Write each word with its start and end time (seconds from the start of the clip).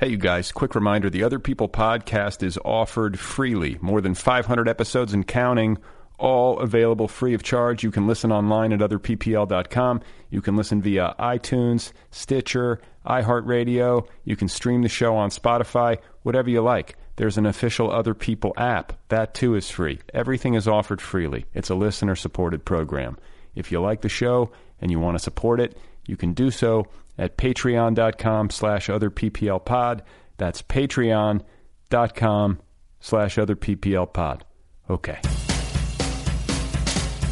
Hey, 0.00 0.08
you 0.08 0.16
guys, 0.16 0.50
quick 0.50 0.74
reminder 0.74 1.10
the 1.10 1.24
Other 1.24 1.38
People 1.38 1.68
podcast 1.68 2.42
is 2.42 2.58
offered 2.64 3.18
freely. 3.18 3.76
More 3.82 4.00
than 4.00 4.14
500 4.14 4.66
episodes 4.66 5.12
and 5.12 5.28
counting, 5.28 5.76
all 6.18 6.58
available 6.58 7.06
free 7.06 7.34
of 7.34 7.42
charge. 7.42 7.84
You 7.84 7.90
can 7.90 8.06
listen 8.06 8.32
online 8.32 8.72
at 8.72 8.80
otherppl.com. 8.80 10.00
You 10.30 10.40
can 10.40 10.56
listen 10.56 10.80
via 10.80 11.14
iTunes, 11.18 11.92
Stitcher, 12.12 12.80
iHeartRadio. 13.04 14.08
You 14.24 14.36
can 14.36 14.48
stream 14.48 14.80
the 14.80 14.88
show 14.88 15.16
on 15.16 15.28
Spotify, 15.28 15.98
whatever 16.22 16.48
you 16.48 16.62
like. 16.62 16.96
There's 17.16 17.36
an 17.36 17.44
official 17.44 17.92
Other 17.92 18.14
People 18.14 18.54
app. 18.56 18.94
That 19.10 19.34
too 19.34 19.54
is 19.54 19.68
free. 19.68 20.00
Everything 20.14 20.54
is 20.54 20.66
offered 20.66 21.02
freely. 21.02 21.44
It's 21.52 21.68
a 21.68 21.74
listener 21.74 22.16
supported 22.16 22.64
program. 22.64 23.18
If 23.54 23.70
you 23.70 23.82
like 23.82 24.00
the 24.00 24.08
show 24.08 24.50
and 24.80 24.90
you 24.90 24.98
want 24.98 25.18
to 25.18 25.22
support 25.22 25.60
it, 25.60 25.76
you 26.06 26.16
can 26.16 26.32
do 26.32 26.50
so 26.50 26.86
at 27.20 27.36
patreon.com 27.36 28.50
slash 28.50 28.88
otherpplpod. 28.88 30.00
That's 30.38 30.62
patreon.com 30.62 32.60
slash 32.98 33.36
otherpplpod. 33.36 34.40
Okay. 34.88 35.18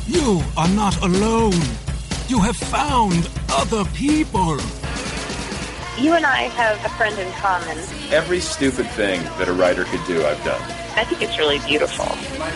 You 0.07 0.43
are 0.57 0.69
not 0.69 1.03
alone. 1.03 1.61
You 2.29 2.39
have 2.41 2.57
found 2.57 3.31
other 3.51 3.85
people. 3.93 4.59
You 5.99 6.13
and 6.13 6.25
I 6.25 6.43
have 6.43 6.85
a 6.85 6.89
friend 6.91 7.19
in 7.19 7.33
common. 7.33 7.79
Every 8.13 8.41
stupid 8.41 8.87
thing 8.91 9.23
that 9.39 9.49
a 9.49 9.53
writer 9.53 9.85
could 9.85 10.05
do, 10.07 10.25
I've 10.25 10.43
done. 10.45 10.61
I 10.97 11.05
think 11.05 11.23
it's 11.23 11.39
really 11.39 11.61
beautiful. 11.61 12.07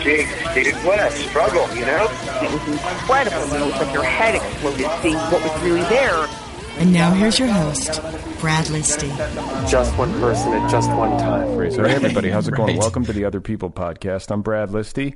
Gee, 0.01 0.25
it 0.55 0.75
what 0.85 0.99
a 0.99 1.09
struggle, 1.11 1.67
you 1.75 1.85
know? 1.85 2.07
It 2.41 2.51
was 2.51 2.67
incredible. 2.67 3.47
You 3.47 3.65
it 3.65 3.71
was 3.71 3.81
like 3.81 3.93
your 3.93 4.03
head 4.03 4.35
exploded 4.35 4.87
seeing 5.01 5.17
what 5.17 5.41
was 5.41 5.63
really 5.63 5.81
there. 5.89 6.27
And 6.79 6.91
now 6.91 7.11
here's 7.13 7.39
your 7.39 7.47
host, 7.47 8.01
Brad 8.39 8.65
Listi. 8.65 9.09
Just 9.69 9.95
one 9.97 10.11
person 10.19 10.51
at 10.53 10.69
just 10.69 10.89
one 10.91 11.17
time. 11.17 11.55
Great. 11.55 11.73
So, 11.73 11.83
hey, 11.83 11.95
everybody, 11.95 12.29
how's 12.29 12.47
it 12.47 12.55
going? 12.55 12.77
Welcome 12.77 13.05
to 13.05 13.13
the 13.13 13.25
Other 13.25 13.39
People 13.39 13.69
podcast. 13.69 14.31
I'm 14.31 14.41
Brad 14.41 14.69
Listi. 14.69 15.15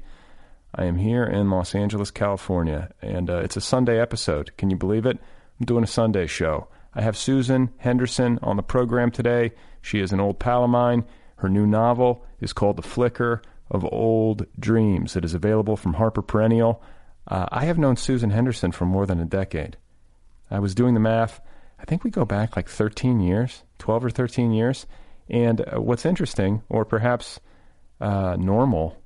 I 0.73 0.85
am 0.85 0.97
here 0.97 1.23
in 1.23 1.49
Los 1.49 1.73
Angeles, 1.75 2.11
California, 2.11 2.91
and 3.01 3.29
uh, 3.29 3.37
it's 3.39 3.57
a 3.57 3.61
Sunday 3.61 3.99
episode. 3.99 4.55
Can 4.57 4.69
you 4.69 4.77
believe 4.77 5.05
it? 5.05 5.17
I'm 5.59 5.65
doing 5.65 5.83
a 5.83 5.87
Sunday 5.87 6.27
show. 6.27 6.67
I 6.93 7.01
have 7.01 7.17
Susan 7.17 7.71
Henderson 7.77 8.39
on 8.41 8.55
the 8.55 8.63
program 8.63 9.11
today. 9.11 9.51
She 9.81 9.99
is 9.99 10.11
an 10.11 10.19
old 10.19 10.39
pal 10.39 10.63
of 10.63 10.69
mine. 10.69 11.05
Her 11.37 11.49
new 11.49 11.65
novel 11.65 12.23
is 12.39 12.53
called 12.53 12.77
The 12.77 12.81
Flicker 12.83 13.41
of 13.69 13.83
Old 13.83 14.45
Dreams. 14.59 15.15
It 15.15 15.25
is 15.25 15.33
available 15.33 15.75
from 15.75 15.95
Harper 15.95 16.21
Perennial. 16.21 16.81
Uh, 17.27 17.47
I 17.51 17.65
have 17.65 17.77
known 17.77 17.97
Susan 17.97 18.29
Henderson 18.29 18.71
for 18.71 18.85
more 18.85 19.05
than 19.05 19.19
a 19.19 19.25
decade. 19.25 19.75
I 20.49 20.59
was 20.59 20.73
doing 20.73 20.93
the 20.93 20.99
math. 21.01 21.41
I 21.79 21.85
think 21.85 22.03
we 22.03 22.09
go 22.09 22.25
back 22.25 22.55
like 22.55 22.69
13 22.69 23.19
years, 23.19 23.63
12 23.79 24.05
or 24.05 24.09
13 24.09 24.51
years. 24.51 24.85
And 25.29 25.61
uh, 25.61 25.81
what's 25.81 26.05
interesting, 26.05 26.63
or 26.69 26.85
perhaps 26.85 27.39
uh, 27.99 28.35
normal 28.39 29.01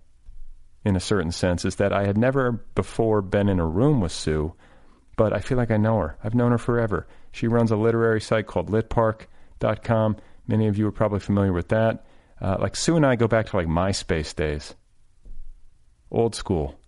in 0.83 0.95
a 0.95 0.99
certain 0.99 1.31
sense, 1.31 1.65
is 1.65 1.75
that 1.75 1.93
I 1.93 2.05
had 2.05 2.17
never 2.17 2.51
before 2.51 3.21
been 3.21 3.49
in 3.49 3.59
a 3.59 3.65
room 3.65 4.01
with 4.01 4.11
Sue, 4.11 4.53
but 5.15 5.33
I 5.33 5.39
feel 5.39 5.57
like 5.57 5.71
I 5.71 5.77
know 5.77 5.97
her. 5.99 6.17
I've 6.23 6.35
known 6.35 6.51
her 6.51 6.57
forever. 6.57 7.07
She 7.31 7.47
runs 7.47 7.71
a 7.71 7.75
literary 7.75 8.21
site 8.21 8.47
called 8.47 8.69
litpark.com. 8.69 10.17
Many 10.47 10.67
of 10.67 10.77
you 10.77 10.87
are 10.87 10.91
probably 10.91 11.19
familiar 11.19 11.53
with 11.53 11.69
that. 11.69 12.05
Uh, 12.39 12.57
like 12.59 12.75
Sue 12.75 12.95
and 12.95 13.05
I 13.05 13.15
go 13.15 13.27
back 13.27 13.47
to 13.47 13.55
like 13.55 13.67
MySpace 13.67 14.35
days, 14.35 14.75
old 16.09 16.33
school. 16.35 16.79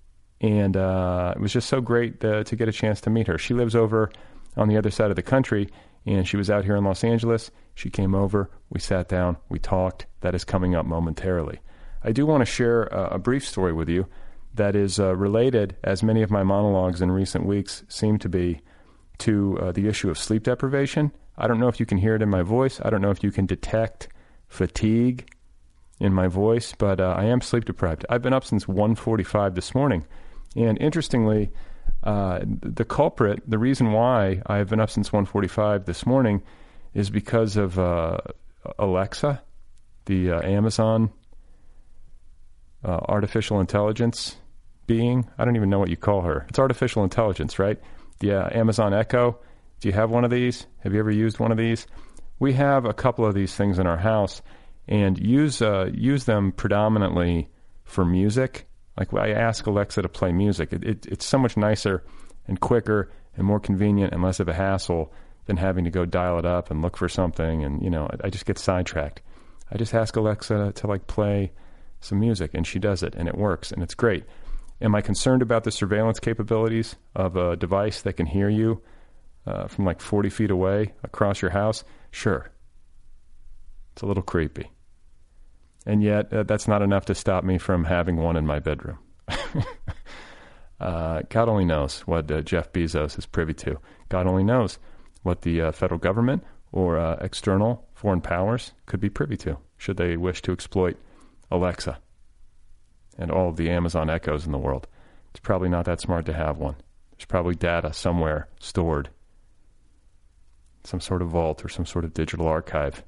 And 0.42 0.76
uh, 0.76 1.34
it 1.36 1.40
was 1.40 1.54
just 1.54 1.70
so 1.70 1.80
great 1.80 2.24
uh, 2.26 2.44
to 2.44 2.56
get 2.56 2.68
a 2.68 2.72
chance 2.72 3.02
to 3.02 3.10
meet 3.10 3.28
her. 3.28 3.38
She 3.38 3.54
lives 3.54 3.76
over 3.76 4.12
on 4.56 4.68
the 4.68 4.78
other 4.78 4.92
side 4.92 5.10
of 5.10 5.16
the 5.16 5.22
country, 5.22 5.70
and 6.06 6.28
she 6.28 6.38
was 6.38 6.50
out 6.50 6.66
here 6.66 6.76
in 6.76 6.84
Los 6.84 7.04
Angeles. 7.04 7.52
She 7.76 7.90
came 7.90 8.14
over, 8.14 8.50
we 8.70 8.80
sat 8.80 9.08
down, 9.08 9.38
we 9.50 9.60
talked. 9.60 10.06
That 10.22 10.36
is 10.36 10.44
coming 10.44 10.76
up 10.76 10.86
momentarily. 10.86 11.60
I 12.04 12.12
do 12.12 12.26
want 12.26 12.42
to 12.42 12.46
share 12.46 12.84
a, 12.84 13.16
a 13.16 13.20
brief 13.20 13.48
story 13.48 13.74
with 13.74 13.90
you 13.90 14.08
that 14.56 14.76
is 14.76 15.00
uh, 15.00 15.16
related, 15.16 15.76
as 15.84 16.04
many 16.04 16.22
of 16.22 16.30
my 16.30 16.44
monologues 16.44 17.02
in 17.02 17.12
recent 17.12 17.46
weeks 17.46 17.84
seem 17.88 18.20
to 18.20 18.30
be, 18.30 18.62
to 19.20 19.58
uh, 19.60 19.72
the 19.72 19.88
issue 19.88 20.10
of 20.10 20.18
sleep 20.18 20.44
deprivation. 20.44 21.12
I 21.38 21.48
don't 21.48 21.60
know 21.60 21.68
if 21.68 21.80
you 21.80 21.86
can 21.86 21.98
hear 21.98 22.16
it 22.16 22.22
in 22.22 22.30
my 22.30 22.44
voice. 22.44 22.80
I 22.84 22.90
don't 22.90 23.02
know 23.02 23.10
if 23.10 23.24
you 23.24 23.32
can 23.32 23.46
detect 23.46 24.10
fatigue 24.48 25.28
in 26.00 26.14
my 26.14 26.28
voice, 26.28 26.74
but 26.78 27.00
uh, 27.00 27.16
I 27.18 27.26
am 27.26 27.42
sleep 27.42 27.66
deprived. 27.66 28.06
I've 28.10 28.22
been 28.22 28.34
up 28.34 28.46
since 28.46 28.66
1:45 28.66 29.56
this 29.56 29.74
morning, 29.74 30.06
and 30.56 30.78
interestingly, 30.80 31.52
uh, 32.04 32.40
the 32.44 32.84
culprit, 32.84 33.42
the 33.48 33.58
reason 33.58 33.94
why 33.94 34.42
I've 34.46 34.70
been 34.70 34.82
up 34.82 34.90
since 34.90 35.10
1:45 35.10 35.86
this 35.86 36.06
morning, 36.06 36.42
is 36.94 37.10
because 37.10 37.56
of 37.56 37.80
uh, 37.80 38.18
Alexa, 38.78 39.42
the 40.06 40.32
uh, 40.32 40.42
Amazon 40.42 41.12
uh, 42.84 43.00
artificial 43.08 43.62
intelligence 43.62 44.36
being. 44.86 45.30
I 45.38 45.46
don't 45.46 45.56
even 45.56 45.70
know 45.70 45.80
what 45.80 45.90
you 45.90 45.96
call 45.96 46.22
her. 46.22 46.46
It's 46.50 46.60
artificial 46.60 47.04
intelligence, 47.04 47.58
right? 47.58 47.80
The 48.20 48.34
uh, 48.34 48.50
Amazon 48.52 48.94
Echo. 48.94 49.40
Do 49.80 49.88
you 49.88 49.94
have 49.94 50.10
one 50.10 50.26
of 50.26 50.32
these? 50.32 50.66
Have 50.80 50.94
you 50.94 51.00
ever 51.00 51.12
used 51.12 51.40
one 51.40 51.52
of 51.52 51.58
these? 51.58 51.88
We 52.38 52.54
have 52.54 52.84
a 52.84 52.94
couple 52.94 53.26
of 53.26 53.34
these 53.34 53.56
things 53.56 53.80
in 53.80 53.88
our 53.88 53.98
house, 53.98 54.42
and 54.90 55.18
use 55.18 55.62
use 55.62 56.26
them 56.26 56.52
predominantly 56.52 57.48
for 57.86 58.04
music 58.04 58.68
Like 58.98 59.14
I 59.14 59.32
ask 59.32 59.66
Alexa 59.66 60.02
to 60.02 60.10
play 60.10 60.32
music. 60.32 60.72
It, 60.74 60.84
it, 60.84 61.06
it's 61.08 61.26
so 61.26 61.38
much 61.38 61.58
nicer 61.58 62.04
and 62.48 62.60
quicker 62.60 63.12
and 63.36 63.46
more 63.46 63.60
convenient 63.60 64.14
and 64.14 64.22
less 64.22 64.40
of 64.40 64.48
a 64.48 64.54
hassle 64.54 65.12
than 65.46 65.58
having 65.58 65.84
to 65.84 65.90
go 65.90 66.06
dial 66.06 66.40
it 66.40 66.46
up 66.46 66.72
and 66.72 66.82
look 66.82 66.98
for 66.98 67.10
something. 67.10 67.64
And 67.64 67.82
you 67.82 67.90
know, 67.90 68.08
I, 68.12 68.28
I 68.28 68.30
just 68.30 68.46
get 68.46 68.58
sidetracked. 68.58 69.22
I 69.72 69.78
just 69.78 69.94
ask 69.94 70.16
Alexa 70.16 70.74
to 70.74 70.88
like 70.88 71.08
play 71.08 71.52
some 72.00 72.20
music, 72.20 72.52
and 72.54 72.68
she 72.68 72.80
does 72.80 73.02
it, 73.02 73.16
and 73.16 73.28
it 73.28 73.38
works, 73.38 73.72
and 73.72 73.82
it's 73.82 73.96
great. 73.96 74.26
Am 74.82 74.94
I 74.94 75.02
concerned 75.02 75.42
about 75.42 75.64
the 75.64 75.72
surveillance 75.72 76.20
capabilities 76.20 76.96
of 77.16 77.38
a 77.38 77.56
device 77.56 78.02
that 78.02 78.14
can 78.14 78.26
hear 78.26 78.50
you 78.50 78.82
uh, 79.48 79.68
from 79.68 79.86
like 79.86 80.02
40 80.02 80.30
feet 80.30 80.52
away 80.52 80.94
across 81.04 81.42
your 81.42 81.52
house? 81.52 81.84
Sure. 82.12 82.52
It's 83.94 84.02
a 84.02 84.06
little 84.06 84.24
creepy. 84.24 84.70
And 85.86 86.02
yet, 86.02 86.32
uh, 86.34 86.44
that's 86.44 86.68
not 86.68 86.82
enough 86.82 87.06
to 87.06 87.16
stop 87.16 87.44
me 87.44 87.58
from 87.58 87.84
having 87.84 88.18
one 88.18 88.38
in 88.38 88.46
my 88.46 88.60
bedroom. 88.60 89.00
uh, 90.80 91.24
God 91.30 91.50
only 91.50 91.66
knows 91.66 92.02
what 92.02 92.32
uh, 92.32 92.42
Jeff 92.42 92.72
Bezos 92.72 93.18
is 93.18 93.26
privy 93.26 93.54
to. 93.56 93.80
God 94.10 94.28
only 94.28 94.44
knows 94.44 94.80
what 95.24 95.42
the 95.42 95.62
uh, 95.62 95.72
federal 95.72 96.00
government 96.00 96.44
or 96.72 96.98
uh, 96.98 97.18
external 97.22 97.88
foreign 97.94 98.22
powers 98.22 98.74
could 98.86 99.00
be 99.00 99.10
privy 99.10 99.38
to, 99.38 99.58
should 99.78 99.98
they 99.98 100.18
wish 100.18 100.42
to 100.42 100.52
exploit 100.52 100.98
Alexa 101.52 102.00
and 103.18 103.32
all 103.32 103.50
of 103.50 103.58
the 103.58 103.70
Amazon 103.70 104.10
Echoes 104.10 104.46
in 104.46 104.52
the 104.52 104.58
world. 104.58 104.88
It's 105.32 105.40
probably 105.40 105.70
not 105.70 105.86
that 105.86 106.02
smart 106.02 106.26
to 106.26 106.34
have 106.34 106.58
one. 106.58 106.76
There's 107.12 107.26
probably 107.26 107.56
data 107.56 107.94
somewhere 107.94 108.48
stored, 108.60 109.10
some 110.84 111.00
sort 111.00 111.22
of 111.22 111.30
vault 111.30 111.64
or 111.64 111.70
some 111.70 111.86
sort 111.86 112.06
of 112.06 112.14
digital 112.14 112.48
archive. 112.48 113.04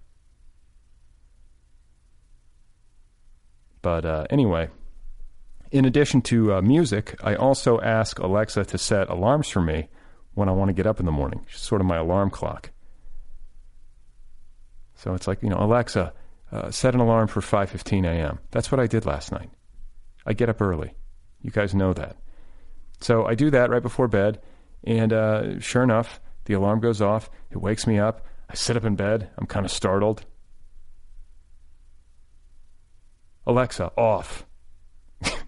But 3.85 4.03
uh, 4.03 4.25
anyway, 4.31 4.69
in 5.69 5.85
addition 5.85 6.23
to 6.23 6.55
uh, 6.55 6.61
music, 6.63 7.15
I 7.23 7.35
also 7.35 7.79
ask 7.81 8.17
Alexa 8.17 8.65
to 8.65 8.79
set 8.79 9.09
alarms 9.09 9.47
for 9.47 9.61
me 9.61 9.89
when 10.33 10.49
I 10.49 10.53
want 10.53 10.69
to 10.69 10.73
get 10.73 10.87
up 10.87 10.99
in 10.99 11.05
the 11.05 11.11
morning. 11.11 11.45
She's 11.47 11.61
sort 11.61 11.81
of 11.81 11.85
my 11.85 11.97
alarm 11.97 12.31
clock. 12.31 12.71
So 14.95 15.13
it's 15.13 15.27
like, 15.27 15.43
you 15.43 15.49
know, 15.49 15.59
Alexa, 15.59 16.13
uh, 16.51 16.71
set 16.71 16.95
an 16.95 16.99
alarm 16.99 17.27
for 17.27 17.41
5:15 17.41 18.05
a.m. 18.07 18.39
That's 18.49 18.71
what 18.71 18.79
I 18.79 18.87
did 18.87 19.05
last 19.05 19.31
night. 19.31 19.51
I 20.25 20.33
get 20.33 20.49
up 20.49 20.63
early. 20.63 20.95
You 21.43 21.51
guys 21.51 21.75
know 21.75 21.93
that. 21.93 22.17
So 23.01 23.27
I 23.27 23.35
do 23.35 23.51
that 23.51 23.69
right 23.69 23.83
before 23.83 24.07
bed, 24.07 24.41
and 24.83 25.13
uh, 25.13 25.59
sure 25.59 25.83
enough, 25.83 26.19
the 26.45 26.55
alarm 26.55 26.79
goes 26.79 27.03
off. 27.03 27.29
It 27.51 27.61
wakes 27.61 27.85
me 27.85 27.99
up. 27.99 28.25
I 28.49 28.55
sit 28.55 28.77
up 28.77 28.83
in 28.83 28.95
bed. 28.95 29.29
I'm 29.37 29.45
kind 29.45 29.63
of 29.63 29.71
startled. 29.71 30.25
Alexa, 33.47 33.91
off. 33.97 34.45
That's 35.21 35.45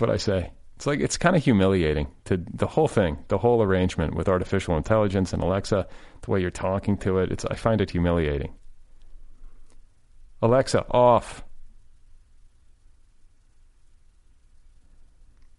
what 0.00 0.10
I 0.10 0.16
say. 0.16 0.52
It's 0.76 0.86
like 0.86 1.00
it's 1.00 1.18
kind 1.18 1.36
of 1.36 1.44
humiliating 1.44 2.08
to 2.24 2.42
the 2.54 2.66
whole 2.66 2.88
thing, 2.88 3.18
the 3.28 3.38
whole 3.38 3.62
arrangement 3.62 4.14
with 4.14 4.28
artificial 4.28 4.76
intelligence 4.76 5.32
and 5.32 5.42
Alexa, 5.42 5.86
the 6.22 6.30
way 6.30 6.40
you're 6.40 6.50
talking 6.50 6.96
to 6.98 7.18
it. 7.18 7.30
It's 7.30 7.44
I 7.44 7.54
find 7.54 7.80
it 7.80 7.90
humiliating. 7.90 8.54
Alexa, 10.42 10.86
off. 10.90 11.44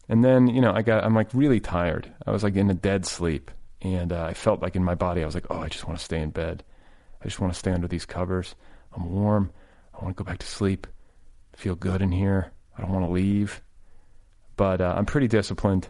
And 0.10 0.26
then, 0.26 0.48
you 0.48 0.60
know, 0.60 0.74
I 0.74 0.82
got, 0.82 1.04
I'm 1.04 1.14
like 1.14 1.30
really 1.34 1.60
tired. 1.60 2.12
I 2.26 2.32
was 2.32 2.44
like 2.44 2.56
in 2.56 2.70
a 2.70 2.74
dead 2.74 3.06
sleep. 3.06 3.52
And 3.82 4.12
uh, 4.12 4.26
I 4.26 4.34
felt 4.34 4.62
like 4.62 4.76
in 4.76 4.84
my 4.84 4.96
body, 4.96 5.22
I 5.22 5.26
was 5.26 5.36
like, 5.36 5.48
oh, 5.50 5.60
I 5.60 5.70
just 5.70 5.88
want 5.88 5.98
to 5.98 6.06
stay 6.06 6.20
in 6.20 6.32
bed. 6.32 6.64
I 7.22 7.26
just 7.26 7.40
want 7.40 7.54
to 7.54 7.60
stay 7.60 7.72
under 7.72 7.88
these 7.88 8.06
covers. 8.06 8.56
I'm 8.96 9.12
warm. 9.12 9.52
I 9.94 10.04
want 10.04 10.16
to 10.18 10.24
go 10.24 10.28
back 10.28 10.40
to 10.40 10.48
sleep. 10.48 10.88
feel 11.56 11.76
good 11.76 12.02
in 12.02 12.12
here. 12.12 12.52
I 12.78 12.82
don't 12.82 12.92
want 12.92 13.06
to 13.06 13.12
leave. 13.12 13.62
But 14.56 14.82
uh, 14.82 14.94
I'm 14.98 15.06
pretty 15.06 15.28
disciplined. 15.28 15.90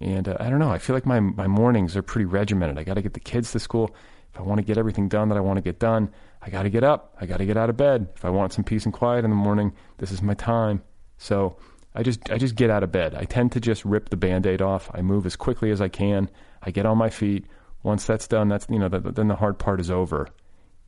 And 0.00 0.28
uh, 0.28 0.36
I 0.40 0.48
don't 0.50 0.58
know. 0.58 0.70
I 0.70 0.78
feel 0.78 0.94
like 0.94 1.06
my, 1.06 1.20
my 1.20 1.46
mornings 1.46 1.96
are 1.96 2.02
pretty 2.02 2.24
regimented. 2.24 2.78
I 2.78 2.84
got 2.84 2.94
to 2.94 3.02
get 3.02 3.14
the 3.14 3.20
kids 3.20 3.52
to 3.52 3.58
school. 3.58 3.94
If 4.32 4.40
I 4.40 4.42
want 4.42 4.58
to 4.58 4.64
get 4.64 4.78
everything 4.78 5.08
done 5.08 5.28
that 5.28 5.38
I 5.38 5.40
want 5.40 5.56
to 5.56 5.62
get 5.62 5.78
done, 5.78 6.10
I 6.40 6.50
got 6.50 6.62
to 6.62 6.70
get 6.70 6.84
up. 6.84 7.16
I 7.20 7.26
got 7.26 7.38
to 7.38 7.46
get 7.46 7.56
out 7.56 7.68
of 7.68 7.76
bed. 7.76 8.08
If 8.14 8.24
I 8.24 8.30
want 8.30 8.52
some 8.52 8.64
peace 8.64 8.84
and 8.84 8.94
quiet 8.94 9.24
in 9.24 9.30
the 9.30 9.36
morning, 9.36 9.72
this 9.98 10.12
is 10.12 10.22
my 10.22 10.34
time. 10.34 10.82
So 11.18 11.56
I 11.94 12.02
just 12.02 12.30
I 12.30 12.38
just 12.38 12.54
get 12.54 12.70
out 12.70 12.82
of 12.82 12.92
bed. 12.92 13.14
I 13.14 13.24
tend 13.24 13.52
to 13.52 13.60
just 13.60 13.84
rip 13.84 14.08
the 14.08 14.16
band-aid 14.16 14.62
off. 14.62 14.90
I 14.94 15.02
move 15.02 15.26
as 15.26 15.36
quickly 15.36 15.70
as 15.70 15.80
I 15.80 15.88
can. 15.88 16.30
I 16.62 16.70
get 16.70 16.86
on 16.86 16.96
my 16.96 17.10
feet. 17.10 17.46
Once 17.82 18.04
that's 18.04 18.28
done, 18.28 18.48
that's 18.48 18.66
you 18.70 18.78
know 18.78 18.88
the, 18.88 19.00
then 19.00 19.28
the 19.28 19.36
hard 19.36 19.58
part 19.58 19.80
is 19.80 19.90
over. 19.90 20.28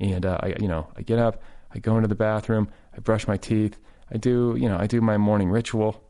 And 0.03 0.27
uh, 0.27 0.39
I 0.41 0.55
you 0.61 0.69
know 0.69 0.89
I 0.97 1.03
get 1.03 1.19
up. 1.19 1.41
I 1.73 1.79
go 1.79 1.97
into 1.97 2.09
the 2.09 2.15
bathroom. 2.15 2.69
I 2.95 3.01
brush 3.01 3.27
my 3.27 3.37
teeth. 3.37 3.79
I 4.13 4.19
do 4.19 4.57
you 4.59 4.69
know 4.69 4.77
I 4.77 4.87
do 4.87 5.01
my 5.01 5.17
morning 5.17 5.49
ritual. 5.49 6.03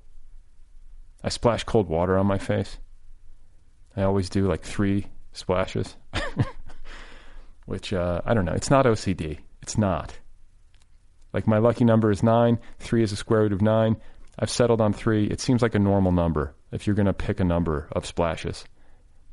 I 1.22 1.28
splash 1.28 1.62
cold 1.64 1.88
water 1.88 2.16
on 2.16 2.26
my 2.26 2.38
face. 2.38 2.78
I 3.96 4.02
always 4.02 4.30
do 4.30 4.48
like 4.48 4.62
three 4.62 5.06
splashes, 5.32 5.94
which 7.66 7.92
uh, 7.92 8.22
I 8.24 8.32
don't 8.34 8.46
know. 8.46 8.54
It's 8.54 8.70
not 8.70 8.86
OCD. 8.86 9.38
It's 9.60 9.76
not. 9.76 10.18
Like 11.34 11.46
my 11.46 11.58
lucky 11.58 11.84
number 11.84 12.10
is 12.10 12.22
nine. 12.22 12.58
Three 12.78 13.02
is 13.02 13.10
the 13.10 13.16
square 13.16 13.42
root 13.42 13.52
of 13.52 13.62
nine. 13.62 13.96
I've 14.38 14.50
settled 14.50 14.80
on 14.80 14.94
three. 14.94 15.26
It 15.26 15.40
seems 15.40 15.60
like 15.60 15.74
a 15.74 15.78
normal 15.78 16.12
number 16.12 16.54
if 16.72 16.86
you're 16.86 16.96
going 16.96 17.06
to 17.06 17.12
pick 17.12 17.40
a 17.40 17.44
number 17.44 17.88
of 17.92 18.06
splashes. 18.06 18.64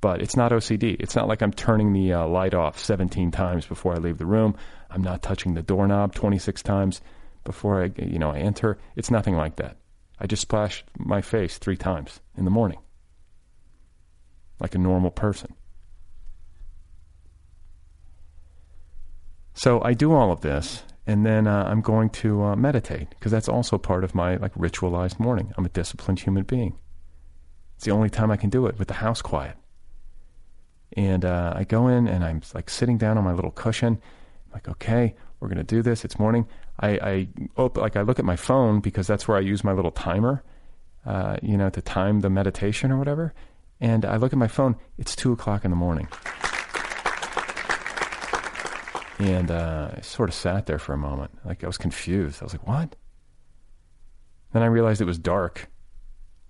But 0.01 0.22
it's 0.22 0.38
not 0.38 0.51
OCD. 0.51 0.96
It's 1.00 1.16
not 1.16 1.28
like 1.28 1.42
I'm 1.42 1.51
turning 1.51 1.92
the 1.92 2.13
uh, 2.13 2.28
light 2.28 2.54
off 2.54 2.80
17 2.80 3.31
times 3.31 3.66
before 3.66 3.94
I 3.94 3.98
leave 3.98 4.18
the 4.18 4.25
room. 4.25 4.56
I'm 4.90 5.01
not 5.01 5.22
touching 5.22 5.54
the 5.54 5.62
doorknob 5.62 6.16
26 6.16 6.63
times 6.63 7.01
before 7.44 7.84
I, 7.84 7.92
you 7.98 8.19
know, 8.19 8.31
I 8.31 8.40
enter. 8.40 8.78
It's 8.96 9.12
nothing 9.12 9.36
like 9.36 9.57
that. 9.57 9.78
I 10.19 10.28
just 10.28 10.42
splash 10.42 10.84
my 10.98 11.22
face 11.22 11.57
three 11.57 11.78
times 11.78 12.19
in 12.38 12.46
the 12.46 12.51
morning, 12.51 12.80
like 14.60 14.75
a 14.75 14.80
normal 14.80 15.12
person. 15.12 15.54
So 19.54 19.81
I 19.84 19.94
do 19.94 20.13
all 20.13 20.31
of 20.31 20.42
this, 20.42 20.84
and 21.06 21.25
then 21.25 21.48
uh, 21.48 21.66
I'm 21.66 21.81
going 21.81 22.10
to 22.12 22.44
uh, 22.44 22.56
meditate 22.56 23.10
because 23.10 23.31
that's 23.31 23.50
also 23.50 23.78
part 23.78 24.04
of 24.04 24.16
my 24.16 24.38
like 24.38 24.54
ritualized 24.54 25.19
morning. 25.19 25.54
I'm 25.57 25.66
a 25.66 25.69
disciplined 25.69 26.19
human 26.19 26.44
being. 26.44 26.78
It's 27.75 27.86
the 27.86 27.92
only 27.92 28.10
time 28.10 28.31
I 28.31 28.38
can 28.38 28.50
do 28.50 28.68
it 28.68 28.78
with 28.78 28.90
the 28.90 28.95
house 28.95 29.22
quiet. 29.22 29.56
And 30.97 31.24
uh, 31.24 31.53
I 31.56 31.63
go 31.63 31.88
in 31.88 32.07
and 32.07 32.24
I'm 32.24 32.41
like 32.53 32.69
sitting 32.69 32.97
down 32.97 33.18
on 33.18 33.24
my 33.24 33.33
little 33.33 33.51
cushion. 33.51 34.00
I'm 34.47 34.53
like, 34.53 34.68
okay, 34.69 35.15
we're 35.39 35.47
gonna 35.47 35.63
do 35.63 35.81
this. 35.81 36.03
It's 36.03 36.19
morning. 36.19 36.47
I, 36.80 36.89
I 36.89 37.27
open, 37.57 37.81
like 37.81 37.95
I 37.95 38.01
look 38.01 38.19
at 38.19 38.25
my 38.25 38.36
phone 38.36 38.80
because 38.80 39.07
that's 39.07 39.27
where 39.27 39.38
I 39.38 39.41
use 39.41 39.63
my 39.63 39.74
little 39.74 39.91
timer, 39.91 40.44
uh, 41.06 41.38
you 41.41 41.57
know, 41.57 41.69
to 41.69 41.81
time 41.81 42.21
the 42.21 42.30
meditation 42.30 42.92
or 42.92 42.97
whatever. 42.97 43.33
And 43.80 44.06
I 44.06 44.18
look 44.18 44.33
at 44.33 44.40
my 44.40 44.47
phone. 44.47 44.75
It's 44.97 45.16
two 45.16 45.31
o'clock 45.31 45.64
in 45.64 45.71
the 45.71 45.78
morning. 45.78 46.07
And 49.19 49.52
uh, 49.52 49.92
I 49.97 50.02
sort 50.02 50.30
of 50.30 50.35
sat 50.35 50.66
there 50.66 50.80
for 50.80 50.94
a 50.94 50.97
moment. 50.97 51.31
Like 51.45 51.64
I 51.64 51.68
was 51.68 51.78
confused. 51.78 52.42
I 52.42 52.45
was 52.45 52.54
like, 52.54 52.66
what? 52.66 52.95
Then 54.54 54.64
I 54.64 54.68
realized 54.68 55.02
it 55.02 55.06
was 55.06 55.19
dark. 55.19 55.69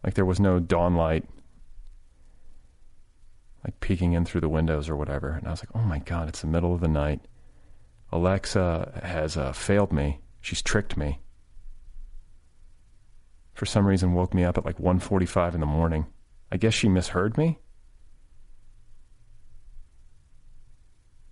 Like 0.04 0.14
there 0.14 0.26
was 0.26 0.40
no 0.40 0.60
dawn 0.60 0.96
light, 0.96 1.26
like 3.64 3.80
peeking 3.80 4.14
in 4.14 4.26
through 4.26 4.42
the 4.42 4.50
windows 4.50 4.90
or 4.90 4.96
whatever. 4.96 5.30
And 5.30 5.48
I 5.48 5.52
was 5.52 5.62
like, 5.62 5.76
oh 5.76 5.86
my 5.86 6.00
God, 6.00 6.30
it's 6.30 6.42
the 6.42 6.48
middle 6.48 6.74
of 6.74 6.82
the 6.82 6.88
night. 6.88 7.22
Alexa 8.12 9.02
has 9.04 9.38
uh, 9.38 9.52
failed 9.52 9.92
me. 9.92 10.20
She's 10.42 10.62
tricked 10.62 10.98
me. 10.98 11.20
For 13.54 13.66
some 13.66 13.86
reason, 13.86 14.14
woke 14.14 14.34
me 14.34 14.46
up 14.46 14.58
at 14.58 14.66
like 14.66 14.78
1:45 14.78 15.54
in 15.54 15.60
the 15.60 15.66
morning. 15.66 16.08
I 16.52 16.58
guess 16.58 16.74
she 16.74 16.88
misheard 16.88 17.38
me. 17.38 17.60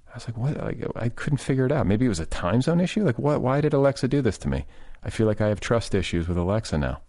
I 0.09 0.15
was 0.15 0.27
like, 0.27 0.37
what? 0.37 0.57
Like, 0.57 0.83
I 0.95 1.09
couldn't 1.09 1.37
figure 1.37 1.65
it 1.65 1.71
out. 1.71 1.87
Maybe 1.87 2.05
it 2.05 2.09
was 2.09 2.19
a 2.19 2.25
time 2.25 2.61
zone 2.61 2.81
issue. 2.81 3.05
Like, 3.05 3.17
what? 3.17 3.41
Why 3.41 3.61
did 3.61 3.73
Alexa 3.73 4.07
do 4.09 4.21
this 4.21 4.37
to 4.39 4.49
me? 4.49 4.65
I 5.03 5.09
feel 5.09 5.25
like 5.25 5.41
I 5.41 5.47
have 5.47 5.59
trust 5.59 5.95
issues 5.95 6.27
with 6.27 6.37
Alexa 6.37 6.77
now. 6.77 7.01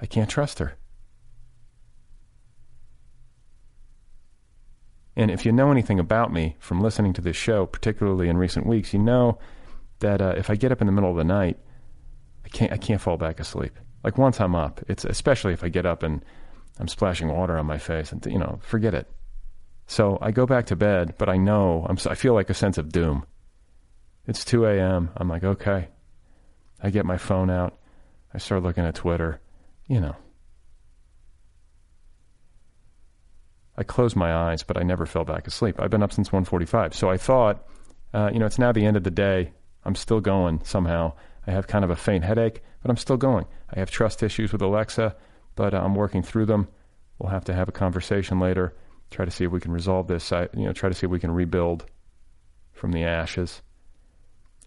I 0.00 0.06
can't 0.06 0.28
trust 0.28 0.58
her. 0.58 0.76
And 5.16 5.30
if 5.30 5.46
you 5.46 5.52
know 5.52 5.70
anything 5.70 6.00
about 6.00 6.32
me 6.32 6.56
from 6.58 6.80
listening 6.80 7.12
to 7.14 7.20
this 7.20 7.36
show, 7.36 7.66
particularly 7.66 8.28
in 8.28 8.36
recent 8.36 8.66
weeks, 8.66 8.92
you 8.92 8.98
know 8.98 9.38
that 10.00 10.20
uh, 10.20 10.34
if 10.36 10.50
I 10.50 10.56
get 10.56 10.72
up 10.72 10.80
in 10.80 10.86
the 10.86 10.92
middle 10.92 11.10
of 11.10 11.16
the 11.16 11.24
night, 11.24 11.58
I 12.44 12.48
can't 12.48 12.72
I 12.72 12.76
can't 12.76 13.00
fall 13.00 13.16
back 13.16 13.40
asleep. 13.40 13.78
Like 14.02 14.18
once 14.18 14.40
I'm 14.40 14.54
up, 14.54 14.82
it's 14.88 15.04
especially 15.04 15.52
if 15.52 15.62
I 15.62 15.68
get 15.68 15.86
up 15.86 16.02
and 16.02 16.24
I'm 16.78 16.88
splashing 16.88 17.28
water 17.28 17.56
on 17.56 17.66
my 17.66 17.78
face, 17.78 18.10
and 18.10 18.24
you 18.26 18.38
know, 18.38 18.58
forget 18.62 18.94
it. 18.94 19.08
So 19.86 20.18
I 20.20 20.30
go 20.30 20.46
back 20.46 20.66
to 20.66 20.76
bed, 20.76 21.14
but 21.18 21.28
I 21.28 21.36
know 21.36 21.86
I'm, 21.88 21.96
I 22.08 22.14
feel 22.14 22.34
like 22.34 22.50
a 22.50 22.54
sense 22.54 22.78
of 22.78 22.90
doom. 22.90 23.24
It's 24.26 24.44
2 24.44 24.64
a.m. 24.66 25.10
I'm 25.16 25.28
like, 25.28 25.44
okay. 25.44 25.88
I 26.82 26.90
get 26.90 27.04
my 27.04 27.18
phone 27.18 27.50
out. 27.50 27.78
I 28.32 28.38
start 28.38 28.62
looking 28.62 28.84
at 28.84 28.94
Twitter. 28.94 29.40
You 29.86 30.00
know. 30.00 30.16
I 33.76 33.82
closed 33.82 34.16
my 34.16 34.32
eyes, 34.32 34.62
but 34.62 34.76
I 34.76 34.82
never 34.82 35.06
fell 35.06 35.24
back 35.24 35.46
asleep. 35.46 35.80
I've 35.80 35.90
been 35.90 36.02
up 36.02 36.12
since 36.12 36.30
1:45. 36.30 36.94
So 36.94 37.10
I 37.10 37.16
thought, 37.16 37.66
uh, 38.12 38.30
you 38.32 38.38
know, 38.38 38.46
it's 38.46 38.58
now 38.58 38.72
the 38.72 38.86
end 38.86 38.96
of 38.96 39.04
the 39.04 39.10
day. 39.10 39.52
I'm 39.84 39.94
still 39.94 40.20
going 40.20 40.60
somehow. 40.64 41.12
I 41.46 41.50
have 41.50 41.66
kind 41.66 41.84
of 41.84 41.90
a 41.90 41.96
faint 41.96 42.24
headache, 42.24 42.62
but 42.82 42.90
I'm 42.90 42.96
still 42.96 43.16
going. 43.16 43.46
I 43.70 43.78
have 43.78 43.90
trust 43.90 44.22
issues 44.22 44.52
with 44.52 44.62
Alexa, 44.62 45.14
but 45.56 45.74
uh, 45.74 45.82
I'm 45.82 45.94
working 45.94 46.22
through 46.22 46.46
them. 46.46 46.68
We'll 47.18 47.30
have 47.30 47.44
to 47.44 47.54
have 47.54 47.68
a 47.68 47.72
conversation 47.72 48.40
later, 48.40 48.74
try 49.10 49.24
to 49.24 49.30
see 49.30 49.44
if 49.44 49.50
we 49.50 49.60
can 49.60 49.72
resolve 49.72 50.08
this. 50.08 50.32
I, 50.32 50.48
you 50.54 50.64
know, 50.64 50.72
try 50.72 50.88
to 50.88 50.94
see 50.94 51.06
if 51.06 51.10
we 51.10 51.20
can 51.20 51.30
rebuild 51.30 51.84
from 52.72 52.92
the 52.92 53.04
ashes. 53.04 53.62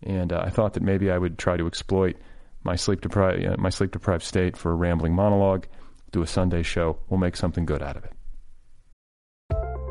And 0.03 0.31
uh, 0.31 0.41
I 0.45 0.49
thought 0.49 0.73
that 0.73 0.83
maybe 0.83 1.09
I 1.11 1.17
would 1.17 1.37
try 1.37 1.57
to 1.57 1.67
exploit 1.67 2.17
my 2.63 2.75
sleep 2.75 3.01
deprived 3.01 3.45
uh, 3.45 3.55
my 3.57 3.69
sleep 3.69 3.91
deprived 3.91 4.23
state 4.23 4.57
for 4.57 4.71
a 4.71 4.75
rambling 4.75 5.15
monologue. 5.15 5.67
Do 6.11 6.21
a 6.21 6.27
Sunday 6.27 6.63
show. 6.63 6.99
We'll 7.09 7.19
make 7.19 7.35
something 7.35 7.65
good 7.65 7.81
out 7.81 7.97
of 7.97 8.03
it. 8.03 8.16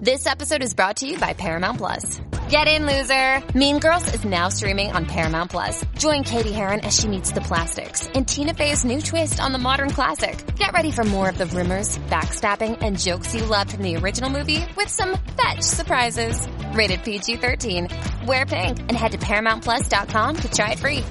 This 0.00 0.26
episode 0.26 0.62
is 0.62 0.74
brought 0.74 0.96
to 0.96 1.06
you 1.06 1.18
by 1.18 1.32
Paramount 1.32 1.78
Plus. 1.78 2.20
Get 2.50 2.68
in, 2.68 2.84
loser! 2.84 3.42
Mean 3.56 3.78
Girls 3.78 4.12
is 4.12 4.26
now 4.26 4.50
streaming 4.50 4.92
on 4.92 5.06
Paramount 5.06 5.50
Plus. 5.50 5.82
Join 5.96 6.22
Cady 6.22 6.52
Heron 6.52 6.80
as 6.80 7.00
she 7.00 7.08
meets 7.08 7.32
the 7.32 7.40
plastics 7.40 8.06
in 8.08 8.26
Tina 8.26 8.52
Fey's 8.52 8.84
new 8.84 9.00
twist 9.00 9.40
on 9.40 9.52
the 9.52 9.58
modern 9.58 9.88
classic. 9.88 10.36
Get 10.56 10.74
ready 10.74 10.90
for 10.90 11.02
more 11.04 11.30
of 11.30 11.38
the 11.38 11.46
rumors, 11.46 11.96
backstabbing, 12.10 12.82
and 12.82 13.00
jokes 13.00 13.34
you 13.34 13.46
loved 13.46 13.72
from 13.72 13.84
the 13.84 13.96
original 13.96 14.28
movie 14.28 14.66
with 14.76 14.90
some 14.90 15.16
fetch 15.34 15.62
surprises. 15.62 16.46
Rated 16.74 17.02
PG-13. 17.02 18.26
Wear 18.26 18.44
pink 18.44 18.78
and 18.80 18.92
head 18.92 19.12
to 19.12 19.18
ParamountPlus.com 19.18 20.36
to 20.36 20.50
try 20.50 20.72
it 20.72 20.78
free. 20.78 21.04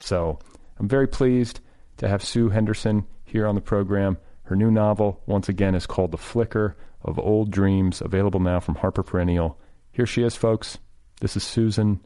So 0.00 0.38
I'm 0.78 0.88
very 0.88 1.06
pleased 1.06 1.60
to 1.98 2.08
have 2.08 2.24
Sue 2.24 2.48
Henderson 2.48 3.06
here 3.26 3.46
on 3.46 3.56
the 3.56 3.60
program. 3.60 4.16
Her 4.44 4.56
new 4.56 4.70
novel, 4.70 5.20
once 5.26 5.50
again, 5.50 5.74
is 5.74 5.86
called 5.86 6.12
The 6.12 6.18
Flicker 6.18 6.76
of 7.04 7.18
Old 7.18 7.50
Dreams, 7.50 8.00
available 8.00 8.40
now 8.40 8.60
from 8.60 8.76
Harper 8.76 9.02
Perennial. 9.02 9.58
Here 9.90 10.06
she 10.06 10.22
is, 10.22 10.36
folks. 10.36 10.78
This 11.20 11.36
is 11.36 11.44
Susan 11.44 12.00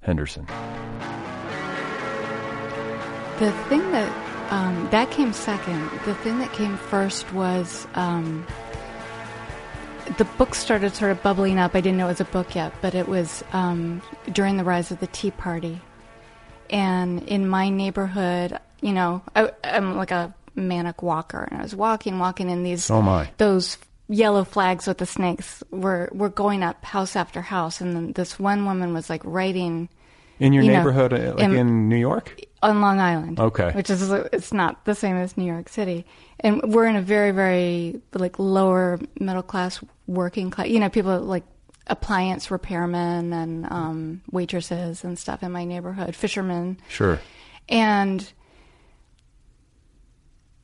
Henderson. 0.00 0.46
The 3.38 3.52
thing 3.68 3.90
that 3.92 4.52
um, 4.52 4.88
that 4.90 5.10
came 5.10 5.32
second. 5.32 5.82
The 6.04 6.14
thing 6.14 6.38
that 6.38 6.52
came 6.52 6.76
first 6.76 7.30
was 7.32 7.86
um, 7.94 8.46
the 10.18 10.24
book 10.24 10.54
started 10.54 10.94
sort 10.94 11.10
of 11.10 11.22
bubbling 11.22 11.58
up. 11.58 11.74
I 11.74 11.80
didn't 11.80 11.98
know 11.98 12.06
it 12.06 12.10
was 12.10 12.20
a 12.20 12.24
book 12.26 12.54
yet, 12.54 12.72
but 12.80 12.94
it 12.94 13.08
was 13.08 13.42
um, 13.52 14.00
during 14.32 14.56
the 14.56 14.64
rise 14.64 14.90
of 14.90 15.00
the 15.00 15.08
Tea 15.08 15.32
Party. 15.32 15.80
And 16.70 17.22
in 17.24 17.48
my 17.48 17.68
neighborhood, 17.68 18.58
you 18.80 18.92
know, 18.92 19.22
I, 19.34 19.50
I'm 19.64 19.96
like 19.96 20.12
a 20.12 20.32
manic 20.54 21.02
walker, 21.02 21.46
and 21.50 21.58
I 21.60 21.62
was 21.62 21.74
walking, 21.74 22.18
walking 22.18 22.48
in 22.48 22.62
these 22.62 22.90
Oh 22.90 23.02
my. 23.02 23.30
those 23.36 23.76
yellow 24.08 24.44
flags 24.44 24.86
with 24.86 24.98
the 24.98 25.06
snakes 25.06 25.62
were 25.70 26.08
were 26.12 26.28
going 26.28 26.62
up 26.62 26.84
house 26.84 27.16
after 27.16 27.42
house, 27.42 27.80
and 27.80 27.94
then 27.96 28.12
this 28.12 28.38
one 28.38 28.64
woman 28.64 28.92
was 28.94 29.10
like 29.10 29.22
writing 29.24 29.88
In 30.38 30.52
your 30.52 30.62
you 30.62 30.72
neighborhood, 30.72 31.12
uh, 31.12 31.34
like 31.36 31.44
in- 31.44 31.56
in 31.56 31.88
New 31.88 31.96
York? 31.96 32.40
on 32.62 32.80
Long 32.80 32.98
Island. 33.00 33.38
Okay. 33.38 33.70
Which 33.72 33.90
is 33.90 34.10
it's 34.10 34.52
not 34.52 34.84
the 34.86 34.94
same 34.94 35.16
as 35.16 35.36
New 35.36 35.44
York 35.44 35.68
City. 35.68 36.04
And 36.40 36.74
we're 36.74 36.86
in 36.86 36.96
a 36.96 37.02
very 37.02 37.30
very 37.30 38.00
like 38.14 38.38
lower 38.38 38.98
middle 39.20 39.42
class 39.42 39.80
working 40.06 40.50
class. 40.50 40.68
You 40.68 40.80
know, 40.80 40.88
people 40.88 41.18
like 41.20 41.44
appliance 41.88 42.48
repairmen 42.48 43.32
and 43.32 43.66
um 43.70 44.22
waitresses 44.32 45.04
and 45.04 45.18
stuff 45.18 45.42
in 45.42 45.52
my 45.52 45.64
neighborhood, 45.64 46.16
fishermen. 46.16 46.78
Sure. 46.88 47.20
And 47.68 48.28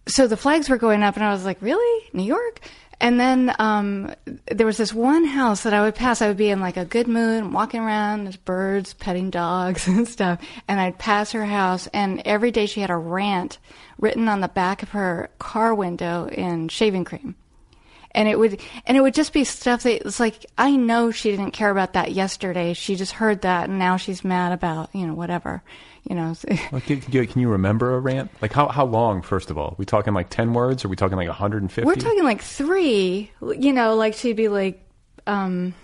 so 0.09 0.27
the 0.27 0.37
flags 0.37 0.69
were 0.69 0.79
going 0.79 1.03
up, 1.03 1.15
and 1.17 1.25
I 1.25 1.33
was 1.33 1.45
like, 1.45 1.61
really? 1.63 2.09
New 2.13 2.25
York? 2.25 2.61
And 3.03 3.19
then 3.19 3.53
um, 3.59 4.15
there 4.47 4.65
was 4.65 4.77
this 4.77 4.95
one 4.95 5.25
house 5.25 5.65
that 5.65 5.75
I 5.75 5.83
would 5.83 5.97
pass. 5.97 6.23
I 6.23 6.29
would 6.29 6.37
be 6.37 6.51
in 6.51 6.61
like 6.61 6.77
a 6.77 6.85
good 6.85 7.09
mood, 7.09 7.43
I'm 7.43 7.53
walking 7.53 7.81
around, 7.81 8.25
there's 8.25 8.37
birds, 8.37 8.95
petting 8.95 9.29
dogs 9.29 9.89
and 9.89 10.07
stuff. 10.07 10.41
And 10.69 10.79
I'd 10.81 10.99
pass 10.99 11.33
her 11.33 11.45
house, 11.45 11.89
and 11.89 12.23
every 12.25 12.53
day 12.53 12.67
she 12.67 12.81
had 12.81 12.91
a 12.91 12.97
rant 12.97 13.59
written 13.99 14.29
on 14.29 14.41
the 14.41 14.47
back 14.47 14.85
of 14.85 14.91
her 14.91 15.31
car 15.41 15.75
window 15.75 16.29
in 16.29 16.69
shaving 16.69 17.05
cream. 17.05 17.35
And 18.13 18.29
it 18.29 18.39
would, 18.39 18.61
and 18.87 18.97
it 18.97 19.01
would 19.01 19.15
just 19.15 19.33
be 19.33 19.43
stuff 19.43 19.83
that 19.83 20.07
it's 20.07 20.21
like 20.21 20.47
I 20.57 20.77
know 20.77 21.11
she 21.11 21.33
didn't 21.33 21.53
care 21.53 21.71
about 21.71 21.95
that 21.95 22.13
yesterday. 22.13 22.73
She 22.73 22.95
just 22.95 23.13
heard 23.13 23.43
that, 23.43 23.69
and 23.69 23.81
now 23.81 23.97
she's 23.97 24.23
mad 24.23 24.53
about 24.53 24.95
you 24.95 25.07
know 25.07 25.15
whatever, 25.15 25.63
you 26.09 26.15
know. 26.17 26.35
Like, 26.73 26.85
can, 26.87 27.01
can 27.01 27.13
you- 27.13 27.27
can 27.27 27.41
you 27.41 27.49
remember 27.49 27.95
a 27.95 28.01
rant? 28.01 28.31
Like, 28.43 28.53
how, 28.53 28.69
how 28.69 28.85
long, 28.85 29.23
first 29.23 29.51
of 29.51 29.59
all? 29.59 29.75
we 29.79 29.85
talking 29.85 30.15
like 30.15 30.31
10 30.31 30.53
words? 30.55 30.85
Or 30.85 30.89
are 30.89 30.91
we 30.91 30.97
talking 30.97 31.17
like 31.17 31.29
150? 31.29 31.87
We're 31.87 31.95
talking 31.95 32.25
like 32.25 32.43
three, 32.43 33.31
you 33.41 33.73
know, 33.73 33.95
like 33.97 34.15
she'd 34.15 34.37
be 34.37 34.49
like, 34.49 34.85
um, 35.27 35.75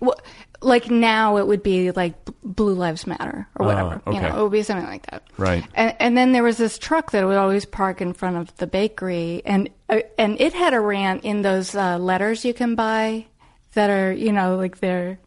well, 0.00 0.16
like 0.60 0.90
now 0.90 1.36
it 1.36 1.46
would 1.46 1.62
be 1.62 1.92
like 1.92 2.14
Blue 2.42 2.74
Lives 2.74 3.06
Matter 3.06 3.46
or 3.54 3.64
Oh, 3.64 3.68
whatever, 3.68 4.02
you 4.06 4.12
okay. 4.18 4.28
know, 4.28 4.40
it 4.40 4.42
would 4.42 4.52
be 4.52 4.62
something 4.62 4.86
like 4.88 5.06
that. 5.10 5.22
Right. 5.36 5.64
And, 5.74 5.94
and 6.00 6.16
then 6.16 6.32
there 6.32 6.42
was 6.42 6.56
this 6.58 6.78
truck 6.78 7.12
that 7.12 7.24
would 7.26 7.36
always 7.36 7.64
park 7.64 8.00
in 8.00 8.12
front 8.12 8.36
of 8.38 8.54
the 8.56 8.66
bakery, 8.66 9.40
and 9.44 9.70
uh, 9.88 10.00
and 10.18 10.40
it 10.40 10.52
had 10.54 10.74
a 10.74 10.80
rant 10.80 11.24
in 11.24 11.42
those 11.42 11.74
uh, 11.76 11.96
letters 11.98 12.44
you 12.44 12.52
can 12.54 12.74
buy 12.74 13.26
that 13.74 13.88
are, 13.88 14.12
you 14.12 14.32
know, 14.32 14.56
like 14.56 14.80
they're 14.80 15.20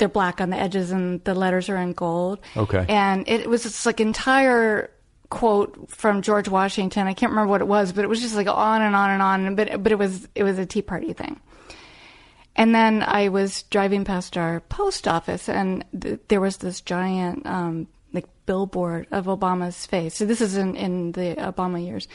they're 0.00 0.08
black 0.08 0.40
on 0.40 0.50
the 0.50 0.56
edges 0.56 0.90
and 0.90 1.22
the 1.22 1.34
letters 1.34 1.68
are 1.68 1.76
in 1.76 1.92
gold. 1.92 2.40
Okay. 2.56 2.84
And 2.88 3.28
it 3.28 3.48
was 3.48 3.62
this 3.62 3.86
like 3.86 4.00
entire 4.00 4.90
quote 5.30 5.88
from 5.88 6.22
George 6.22 6.48
Washington. 6.48 7.06
I 7.06 7.14
can't 7.14 7.30
remember 7.30 7.50
what 7.50 7.60
it 7.60 7.68
was, 7.68 7.92
but 7.92 8.04
it 8.04 8.08
was 8.08 8.20
just 8.20 8.34
like 8.34 8.48
on 8.48 8.82
and 8.82 8.96
on 8.96 9.10
and 9.10 9.22
on. 9.22 9.54
But 9.54 9.82
but 9.82 9.92
it 9.92 9.98
was 9.98 10.28
it 10.34 10.42
was 10.42 10.58
a 10.58 10.66
Tea 10.66 10.82
Party 10.82 11.12
thing. 11.12 11.40
And 12.56 12.74
then 12.74 13.02
I 13.02 13.28
was 13.28 13.62
driving 13.64 14.04
past 14.04 14.36
our 14.36 14.60
post 14.60 15.06
office, 15.06 15.48
and 15.48 15.84
th- 15.98 16.20
there 16.28 16.40
was 16.40 16.56
this 16.56 16.80
giant 16.80 17.46
um, 17.46 17.86
like 18.12 18.26
billboard 18.44 19.06
of 19.12 19.26
Obama's 19.26 19.86
face. 19.86 20.16
So 20.16 20.26
this 20.26 20.40
is 20.40 20.56
in 20.56 20.74
in 20.74 21.12
the 21.12 21.36
Obama 21.38 21.82
years, 21.82 22.08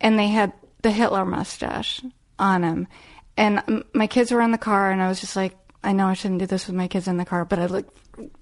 and 0.00 0.18
they 0.18 0.28
had 0.28 0.52
the 0.82 0.92
Hitler 0.92 1.24
mustache 1.24 2.02
on 2.38 2.62
him. 2.62 2.86
And 3.36 3.84
my 3.92 4.06
kids 4.06 4.30
were 4.30 4.40
in 4.40 4.52
the 4.52 4.58
car, 4.58 4.92
and 4.92 5.02
I 5.02 5.08
was 5.08 5.20
just 5.20 5.34
like, 5.34 5.56
I 5.84 5.92
know 5.92 6.06
I 6.06 6.14
shouldn't 6.14 6.40
do 6.40 6.46
this 6.46 6.66
with 6.66 6.76
my 6.76 6.88
kids 6.88 7.06
in 7.06 7.16
the 7.16 7.24
car, 7.24 7.44
but 7.44 7.58
I 7.58 7.66
like 7.66 7.86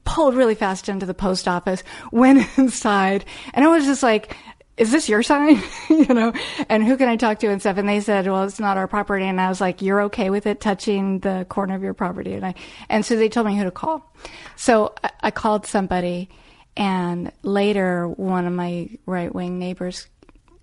pulled 0.04 0.34
really 0.34 0.54
fast 0.54 0.88
into 0.88 1.06
the 1.06 1.14
post 1.14 1.48
office, 1.48 1.82
went 2.12 2.46
inside, 2.56 3.24
and 3.54 3.64
I 3.64 3.68
was 3.68 3.84
just 3.84 4.02
like, 4.02 4.36
is 4.76 4.90
this 4.90 5.08
your 5.08 5.22
sign? 5.22 5.62
you 5.90 6.06
know, 6.06 6.32
and 6.68 6.84
who 6.84 6.96
can 6.96 7.08
I 7.08 7.16
talk 7.16 7.40
to 7.40 7.48
and 7.48 7.60
stuff? 7.60 7.76
And 7.76 7.88
they 7.88 8.00
said, 8.00 8.26
well, 8.26 8.44
it's 8.44 8.58
not 8.58 8.78
our 8.78 8.88
property. 8.88 9.26
And 9.26 9.40
I 9.40 9.48
was 9.48 9.60
like, 9.60 9.82
you're 9.82 10.02
okay 10.04 10.30
with 10.30 10.46
it 10.46 10.60
touching 10.60 11.18
the 11.20 11.46
corner 11.48 11.74
of 11.74 11.82
your 11.82 11.94
property? 11.94 12.32
And 12.32 12.46
I, 12.46 12.54
and 12.88 13.04
so 13.04 13.16
they 13.16 13.28
told 13.28 13.46
me 13.46 13.56
who 13.56 13.64
to 13.64 13.70
call. 13.70 14.14
So 14.56 14.94
I, 15.04 15.10
I 15.24 15.30
called 15.30 15.66
somebody 15.66 16.30
and 16.76 17.30
later 17.42 18.08
one 18.08 18.46
of 18.46 18.52
my 18.54 18.88
right 19.04 19.34
wing 19.34 19.58
neighbors 19.58 20.06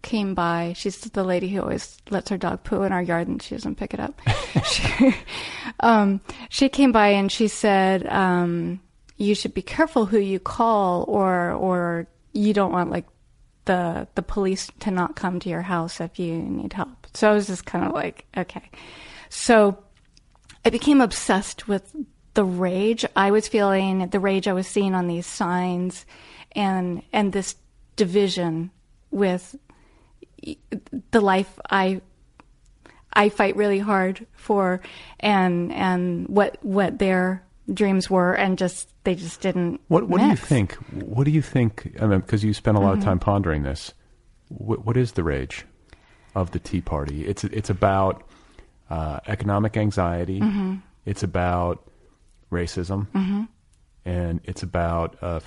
came 0.02 0.34
by. 0.34 0.74
She's 0.76 1.00
the 1.00 1.24
lady 1.24 1.50
who 1.50 1.62
always 1.62 1.98
lets 2.10 2.30
her 2.30 2.38
dog 2.38 2.64
poo 2.64 2.84
in 2.84 2.92
our 2.92 3.02
yard 3.02 3.28
and 3.28 3.42
she 3.42 3.56
doesn't 3.56 3.76
pick 3.76 3.94
it 3.94 4.00
up. 4.00 4.20
she, 4.66 5.16
um, 5.80 6.22
she 6.50 6.70
came 6.70 6.92
by 6.92 7.10
and 7.10 7.32
she 7.32 7.48
said, 7.48 8.08
um, 8.08 8.80
you 9.18 9.36
should 9.36 9.54
be 9.54 9.62
careful 9.62 10.06
who 10.06 10.20
you 10.20 10.40
call 10.40 11.06
or, 11.08 11.52
or 11.52 12.08
you 12.34 12.54
don't 12.54 12.72
want 12.72 12.90
like 12.90 13.06
the, 13.66 14.08
the 14.16 14.22
police 14.22 14.72
to 14.80 14.92
not 14.92 15.16
come 15.16 15.40
to 15.40 15.50
your 15.50 15.62
house 15.62 16.00
if 16.00 16.18
you 16.20 16.34
need 16.34 16.74
help. 16.74 17.08
So 17.14 17.30
I 17.30 17.34
was 17.34 17.48
just 17.48 17.66
kind 17.66 17.86
of 17.86 17.94
like, 17.94 18.26
okay. 18.38 18.70
So 19.30 19.84
I 20.66 20.70
became 20.70 21.02
obsessed 21.02 21.68
with 21.68 21.96
the 22.34 22.44
rage 22.44 23.06
I 23.16 23.32
was 23.32 23.48
feeling, 23.48 24.08
the 24.10 24.20
rage 24.20 24.48
I 24.48 24.54
was 24.54 24.68
seeing 24.68 24.96
on 24.96 25.08
these 25.08 25.26
signs, 25.26 26.06
and 26.54 27.02
and 27.12 27.34
this 27.34 27.56
division 27.96 28.72
with 29.12 29.56
the 31.12 31.22
life 31.22 31.60
I 31.70 32.02
I 33.14 33.30
fight 33.30 33.56
really 33.56 33.80
hard 33.80 34.26
for, 34.34 34.82
and 35.20 35.72
and 35.74 36.28
what 36.28 36.58
what 36.62 37.00
their 37.00 37.44
dreams 37.74 38.10
were, 38.10 38.34
and 38.34 38.58
just 38.58 38.90
they 39.04 39.16
just 39.16 39.42
didn't. 39.42 39.82
What 39.88 40.08
What 40.08 40.20
do 40.22 40.28
you 40.28 40.36
think? 40.36 40.74
What 40.92 41.24
do 41.26 41.32
you 41.32 41.42
think? 41.42 41.96
I 42.02 42.06
mean, 42.08 42.20
because 42.20 42.44
you 42.44 42.54
spent 42.54 42.78
a 42.78 42.80
lot 42.80 42.96
Mhm. 42.96 43.00
of 43.00 43.04
time 43.04 43.20
pondering 43.20 43.64
this. 43.64 43.94
What, 44.50 44.86
what 44.86 44.98
is 44.98 45.12
the 45.14 45.24
rage 45.24 45.66
of 46.36 46.52
the 46.52 46.60
Tea 46.60 46.82
Party? 46.82 47.26
It's 47.26 47.44
it's 47.44 47.70
about 47.70 48.24
uh, 48.90 49.20
economic 49.28 49.78
anxiety. 49.78 50.40
Mhm. 50.40 50.82
It's 51.06 51.24
about 51.24 51.88
racism. 52.52 53.08
Mhm. 53.14 53.48
and 54.06 54.40
it's 54.46 54.64
about 54.64 55.18
a 55.22 55.42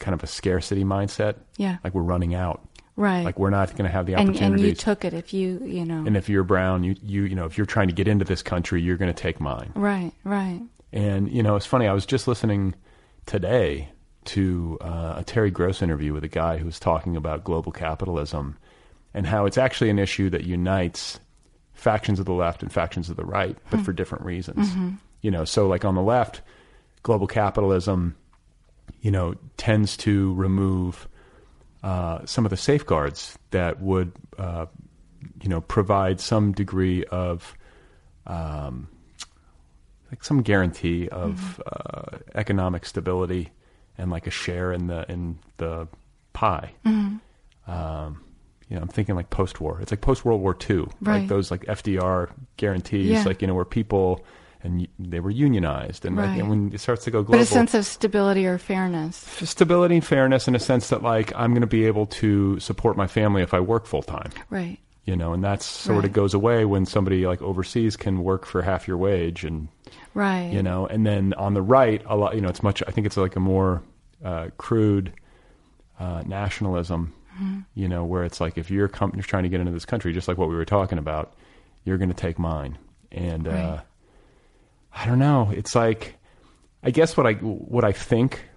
kind 0.00 0.12
of 0.12 0.22
a 0.22 0.26
scarcity 0.26 0.84
mindset. 0.84 1.36
Yeah. 1.56 1.78
like 1.84 1.94
we're 1.94 2.02
running 2.02 2.34
out. 2.34 2.60
Right. 2.96 3.24
Like 3.24 3.38
we're 3.38 3.50
not 3.50 3.70
going 3.70 3.84
to 3.84 3.90
have 3.90 4.04
the 4.06 4.14
and, 4.14 4.28
opportunities. 4.30 4.60
and 4.60 4.68
you 4.68 4.74
took 4.74 5.04
it 5.04 5.14
if 5.14 5.32
you, 5.32 5.60
you 5.64 5.84
know. 5.84 6.04
And 6.06 6.16
if 6.16 6.28
you're 6.28 6.44
brown, 6.44 6.84
you 6.84 6.94
you 7.02 7.22
you 7.24 7.34
know 7.34 7.46
if 7.46 7.56
you're 7.56 7.66
trying 7.66 7.88
to 7.88 7.94
get 7.94 8.06
into 8.06 8.24
this 8.24 8.42
country, 8.42 8.82
you're 8.82 8.96
going 8.98 9.12
to 9.12 9.18
take 9.22 9.40
mine. 9.40 9.72
right, 9.74 10.12
right. 10.24 10.60
And 10.92 11.30
you 11.32 11.42
know, 11.42 11.56
it's 11.56 11.64
funny. 11.66 11.86
I 11.86 11.92
was 11.94 12.04
just 12.04 12.28
listening 12.28 12.74
today 13.24 13.88
to 14.26 14.76
uh, 14.82 15.14
a 15.18 15.24
Terry 15.24 15.50
Gross 15.50 15.80
interview 15.82 16.12
with 16.12 16.22
a 16.22 16.28
guy 16.28 16.58
who 16.58 16.66
was 16.66 16.78
talking 16.78 17.16
about 17.16 17.44
global 17.44 17.72
capitalism 17.72 18.56
and 19.14 19.26
how 19.26 19.46
it's 19.46 19.58
actually 19.58 19.90
an 19.90 19.98
issue 19.98 20.28
that 20.30 20.44
unites 20.44 21.18
factions 21.72 22.20
of 22.20 22.26
the 22.26 22.32
left 22.32 22.62
and 22.62 22.70
factions 22.70 23.08
of 23.10 23.16
the 23.16 23.24
right, 23.24 23.56
but 23.70 23.78
Hmm. 23.78 23.84
for 23.84 23.92
different 23.92 24.24
reasons. 24.24 24.68
Mhm. 24.70 24.98
You 25.22 25.30
know, 25.30 25.44
so 25.44 25.66
like 25.66 25.84
on 25.84 25.94
the 25.94 26.02
left, 26.02 26.42
global 27.02 27.26
capitalism, 27.26 28.14
you 29.00 29.10
know, 29.10 29.34
tends 29.56 29.96
to 29.98 30.34
remove 30.34 31.08
uh, 31.82 32.24
some 32.26 32.44
of 32.44 32.50
the 32.50 32.56
safeguards 32.56 33.38
that 33.50 33.80
would, 33.80 34.12
uh, 34.38 34.66
you 35.42 35.48
know, 35.48 35.60
provide 35.60 36.20
some 36.20 36.52
degree 36.52 37.04
of, 37.06 37.54
um, 38.26 38.88
like 40.10 40.22
some 40.22 40.42
guarantee 40.42 41.08
of 41.08 41.60
uh, 41.66 42.18
economic 42.34 42.84
stability 42.86 43.48
and 43.98 44.10
like 44.10 44.26
a 44.26 44.30
share 44.30 44.72
in 44.72 44.86
the 44.86 45.10
in 45.10 45.38
the 45.56 45.88
pie. 46.34 46.72
Mhm. 46.84 47.20
Um, 47.66 48.20
you 48.68 48.76
know, 48.76 48.82
I'm 48.82 48.88
thinking 48.88 49.14
like 49.16 49.30
post-war. 49.30 49.78
It's 49.80 49.90
like 49.92 50.00
post 50.00 50.24
World 50.24 50.40
War 50.40 50.56
II, 50.68 50.78
Right. 51.00 51.20
like 51.20 51.28
those 51.28 51.50
like 51.50 51.64
FDR 51.68 52.30
guarantees, 52.56 53.06
Yeah. 53.10 53.24
like 53.24 53.40
you 53.42 53.48
know, 53.48 53.54
where 53.54 53.64
people 53.64 54.24
and 54.64 54.86
they 54.98 55.18
were 55.20 55.30
unionized, 55.30 56.04
and, 56.04 56.16
like, 56.16 56.26
Right. 56.28 56.38
and 56.40 56.48
when 56.48 56.72
it 56.72 56.80
starts 56.80 57.04
to 57.04 57.10
go 57.10 57.22
global, 57.22 57.38
But 57.38 57.42
a 57.42 57.46
sense 57.46 57.74
of 57.74 57.84
stability 57.84 58.46
or 58.46 58.58
fairness. 58.58 59.16
stability 59.16 59.96
and 59.96 60.04
fairness 60.04 60.46
in 60.46 60.54
a 60.54 60.58
sense 60.60 60.88
that 60.90 61.02
like 61.02 61.32
I'm 61.34 61.50
going 61.52 61.62
to 61.62 61.66
be 61.66 61.84
able 61.86 62.06
to 62.06 62.58
support 62.60 62.96
my 62.96 63.06
family 63.06 63.42
if 63.42 63.52
I 63.54 63.60
work 63.60 63.86
full 63.86 64.02
time. 64.02 64.30
Right. 64.50 64.78
You 65.04 65.16
know, 65.16 65.32
and 65.32 65.42
that's 65.42 65.66
sort 65.66 65.96
Right. 65.96 66.04
of 66.04 66.12
goes 66.12 66.32
away 66.32 66.64
when 66.64 66.86
somebody 66.86 67.26
like 67.26 67.42
overseas 67.42 67.96
can 67.96 68.22
work 68.22 68.46
for 68.46 68.62
half 68.62 68.86
your 68.86 68.96
wage 68.98 69.42
and 69.44 69.66
Right. 70.14 70.52
you 70.52 70.62
know, 70.62 70.86
and 70.86 71.04
then 71.04 71.34
on 71.34 71.54
the 71.54 71.62
right, 71.62 72.00
a 72.06 72.16
lot, 72.16 72.36
you 72.36 72.40
know, 72.40 72.48
it's 72.48 72.62
much. 72.62 72.82
I 72.86 72.92
think 72.92 73.06
it's 73.06 73.16
like 73.16 73.34
a 73.34 73.40
more 73.40 73.82
uh, 74.24 74.50
crude 74.58 75.12
uh, 75.98 76.22
nationalism. 76.26 77.12
Mhm. 77.40 77.64
You 77.74 77.88
know, 77.88 78.04
where 78.04 78.22
it's 78.24 78.40
like 78.40 78.58
if 78.58 78.70
you're 78.70 78.88
com- 78.88 79.12
you're 79.14 79.22
trying 79.24 79.42
to 79.44 79.48
get 79.48 79.58
into 79.60 79.72
this 79.72 79.84
country, 79.86 80.12
just 80.12 80.28
like 80.28 80.36
what 80.38 80.48
we 80.48 80.54
were 80.54 80.64
talking 80.64 80.98
about, 80.98 81.32
you're 81.84 81.96
going 81.98 82.10
to 82.10 82.14
take 82.14 82.38
mine, 82.38 82.76
and 83.10 83.48
uh, 83.48 83.50
Right. 83.50 83.80
I 84.94 85.06
don't 85.06 85.18
know. 85.18 85.50
It's 85.54 85.74
like, 85.74 86.16
I 86.82 86.90
guess 86.90 87.16
what 87.16 87.26
I 87.26 87.32
what 87.34 87.84
I 87.84 87.92
think 87.92 88.48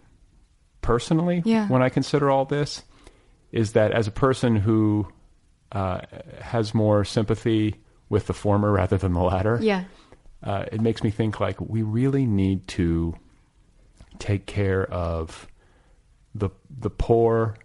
personally 0.82 1.42
Yeah. 1.46 1.68
when 1.68 1.82
I 1.82 1.90
consider 1.90 2.30
all 2.30 2.46
this 2.46 2.84
is 3.52 3.74
that 3.74 3.92
as 3.92 4.08
a 4.08 4.12
person 4.12 4.56
who 4.56 5.08
uh, 5.72 6.02
has 6.42 6.74
more 6.74 7.04
sympathy 7.06 7.76
with 8.10 8.28
the 8.28 8.34
former 8.34 8.72
rather 8.72 8.98
than 8.98 9.14
the 9.14 9.22
latter, 9.22 9.60
Yeah. 9.62 9.86
uh, 10.44 10.66
it 10.72 10.82
makes 10.82 11.04
me 11.04 11.10
think 11.10 11.40
like 11.40 11.60
we 11.62 11.82
really 11.82 12.26
need 12.26 12.68
to 12.70 13.16
take 14.20 14.46
care 14.46 14.86
of 14.92 15.48
the 16.34 16.50
the 16.70 16.90
poor 16.90 17.56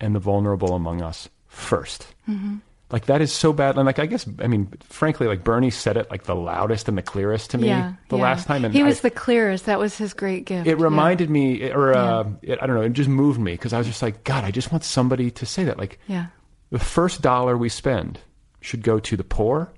and 0.00 0.14
the 0.14 0.20
vulnerable 0.20 0.74
among 0.74 1.02
us 1.02 1.28
1st 1.48 2.06
Mhm. 2.28 2.60
Like 2.94 3.06
that 3.06 3.20
is 3.20 3.32
so 3.32 3.52
bad, 3.52 3.76
and 3.76 3.84
like 3.86 3.98
I 3.98 4.06
guess 4.06 4.24
I 4.38 4.46
mean, 4.46 4.72
frankly, 4.88 5.26
like 5.26 5.42
Bernie 5.42 5.70
said 5.72 5.96
it 5.96 6.08
like 6.12 6.22
the 6.22 6.36
loudest 6.36 6.88
and 6.88 6.96
the 6.96 7.02
clearest 7.02 7.50
to 7.50 7.58
me 7.58 7.66
yeah. 7.66 7.94
the 8.08 8.16
yeah. 8.16 8.22
last 8.22 8.46
time, 8.46 8.64
and 8.64 8.72
he 8.72 8.82
I- 8.82 8.84
was 8.84 9.00
the 9.00 9.10
clearest. 9.10 9.66
That 9.66 9.80
was 9.80 9.98
his 9.98 10.14
great 10.14 10.44
gift. 10.44 10.68
it 10.68 10.78
Yeah. 10.78 10.84
reminded 10.84 11.28
me, 11.28 11.72
or 11.72 11.92
uh, 11.92 12.24
it, 12.40 12.60
I 12.62 12.66
don't 12.68 12.76
know, 12.76 12.82
it 12.82 12.92
just 12.92 13.08
moved 13.08 13.40
me 13.40 13.50
because 13.54 13.72
I 13.72 13.78
was 13.78 13.88
just 13.88 14.00
like, 14.00 14.22
God, 14.22 14.44
I 14.44 14.52
just 14.52 14.70
want 14.70 14.84
somebody 14.84 15.32
to 15.32 15.44
say 15.44 15.64
that. 15.64 15.76
Like, 15.76 15.98
Yeah. 16.06 16.26
the 16.70 16.78
first 16.78 17.20
dollar 17.20 17.58
we 17.58 17.68
spend 17.68 18.20
should 18.60 18.84
go 18.84 19.00
to 19.00 19.16
the 19.16 19.24
poor 19.24 19.72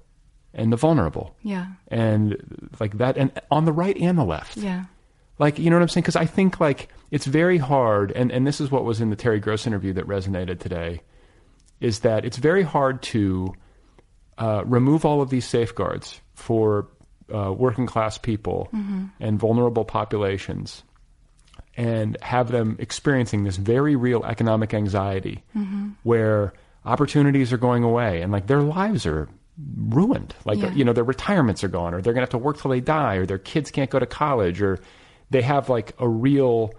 and 0.53 0.71
the 0.71 0.77
vulnerable. 0.77 1.35
Yeah. 1.41 1.69
And 1.89 2.69
like 2.79 2.99
that, 2.99 3.17
and 3.17 3.33
on 3.51 3.65
the 3.65 3.73
right 3.73 3.97
and 3.97 4.19
the 4.19 4.25
left. 4.25 4.59
Yeah. 4.59 4.85
Like, 5.39 5.59
you 5.59 5.71
know 5.71 5.77
what 5.77 5.83
I'm 5.83 5.89
saying? 5.89 6.03
Because 6.03 6.17
I 6.17 6.27
think 6.27 6.61
like 6.61 6.91
it's 7.11 7.25
very 7.25 7.57
hard, 7.57 8.13
and, 8.13 8.31
and 8.31 8.47
this 8.47 8.61
is 8.61 8.71
what 8.71 8.85
was 8.85 9.01
in 9.01 9.09
the 9.09 9.17
Terry 9.17 9.41
Gross 9.41 9.67
interview 9.67 9.95
that 9.95 10.07
resonated 10.07 10.61
today, 10.61 11.01
is 11.81 12.01
that 12.01 12.25
it's 12.25 12.37
very 12.39 12.63
hard 12.63 13.03
to 13.03 13.53
uh, 14.39 14.63
remove 14.67 15.05
all 15.05 15.23
of 15.23 15.31
these 15.31 15.47
safeguards 15.47 16.21
for 16.35 16.89
uh, 17.35 17.53
working 17.53 17.87
class 17.87 18.19
people 18.19 18.69
Mhm. 18.75 19.11
and 19.19 19.39
vulnerable 19.39 19.85
populations 19.85 20.85
and 21.77 22.17
have 22.23 22.51
them 22.51 22.77
experiencing 22.79 23.45
this 23.45 23.57
very 23.57 23.97
real 23.97 24.25
economic 24.25 24.73
anxiety 24.75 25.43
Mhm. 25.57 25.95
where 26.05 26.53
opportunities 26.85 27.53
are 27.53 27.57
going 27.59 27.83
away 27.83 28.23
and 28.23 28.31
like 28.33 28.47
their 28.47 28.63
lives 28.63 29.07
are 29.07 29.29
ruined 29.89 30.35
like 30.45 30.59
Yeah. 30.61 30.71
you 30.73 30.85
know 30.85 30.93
their 30.93 31.03
retirements 31.05 31.65
are 31.65 31.69
gone 31.69 31.95
or 31.95 32.01
they're 32.03 32.13
going 32.13 32.21
to 32.27 32.31
have 32.31 32.39
to 32.41 32.47
work 32.47 32.59
till 32.61 32.71
they 32.71 32.81
die 32.81 33.17
or 33.17 33.27
their 33.27 33.39
kids 33.39 33.71
can't 33.71 33.91
go 33.91 33.99
to 33.99 34.07
college 34.07 34.61
or 34.63 34.79
they 35.31 35.43
have 35.43 35.69
like 35.69 35.95
a 35.99 36.07
real 36.09 36.73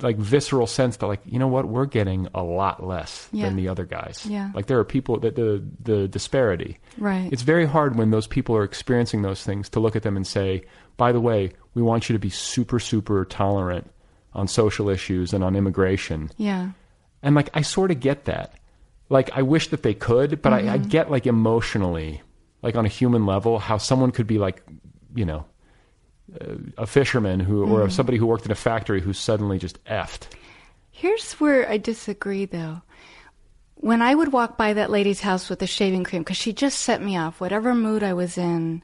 like 0.00 0.16
visceral 0.16 0.66
sense 0.66 0.96
that 0.96 1.06
like 1.06 1.20
you 1.24 1.38
know 1.38 1.46
what 1.46 1.66
we're 1.68 1.86
getting 1.86 2.26
a 2.34 2.42
lot 2.42 2.84
less 2.84 3.28
Yeah. 3.32 3.46
than 3.46 3.56
the 3.56 3.68
other 3.68 3.84
guys 3.84 4.26
Yeah. 4.28 4.50
like 4.54 4.66
there 4.66 4.78
are 4.78 4.84
people 4.84 5.18
that 5.20 5.36
the 5.36 5.62
the 5.82 6.08
disparity 6.08 6.78
Right. 6.98 7.28
it's 7.32 7.42
very 7.42 7.66
hard 7.66 7.96
when 7.96 8.10
those 8.10 8.26
people 8.26 8.56
are 8.56 8.64
experiencing 8.64 9.22
those 9.22 9.44
things 9.44 9.68
to 9.70 9.80
look 9.80 9.94
at 9.94 10.02
them 10.02 10.16
and 10.16 10.26
say 10.26 10.64
by 10.96 11.12
the 11.12 11.20
way 11.20 11.52
we 11.74 11.82
want 11.82 12.08
you 12.08 12.14
to 12.14 12.18
be 12.18 12.30
super 12.30 12.78
super 12.80 13.24
tolerant 13.24 13.88
on 14.32 14.48
social 14.48 14.88
issues 14.88 15.32
and 15.32 15.44
on 15.44 15.54
immigration 15.54 16.30
Yeah. 16.36 16.70
and 17.22 17.34
like 17.36 17.50
I 17.54 17.62
sort 17.62 17.90
of 17.90 18.00
get 18.00 18.24
that. 18.24 18.54
Like 19.08 19.30
I 19.34 19.42
wish 19.42 19.68
that 19.68 19.84
they 19.84 19.94
could, 19.94 20.42
but 20.42 20.52
I, 20.52 20.58
I 20.74 20.78
Mhm. 20.78 20.88
get 20.88 21.10
like 21.12 21.26
emotionally, 21.28 22.22
like 22.60 22.74
on 22.74 22.84
a 22.84 22.88
human 22.88 23.24
level, 23.24 23.58
how 23.60 23.78
someone 23.78 24.10
could 24.10 24.26
be 24.26 24.38
like, 24.38 24.62
you 25.14 25.24
know, 25.24 25.44
a 26.76 26.86
fisherman 26.86 27.40
who 27.40 27.64
or 27.64 27.86
Mhm. 27.86 27.92
somebody 27.92 28.18
who 28.18 28.26
worked 28.26 28.44
in 28.46 28.52
a 28.52 28.56
factory 28.56 29.00
who 29.00 29.12
suddenly 29.12 29.58
just 29.58 29.82
effed. 29.84 30.26
Here's 30.90 31.34
where 31.34 31.68
I 31.68 31.76
disagree, 31.76 32.46
though. 32.46 32.82
When 33.76 34.02
I 34.02 34.14
would 34.14 34.32
walk 34.32 34.56
by 34.56 34.72
that 34.72 34.90
lady's 34.90 35.20
house 35.20 35.48
with 35.50 35.58
the 35.58 35.66
shaving 35.66 36.04
cream, 36.04 36.22
because 36.22 36.36
she 36.38 36.52
just 36.52 36.80
set 36.80 37.02
me 37.02 37.16
off, 37.16 37.40
whatever 37.40 37.74
mood 37.74 38.02
I 38.02 38.14
was 38.14 38.38
in, 38.38 38.82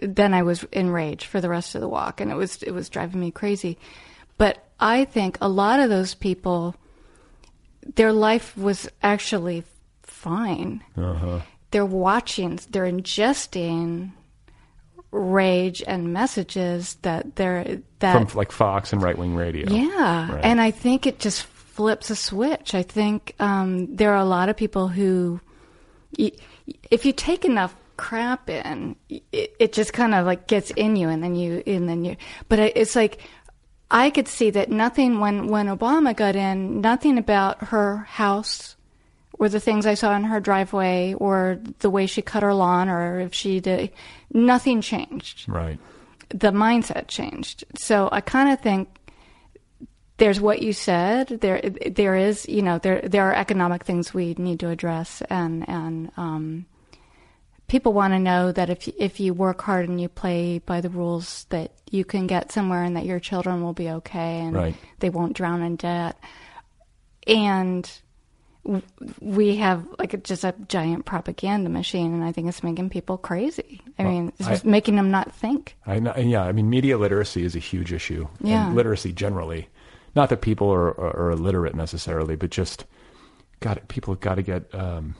then 0.00 0.32
I 0.32 0.42
was 0.42 0.64
enraged 0.72 1.24
for 1.24 1.40
the 1.40 1.48
rest 1.48 1.74
of 1.74 1.80
the 1.80 1.88
walk, 1.88 2.20
and 2.20 2.30
it 2.30 2.36
was 2.36 2.62
it 2.62 2.70
was 2.72 2.88
driving 2.88 3.20
me 3.20 3.30
crazy. 3.30 3.76
But 4.38 4.64
I 4.78 5.04
think 5.04 5.38
a 5.40 5.48
lot 5.48 5.80
of 5.80 5.90
those 5.90 6.14
people, 6.14 6.74
their 7.96 8.12
life 8.12 8.56
was 8.56 8.88
actually 9.02 9.64
fine. 10.02 10.82
Uh-huh. 10.96 11.40
They're 11.70 11.84
watching, 11.84 12.60
they're 12.70 12.84
ingesting 12.90 14.12
rage 15.12 15.82
and 15.86 16.12
messages 16.12 16.94
that 17.02 17.36
they're 17.36 17.80
that 18.00 18.12
From 18.28 18.36
like 18.38 18.52
Fox 18.52 18.92
and 18.92 19.02
right 19.02 19.16
wing 19.16 19.34
radio. 19.34 19.70
yeah, 19.70 20.32
Right. 20.32 20.44
and 20.44 20.60
I 20.60 20.70
think 20.70 21.06
it 21.06 21.18
just 21.18 21.42
flips 21.44 22.10
a 22.10 22.16
switch. 22.16 22.74
I 22.74 22.82
think 22.82 23.34
um, 23.38 23.94
there 23.94 24.12
are 24.12 24.20
a 24.20 24.24
lot 24.24 24.48
of 24.48 24.56
people 24.56 24.88
who, 24.88 25.40
if 26.18 27.04
you 27.04 27.12
take 27.12 27.44
enough 27.44 27.74
crap 27.96 28.50
in, 28.50 28.96
it, 29.08 29.54
it 29.58 29.72
just 29.72 29.92
kind 29.92 30.14
of 30.14 30.26
like 30.26 30.46
gets 30.46 30.70
in 30.72 30.96
you, 30.96 31.08
and 31.08 31.22
then 31.22 31.34
you, 31.34 31.62
and 31.66 31.88
then 31.88 32.04
you. 32.04 32.16
But 32.48 32.58
it's 32.58 32.94
like 32.96 33.20
I 33.90 34.10
could 34.10 34.28
see 34.28 34.50
that 34.50 34.70
nothing 34.70 35.20
when 35.20 35.48
when 35.48 35.66
Obama 35.66 36.14
got 36.14 36.36
in, 36.36 36.80
nothing 36.80 37.18
about 37.18 37.64
her 37.68 37.98
house. 38.08 38.75
Or 39.38 39.48
the 39.48 39.60
things 39.60 39.84
I 39.86 39.94
saw 39.94 40.14
in 40.16 40.24
her 40.24 40.40
driveway, 40.40 41.14
or 41.14 41.58
the 41.80 41.90
way 41.90 42.06
she 42.06 42.22
cut 42.22 42.42
her 42.42 42.54
lawn, 42.54 42.88
or 42.88 43.20
if 43.20 43.34
she 43.34 43.60
did, 43.60 43.90
nothing 44.32 44.80
changed 44.80 45.46
Right. 45.48 45.78
the 46.30 46.52
mindset 46.52 47.08
changed. 47.08 47.64
So 47.76 48.08
I 48.10 48.20
kind 48.22 48.50
of 48.50 48.60
think 48.60 48.88
there's 50.16 50.40
what 50.40 50.62
you 50.62 50.72
said. 50.72 51.28
There, 51.28 51.60
there 51.60 52.16
is, 52.16 52.48
you 52.48 52.62
know, 52.62 52.78
there 52.78 53.02
there 53.02 53.24
are 53.24 53.34
economic 53.34 53.84
things 53.84 54.14
we 54.14 54.34
need 54.38 54.60
to 54.60 54.70
address, 54.70 55.20
and 55.28 55.68
and 55.68 56.10
um, 56.16 56.64
people 57.68 57.92
want 57.92 58.14
to 58.14 58.18
know 58.18 58.50
that 58.52 58.70
if 58.70 58.88
if 58.96 59.20
you 59.20 59.34
work 59.34 59.60
hard 59.60 59.86
and 59.88 60.00
you 60.00 60.08
play 60.08 60.58
by 60.60 60.80
the 60.80 60.88
rules, 60.88 61.44
that 61.50 61.72
you 61.90 62.04
can 62.06 62.26
get 62.26 62.50
somewhere, 62.52 62.82
and 62.82 62.96
that 62.96 63.04
your 63.04 63.20
children 63.20 63.62
will 63.62 63.74
be 63.74 63.90
okay, 63.90 64.40
and 64.40 64.54
Right. 64.56 64.74
they 65.00 65.10
won't 65.10 65.36
drown 65.36 65.60
in 65.62 65.76
debt. 65.76 66.16
And 67.26 67.90
we 69.20 69.56
have 69.56 69.86
like 69.98 70.22
just 70.24 70.44
a 70.44 70.54
giant 70.68 71.04
propaganda 71.06 71.70
machine, 71.70 72.12
and 72.14 72.24
I 72.24 72.32
think 72.32 72.48
it's 72.48 72.62
making 72.62 72.90
people 72.90 73.18
crazy. 73.18 73.80
I 73.98 74.02
Well, 74.04 74.12
mean, 74.12 74.32
it's 74.38 74.48
I- 74.48 74.52
just 74.52 74.64
making 74.64 74.96
them 74.96 75.10
not 75.10 75.32
think. 75.34 75.76
I 75.86 75.98
know, 75.98 76.14
yeah, 76.16 76.42
I 76.42 76.52
mean, 76.52 76.68
media 76.70 76.98
literacy 76.98 77.44
is 77.44 77.54
a 77.56 77.60
huge 77.60 77.92
issue. 77.92 78.28
Yeah. 78.40 78.66
And 78.68 78.76
literacy 78.76 79.12
generally. 79.12 79.68
Not 80.14 80.30
that 80.30 80.40
people 80.40 80.70
are, 80.72 80.88
are, 80.98 81.16
are 81.26 81.30
illiterate 81.32 81.74
necessarily, 81.74 82.36
but 82.36 82.50
just 82.50 82.84
got 83.60 83.86
people 83.88 84.14
have 84.14 84.20
got 84.20 84.36
to 84.36 84.42
get 84.42 84.74
um, 84.74 85.14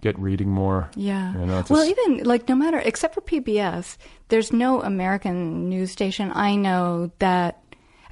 get 0.00 0.16
reading 0.18 0.48
more. 0.50 0.88
Yeah. 0.94 1.32
You 1.38 1.46
know, 1.46 1.58
it's 1.58 1.70
a 1.70 1.72
well, 1.72 1.84
even 1.84 2.24
like 2.24 2.48
no 2.48 2.54
matter 2.54 2.78
except 2.78 3.14
for 3.14 3.22
PBS, 3.22 3.96
there's 4.28 4.52
no 4.52 4.82
American 4.82 5.68
news 5.68 5.90
station 5.90 6.30
I 6.32 6.54
know 6.54 7.10
that 7.18 7.60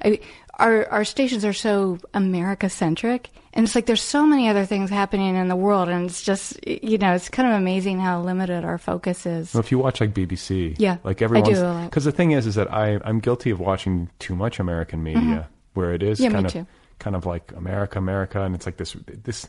I, 0.03 0.19
our 0.55 0.85
our 0.89 1.05
stations 1.05 1.45
are 1.45 1.53
so 1.53 1.97
America 2.13 2.69
centric, 2.69 3.29
and 3.53 3.65
it's 3.65 3.75
like 3.75 3.85
there's 3.85 4.01
so 4.01 4.25
many 4.25 4.47
other 4.47 4.65
things 4.65 4.89
happening 4.89 5.35
in 5.35 5.47
the 5.47 5.55
world, 5.55 5.89
and 5.89 6.09
it's 6.09 6.21
just 6.21 6.59
you 6.67 6.97
know 6.97 7.13
it's 7.13 7.29
kind 7.29 7.47
of 7.47 7.55
amazing 7.55 7.99
how 7.99 8.21
limited 8.21 8.63
our 8.63 8.77
focus 8.77 9.25
is. 9.25 9.53
Well, 9.53 9.61
if 9.61 9.71
you 9.71 9.79
watch 9.79 9.99
like 10.01 10.13
BBC, 10.13 10.75
Yeah, 10.77 10.97
like 11.03 11.21
everyone 11.21 11.49
everyone's 11.49 11.59
do 11.59 11.65
a 11.65 11.73
lot. 11.81 11.89
because 11.89 12.05
the 12.05 12.11
thing 12.11 12.31
is, 12.31 12.45
is 12.47 12.55
that 12.55 12.71
I 12.73 12.99
I'm 13.03 13.19
guilty 13.19 13.49
of 13.49 13.59
watching 13.59 14.09
too 14.19 14.35
much 14.35 14.59
American 14.59 15.01
media, 15.03 15.21
Mhm. 15.21 15.45
where 15.73 15.93
it 15.93 16.03
is 16.03 16.19
Yeah, 16.19 16.29
kind 16.31 16.45
of 16.45 16.53
too. 16.53 16.67
kind 16.99 17.15
of 17.15 17.25
like 17.25 17.51
America, 17.55 17.97
America, 17.97 18.41
and 18.43 18.53
it's 18.55 18.65
like 18.65 18.77
this 18.77 18.95
this. 19.23 19.45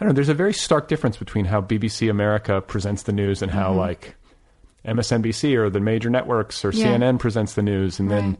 I 0.00 0.04
don't 0.04 0.10
know. 0.10 0.14
There's 0.14 0.28
a 0.28 0.34
very 0.34 0.52
stark 0.54 0.86
difference 0.88 1.16
between 1.16 1.44
how 1.46 1.60
BBC 1.60 2.08
America 2.08 2.60
presents 2.60 3.02
the 3.04 3.12
news 3.12 3.42
and 3.42 3.50
how 3.50 3.72
Mhm. 3.72 3.76
like 3.78 4.14
MSNBC 4.84 5.56
or 5.56 5.68
the 5.70 5.80
major 5.80 6.08
networks 6.08 6.64
or 6.64 6.70
Yeah. 6.72 6.86
CNN 6.96 7.18
presents 7.18 7.54
the 7.54 7.62
news, 7.62 7.98
and 8.00 8.10
then. 8.10 8.36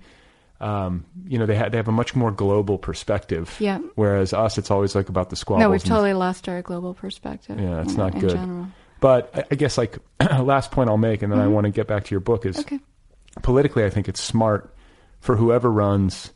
Um, 0.60 1.04
you 1.28 1.38
know 1.38 1.46
they 1.46 1.54
have 1.54 1.70
they 1.70 1.76
have 1.78 1.86
a 1.88 1.92
much 1.92 2.16
more 2.16 2.32
global 2.32 2.78
perspective. 2.78 3.54
Yeah. 3.60 3.78
Whereas 3.94 4.32
us, 4.32 4.58
it's 4.58 4.70
always 4.72 4.94
like 4.96 5.08
about 5.08 5.30
the 5.30 5.36
squabbles. 5.36 5.62
No, 5.62 5.70
we've 5.70 5.84
totally 5.84 6.14
lost 6.14 6.48
our 6.48 6.62
global 6.62 6.94
perspective. 6.94 7.60
yeah, 7.60 7.82
it's 7.82 7.92
in- 7.92 7.98
not 7.98 8.14
in 8.14 8.20
good. 8.20 8.30
general. 8.30 8.66
But 9.00 9.30
I, 9.34 9.44
I 9.52 9.54
guess 9.54 9.78
like 9.78 9.98
last 10.20 10.72
point 10.72 10.90
I'll 10.90 10.96
make, 10.96 11.22
and 11.22 11.30
then 11.32 11.38
I 11.38 11.44
Mhm. 11.46 11.50
want 11.52 11.64
to 11.66 11.70
get 11.70 11.86
back 11.86 12.04
to 12.04 12.10
your 12.10 12.20
book 12.20 12.44
is 12.44 12.58
Okay. 12.58 12.80
politically, 13.42 13.84
I 13.84 13.90
think 13.90 14.08
it's 14.08 14.20
smart 14.20 14.74
for 15.20 15.36
whoever 15.36 15.70
runs 15.70 16.32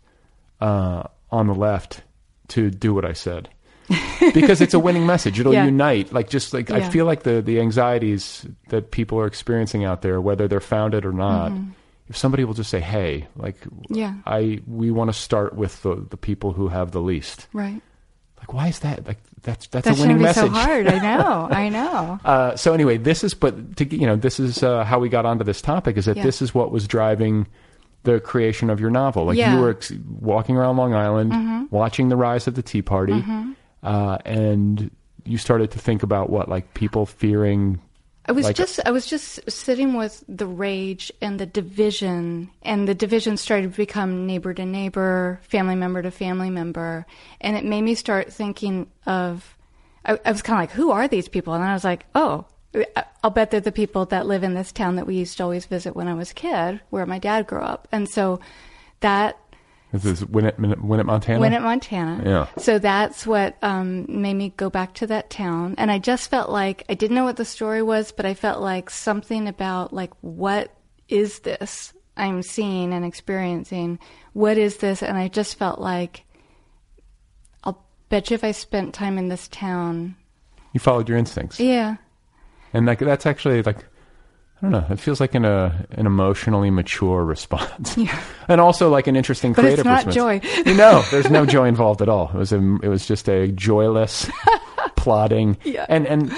uh, 0.61 1.03
on 1.31 1.49
the 1.49 1.55
left 1.55 2.03
to 2.49 2.71
do 2.71 2.95
what 2.95 3.05
I 3.05 3.15
said. 3.15 3.49
because 4.35 4.61
it's 4.61 4.75
a 4.75 4.79
winning 4.79 5.05
message. 5.07 5.41
It'll 5.41 5.53
Yeah. 5.53 5.65
unite. 5.65 6.13
Like 6.13 6.31
just 6.31 6.55
like 6.55 6.71
I 6.71 6.89
feel 6.89 7.05
like 7.05 7.25
the 7.25 7.43
the 7.43 7.59
anxieties 7.61 8.47
that 8.69 8.93
people 8.93 9.19
are 9.19 9.27
experiencing 9.27 9.85
out 9.85 10.03
there, 10.03 10.21
whether 10.21 10.47
they're 10.47 10.61
founded 10.61 11.05
or 11.05 11.13
not, 11.13 11.51
Mhm. 11.51 11.73
If 12.09 12.17
somebody 12.17 12.45
will 12.45 12.55
just 12.55 12.71
say, 12.71 12.81
"Hey, 12.81 13.27
like, 13.37 13.57
Yeah. 13.89 14.15
I 14.27 14.61
we 14.67 14.91
want 14.91 15.09
to 15.09 15.19
start 15.19 15.55
with 15.55 15.83
the 15.83 16.07
the 16.11 16.17
people 16.17 16.53
who 16.53 16.69
have 16.69 16.91
the 16.93 17.01
least." 17.01 17.47
Right. 17.53 17.81
Like, 18.39 18.53
why 18.53 18.67
is 18.69 18.81
that? 18.81 19.07
Like, 19.07 19.19
that's 19.43 19.69
that's 19.69 19.87
That 19.87 19.97
a 19.99 20.01
winning 20.01 20.17
be 20.19 20.25
message. 20.25 20.43
so 20.43 20.49
hard. 20.49 20.87
I 20.89 20.99
know. 20.99 21.49
I 21.53 21.69
know. 21.69 22.19
Uh, 22.25 22.57
so 22.57 22.73
anyway, 22.75 22.97
this 22.99 23.23
is 23.23 23.35
but 23.35 23.77
to, 23.77 23.85
you 23.97 24.07
know 24.07 24.17
this 24.17 24.41
is 24.41 24.63
uh, 24.63 24.85
how 24.85 24.99
we 24.99 25.09
got 25.09 25.25
onto 25.27 25.45
this 25.45 25.63
topic 25.63 25.97
is 25.97 26.07
that 26.07 26.17
Yeah. 26.17 26.23
this 26.25 26.43
is 26.43 26.53
what 26.55 26.73
was 26.73 26.89
driving 26.89 27.47
the 28.05 28.19
creation 28.19 28.69
of 28.69 28.81
your 28.81 28.91
novel. 28.91 29.27
Like 29.27 29.39
Yeah. 29.39 29.55
you 29.55 29.61
were 29.61 29.71
ex- 29.71 29.93
walking 30.21 30.57
around 30.57 30.77
Long 30.77 30.93
Island, 30.93 31.31
Mhm. 31.33 31.71
watching 31.71 32.09
the 32.09 32.17
rise 32.17 32.49
of 32.49 32.55
the 32.57 32.63
Tea 32.63 32.83
Party, 32.83 33.13
Mhm. 33.23 33.55
uh, 33.85 34.19
and 34.25 34.91
you 35.25 35.39
started 35.39 35.71
to 35.71 35.79
think 35.79 36.03
about 36.03 36.29
what 36.29 36.49
like 36.49 36.75
people 36.75 37.07
fearing. 37.07 37.81
I 38.25 38.33
was 38.33 38.45
like, 38.45 38.57
just 38.57 38.79
I 38.87 38.93
was 38.93 39.07
just 39.07 39.51
sitting 39.51 39.95
with 39.95 40.23
the 40.29 40.47
rage 40.47 41.11
and 41.21 41.41
the 41.41 41.47
division 41.47 42.51
and 42.63 42.87
the 42.87 42.95
division 42.95 43.37
started 43.37 43.73
to 43.73 43.77
become 43.77 44.27
neighbor 44.27 44.55
to 44.55 44.65
neighbor, 44.65 45.41
family 45.43 45.75
member 45.75 46.03
to 46.03 46.11
family 46.11 46.51
member, 46.51 47.05
and 47.41 47.57
it 47.57 47.65
made 47.65 47.83
me 47.83 47.95
start 47.95 48.33
thinking 48.33 48.87
of 49.07 49.57
I, 50.05 50.19
I 50.25 50.31
was 50.31 50.43
kind 50.43 50.59
of 50.59 50.63
like 50.63 50.77
who 50.77 50.93
are 50.93 51.09
these 51.09 51.29
people? 51.29 51.55
And 51.55 51.65
I 51.65 51.73
was 51.73 51.85
like, 51.85 52.07
"Oh, 52.15 52.47
I'll 53.25 53.31
bet 53.31 53.51
they're 53.51 53.61
the 53.61 53.73
people 53.73 54.05
that 54.07 54.27
live 54.27 54.45
in 54.45 54.55
this 54.55 54.71
town 54.71 54.97
that 54.97 55.07
we 55.07 55.17
used 55.17 55.37
to 55.39 55.43
always 55.43 55.67
visit 55.67 55.97
when 55.97 56.09
I 56.09 56.15
was 56.15 56.31
a 56.31 56.35
kid, 56.35 56.81
where 56.91 57.07
my 57.07 57.19
dad 57.19 57.49
grew 57.49 57.61
up." 57.61 57.89
And 57.91 58.09
so 58.09 58.39
that 59.01 59.37
This 59.93 60.07
is 60.07 60.25
Winnett, 60.25 60.59
Winnett, 60.59 61.05
Montana. 61.05 61.39
Winnett, 61.39 61.63
Montana. 61.63 62.23
Yeah. 62.25 62.63
So 62.63 62.79
that's 62.79 63.27
what 63.27 63.59
um, 63.63 64.07
made 64.09 64.35
me 64.35 64.55
go 64.57 64.71
back 64.71 64.95
to 64.95 65.07
that 65.09 65.29
town, 65.29 65.75
and 65.77 65.91
I 65.91 65.99
just 65.99 66.31
felt 66.31 66.49
like 66.49 66.85
I 66.89 66.95
didn't 66.95 67.15
know 67.15 67.25
what 67.25 67.37
the 67.37 67.45
story 67.45 67.83
was, 67.83 68.11
but 68.11 68.25
I 68.25 68.33
felt 68.33 68.63
like 68.63 68.89
something 68.89 69.47
about 69.47 69.93
like 69.93 70.13
what 70.23 70.75
is 71.09 71.41
this 71.41 71.93
I'm 72.17 72.43
seeing 72.43 72.95
and 72.95 73.05
experiencing? 73.05 73.99
What 74.33 74.57
is 74.57 74.79
this? 74.79 75.03
And 75.03 75.19
I 75.19 75.29
just 75.29 75.59
felt 75.59 75.79
like 75.79 76.25
I'll 77.63 77.85
bet 78.09 78.31
you 78.31 78.35
if 78.35 78.45
I 78.45 78.53
spent 78.53 78.95
time 78.95 79.19
in 79.19 79.29
this 79.29 79.47
town, 79.49 80.17
You 80.73 80.81
followed 80.81 81.07
your 81.07 81.19
instincts, 81.19 81.61
yeah, 81.61 81.97
and 82.73 82.87
like 82.87 82.99
that's 82.99 83.27
actually 83.27 83.63
like 83.63 83.85
I 84.65 84.71
don't 84.71 84.73
know. 84.73 84.87
It 84.95 85.01
feels 85.01 85.21
like 85.21 85.35
an 85.35 85.45
uh, 85.45 85.85
an 85.91 86.07
emotionally 86.07 86.71
mature 86.71 87.25
response, 87.25 87.97
Yeah. 87.97 88.23
and 88.49 88.61
also 88.61 88.89
like 88.91 89.09
an 89.09 89.17
interesting 89.17 89.53
But 89.55 89.65
it's 89.65 89.83
creative 89.83 89.85
not 89.87 90.07
response. 90.07 90.15
joy. 90.15 90.41
You 90.71 90.75
know, 90.77 91.03
there's 91.11 91.31
no 91.31 91.45
joy 91.45 91.67
involved 91.67 92.01
at 92.01 92.09
all. 92.09 92.29
It 92.29 92.37
was 92.39 92.53
a 92.53 92.59
it 92.83 92.89
was 92.89 93.05
just 93.07 93.29
a 93.29 93.49
joyless 93.49 94.31
plotting. 94.97 95.57
Yeah. 95.65 95.87
And 95.89 96.07
and 96.07 96.33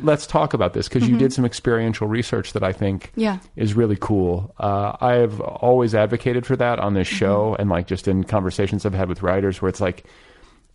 let's 0.00 0.26
talk 0.26 0.54
about 0.54 0.72
this 0.72 0.88
because 0.88 1.06
you 1.06 1.16
Mhm. 1.16 1.18
did 1.18 1.32
some 1.34 1.44
experiential 1.44 2.06
research 2.08 2.54
that 2.54 2.62
I 2.62 2.72
think 2.72 3.12
Yeah. 3.14 3.38
is 3.56 3.74
really 3.74 3.96
cool. 4.00 4.54
Uh, 4.58 4.96
I've 5.00 5.38
always 5.40 5.94
advocated 5.94 6.46
for 6.46 6.56
that 6.56 6.78
on 6.78 6.94
this 6.94 7.08
Mm-hmm. 7.08 7.16
show, 7.18 7.56
and 7.58 7.68
like 7.68 7.86
just 7.86 8.08
in 8.08 8.24
conversations 8.24 8.86
I've 8.86 8.94
had 8.94 9.08
with 9.10 9.22
writers, 9.22 9.60
where 9.60 9.68
it's 9.68 9.80
like 9.82 10.04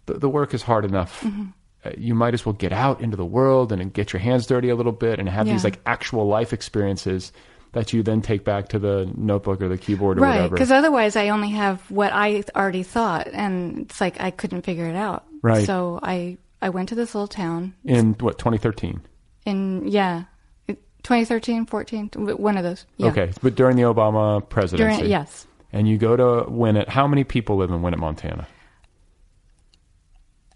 the, 0.06 0.14
the 0.20 0.30
work 0.30 0.54
is 0.54 0.62
hard 0.62 0.86
enough. 0.86 1.22
Mhm. 1.22 1.54
Uh, 1.84 1.92
you 1.98 2.14
might 2.14 2.34
as 2.34 2.46
well 2.46 2.54
get 2.54 2.72
out 2.72 3.02
into 3.02 3.18
the 3.18 3.26
world 3.26 3.72
and 3.72 3.92
get 3.92 4.14
your 4.14 4.20
hands 4.20 4.46
dirty 4.46 4.70
a 4.70 4.76
little 4.76 4.92
bit 4.92 5.20
and 5.20 5.28
have 5.28 5.48
these 5.48 5.64
like 5.64 5.80
actual 5.86 6.28
life 6.28 6.54
experiences 6.54 7.32
that 7.72 7.94
you 7.94 8.04
then 8.04 8.22
take 8.22 8.44
back 8.44 8.68
to 8.70 8.78
the 8.78 9.10
notebook 9.16 9.62
or 9.62 9.70
the 9.70 9.78
keyboard 9.78 10.18
or 10.18 10.22
right. 10.22 10.36
whatever. 10.36 10.56
Because 10.56 10.72
otherwise, 10.72 11.16
I 11.16 11.30
only 11.30 11.50
have 11.52 11.82
what 11.90 12.12
I 12.14 12.44
already 12.56 12.84
thought, 12.84 13.28
and 13.28 13.80
it's 13.80 14.00
like 14.00 14.20
I 14.22 14.30
couldn't 14.30 14.62
figure 14.64 14.86
it 14.86 14.96
out. 14.96 15.26
Right. 15.42 15.66
So 15.66 16.00
I 16.04 16.38
I 16.62 16.70
went 16.70 16.90
to 16.90 16.96
this 16.96 17.16
little 17.16 17.28
town 17.28 17.74
in 17.84 18.14
what 18.20 18.38
2013 18.38 19.02
in 19.46 19.88
yeah, 19.88 20.26
2013, 20.68 21.66
14, 21.66 22.10
one 22.38 22.58
of 22.58 22.64
those. 22.64 22.86
Yeah. 22.98 23.08
okay 23.08 23.32
but 23.42 23.56
during 23.56 23.76
the 23.76 23.84
obama 23.84 24.48
presidency 24.48 24.98
During- 24.98 25.10
yes. 25.10 25.48
and 25.74 25.88
you 25.88 25.98
go 25.98 26.16
to 26.16 26.50
Winnett. 26.50 26.88
how 26.88 27.08
many 27.08 27.24
people 27.24 27.58
live 27.58 27.72
in 27.72 27.82
Winnett, 27.82 27.98
montana 27.98 28.48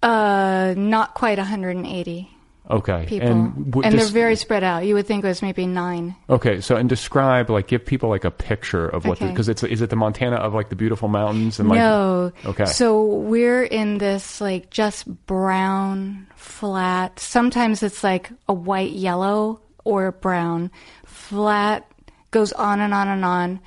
Uh, 0.05 0.73
not 0.77 1.13
quite 1.15 1.37
180 1.39 2.29
okay 2.67 3.05
people, 3.07 3.27
and 3.29 3.65
w- 3.71 3.85
and 3.87 3.97
they're 3.97 4.07
very 4.07 4.35
spread 4.35 4.63
out. 4.63 4.85
You 4.85 4.95
would 4.95 5.05
think 5.05 5.23
it 5.23 5.27
was 5.27 5.41
maybe 5.41 5.65
nine. 5.67 6.15
okay 6.29 6.61
so 6.61 6.75
and 6.75 6.89
describe 6.89 7.49
like 7.49 7.67
give 7.67 7.85
people 7.85 8.09
like 8.09 8.25
a 8.25 8.31
picture 8.31 8.87
of 8.87 9.05
what 9.05 9.17
Okay. 9.21 9.29
because 9.29 9.49
it's 9.49 9.61
is 9.63 9.81
it 9.81 9.89
the 9.91 9.95
montana 9.95 10.37
of 10.37 10.53
like 10.53 10.69
the 10.69 10.75
beautiful 10.75 11.07
mountains 11.07 11.59
and 11.59 11.69
like 11.69 11.77
no. 11.79 12.31
okay 12.45 12.65
So 12.65 13.05
we're 13.05 13.63
in 13.63 13.97
this 13.99 14.41
like 14.41 14.69
just 14.71 15.05
brown, 15.27 16.25
flat. 16.35 17.19
Sometimes 17.19 17.83
it's 17.83 18.03
like 18.03 18.29
a 18.47 18.53
white, 18.53 18.91
yellow, 18.93 19.61
or 19.83 20.11
brown, 20.11 20.71
flat. 21.05 21.85
Goes 22.31 22.51
on 22.51 22.81
and 22.81 22.93
on 22.93 23.07
and 23.07 23.23
on, 23.23 23.59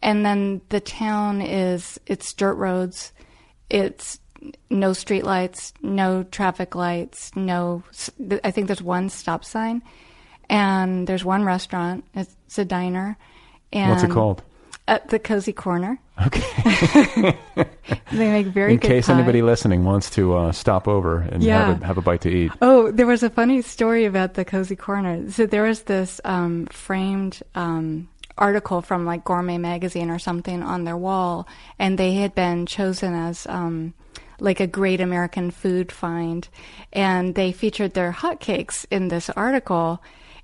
and 0.00 0.24
then 0.24 0.60
the 0.70 0.80
town 0.80 1.42
is 1.42 1.98
it's 2.06 2.32
dirt 2.32 2.54
roads. 2.54 3.12
It's 3.68 4.18
no 4.70 4.92
street 4.92 5.24
lights, 5.24 5.72
no 5.82 6.22
traffic 6.24 6.74
lights, 6.74 7.30
no. 7.36 7.82
I 8.42 8.50
think 8.50 8.66
there's 8.66 8.82
one 8.82 9.08
stop 9.08 9.44
sign, 9.44 9.82
and 10.50 11.06
there's 11.06 11.24
one 11.24 11.44
restaurant. 11.44 12.04
It's 12.14 12.58
a 12.58 12.64
diner. 12.64 13.16
And 13.72 13.90
What's 13.90 14.04
it 14.04 14.10
called? 14.10 14.42
At 14.86 15.08
the 15.08 15.18
Cozy 15.18 15.52
Corner. 15.52 15.98
Okay. 16.26 17.36
they 18.12 18.30
make 18.30 18.46
very 18.48 18.74
in 18.74 18.78
case 18.78 19.06
pie. 19.08 19.14
anybody 19.14 19.42
listening 19.42 19.84
wants 19.84 20.10
to 20.10 20.34
uh, 20.36 20.52
stop 20.52 20.86
over 20.86 21.20
and 21.22 21.42
Yeah. 21.42 21.66
have, 21.66 21.82
a, 21.82 21.86
have 21.86 21.98
a 21.98 22.02
bite 22.02 22.20
to 22.20 22.30
eat 22.30 22.52
Oh, 22.62 22.92
there 22.92 23.06
was 23.06 23.22
a 23.24 23.30
funny 23.30 23.62
story 23.62 24.04
about 24.04 24.34
the 24.34 24.44
Cozy 24.44 24.76
Corner. 24.76 25.28
So 25.30 25.46
there 25.46 25.64
was 25.64 25.82
this 25.82 26.20
um, 26.24 26.66
framed 26.66 27.42
um, 27.56 28.08
article 28.38 28.80
from 28.82 29.06
like 29.06 29.24
Gourmet 29.24 29.58
Magazine 29.58 30.10
or 30.10 30.18
something 30.20 30.62
on 30.62 30.84
their 30.84 30.96
wall, 30.96 31.48
and 31.78 31.98
they 31.98 32.14
had 32.14 32.34
been 32.34 32.66
chosen 32.66 33.14
as 33.14 33.46
um, 33.48 33.94
like 34.40 34.60
a 34.60 34.66
great 34.66 35.00
American 35.00 35.50
food 35.50 35.92
find, 35.92 36.48
and 36.92 37.34
they 37.34 37.52
featured 37.52 37.94
their 37.94 38.12
hotcakes 38.12 38.86
in 38.90 39.08
this 39.08 39.30
article. 39.30 40.02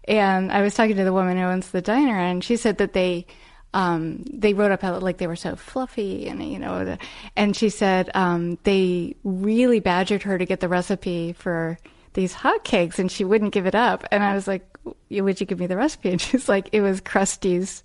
And 0.08 0.50
I 0.50 0.62
was 0.62 0.74
talking 0.74 0.96
to 0.96 1.04
the 1.04 1.12
woman 1.12 1.36
who 1.36 1.44
owns 1.44 1.70
the 1.70 1.82
diner, 1.82 2.18
and 2.18 2.42
she 2.42 2.56
said 2.56 2.78
that 2.78 2.92
they 2.92 3.26
um, 3.72 4.24
they 4.32 4.52
wrote 4.52 4.72
up 4.72 4.82
how 4.82 4.98
like 4.98 5.18
they 5.18 5.26
were 5.26 5.36
so 5.36 5.54
fluffy 5.54 6.26
and 6.26 6.44
you 6.44 6.58
know 6.58 6.84
the, 6.84 6.98
and 7.36 7.56
she 7.56 7.68
said 7.68 8.10
um, 8.14 8.58
they 8.64 9.14
really 9.22 9.80
badgered 9.80 10.24
her 10.24 10.38
to 10.38 10.44
get 10.44 10.60
the 10.60 10.68
recipe 10.68 11.32
for 11.32 11.78
these 12.14 12.34
hotcakes 12.34 12.98
and 12.98 13.12
she 13.12 13.24
wouldn't 13.24 13.52
give 13.52 13.66
it 13.66 13.74
up. 13.74 14.04
And 14.10 14.24
i 14.24 14.34
was 14.34 14.48
like 14.48 14.66
would 15.10 15.40
you 15.40 15.46
give 15.46 15.60
me 15.60 15.66
the 15.66 15.76
recipe? 15.76 16.10
And 16.12 16.20
she's 16.20 16.48
like 16.48 16.70
it 16.72 16.80
was 16.80 17.00
Krusteaz 17.00 17.82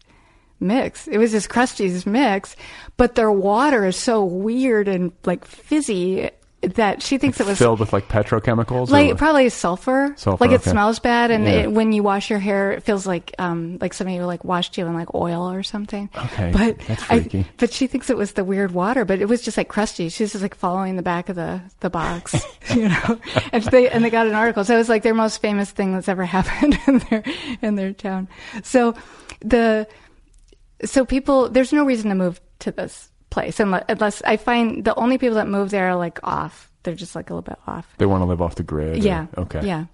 mix 0.60 1.08
it 1.08 1.18
was 1.18 1.32
just 1.32 1.50
Krusteaz 1.50 2.06
mix 2.06 2.56
but 2.98 3.16
their 3.16 3.32
water 3.32 3.86
is 3.86 3.96
so 3.98 4.24
weird 4.24 4.88
and 4.88 5.12
like 5.26 5.46
fizzy 5.46 6.30
that 6.62 7.04
she 7.04 7.20
thinks 7.20 7.40
it 7.40 7.46
was 7.46 7.60
filled 7.60 7.80
with 7.80 7.94
like 7.94 8.08
petrochemicals 8.08 8.90
like 8.90 9.18
probably 9.18 9.50
sulfur. 9.50 10.16
Sulfur, 10.18 10.44
like 10.44 10.52
it 10.52 10.62
okay. 10.62 10.72
smells 10.72 10.98
bad, 10.98 11.30
and 11.30 11.44
Yeah. 11.44 11.52
it, 11.52 11.72
when 11.72 11.92
you 11.92 12.02
wash 12.02 12.32
your 12.32 12.40
hair, 12.40 12.72
it 12.72 12.82
feels 12.82 13.06
like 13.06 13.36
um 13.38 13.78
like 13.80 13.94
somebody 13.94 14.20
like 14.22 14.44
washed 14.44 14.76
you 14.76 14.88
in 14.88 14.96
like 14.96 15.14
oil 15.14 15.52
or 15.52 15.62
something. 15.62 16.10
Okay, 16.18 16.50
but 16.52 16.80
that's 16.88 17.04
I- 17.04 17.20
freaky. 17.20 17.46
but 17.58 17.72
she 17.72 17.86
thinks 17.86 18.10
it 18.10 18.18
was 18.18 18.32
the 18.32 18.44
weird 18.44 18.72
water, 18.72 19.06
but 19.06 19.22
it 19.22 19.26
was 19.30 19.44
just 19.44 19.58
like 19.58 19.68
crusty. 19.68 20.10
She's 20.10 20.32
just 20.32 20.42
like 20.42 20.56
following 20.56 20.96
the 20.96 21.04
back 21.04 21.30
of 21.30 21.36
the 21.36 21.62
the 21.82 21.92
box, 21.92 22.34
you 22.74 22.90
know. 22.90 23.20
And 23.52 23.64
they 23.66 23.88
and 23.88 24.04
they 24.04 24.10
got 24.10 24.26
an 24.26 24.34
article, 24.34 24.64
so 24.66 24.74
it 24.74 24.78
was 24.80 24.90
like 24.90 25.04
their 25.04 25.14
most 25.14 25.42
famous 25.42 25.70
thing 25.70 25.94
that's 25.94 26.10
ever 26.10 26.26
happened 26.38 26.80
in 26.88 26.98
their 26.98 27.24
in 27.62 27.76
their 27.76 27.94
town. 27.94 28.28
So 28.64 28.96
the 29.42 29.88
so 30.84 31.06
people 31.06 31.50
there's 31.50 31.72
no 31.74 31.86
reason 31.86 32.10
to 32.10 32.16
move 32.16 32.42
to 32.60 32.72
this 32.72 33.10
place 33.30 33.60
unless, 33.60 33.84
unless 33.90 34.22
I 34.24 34.38
find 34.38 34.84
the 34.84 34.96
only 34.96 35.18
people 35.18 35.36
that 35.36 35.48
move 35.48 35.70
there 35.72 35.90
are 35.90 35.96
like 35.96 36.20
off. 36.24 36.72
They're 36.84 36.96
just 36.96 37.16
like 37.16 37.30
a 37.30 37.34
little 37.34 37.42
bit 37.42 37.58
off. 37.66 37.88
They 37.98 38.06
want 38.06 38.22
to 38.22 38.26
live 38.26 38.42
off 38.42 38.56
the 38.56 38.64
grid. 38.64 38.96
or- 39.04 39.08
Yeah. 39.08 39.28
okay. 39.38 39.66
Yeah. 39.66 39.86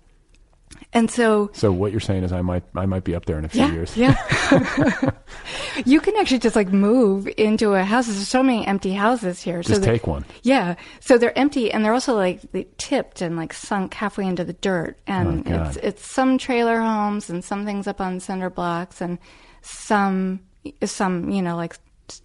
And 0.93 1.09
so 1.11 1.49
So 1.53 1.71
what 1.71 1.91
you're 1.91 1.99
saying 2.01 2.23
is 2.23 2.31
I 2.33 2.41
might 2.41 2.63
I 2.75 2.85
might 2.85 3.03
be 3.03 3.13
up 3.15 3.25
there 3.25 3.37
in 3.39 3.45
a 3.45 3.49
few 3.49 3.61
yeah, 3.61 3.71
years. 3.71 3.95
yeah. 3.97 4.15
you 5.85 5.99
can 6.01 6.15
actually 6.17 6.39
just 6.39 6.55
like 6.55 6.69
move 6.71 7.27
into 7.37 7.73
a 7.73 7.83
house. 7.83 8.07
There's 8.07 8.27
so 8.27 8.43
many 8.43 8.65
empty 8.67 8.93
houses 8.93 9.41
here. 9.41 9.61
Just 9.61 9.81
so 9.83 9.85
take 9.85 10.07
one. 10.07 10.25
Yeah. 10.43 10.75
So 10.99 11.17
they're 11.17 11.37
empty 11.37 11.71
and 11.71 11.83
they're 11.83 11.93
also 11.93 12.15
like 12.15 12.41
they 12.51 12.67
tipped 12.77 13.21
and 13.21 13.35
like 13.37 13.53
sunk 13.53 13.93
halfway 13.93 14.25
into 14.25 14.43
the 14.43 14.53
dirt. 14.53 14.97
And 15.07 15.47
Oh, 15.47 15.63
it's 15.63 15.77
it's 15.77 16.07
some 16.09 16.37
trailer 16.37 16.79
homes 16.79 17.29
and 17.29 17.43
some 17.43 17.65
things 17.65 17.87
up 17.87 18.01
on 18.01 18.19
cinder 18.19 18.49
blocks 18.49 19.01
and 19.01 19.17
some 19.61 20.41
some 20.84 21.30
you 21.30 21.41
know 21.41 21.56
like 21.56 21.78
s- 22.10 22.21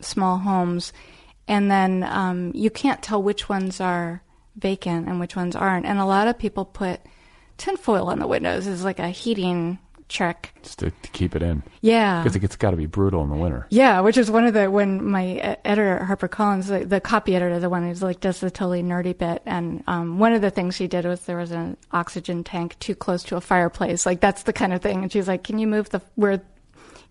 small 0.00 0.38
homes. 0.38 0.92
And 1.46 1.70
then 1.70 2.04
um, 2.04 2.52
you 2.54 2.68
can't 2.68 3.02
tell 3.02 3.22
which 3.22 3.48
ones 3.48 3.80
are 3.80 4.22
vacant 4.56 5.08
and 5.08 5.18
which 5.18 5.34
ones 5.34 5.56
aren't. 5.56 5.86
And 5.86 5.98
a 5.98 6.04
lot 6.04 6.28
of 6.28 6.38
people 6.38 6.66
put 6.66 7.00
tinfoil 7.56 8.08
on 8.08 8.18
the 8.18 8.26
windows 8.26 8.66
as 8.66 8.84
like 8.84 8.98
a 8.98 9.08
heating 9.08 9.78
trick. 10.08 10.52
Just 10.62 10.80
to, 10.80 10.90
to 10.90 11.10
keep 11.10 11.34
it 11.36 11.42
in. 11.42 11.62
Yeah. 11.80 12.22
Because 12.22 12.36
it's 12.36 12.56
got 12.56 12.72
to 12.72 12.76
be 12.76 12.86
brutal 12.86 13.22
in 13.22 13.30
the 13.30 13.36
winter. 13.36 13.66
Yeah, 13.70 14.00
which 14.00 14.16
is 14.16 14.30
one 14.30 14.44
of 14.46 14.54
the 14.54 14.70
when 14.70 15.04
my 15.04 15.56
editor 15.64 16.04
Harper 16.04 16.28
Collins, 16.28 16.68
the, 16.68 16.84
the 16.84 17.00
copy 17.00 17.34
editor, 17.34 17.58
the 17.60 17.70
one 17.70 17.86
who's 17.86 18.02
like 18.02 18.20
does 18.20 18.40
the 18.40 18.50
totally 18.50 18.82
nerdy 18.82 19.16
bit, 19.16 19.42
and 19.46 19.82
um, 19.86 20.18
one 20.18 20.32
of 20.32 20.40
the 20.40 20.50
things 20.50 20.76
she 20.76 20.86
did 20.86 21.04
was 21.04 21.20
there 21.22 21.36
was 21.36 21.50
an 21.50 21.76
oxygen 21.92 22.44
tank 22.44 22.78
too 22.78 22.94
close 22.94 23.22
to 23.24 23.36
a 23.36 23.40
fireplace, 23.40 24.06
like 24.06 24.20
that's 24.20 24.44
the 24.44 24.52
kind 24.52 24.72
of 24.72 24.82
thing, 24.82 25.02
and 25.02 25.12
she's 25.12 25.28
like, 25.28 25.44
"Can 25.44 25.58
you 25.58 25.66
move 25.66 25.90
the 25.90 26.00
where?" 26.14 26.42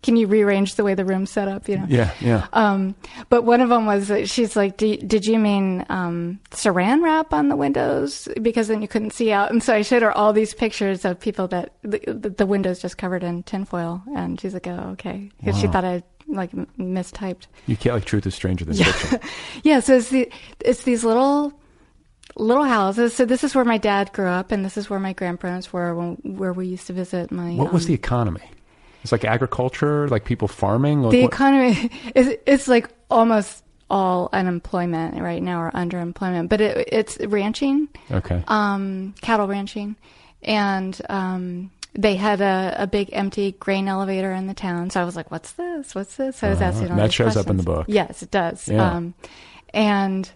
Can 0.03 0.15
you 0.15 0.27
rearrange 0.27 0.75
the 0.75 0.83
way 0.83 0.93
the 0.93 1.03
room's 1.05 1.31
set 1.31 1.47
up? 1.47 1.67
You 1.67 1.79
know. 1.79 1.85
Yeah, 1.89 2.13
yeah. 2.21 2.47
Um, 2.53 2.95
but 3.29 3.43
one 3.43 3.61
of 3.61 3.69
them 3.69 3.85
was 3.85 4.11
she's 4.29 4.55
like, 4.55 4.77
"Do- 4.77 4.97
"Did 4.97 5.25
you 5.25 5.39
mean 5.39 5.85
um, 5.89 6.39
saran 6.51 7.01
wrap 7.03 7.33
on 7.33 7.49
the 7.49 7.55
windows 7.55 8.27
because 8.41 8.67
then 8.67 8.81
you 8.81 8.87
couldn't 8.87 9.11
see 9.13 9.31
out?" 9.31 9.51
And 9.51 9.61
so 9.61 9.73
I 9.73 9.81
showed 9.81 10.03
her 10.03 10.11
all 10.15 10.33
these 10.33 10.53
pictures 10.53 11.03
of 11.03 11.19
people 11.19 11.47
that 11.49 11.73
the, 11.81 12.33
the, 12.37 12.45
windows 12.45 12.79
just 12.79 12.97
covered 12.97 13.23
in 13.23 13.43
tinfoil, 13.43 14.03
and 14.15 14.39
she's 14.39 14.53
like, 14.53 14.67
"Oh, 14.67 14.89
okay," 14.93 15.31
because 15.39 15.59
she 15.59 15.67
thought 15.67 15.83
I 15.83 16.03
like 16.27 16.51
mistyped. 16.51 17.47
You 17.65 17.75
can't 17.75 17.95
like 17.95 18.05
truth 18.05 18.27
is 18.27 18.35
stranger 18.35 18.65
than 18.65 18.75
Yeah. 18.75 18.91
fiction. 18.91 19.19
Yeah, 19.63 19.79
so 19.79 19.97
it's 19.97 20.09
the 20.09 20.31
it's 20.59 20.83
these 20.83 21.03
little 21.03 21.53
little 22.35 22.63
houses. 22.65 23.13
So 23.15 23.25
this 23.25 23.43
is 23.43 23.55
where 23.55 23.65
my 23.65 23.77
dad 23.77 24.13
grew 24.13 24.27
up, 24.27 24.51
and 24.51 24.63
this 24.63 24.77
is 24.77 24.89
where 24.89 24.99
my 24.99 25.13
grandparents 25.13 25.73
were 25.73 25.95
when, 25.95 26.15
where 26.23 26.53
we 26.53 26.67
used 26.67 26.87
to 26.87 26.93
visit 26.93 27.31
my. 27.31 27.53
What 27.53 27.73
was 27.73 27.85
um, 27.85 27.87
the 27.87 27.93
economy? 27.93 28.43
It's 29.07 29.11
like 29.13 29.23
agriculture, 29.25 30.07
like 30.09 30.25
people 30.25 30.47
farming. 30.49 31.01
Like 31.01 31.11
the 31.11 31.21
what- 31.23 31.33
economy 31.33 31.89
is 32.15 32.35
it's 32.45 32.67
like 32.67 32.89
almost 33.09 33.63
all 33.89 34.27
unemployment 34.33 35.21
right 35.21 35.41
now 35.41 35.61
or 35.61 35.71
underemployment, 35.71 36.49
but 36.49 36.59
it, 36.59 36.89
it's 36.91 37.17
ranching, 37.25 37.87
Okay. 38.11 38.43
um, 38.49 39.15
cattle 39.21 39.47
ranching, 39.47 39.95
and 40.43 40.99
um, 41.09 41.71
they 41.93 42.15
had 42.17 42.41
a, 42.41 42.75
a 42.79 42.85
big 42.87 43.09
empty 43.13 43.53
grain 43.53 43.87
elevator 43.87 44.33
in 44.33 44.47
the 44.47 44.53
town. 44.53 44.89
So 44.89 45.01
I 45.01 45.05
was 45.05 45.15
like, 45.15 45.31
"What's 45.31 45.53
this? 45.53 45.95
What's 45.95 46.17
this?" 46.17 46.35
So 46.35 46.47
I 46.47 46.49
was 46.49 46.59
Uh-huh. 46.61 46.69
asking 46.69 46.91
all 46.91 46.97
That 46.97 47.13
shows 47.13 47.37
up 47.37 47.49
in 47.49 47.55
the 47.55 47.63
book. 47.63 47.85
Yes, 47.87 48.21
it 48.21 48.29
does. 48.31 48.67
Yeah. 48.67 48.91
Um, 48.91 49.13
and 49.73 50.29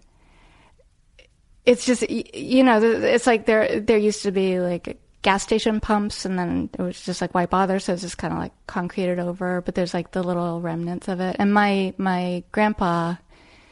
it's 1.66 1.86
just 1.86 2.10
you 2.10 2.64
know 2.64 2.82
it's 2.82 3.28
like 3.28 3.46
there 3.46 3.80
there 3.82 3.98
used 3.98 4.24
to 4.24 4.32
be 4.32 4.60
like 4.60 4.98
gas 5.22 5.44
station 5.44 5.80
pumps 5.80 6.26
and 6.26 6.38
then 6.38 6.70
it 6.78 6.82
was 6.82 7.00
just 7.02 7.22
like 7.22 7.34
why 7.34 7.46
bother 7.46 7.80
so 7.80 7.94
it's 7.94 8.02
just 8.02 8.18
kind 8.18 8.34
of 8.34 8.40
like 8.40 8.54
concreted 8.68 9.20
over 9.20 9.62
but 9.62 9.76
there's 9.76 9.94
like 9.94 10.12
the 10.12 10.24
little 10.24 10.62
remnants 10.62 11.08
of 11.08 11.20
it 11.20 11.36
and 11.38 11.54
my 11.54 11.94
my 11.98 12.44
grandpa 12.52 13.14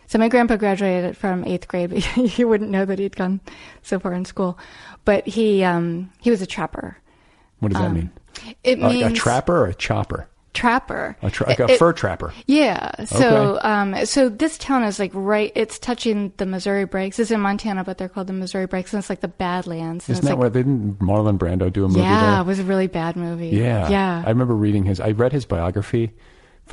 so 0.08 0.18
my 0.20 0.28
grandpa 0.28 0.56
graduated 0.58 1.18
from 1.18 1.44
eighth 1.46 1.68
grade 1.68 1.90
but 2.16 2.38
you 2.38 2.48
wouldn't 2.48 2.70
know 2.70 2.86
that 2.86 3.00
he'd 3.00 3.16
gone 3.16 3.40
so 3.82 4.00
far 4.00 4.14
in 4.14 4.26
school 4.26 4.60
but 5.06 5.26
he 5.28 5.64
um 5.64 6.12
he 6.22 6.30
was 6.30 6.42
a 6.42 6.48
trapper 6.48 6.98
what 7.60 7.72
does 7.72 7.82
that 7.82 7.88
um, 7.88 7.94
mean? 7.94 8.12
it 8.64 8.80
A- 8.80 9.08
a, 9.08 9.12
trapper 9.12 9.58
or 9.58 9.68
a 9.68 9.74
chopper? 9.74 10.28
Trapper 10.54 11.16
A 11.22 11.30
tra- 11.30 11.48
like 11.48 11.60
a 11.60 11.72
It- 11.72 11.78
fur 11.80 11.94
trapper. 11.94 12.34
yeah. 12.48 13.06
So, 13.06 13.56
Okay. 13.58 13.68
um, 13.68 14.06
so 14.06 14.30
this 14.30 14.58
town 14.58 14.84
is 14.84 15.00
like 15.00 15.12
right. 15.14 15.52
It's 15.56 15.78
touching 15.80 16.32
the 16.38 16.46
Missouri 16.46 16.86
Breaks. 16.86 17.20
It's 17.20 17.32
in 17.32 17.40
Montana, 17.40 17.84
but 17.84 17.98
they're 17.98 18.10
called 18.10 18.28
the 18.28 18.34
Missouri 18.34 18.66
Breaks, 18.66 18.94
and 18.94 19.00
it's 19.00 19.10
like 19.10 19.22
the 19.22 19.28
Badlands. 19.28 20.08
And 20.10 20.14
Isn't 20.18 20.26
that 20.26 20.32
like, 20.32 20.40
where 20.40 20.50
didn't 20.50 21.00
Marlon 21.00 21.38
Brando 21.38 21.72
do 21.72 21.86
a 21.86 21.88
movie 21.88 22.02
yeah, 22.02 22.32
there? 22.32 22.42
it 22.42 22.46
was 22.46 22.60
a 22.60 22.64
really 22.64 22.88
bad 22.88 23.16
movie. 23.16 23.50
Yeah. 23.50 23.90
yeah. 23.90 24.24
I 24.26 24.30
remember 24.30 24.56
reading 24.56 24.86
his. 24.86 25.00
I 25.00 25.12
read 25.12 25.32
his 25.32 25.46
biography 25.46 26.12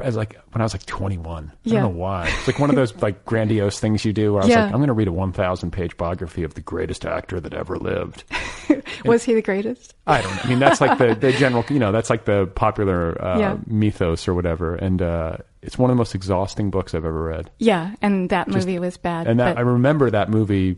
as 0.00 0.16
like 0.16 0.38
when 0.52 0.61
I 0.61 0.64
was 0.64 0.74
like 0.74 0.87
21. 0.87 1.50
I 1.50 1.56
Yeah. 1.64 1.80
don't 1.80 1.82
know 1.92 1.98
why. 1.98 2.26
It's 2.28 2.46
like 2.46 2.59
one 2.59 2.70
of 2.70 2.76
those 2.76 2.94
like 3.02 3.24
grandiose 3.24 3.78
things 3.80 4.04
you 4.04 4.12
do. 4.12 4.32
Where 4.32 4.42
I 4.42 4.44
was 4.46 4.50
Yeah. 4.54 4.64
like, 4.64 4.72
I'm 4.72 4.78
going 4.78 4.88
to 4.88 4.92
read 4.94 5.09
a 5.09 5.12
1,000 5.12 5.70
page 5.70 5.96
biography 5.96 6.42
of 6.42 6.54
the 6.54 6.61
greatest 6.61 7.04
actor 7.06 7.40
that 7.40 7.54
ever 7.54 7.76
lived. 7.78 8.24
was 9.04 9.24
he 9.24 9.35
the 9.35 9.42
greatest? 9.42 9.94
I 10.06 10.22
don't. 10.22 10.44
I 10.44 10.48
mean, 10.48 10.59
that's 10.59 10.80
like 10.80 10.98
the 10.98 11.14
the 11.14 11.32
general. 11.32 11.64
You 11.68 11.78
know, 11.78 11.92
that's 11.92 12.11
like 12.11 12.24
the 12.24 12.46
popular 12.54 13.20
uh, 13.22 13.38
Yeah. 13.38 13.56
mythos 13.66 14.28
or 14.28 14.35
whatever. 14.35 14.74
And 14.74 15.02
uh, 15.02 15.37
it's 15.62 15.78
one 15.78 15.90
of 15.90 15.96
the 15.96 15.98
most 15.98 16.14
exhausting 16.14 16.70
books 16.70 16.94
I've 16.94 17.04
ever 17.04 17.22
read. 17.24 17.50
Yeah, 17.59 17.94
and 18.02 18.30
that 18.30 18.48
Just- 18.48 18.66
movie 18.66 18.78
was 18.78 18.96
bad. 18.96 19.26
And 19.26 19.40
that 19.40 19.54
but, 19.56 19.59
I 19.59 19.62
remember 19.62 20.11
that 20.11 20.30
movie 20.30 20.76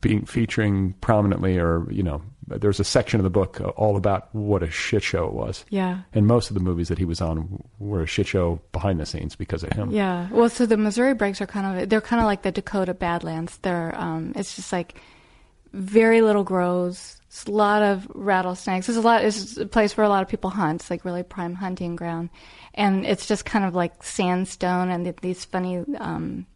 being 0.00 0.24
featuring 0.26 0.92
prominently, 1.00 1.58
or 1.58 1.86
you 1.90 2.02
know, 2.02 2.22
there's 2.48 2.78
a 2.78 2.84
section 2.84 3.18
of 3.18 3.24
the 3.24 3.30
book 3.30 3.60
all 3.76 3.96
about 3.96 4.32
what 4.34 4.62
a 4.62 4.70
shit 4.70 5.02
show 5.02 5.26
it 5.26 5.32
was. 5.32 5.64
Yeah. 5.68 6.02
And 6.12 6.26
most 6.26 6.50
of 6.50 6.54
the 6.54 6.60
movies 6.60 6.88
that 6.88 6.98
he 6.98 7.04
was 7.04 7.20
on 7.20 7.62
were 7.78 8.02
a 8.02 8.06
shit 8.06 8.26
show 8.26 8.60
behind 8.72 9.00
the 9.00 9.06
scenes 9.06 9.34
because 9.34 9.62
of 9.62 9.72
him. 9.72 9.90
Yeah. 9.90 10.28
Well, 10.30 10.48
so 10.48 10.66
the 10.66 10.76
Missouri 10.76 11.14
Breaks 11.14 11.40
are 11.40 11.46
kind 11.46 11.82
of 11.82 11.88
they're 11.88 12.00
kind 12.00 12.20
of 12.20 12.26
like 12.26 12.42
the 12.42 12.52
Dakota 12.52 12.94
Badlands. 12.94 13.58
They're 13.58 13.94
um, 13.98 14.32
it's 14.36 14.54
just 14.56 14.72
like 14.72 15.00
very 15.72 16.22
little 16.22 16.44
grows. 16.44 17.20
It's 17.26 17.44
a 17.44 17.50
lot 17.50 17.82
of 17.82 18.06
rattlesnakes. 18.14 18.86
There's 18.86 18.96
a 18.96 19.02
lot. 19.02 19.24
It's 19.24 19.56
a 19.56 19.66
place 19.66 19.96
where 19.96 20.06
a 20.06 20.08
lot 20.08 20.22
of 20.22 20.28
people 20.28 20.50
hunt. 20.50 20.82
It's 20.82 20.90
like 20.90 21.04
really 21.04 21.22
prime 21.22 21.54
hunting 21.54 21.96
ground, 21.96 22.30
and 22.74 23.04
it's 23.04 23.26
just 23.26 23.44
kind 23.44 23.64
of 23.64 23.74
like 23.74 24.02
sandstone 24.02 24.88
and 24.88 25.14
these 25.20 25.44
funny, 25.44 25.84
um, 25.98 26.46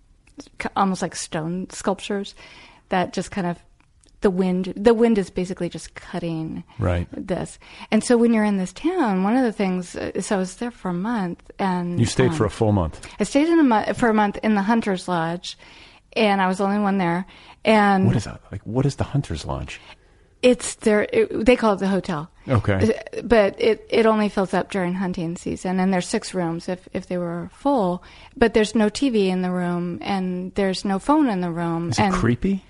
almost 0.77 1.03
like 1.03 1.17
stone 1.17 1.69
sculptures 1.71 2.35
that 2.89 3.13
just 3.13 3.31
kind 3.31 3.47
of 3.47 3.59
the 4.21 4.31
wind. 4.31 4.73
The 4.77 4.93
wind 4.95 5.19
is 5.19 5.31
basically 5.31 5.69
just 5.69 5.95
cutting 5.95 6.63
Right. 6.79 7.07
this. 7.13 7.59
And 7.91 8.03
so 8.05 8.17
when 8.17 8.33
you're 8.35 8.45
in 8.45 8.59
this 8.59 8.73
town, 8.73 9.23
one 9.25 9.37
of 9.37 9.45
the 9.45 9.53
things. 9.53 9.97
uh, 9.97 10.21
So 10.21 10.37
I 10.37 10.39
was 10.39 10.57
there 10.57 10.71
for 10.71 10.91
a 10.91 10.95
month, 10.95 11.43
and 11.59 11.99
You 11.99 12.07
stayed 12.07 12.31
um, 12.31 12.37
for 12.37 12.45
a 12.45 12.51
full 12.51 12.73
month. 12.73 13.01
I 13.19 13.25
stayed 13.25 13.49
in 13.49 13.73
a 13.73 13.95
for 13.95 14.09
a 14.09 14.15
month 14.15 14.39
in 14.43 14.55
the 14.55 14.63
Hunter's 14.63 15.09
Lodge, 15.09 15.57
and 16.15 16.41
I 16.43 16.47
was 16.49 16.59
the 16.59 16.65
only 16.65 16.79
one 16.81 16.99
there. 16.99 17.25
And 17.65 18.07
What 18.07 18.17
is 18.17 18.25
that? 18.25 18.41
Like, 18.53 18.63
what 18.65 18.85
is 18.87 18.97
the 18.97 19.05
Hunter's 19.05 19.45
Lodge? 19.45 19.81
it's 20.43 20.77
their 20.77 21.07
it, 21.13 21.45
they 21.45 21.55
call 21.55 21.75
it 21.75 21.81
the 21.81 21.89
hotel. 21.89 22.31
Okay. 22.49 22.99
But 23.23 23.61
it 23.61 23.87
it 23.91 24.07
only 24.07 24.29
fills 24.31 24.55
up 24.55 24.71
during 24.71 24.95
hunting 24.95 25.37
season, 25.37 25.79
and 25.79 25.93
there's 25.93 26.09
six 26.09 26.33
rooms 26.35 26.69
if 26.69 26.89
if 26.95 27.07
they 27.09 27.19
were 27.19 27.51
full. 27.53 28.03
But 28.37 28.55
there's 28.55 28.75
no 28.75 28.89
TV 28.89 29.29
in 29.29 29.43
the 29.43 29.51
room, 29.51 29.99
and 30.01 30.55
there's 30.55 30.83
no 30.85 30.99
phone 30.99 31.29
in 31.29 31.43
the 31.43 31.51
room. 31.51 31.91
Is 31.91 31.99
it 31.99 32.03
and 32.05 32.15
creepy? 32.15 32.65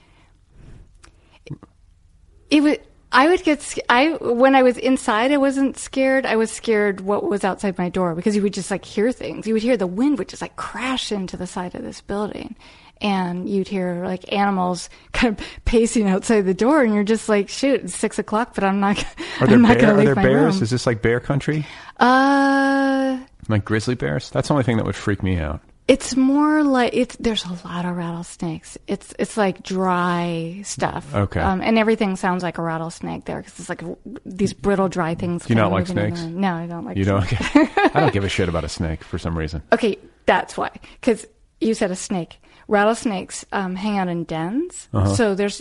It 2.51 2.63
would. 2.63 2.81
I 3.13 3.29
would 3.29 3.43
get. 3.43 3.77
I 3.89 4.11
when 4.21 4.55
I 4.55 4.63
was 4.63 4.77
inside, 4.79 5.33
I 5.33 5.37
wasn't 5.37 5.77
scared. 5.79 6.25
I 6.27 6.37
was 6.37 6.51
scared 6.51 7.01
what 7.01 7.25
was 7.29 7.43
outside 7.43 7.77
my 7.79 7.89
door 7.89 8.15
because 8.15 8.37
you 8.37 8.43
would 8.43 8.55
just 8.55 8.71
like 8.71 8.85
hear 8.85 9.11
things. 9.11 9.47
You 9.49 9.55
would 9.55 9.63
hear 9.65 9.77
the 9.77 9.87
wind 9.87 10.19
would 10.19 10.29
just 10.29 10.43
like 10.43 10.55
crash 10.57 11.11
into 11.11 11.37
the 11.37 11.47
side 11.47 11.75
of 11.75 11.83
this 11.83 12.01
building, 12.01 12.55
and 13.01 13.49
you'd 13.49 13.67
hear 13.67 14.05
like 14.05 14.33
animals 14.33 14.89
kind 15.13 15.37
of 15.37 15.45
pacing 15.65 16.09
outside 16.09 16.43
the 16.43 16.55
door, 16.55 16.83
and 16.83 16.95
you're 16.95 17.03
just 17.03 17.29
like, 17.29 17.49
shoot, 17.49 17.81
it's 17.83 17.97
six 17.97 18.19
o'clock, 18.21 18.55
but 18.55 18.63
I'm 18.63 18.79
not. 18.79 19.05
Are 19.41 19.47
there, 19.49 19.57
I'm 19.57 19.63
not 19.63 19.79
bear, 19.79 19.81
to 19.81 19.93
are 20.01 20.05
there 20.05 20.15
my 20.15 20.23
bears? 20.23 20.55
room. 20.55 20.63
Is 20.63 20.71
this 20.71 20.87
like 20.87 21.03
bear 21.03 21.19
country? 21.19 21.67
Uh, 21.99 23.19
Like 23.49 23.65
grizzly 23.65 23.97
bears? 23.97 24.31
That's 24.31 24.49
the 24.49 24.55
only 24.55 24.65
thing 24.65 24.77
that 24.77 24.87
would 24.87 24.95
freak 24.97 25.23
me 25.25 25.39
out. 25.39 25.61
It's 25.91 26.15
more 26.15 26.63
like 26.63 26.93
it's. 26.95 27.17
There's 27.17 27.45
a 27.45 27.59
lot 27.65 27.85
of 27.85 27.97
rattlesnakes. 27.97 28.79
It's 28.87 29.13
it's 29.19 29.37
like 29.37 29.65
dry 29.65 30.61
stuff. 30.65 31.13
Okay. 31.13 31.41
Um, 31.41 31.61
and 31.61 31.77
everything 31.79 32.15
sounds 32.15 32.45
like 32.45 32.59
a 32.59 32.63
rattlesnake 32.63 33.25
there 33.25 33.39
because 33.39 33.59
it's 33.59 33.69
like 33.69 33.83
these 34.25 34.53
brittle, 34.53 34.89
dry 34.89 35.17
things. 35.17 35.47
Do 35.47 35.53
you 35.53 35.57
not 35.57 35.73
like 35.73 35.89
moving 35.89 36.05
in 36.05 36.11
the 36.11 36.17
snakes? 36.17 36.33
No, 36.33 36.55
I 36.55 36.67
don't 36.69 36.85
like. 36.85 36.97
You 36.97 37.05
don't? 37.05 37.25
Okay. 37.25 37.37
I 37.93 38.01
don't 38.01 38.13
give 38.13 38.23
a 38.23 38.29
shit 38.29 38.49
about 38.49 38.63
a 38.63 38.69
snake 38.69 39.03
for 39.03 39.19
some 39.19 39.37
reason. 39.37 39.65
Okay, 39.73 39.99
that's 40.27 40.57
why. 40.57 40.71
Because 41.01 41.27
you 41.61 41.75
said 41.75 41.91
a 41.91 41.97
snake. 41.97 42.41
Rattlesnakes 42.69 43.45
um, 43.51 43.75
hang 43.75 43.99
out 43.99 44.07
in 44.07 44.23
dens. 44.23 44.89
Uh-huh. 44.95 45.13
So 45.17 45.35
there's, 45.35 45.61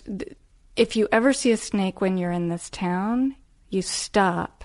if 0.75 0.95
you 0.95 1.07
ever 1.11 1.33
see 1.33 1.51
a 1.51 1.57
snake 1.57 2.01
when 2.01 2.19
you're 2.19 2.31
in 2.31 2.49
this 2.49 2.69
town, 2.69 3.35
you 3.69 3.81
stop 3.81 4.63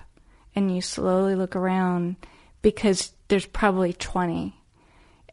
and 0.55 0.73
you 0.73 0.83
slowly 0.83 1.33
look 1.33 1.55
around 1.55 2.17
because 2.61 3.13
there's 3.29 3.47
probably 3.47 3.93
20. 3.93 4.54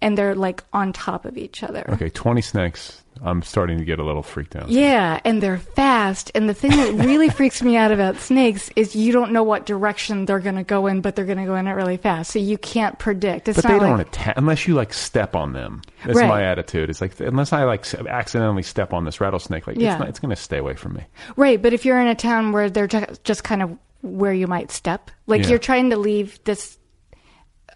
And 0.03 0.19
they're 0.19 0.35
like 0.35 0.63
on 0.73 0.93
top 0.93 1.25
of 1.25 1.39
each 1.39 1.63
other. 1.63 1.85
Okay, 1.91 2.11
20 2.11 2.43
snakes. 2.43 2.99
I'm 3.25 3.43
starting 3.43 3.79
to 3.79 3.85
get 3.85 3.99
a 4.01 4.05
little 4.05 4.23
freaked 4.23 4.57
out. 4.57 4.69
Yeah, 4.69 5.21
and 5.25 5.41
they're 5.43 5.59
fast. 5.59 6.33
And 6.35 6.49
the 6.49 6.55
thing 6.55 6.71
that 6.73 7.05
really 7.07 7.29
freaks 7.39 7.63
me 7.63 7.77
out 7.77 7.93
about 7.93 8.17
snakes 8.17 8.69
is 8.75 8.97
you 8.97 9.13
don't 9.13 9.31
know 9.33 9.43
what 9.45 9.65
direction 9.65 10.25
they're 10.25 10.41
going 10.41 10.57
to 10.57 10.65
go 10.65 10.87
in, 10.89 11.03
but 11.03 11.15
they're 11.15 11.27
going 11.27 11.39
to 11.39 11.45
go 11.45 11.55
in 11.55 11.69
it 11.69 11.73
really 11.73 11.99
fast. 11.99 12.33
So 12.33 12.39
you 12.41 12.59
can't 12.59 12.99
predict. 12.99 13.49
It's 13.49 13.61
but 13.63 13.69
they 13.71 13.79
don't 13.79 13.99
like, 13.99 14.09
attack 14.09 14.35
unless 14.39 14.67
you 14.67 14.75
like 14.75 14.93
step 14.93 15.37
on 15.37 15.53
them. 15.53 15.83
That's 16.05 16.19
Right. 16.19 16.27
my 16.27 16.43
attitude. 16.43 16.91
It's 16.91 17.01
like 17.01 17.21
unless 17.21 17.53
I 17.53 17.63
like 17.65 17.85
accidentally 17.95 18.63
step 18.65 18.93
on 18.93 19.05
this 19.05 19.21
rattlesnake, 19.21 19.67
like 19.69 19.77
Yeah. 19.79 19.93
it's, 19.93 20.01
not, 20.01 20.09
it's 20.09 20.19
going 20.19 20.35
to 20.35 20.43
stay 20.43 20.59
away 20.59 20.75
from 20.75 20.95
me. 20.95 21.05
Right, 21.37 21.61
but 21.63 21.73
if 21.75 21.85
you're 21.85 22.01
in 22.01 22.09
a 22.09 22.17
town 22.17 22.51
where 22.51 22.71
they're 22.71 22.89
ju- 22.89 23.07
just 23.23 23.45
kind 23.45 23.63
of 23.63 23.77
where 24.01 24.33
you 24.33 24.49
might 24.49 24.73
step, 24.73 25.11
like 25.29 25.43
Yeah. 25.43 25.51
you're 25.51 25.59
trying 25.61 25.91
to 25.91 25.97
leave 25.97 26.43
this 26.45 26.77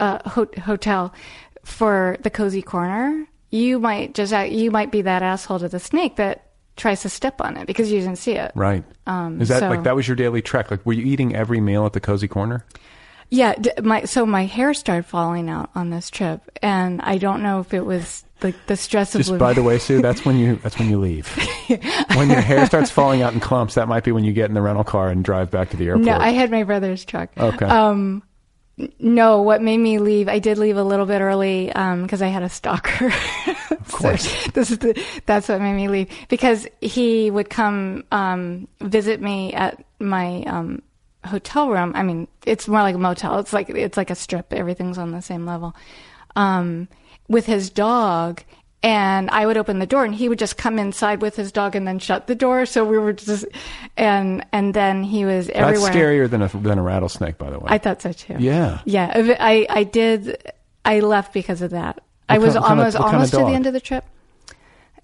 uh, 0.01 0.19
ho- 0.29 0.49
hotel 0.63 1.15
for 1.67 2.17
the 2.23 2.31
cozy 2.31 2.63
corner, 2.63 3.27
you 3.51 3.79
might 3.79 4.15
just 4.15 4.33
uh, 4.33 4.41
you 4.41 4.71
might 4.71 4.91
be 4.91 5.03
that 5.03 5.23
asshole 5.23 5.59
to 5.59 5.69
the 5.69 5.81
snake 5.81 6.17
that 6.17 6.43
tries 6.77 7.03
to 7.03 7.09
step 7.09 7.41
on 7.41 7.57
it 7.57 7.67
because 7.67 7.91
you 7.91 7.99
didn't 8.01 8.17
see 8.19 8.33
it. 8.33 8.53
Right. 8.55 8.85
Um, 9.07 9.41
Is 9.41 9.49
that 9.49 9.61
so- 9.61 9.69
like 9.69 9.83
that 9.85 9.97
was 9.97 10.07
your 10.07 10.17
daily 10.17 10.43
trek? 10.43 10.71
Like 10.71 10.85
were 10.87 10.93
you 10.93 11.05
eating 11.05 11.35
every 11.35 11.61
meal 11.61 11.85
at 11.87 11.93
the 11.93 12.01
cozy 12.01 12.29
corner? 12.29 12.65
Yeah, 13.29 13.55
d- 13.57 13.73
my 13.83 14.05
so 14.05 14.25
my 14.25 14.45
hair 14.45 14.73
started 14.73 15.05
falling 15.05 15.51
out 15.51 15.71
on 15.75 15.91
this 15.91 16.11
trip, 16.11 16.43
and 16.63 17.01
I 17.03 17.19
don't 17.19 17.43
know 17.43 17.59
if 17.59 17.75
it 17.75 17.85
was 17.85 18.25
like 18.41 18.55
the 18.69 18.77
stress 18.77 19.17
of 19.17 19.19
Just 19.19 19.31
living. 19.31 19.41
by 19.41 19.53
the 19.53 19.65
way, 19.65 19.79
Sue, 19.79 20.01
that's 20.01 20.25
when 20.25 20.37
you 20.39 20.57
that's 20.63 20.79
when 20.79 20.89
you 20.89 21.01
leave. 21.01 21.27
when 22.15 22.31
your 22.31 22.41
hair 22.41 22.67
starts 22.67 22.89
falling 22.93 23.23
out 23.23 23.33
in 23.33 23.41
clumps, 23.41 23.75
that 23.75 23.89
might 23.89 24.05
be 24.05 24.13
when 24.13 24.23
you 24.23 24.33
get 24.33 24.49
in 24.49 24.55
the 24.55 24.63
rental 24.63 24.85
car 24.85 25.09
and 25.09 25.25
drive 25.25 25.51
back 25.51 25.71
to 25.71 25.77
the 25.77 25.87
airport. 25.89 26.05
No, 26.07 26.17
I 26.17 26.29
had 26.29 26.53
my 26.53 26.63
brother's 26.63 27.05
truck. 27.05 27.31
Okay. 27.37 27.67
Um, 27.67 28.23
no, 28.99 29.41
what 29.41 29.63
made 29.63 29.79
me 29.79 29.99
leave? 29.99 30.29
I 30.29 30.39
did 30.39 30.59
leave 30.59 30.77
a 30.77 30.83
little 30.83 31.07
bit 31.07 31.23
early 31.23 31.67
because 31.67 32.21
I 32.21 32.27
had 32.27 32.43
a 32.43 32.49
stalker. 32.49 33.07
of 33.71 33.89
course. 33.91 34.47
this 34.49 34.71
is 34.71 34.79
the, 34.79 35.03
that's 35.25 35.49
what 35.49 35.61
made 35.63 35.75
me 35.75 35.89
leave 35.89 36.11
because 36.29 36.67
he 36.83 37.31
would 37.31 37.49
come 37.49 38.05
um, 38.13 38.69
visit 38.81 39.23
me 39.23 39.55
at 39.55 39.83
my 39.99 40.43
um, 40.43 40.83
hotel 41.25 41.71
room. 41.71 41.93
I 41.95 42.03
mean, 42.03 42.29
it's 42.45 42.69
more 42.69 42.83
like 42.83 42.95
a 42.95 42.99
motel. 42.99 43.39
It's 43.39 43.55
like 43.55 43.71
it's 43.71 43.97
like 43.97 44.11
a 44.11 44.15
strip. 44.15 44.53
Everything's 44.53 44.99
on 44.99 45.11
the 45.11 45.23
same 45.23 45.47
level. 45.47 45.75
Um, 46.35 46.89
with 47.29 47.47
his 47.47 47.71
dog. 47.71 48.43
And 48.83 49.31
I 49.31 49.47
would 49.47 49.57
open 49.57 49.79
the 49.81 49.87
door, 49.87 50.05
and 50.05 50.15
he 50.15 50.29
would 50.29 50.39
just 50.39 50.57
come 50.57 50.79
inside 50.79 51.21
with 51.23 51.35
his 51.35 51.51
dog, 51.51 51.75
and 51.75 51.89
then 51.89 51.99
shut 51.99 52.27
the 52.29 52.35
door. 52.35 52.67
So 52.67 52.85
we 52.85 52.99
were 52.99 53.13
just, 53.15 53.45
and 53.97 54.45
and 54.53 54.75
then 54.75 55.03
he 55.03 55.25
was 55.25 55.49
everywhere. 55.49 55.81
that's 55.87 55.97
scarier 55.97 56.31
than 56.31 56.43
a 56.43 56.49
than 56.49 56.79
a 56.79 56.83
rattlesnake, 56.83 57.37
by 57.39 57.51
the 57.51 57.59
way. 57.59 57.67
I 57.69 57.79
thought 57.79 58.03
so 58.03 58.13
too. 58.13 58.37
Yeah. 58.39 58.81
Yeah. 58.85 59.11
I, 59.41 59.67
I 59.69 59.83
did. 59.85 60.53
I 60.85 61.01
left 61.01 61.33
because 61.33 61.63
of 61.63 61.71
that. 61.71 62.01
I 62.29 62.39
was 62.39 62.53
kind- 62.55 62.63
what 62.63 62.69
kind 62.69 62.81
of- 62.81 62.87
almost 62.87 62.97
kind 62.97 63.07
of 63.09 63.15
almost 63.15 63.31
to 63.33 63.39
the 63.39 63.47
end 63.47 63.67
of 63.67 63.73
the 63.73 63.81
trip. 63.81 64.05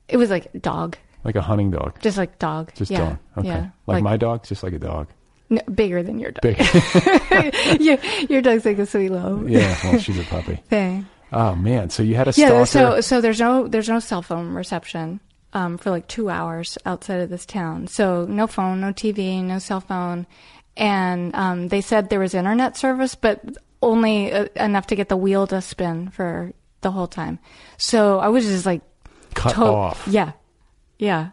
It 0.09 0.17
was 0.17 0.31
like 0.31 0.53
dog, 0.61 0.97
like 1.25 1.37
a 1.37 1.41
hunting 1.43 1.71
dog. 1.71 1.99
just 2.03 2.19
like 2.19 2.39
dog. 2.39 2.73
Just 2.75 2.91
yeah. 2.91 2.99
dog. 2.99 3.19
Okay. 3.39 3.49
Yeah. 3.49 3.69
Like, 3.87 4.03
my 4.05 4.17
dog, 4.17 4.45
just 4.45 4.63
like 4.63 4.75
a 4.75 4.79
dog. 4.79 5.09
no, 5.49 5.61
bigger 5.75 6.03
than 6.03 6.19
your 6.19 6.31
dog. 6.33 6.43
Big. 6.43 6.59
your, 7.81 7.99
your 8.29 8.43
dog's 8.43 8.65
like 8.65 8.79
a 8.79 8.87
sweet 8.87 9.11
little 9.11 9.49
yeah, 9.51 9.77
well, 9.85 9.99
she's 9.99 10.19
a 10.19 10.25
puppy. 10.25 10.57
thing. 10.69 11.07
Oh 11.33 11.55
man, 11.55 11.91
so 11.91 12.03
you 12.03 12.15
had 12.15 12.29
a 12.29 12.33
Yeah. 12.37 12.65
stalker. 12.65 12.67
So 12.67 13.01
so 13.01 13.21
there's 13.21 13.41
no 13.41 13.67
there's 13.69 13.89
no 13.89 13.99
cell 14.01 14.23
phone 14.23 14.53
reception. 14.55 15.21
Um, 15.55 15.77
for 15.77 15.91
like 15.91 16.09
two 16.09 16.31
hours 16.31 16.79
outside 16.87 17.21
of 17.21 17.29
this 17.29 17.45
town. 17.45 17.87
So 17.87 18.25
no 18.25 18.47
phone, 18.47 18.81
no 18.81 18.91
TV, 18.95 19.43
no 19.45 19.59
cell 19.59 19.83
phone. 19.83 20.27
And 20.79 21.35
um, 21.35 21.69
they 21.69 21.83
said 21.83 22.09
there 22.09 22.21
was 22.21 22.33
internet 22.33 22.75
service, 22.79 23.15
but 23.15 23.39
only 23.83 24.33
uh, 24.33 24.47
enough 24.57 24.87
to 24.87 24.97
get 24.97 25.11
the 25.11 25.17
wheel 25.19 25.47
to 25.49 25.61
spin 25.61 26.09
for 26.09 26.53
the 26.81 26.91
whole 26.91 27.07
time. 27.07 27.39
So 27.77 28.19
I 28.19 28.29
was 28.29 28.47
just 28.47 28.65
like 28.65 28.81
Cut 29.35 29.55
to- 29.57 29.61
off. 29.65 30.03
Yeah, 30.09 30.33
yeah. 30.99 31.31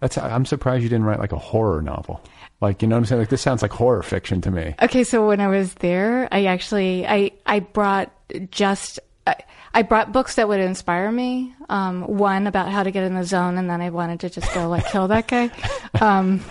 That's. 0.00 0.18
I'm 0.18 0.44
surprised 0.44 0.82
you 0.82 0.90
didn't 0.90 1.06
write 1.06 1.18
like 1.20 1.32
a 1.32 1.38
horror 1.38 1.80
novel. 1.80 2.20
Like 2.60 2.82
you 2.82 2.88
know 2.88 2.96
what 2.96 3.00
I'm 3.00 3.04
saying? 3.06 3.20
Like 3.22 3.30
this 3.30 3.40
sounds 3.40 3.62
like 3.62 3.72
horror 3.72 4.02
fiction 4.02 4.42
to 4.42 4.50
me. 4.50 4.74
Okay, 4.82 5.02
so 5.04 5.26
when 5.26 5.40
I 5.40 5.48
was 5.48 5.72
there, 5.74 6.28
I 6.30 6.44
actually 6.44 7.06
I 7.06 7.30
I 7.46 7.60
brought 7.60 8.12
just 8.50 9.00
I, 9.26 9.36
I 9.74 9.82
brought 9.82 10.12
books 10.12 10.36
that 10.36 10.48
would 10.48 10.60
inspire 10.60 11.10
me. 11.10 11.54
Um, 11.68 12.02
one 12.02 12.46
about 12.46 12.70
how 12.70 12.82
to 12.82 12.90
get 12.90 13.04
in 13.04 13.14
the 13.14 13.24
zone, 13.24 13.58
and 13.58 13.68
then 13.68 13.80
I 13.80 13.90
wanted 13.90 14.20
to 14.20 14.30
just 14.30 14.52
go 14.54 14.68
like 14.68 14.86
kill 14.86 15.08
that 15.08 15.28
guy. 15.28 15.50
Um, 16.00 16.42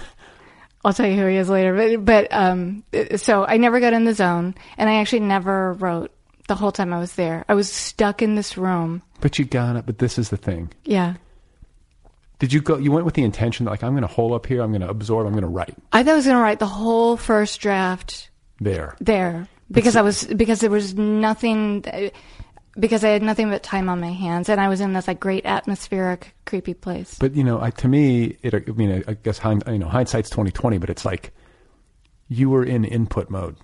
I'll 0.83 0.93
tell 0.93 1.07
you 1.07 1.15
who 1.15 1.27
he 1.27 1.37
is 1.37 1.49
later. 1.49 1.75
But 1.75 2.05
but 2.05 2.27
um, 2.33 2.83
so 3.17 3.45
I 3.45 3.57
never 3.57 3.79
got 3.79 3.93
in 3.93 4.05
the 4.05 4.13
zone, 4.13 4.55
and 4.77 4.89
I 4.89 4.95
actually 4.95 5.21
never 5.21 5.73
wrote 5.73 6.11
the 6.47 6.55
whole 6.55 6.71
time 6.71 6.93
I 6.93 6.99
was 6.99 7.13
there. 7.13 7.45
I 7.47 7.53
was 7.53 7.71
stuck 7.71 8.21
in 8.21 8.35
this 8.35 8.57
room. 8.57 9.01
But 9.21 9.37
you 9.37 9.45
got 9.45 9.75
it. 9.75 9.85
But 9.85 9.97
this 9.99 10.17
is 10.17 10.29
the 10.29 10.37
thing. 10.37 10.71
Yeah. 10.83 11.15
Did 12.39 12.53
you 12.53 12.61
go? 12.61 12.77
You 12.77 12.91
went 12.91 13.05
with 13.05 13.15
the 13.15 13.23
intention 13.23 13.65
that 13.65 13.71
like 13.71 13.83
I'm 13.83 13.93
going 13.93 14.01
to 14.01 14.07
hole 14.07 14.33
up 14.33 14.45
here. 14.45 14.61
I'm 14.61 14.71
going 14.71 14.81
to 14.81 14.89
absorb. 14.89 15.25
I'm 15.25 15.33
going 15.33 15.43
to 15.43 15.47
write 15.47 15.73
I 15.91 16.03
thought 16.03 16.11
I 16.11 16.15
was 16.15 16.25
going 16.25 16.37
to 16.37 16.43
write 16.43 16.59
the 16.59 16.65
whole 16.67 17.17
first 17.17 17.59
draft 17.61 18.29
there. 18.59 18.95
there 18.99 19.47
because 19.71 19.95
I 19.95 20.01
was 20.01 20.25
because 20.25 20.59
there 20.59 20.69
was 20.69 20.93
nothing 20.95 21.83
because 22.77 23.03
I 23.03 23.09
had 23.09 23.23
nothing 23.23 23.49
but 23.49 23.63
time 23.63 23.89
on 23.89 23.99
my 23.99 24.11
hands 24.11 24.49
and 24.49 24.59
I 24.59 24.67
was 24.67 24.81
in 24.81 24.93
this 24.93 25.07
like 25.07 25.19
great 25.19 25.45
atmospheric 25.45 26.35
creepy 26.45 26.73
place. 26.73 27.17
But 27.19 27.35
you 27.35 27.43
know, 27.43 27.61
I, 27.61 27.69
to 27.71 27.87
me, 27.87 28.37
it. 28.41 28.53
I 28.53 28.59
mean, 28.71 29.03
I 29.07 29.13
guess 29.13 29.37
hind, 29.37 29.63
you 29.67 29.79
know, 29.79 29.87
hindsight's 29.87 30.29
twenty 30.29 30.51
twenty. 30.51 30.77
But 30.77 30.89
it's 30.89 31.05
like 31.05 31.33
you 32.27 32.49
were 32.49 32.63
in 32.63 32.85
input 32.85 33.29
mode. 33.29 33.57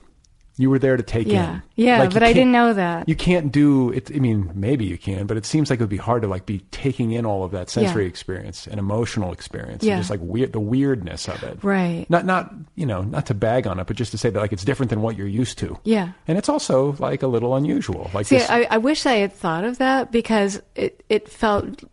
You 0.58 0.70
were 0.70 0.80
there 0.80 0.98
to 0.98 1.02
take 1.04 1.28
Yeah. 1.28 1.54
in. 1.56 1.64
Yeah, 1.76 2.00
Like, 2.00 2.14
but 2.14 2.22
I 2.24 2.34
didn't 2.34 2.52
know 2.52 2.74
that. 2.74 3.08
You 3.10 3.16
can't 3.16 3.52
do 3.52 3.90
it. 3.92 4.12
I 4.14 4.20
mean, 4.20 4.52
maybe 4.54 4.86
you 4.86 4.98
can, 4.98 5.26
but 5.26 5.38
it 5.38 5.46
seems 5.46 5.70
like 5.70 5.80
it 5.80 5.84
would 5.84 5.90
be 5.90 5.98
hard 5.98 6.22
to 6.24 6.28
like 6.28 6.46
be 6.46 6.60
taking 6.72 7.12
in 7.14 7.26
all 7.26 7.44
of 7.44 7.52
that 7.52 7.70
sensory 7.70 8.04
Yeah. 8.04 8.10
experience 8.10 8.68
and 8.68 8.78
emotional 8.80 9.32
experience, 9.32 9.84
Yeah. 9.84 9.94
and 9.94 10.02
just 10.02 10.10
like 10.12 10.20
weird, 10.22 10.52
the 10.54 10.60
weirdness 10.60 11.28
of 11.28 11.42
it. 11.42 11.60
Right. 11.64 12.06
Not, 12.10 12.26
not 12.26 12.54
you 12.76 12.86
know, 12.86 13.02
not 13.02 13.26
to 13.28 13.34
bag 13.34 13.66
on 13.66 13.80
it, 13.80 13.88
but 13.88 13.96
just 13.96 14.12
to 14.12 14.18
say 14.18 14.30
that 14.30 14.40
like 14.40 14.52
it's 14.54 14.66
different 14.66 14.90
than 14.90 15.02
what 15.02 15.18
you're 15.18 15.26
used 15.26 15.58
to. 15.60 15.80
Yeah. 15.84 16.10
And 16.28 16.38
it's 16.38 16.50
also 16.50 16.96
like 17.00 17.24
a 17.24 17.28
little 17.28 17.56
unusual. 17.56 18.12
Like 18.14 18.28
See, 18.28 18.38
this, 18.38 18.50
I, 18.50 18.68
I 18.70 18.78
wish 18.78 19.06
I 19.06 19.14
had 19.14 19.34
thought 19.34 19.64
of 19.64 19.78
that 19.80 20.12
because 20.12 20.62
it 20.76 21.04
it 21.10 21.30
felt 21.30 21.84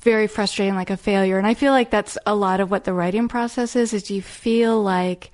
very 0.00 0.28
frustrating, 0.28 0.76
like 0.76 0.90
a 0.90 0.96
failure. 0.96 1.36
And 1.38 1.46
I 1.46 1.54
feel 1.54 1.72
like 1.72 1.90
that's 1.90 2.16
a 2.24 2.34
lot 2.34 2.60
of 2.60 2.70
what 2.70 2.84
the 2.84 2.92
writing 2.94 3.26
process 3.28 3.74
is. 3.74 3.92
Is 3.92 4.10
you 4.10 4.22
feel 4.22 4.80
like 4.80 5.32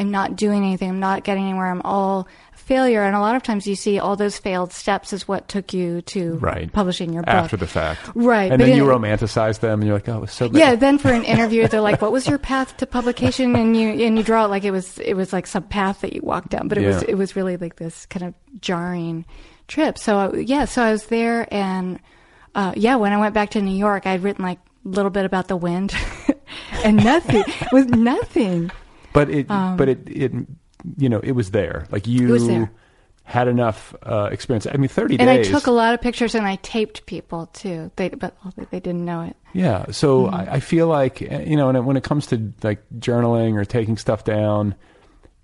I'm 0.00 0.10
not 0.10 0.34
doing 0.34 0.64
anything, 0.64 0.88
I'm 0.88 1.00
not 1.00 1.24
getting 1.24 1.44
anywhere, 1.44 1.70
I'm 1.70 1.82
all 1.82 2.26
failure. 2.54 3.02
And 3.02 3.16
a 3.16 3.20
lot 3.20 3.34
of 3.34 3.42
times 3.42 3.66
you 3.66 3.74
see 3.74 3.98
all 3.98 4.14
those 4.16 4.38
failed 4.38 4.72
steps 4.72 5.12
is 5.12 5.26
what 5.26 5.48
took 5.48 5.74
you 5.74 6.02
to 6.02 6.34
right 6.34 6.72
publishing 6.72 7.12
your 7.12 7.22
book 7.22 7.34
after 7.34 7.56
the 7.56 7.66
fact, 7.66 8.00
Right, 8.14 8.50
And 8.50 8.60
then 8.60 8.76
you 8.76 8.84
romanticize 8.84 9.60
them, 9.60 9.80
and 9.80 9.88
you're 9.88 9.96
like, 9.96 10.08
oh, 10.08 10.18
it 10.18 10.20
was 10.20 10.32
so 10.32 10.48
bad. 10.48 10.58
Yeah, 10.58 10.74
then 10.76 10.96
for 10.96 11.10
an 11.10 11.24
interview, 11.34 11.66
they're 11.68 11.80
like, 11.80 12.00
"What 12.00 12.12
was 12.12 12.26
your 12.28 12.38
path 12.38 12.76
to 12.78 12.86
publication?" 12.86 13.54
And 13.56 13.76
you 13.76 13.88
and 13.88 14.16
you 14.16 14.22
draw 14.24 14.44
it 14.44 14.48
like 14.48 14.64
it 14.64 14.70
was 14.70 14.98
it 15.00 15.14
was 15.14 15.32
like 15.32 15.46
some 15.46 15.64
path 15.64 16.00
that 16.02 16.12
you 16.12 16.20
walked 16.22 16.50
down, 16.50 16.68
but 16.68 16.78
it 16.78 16.86
was 16.86 17.02
it 17.02 17.14
was 17.14 17.36
really 17.36 17.56
like 17.56 17.76
this 17.76 18.06
kind 18.06 18.24
of 18.24 18.34
jarring 18.60 19.26
trip. 19.68 19.98
So 19.98 20.18
uh, 20.18 20.32
yeah, 20.36 20.64
so 20.64 20.82
I 20.82 20.92
was 20.92 21.06
there, 21.06 21.52
and 21.52 21.98
uh, 22.54 22.72
yeah, 22.76 22.96
when 22.96 23.12
I 23.12 23.18
went 23.18 23.34
back 23.34 23.50
to 23.50 23.60
New 23.60 23.76
York, 23.76 24.06
I'd 24.06 24.22
written 24.22 24.44
like 24.44 24.60
a 24.84 24.88
little 24.88 25.10
bit 25.10 25.24
about 25.24 25.48
the 25.48 25.56
wind, 25.56 25.94
and 26.84 26.96
nothing 27.04 27.44
was 27.72 27.86
nothing. 27.86 28.70
But 29.12 29.30
it, 29.30 29.50
Um, 29.50 29.76
but 29.76 29.88
it, 29.88 30.00
it, 30.06 30.32
you 30.96 31.08
know, 31.08 31.20
it 31.20 31.32
was 31.32 31.50
there. 31.50 31.86
Like 31.90 32.06
you 32.06 32.38
there. 32.38 32.70
had 33.24 33.48
enough 33.48 33.94
uh, 34.02 34.28
experience. 34.32 34.66
I 34.66 34.76
mean, 34.76 34.88
thirty 34.88 35.16
And 35.18 35.26
days. 35.28 35.46
And 35.48 35.56
I 35.56 35.58
took 35.58 35.66
a 35.66 35.72
lot 35.72 35.94
of 35.94 36.00
pictures, 36.00 36.34
and 36.34 36.46
I 36.46 36.56
taped 36.56 37.06
people 37.06 37.46
too. 37.52 37.90
They 37.96 38.08
but 38.10 38.36
they 38.70 38.80
didn't 38.80 39.04
know 39.04 39.22
it. 39.22 39.36
Yeah. 39.52 39.90
So 39.90 40.26
Mm-hmm. 40.26 40.34
I, 40.34 40.52
I 40.54 40.60
feel 40.60 40.86
like 40.86 41.22
uh, 41.22 41.38
you 41.40 41.56
know, 41.56 41.68
and 41.68 41.86
when 41.86 41.96
it 41.96 42.04
comes 42.04 42.26
to 42.26 42.52
like 42.62 42.82
journaling 42.98 43.54
or 43.60 43.64
taking 43.64 43.96
stuff 43.96 44.24
down, 44.24 44.74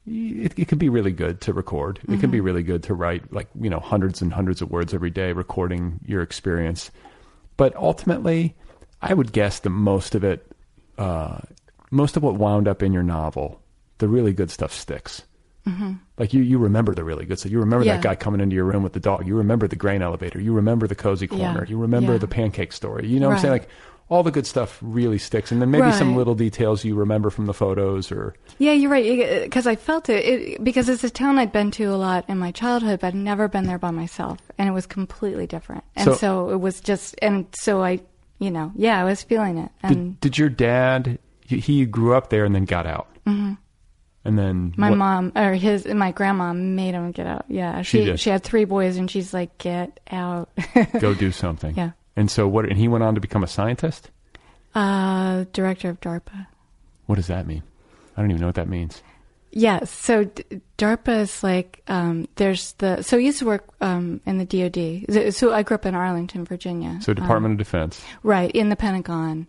it, 0.06 0.56
it 0.56 0.68
can 0.68 0.78
be 0.78 0.88
really 0.88 1.12
good 1.12 1.40
to 1.42 1.52
record. 1.52 1.98
It 2.08 2.20
can 2.20 2.30
be 2.30 2.38
Mm-hmm. 2.38 2.46
really 2.46 2.62
good 2.62 2.82
to 2.84 2.94
write 2.94 3.32
like 3.32 3.48
you 3.60 3.68
know 3.70 3.80
hundreds 3.80 4.22
and 4.22 4.32
hundreds 4.32 4.62
of 4.62 4.70
words 4.70 4.94
every 4.94 5.10
day, 5.10 5.32
recording 5.32 6.00
your 6.06 6.22
experience. 6.22 6.90
But 7.56 7.74
ultimately, 7.76 8.54
I 9.02 9.12
would 9.14 9.32
guess 9.32 9.60
that 9.60 9.70
most 9.70 10.14
of 10.14 10.22
it, 10.24 10.46
uh, 10.98 11.38
most 11.90 12.16
of 12.16 12.22
what 12.22 12.34
wound 12.36 12.68
up 12.68 12.82
in 12.82 12.92
your 12.92 13.02
novel, 13.02 13.60
the 13.98 14.08
really 14.08 14.32
good 14.32 14.50
stuff 14.50 14.72
sticks. 14.72 15.22
Like 16.16 16.32
you, 16.32 16.42
you 16.42 16.58
remember 16.58 16.94
the 16.94 17.02
really 17.02 17.26
good 17.26 17.40
stuff. 17.40 17.50
You 17.50 17.58
remember 17.58 17.82
Mm-hmm. 17.84 17.88
Yeah. 17.88 17.96
that 17.96 18.02
guy 18.04 18.14
coming 18.14 18.40
into 18.40 18.54
your 18.54 18.64
room 18.66 18.84
with 18.84 18.92
the 18.92 19.00
dog. 19.00 19.26
You 19.26 19.36
remember 19.36 19.66
the 19.66 19.74
grain 19.74 20.00
elevator. 20.00 20.40
You 20.40 20.52
remember 20.54 20.86
the 20.86 20.94
cozy 20.94 21.26
corner. 21.26 21.64
Yeah. 21.64 21.68
You 21.70 21.76
remember 21.78 22.12
Yeah. 22.12 22.18
the 22.18 22.28
pancake 22.28 22.72
story. 22.72 23.08
You 23.08 23.18
know 23.18 23.28
what 23.28 23.34
I'm 23.34 23.40
saying? 23.40 23.52
Like 23.52 23.68
all 24.08 24.22
the 24.22 24.30
good 24.30 24.46
stuff 24.46 24.78
really 24.80 25.18
sticks, 25.18 25.50
and 25.50 25.60
then 25.60 25.72
maybe 25.72 25.90
some 25.90 26.14
little 26.14 26.36
details 26.36 26.84
you 26.84 26.94
remember 26.94 27.28
from 27.30 27.46
the 27.46 27.52
photos 27.52 28.12
or 28.12 28.34
Yeah, 28.58 28.70
you're 28.70 28.90
right. 28.92 29.42
Because 29.42 29.66
I 29.66 29.74
felt 29.74 30.08
it, 30.08 30.24
it. 30.24 30.62
Because 30.64 30.88
it's 30.88 31.02
a 31.02 31.10
town 31.10 31.36
I'd 31.38 31.50
been 31.50 31.72
to 31.72 31.86
a 31.86 31.96
lot 31.96 32.24
in 32.28 32.38
my 32.38 32.52
childhood, 32.52 33.00
but 33.00 33.08
I'd 33.08 33.14
never 33.16 33.48
been 33.48 33.64
there 33.66 33.78
by 33.80 33.90
myself, 33.90 34.38
and 34.58 34.68
it 34.68 34.72
was 34.72 34.86
completely 34.86 35.48
different. 35.48 35.82
And 35.96 36.04
So- 36.04 36.14
so, 36.14 36.50
it 36.50 36.60
was 36.60 36.80
just, 36.80 37.16
and 37.20 37.46
so 37.58 37.82
I, 37.82 37.98
you 38.38 38.52
know, 38.52 38.70
yeah, 38.76 39.00
I 39.00 39.04
was 39.04 39.24
feeling 39.24 39.58
it. 39.58 39.72
And 39.82 40.20
did, 40.20 40.30
did 40.30 40.38
your 40.38 40.50
dad? 40.50 41.18
He, 41.46 41.58
he 41.60 41.86
grew 41.86 42.14
up 42.14 42.30
there 42.30 42.44
and 42.44 42.54
then 42.54 42.64
got 42.64 42.86
out. 42.86 43.08
Mm-hmm. 43.26 43.54
And 44.24 44.36
then 44.38 44.74
My 44.76 44.90
what- 44.90 44.96
mom 44.96 45.32
or 45.36 45.54
his 45.54 45.86
my 45.86 46.10
grandma 46.12 46.52
made 46.52 46.94
him 46.94 47.12
get 47.12 47.26
out. 47.28 47.44
Yeah, 47.48 47.82
She 47.82 47.98
she 48.00 48.04
did. 48.06 48.20
she 48.20 48.30
had 48.30 48.42
three 48.42 48.64
boys, 48.64 48.96
and 48.96 49.08
she's 49.10 49.32
like, 49.32 49.56
"Get 49.58 50.00
out." 50.10 50.48
go 51.00 51.14
do 51.14 51.30
something. 51.30 51.76
Yeah. 51.76 51.92
And 52.16 52.28
so 52.30 52.48
what? 52.48 52.64
And 52.64 52.76
he 52.76 52.88
went 52.88 53.04
on 53.04 53.14
to 53.14 53.20
become 53.20 53.44
a 53.44 53.46
scientist. 53.46 54.10
uh, 54.74 55.44
director 55.52 55.88
of 55.90 56.00
DARPA. 56.00 56.46
What 57.06 57.16
does 57.16 57.28
that 57.28 57.46
mean? 57.46 57.62
I 58.16 58.20
don't 58.20 58.30
even 58.30 58.40
know 58.40 58.48
what 58.48 58.56
that 58.56 58.68
means. 58.68 59.02
Yes. 59.52 59.90
So 59.90 60.24
D- 60.24 60.60
DARPA 60.76 61.20
is 61.20 61.42
like 61.44 61.82
um, 61.88 62.26
there's 62.34 62.72
the 62.78 63.02
so 63.02 63.16
I 63.16 63.20
used 63.20 63.38
to 63.38 63.46
work 63.46 63.64
um, 63.80 64.20
in 64.26 64.38
the 64.38 64.44
DoD. 64.44 65.32
So- 65.34 65.52
I 65.52 65.62
grew 65.62 65.76
up 65.76 65.86
in 65.86 65.94
Arlington, 65.94 66.44
Virginia. 66.44 66.98
So 67.00 67.14
Department 67.14 67.52
of 67.52 67.58
Defense. 67.58 68.00
Um, 68.02 68.18
right 68.24 68.50
in 68.50 68.70
the 68.70 68.76
Pentagon, 68.76 69.46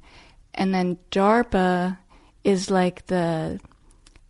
and 0.57 0.73
then 0.73 0.97
DARPA 1.11 1.97
is 2.43 2.69
like 2.69 3.05
the 3.07 3.59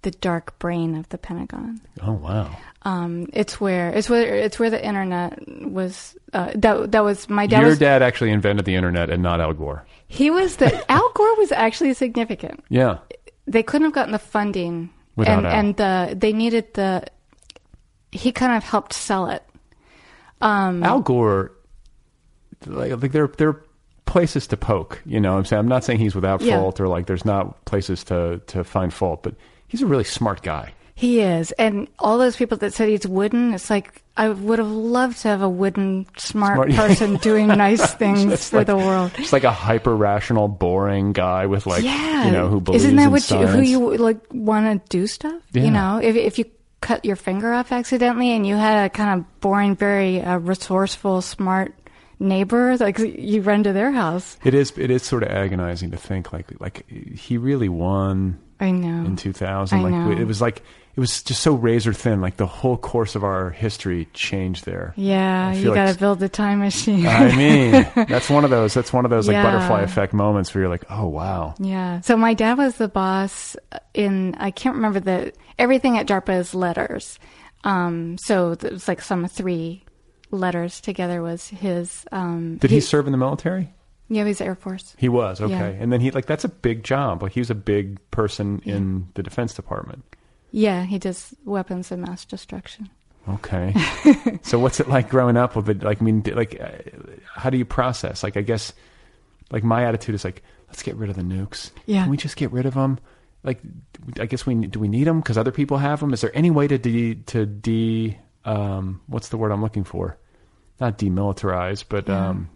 the 0.04 0.12
dark 0.12 0.58
brain 0.60 0.96
of 0.96 1.10
the 1.10 1.18
Pentagon. 1.18 1.82
Oh 2.02 2.14
wow. 2.14 2.56
Um, 2.84 3.28
it's 3.34 3.60
where 3.60 3.90
it's 3.90 4.10
where 4.10 4.36
it's 4.36 4.60
where 4.60 4.70
the 4.70 4.84
internet 4.84 5.40
was. 5.66 6.16
Uh, 6.34 6.52
that 6.56 6.92
that 6.92 7.04
was 7.04 7.30
my 7.30 7.48
dad. 7.48 7.62
Your 7.62 7.70
was, 7.70 7.80
dad 7.80 8.02
actually 8.02 8.32
invented 8.32 8.66
the 8.66 8.76
internet 8.76 9.10
and 9.10 9.24
not 9.24 9.42
Al 9.42 9.54
Gore. 9.54 9.86
He 10.08 10.30
was 10.30 10.58
the 10.58 10.70
Al 10.92 11.12
Gore 11.14 11.36
was 11.38 11.52
actually 11.52 11.94
significant. 11.94 12.64
Yeah. 12.70 13.00
They 13.46 13.64
couldn't 13.64 13.86
have 13.86 13.94
gotten 13.94 14.12
the 14.12 14.20
funding, 14.20 14.90
Without 15.16 15.40
and 15.40 15.48
Al. 15.48 15.54
and 15.54 15.78
the 15.78 16.16
they 16.16 16.34
needed 16.34 16.74
the. 16.74 17.04
He 18.12 18.32
kind 18.32 18.56
of 18.56 18.64
helped 18.64 18.94
sell 18.94 19.30
it. 19.30 19.44
Um, 20.40 20.84
Al 20.84 21.02
Gore, 21.02 21.52
like, 22.66 23.02
like 23.02 23.12
there, 23.12 23.28
there 23.28 23.62
places 24.08 24.48
to 24.48 24.58
poke. 24.58 25.02
You 25.06 25.20
know, 25.20 25.34
what 25.34 25.40
I'm 25.40 25.46
saying 25.46 25.60
I'm 25.60 25.68
not 25.68 25.84
saying 25.84 26.00
he's 26.00 26.16
without 26.16 26.42
Yeah. 26.42 26.58
fault 26.60 26.80
or 26.80 26.88
like 26.88 27.06
there's 27.06 27.26
not 27.26 27.64
places 27.66 28.04
to 28.06 28.42
to 28.48 28.64
find 28.64 28.92
fault, 28.94 29.22
but 29.24 29.36
he's 29.68 29.82
a 29.82 29.86
really 29.88 30.04
smart 30.06 30.42
guy. 30.42 30.74
He 30.96 31.20
is, 31.22 31.52
and 31.60 31.88
all 32.00 32.18
those 32.18 32.36
people 32.36 32.58
that 32.58 32.74
said 32.74 32.90
he's 32.90 33.06
wooden, 33.06 33.54
it's 33.54 33.70
like 33.70 34.02
I 34.18 34.30
would 34.30 34.58
have 34.58 34.72
loved 34.72 35.20
to 35.22 35.28
have 35.28 35.44
a 35.44 35.50
wooden, 35.50 36.08
smart, 36.18 36.56
Smart- 36.56 36.72
person 36.90 37.18
doing 37.18 37.46
nice 37.50 37.94
things 38.02 38.50
for 38.50 38.58
like- 38.58 38.66
the 38.68 38.76
world. 38.78 39.12
It's 39.20 39.32
like 39.32 39.44
a 39.44 39.52
hyper 39.52 39.96
rational, 39.96 40.48
boring 40.48 41.14
guy 41.14 41.46
with 41.46 41.68
like, 41.68 41.84
yeah, 41.84 42.26
you 42.26 42.32
know, 42.32 42.48
who 42.48 42.60
believes 42.60 42.84
isn't 42.84 42.96
that 42.96 43.12
what 43.12 43.30
you 43.30 43.38
who 43.46 43.62
you 43.62 43.98
like 43.98 44.18
want 44.34 44.66
to 44.82 44.90
do 44.98 45.06
stuff? 45.06 45.40
Yeah. 45.54 45.66
You 45.66 45.72
know, 45.72 46.00
if 46.02 46.16
if 46.16 46.40
you 46.40 46.46
cut 46.82 47.06
your 47.06 47.16
finger 47.16 47.54
off 47.54 47.72
accidentally 47.72 48.32
and 48.32 48.46
you 48.48 48.56
had 48.56 48.86
a 48.86 48.90
kind 48.90 49.20
of 49.20 49.40
boring, 49.40 49.76
very 49.76 50.20
uh, 50.22 50.38
resourceful, 50.40 51.22
smart 51.22 51.76
neighbor, 52.20 52.78
like 52.78 53.00
you 53.00 53.42
run 53.42 53.64
to 53.64 53.74
their 53.74 53.92
house. 53.92 54.38
It 54.44 54.54
is. 54.54 54.72
It 54.78 54.92
is 54.92 55.04
sort 55.04 55.24
of 55.24 55.30
agonizing 55.30 55.92
to 55.92 55.98
think 55.98 56.34
like 56.34 56.60
like 56.60 56.88
he 56.90 57.38
really 57.38 57.70
won 57.70 58.40
I 58.60 58.72
know. 58.72 59.06
in 59.06 59.16
2000. 59.16 59.78
I 59.80 59.82
like 59.84 59.92
know. 59.94 60.12
it 60.12 60.26
was 60.26 60.42
like 60.42 60.64
it 60.96 61.00
was 61.00 61.22
just 61.22 61.42
so 61.44 61.54
razor 61.54 61.94
thin. 61.94 62.22
Like 62.22 62.38
the 62.38 62.48
whole 62.48 62.76
course 62.76 63.14
of 63.16 63.24
our 63.24 63.52
history 63.52 64.08
changed 64.14 64.66
there. 64.66 64.94
Yeah, 64.96 65.54
you 65.54 65.64
feel 65.66 65.76
got 65.76 65.94
to 65.94 66.00
build 66.00 66.20
the 66.20 66.28
time 66.30 66.58
machine. 66.60 67.06
I 67.06 67.36
mean, 67.36 67.72
that's 68.08 68.30
one 68.32 68.44
of 68.44 68.50
those. 68.50 68.74
That's 68.74 68.92
one 68.92 69.06
of 69.06 69.12
those 69.12 69.28
like 69.28 69.36
Yeah. 69.36 69.44
butterfly 69.44 69.82
effect 69.82 70.14
moments 70.14 70.54
where 70.56 70.64
you're 70.64 70.72
like, 70.72 70.86
oh 70.90 71.06
wow. 71.08 71.54
Yeah. 71.60 72.02
So 72.02 72.18
my 72.18 72.34
dad 72.34 72.58
was 72.58 72.78
the 72.78 72.88
boss 72.88 73.56
in 73.94 74.34
I 74.40 74.50
can't 74.50 74.76
remember 74.76 75.00
the 75.00 75.34
everything 75.60 75.98
at 76.00 76.08
DARPA 76.08 76.40
is 76.40 76.56
letters. 76.56 77.20
Um, 77.64 78.18
so 78.18 78.52
it 78.52 78.64
was 78.72 78.88
like 78.88 79.02
some 79.02 79.28
three 79.28 79.84
letters 80.32 80.82
together 80.82 81.22
was 81.22 81.48
his. 81.48 82.06
Um, 82.12 82.58
Did 82.58 82.72
he, 82.72 82.80
serve 82.80 83.06
in 83.08 83.12
the 83.12 83.18
military? 83.18 83.74
Yeah, 84.10 84.24
he 84.24 84.30
was 84.30 84.42
Air 84.42 84.56
Force. 84.56 84.96
He 84.98 85.10
was 85.10 85.42
okay, 85.42 85.52
Yeah. 85.54 85.66
and 85.84 85.92
then 85.92 86.00
he 86.00 86.12
like 86.12 86.26
that's 86.26 86.46
a 86.46 86.50
big 86.50 86.84
job. 86.84 87.24
Like 87.24 87.34
he 87.34 87.42
was 87.42 87.50
a 87.50 87.56
big 87.56 88.00
person 88.12 88.62
in 88.66 89.10
the 89.16 89.24
Defense 89.24 89.54
Department. 89.54 90.04
Yeah, 90.52 90.86
he 90.86 90.98
does 90.98 91.36
weapons 91.44 91.92
of 91.92 92.00
mass 92.00 92.24
destruction. 92.24 92.90
Okay. 93.28 93.74
so 94.42 94.58
what's 94.60 94.80
it 94.80 94.88
like 94.88 95.10
growing 95.10 95.36
up 95.36 95.58
with 95.58 95.70
it? 95.70 95.84
Like, 95.84 96.02
I 96.02 96.06
mean, 96.06 96.24
like, 96.34 96.60
uh, 96.62 96.70
how 97.36 97.50
do 97.50 97.58
you 97.58 97.66
process? 97.66 98.24
Like, 98.24 98.38
I 98.38 98.42
guess, 98.42 98.72
like 99.52 99.66
my 99.66 99.84
attitude 99.84 100.16
is 100.16 100.24
like, 100.24 100.44
let's 100.68 100.82
get 100.82 100.96
rid 100.96 101.10
of 101.10 101.18
the 101.18 101.24
nukes. 101.24 101.72
Yeah. 101.86 102.04
Can 102.04 102.12
we 102.12 102.16
just 102.16 102.38
get 102.38 102.52
rid 102.54 102.66
of 102.66 102.74
them? 102.76 103.00
Like, 103.44 103.60
I 104.20 104.26
guess 104.26 104.46
we 104.46 104.56
do 104.56 104.80
we 104.80 104.88
need 104.88 105.06
them 105.06 105.20
because 105.20 105.38
other 105.38 105.52
people 105.52 105.78
have 105.78 106.00
them? 106.00 106.14
Is 106.14 106.22
there 106.22 106.32
any 106.34 106.50
way 106.52 106.68
to 106.70 106.78
de 106.78 107.16
to 107.16 107.46
de 107.46 108.18
um 108.48 109.02
what's 109.08 109.30
the 109.30 109.38
word 109.38 109.52
I'm 109.52 109.62
looking 109.62 109.84
for? 109.84 110.18
Not 110.80 110.98
demilitarize, 110.98 111.84
but 111.88 112.08
Yeah. 112.08 112.30
um 112.30 112.50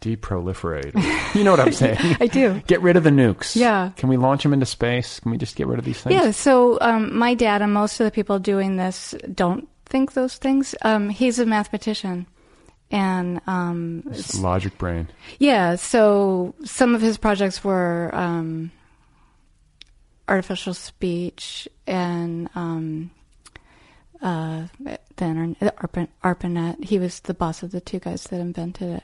deproliferate. 0.00 0.92
you 1.34 1.44
know 1.44 1.52
what 1.52 1.60
I'm 1.60 1.72
saying? 1.72 2.16
I 2.20 2.26
do. 2.26 2.60
Get 2.66 2.82
rid 2.82 2.96
of 2.96 3.04
the 3.04 3.10
nukes. 3.10 3.54
Yeah. 3.54 3.92
Can 3.96 4.08
we 4.08 4.16
launch 4.16 4.42
them 4.42 4.52
into 4.52 4.66
space? 4.66 5.20
Can 5.20 5.30
we 5.30 5.38
just 5.38 5.54
get 5.54 5.68
rid 5.68 5.78
of 5.78 5.84
these 5.84 6.00
things? 6.00 6.14
Yeah. 6.14 6.30
So 6.32 6.78
um, 6.80 7.16
my 7.16 7.34
dad 7.34 7.62
and 7.62 7.72
most 7.72 8.00
of 8.00 8.04
the 8.04 8.10
people 8.10 8.38
doing 8.40 8.76
this 8.76 9.14
don't 9.32 9.68
think 9.86 10.14
those 10.14 10.36
things. 10.38 10.74
Um, 10.82 11.08
he's 11.08 11.38
a 11.38 11.46
mathematician, 11.46 12.26
and 12.90 13.40
um, 13.46 14.02
logic 14.40 14.76
brain. 14.78 15.08
Yeah, 15.38 15.76
so 15.76 16.54
some 16.64 16.94
of 16.96 17.00
his 17.00 17.16
projects 17.16 17.62
were 17.62 18.10
um, 18.12 18.72
artificial 20.28 20.74
speech 20.74 21.68
and 21.86 22.48
um, 22.54 23.10
uh, 24.22 24.66
the 24.78 24.98
internet, 25.24 25.58
the 25.60 25.74
ARPANET, 25.78 26.08
ARPANET. 26.22 26.84
He 26.84 26.98
was 26.98 27.20
the 27.20 27.34
boss 27.34 27.62
of 27.62 27.72
the 27.72 27.80
two 27.80 27.98
guys 27.98 28.24
that 28.24 28.40
invented 28.40 28.96
it, 28.96 29.02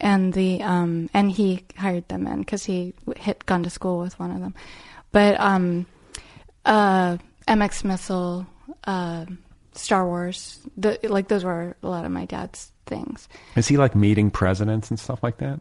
and 0.00 0.32
the 0.32 0.62
um, 0.62 1.10
and 1.12 1.30
he 1.30 1.64
hired 1.76 2.08
them 2.08 2.26
in 2.26 2.40
because 2.40 2.64
he 2.64 2.94
had 3.16 3.44
gone 3.46 3.62
to 3.64 3.70
school 3.70 3.98
with 3.98 4.18
one 4.18 4.30
of 4.30 4.40
them. 4.40 4.54
But 5.10 5.38
um, 5.40 5.86
uh, 6.64 7.18
MX 7.48 7.84
missile, 7.84 8.46
uh, 8.84 9.26
Star 9.72 10.06
Wars, 10.06 10.60
the, 10.76 10.98
like 11.02 11.28
those 11.28 11.44
were 11.44 11.76
a 11.82 11.88
lot 11.88 12.04
of 12.04 12.10
my 12.12 12.24
dad's 12.24 12.72
things. 12.86 13.28
Is 13.56 13.68
he 13.68 13.76
like 13.76 13.94
meeting 13.94 14.30
presidents 14.30 14.90
and 14.90 14.98
stuff 14.98 15.22
like 15.22 15.38
that? 15.38 15.60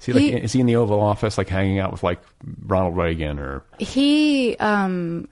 Is 0.00 0.06
he 0.06 0.12
like 0.12 0.22
He- 0.22 0.32
is 0.32 0.52
he 0.52 0.60
in 0.60 0.66
the 0.66 0.76
Oval 0.76 1.00
Office 1.00 1.38
like 1.38 1.48
hanging 1.48 1.78
out 1.80 1.90
with 1.92 2.02
like 2.02 2.20
Ronald 2.66 2.96
Reagan 2.96 3.38
or 3.38 3.64
he 3.78 4.56
um, 4.58 5.28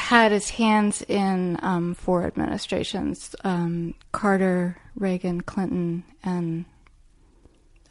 had 0.00 0.32
his 0.32 0.50
hands 0.50 1.02
in 1.02 1.58
um, 1.62 1.94
four 1.94 2.24
administrations: 2.24 3.34
um, 3.44 3.94
Carter, 4.12 4.76
Reagan, 4.96 5.40
Clinton, 5.42 6.04
and 6.22 6.64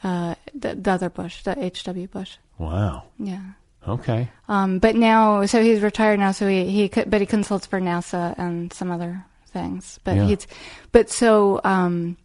uh, 0.03 0.36
the, 0.53 0.76
the 0.76 0.91
other 0.91 1.10
Bush, 1.10 1.43
the 1.43 1.62
H. 1.64 1.84
W. 1.84 2.07
Bush. 2.07 2.38
wow? 2.57 3.03
Yeah. 3.18 3.41
Okay. 3.88 4.30
Um, 4.47 4.80
but 4.80 4.95
now, 4.95 5.45
so 5.45 5.64
he's 5.64 5.82
retired 5.82 6.20
now. 6.20 6.32
So 6.32 6.47
he 6.47 6.66
he 6.70 6.88
but 7.07 7.22
he 7.22 7.26
consults 7.26 7.66
for 7.66 7.80
NASA 7.80 8.36
and 8.38 8.72
some 8.74 8.91
other 8.91 9.26
things. 9.47 9.99
But 10.03 10.16
Yeah. 10.18 10.26
he's 10.28 10.47
but 10.91 11.10
so 11.10 11.62
um, 11.64 12.18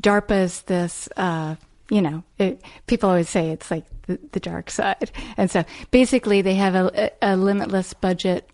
DARPA 0.00 0.42
is 0.44 0.62
this. 0.62 1.08
Uh, 1.16 1.56
you 1.90 2.00
know, 2.00 2.22
it, 2.38 2.62
people 2.86 3.10
always 3.10 3.28
say 3.28 3.50
it's 3.50 3.70
like 3.70 3.84
the, 4.06 4.18
the 4.32 4.40
dark 4.40 4.70
side, 4.70 5.10
and 5.36 5.50
so 5.50 5.64
basically 5.90 6.40
they 6.42 6.54
have 6.54 6.74
a, 6.74 7.10
a 7.20 7.36
limitless 7.36 7.92
budget, 7.92 8.48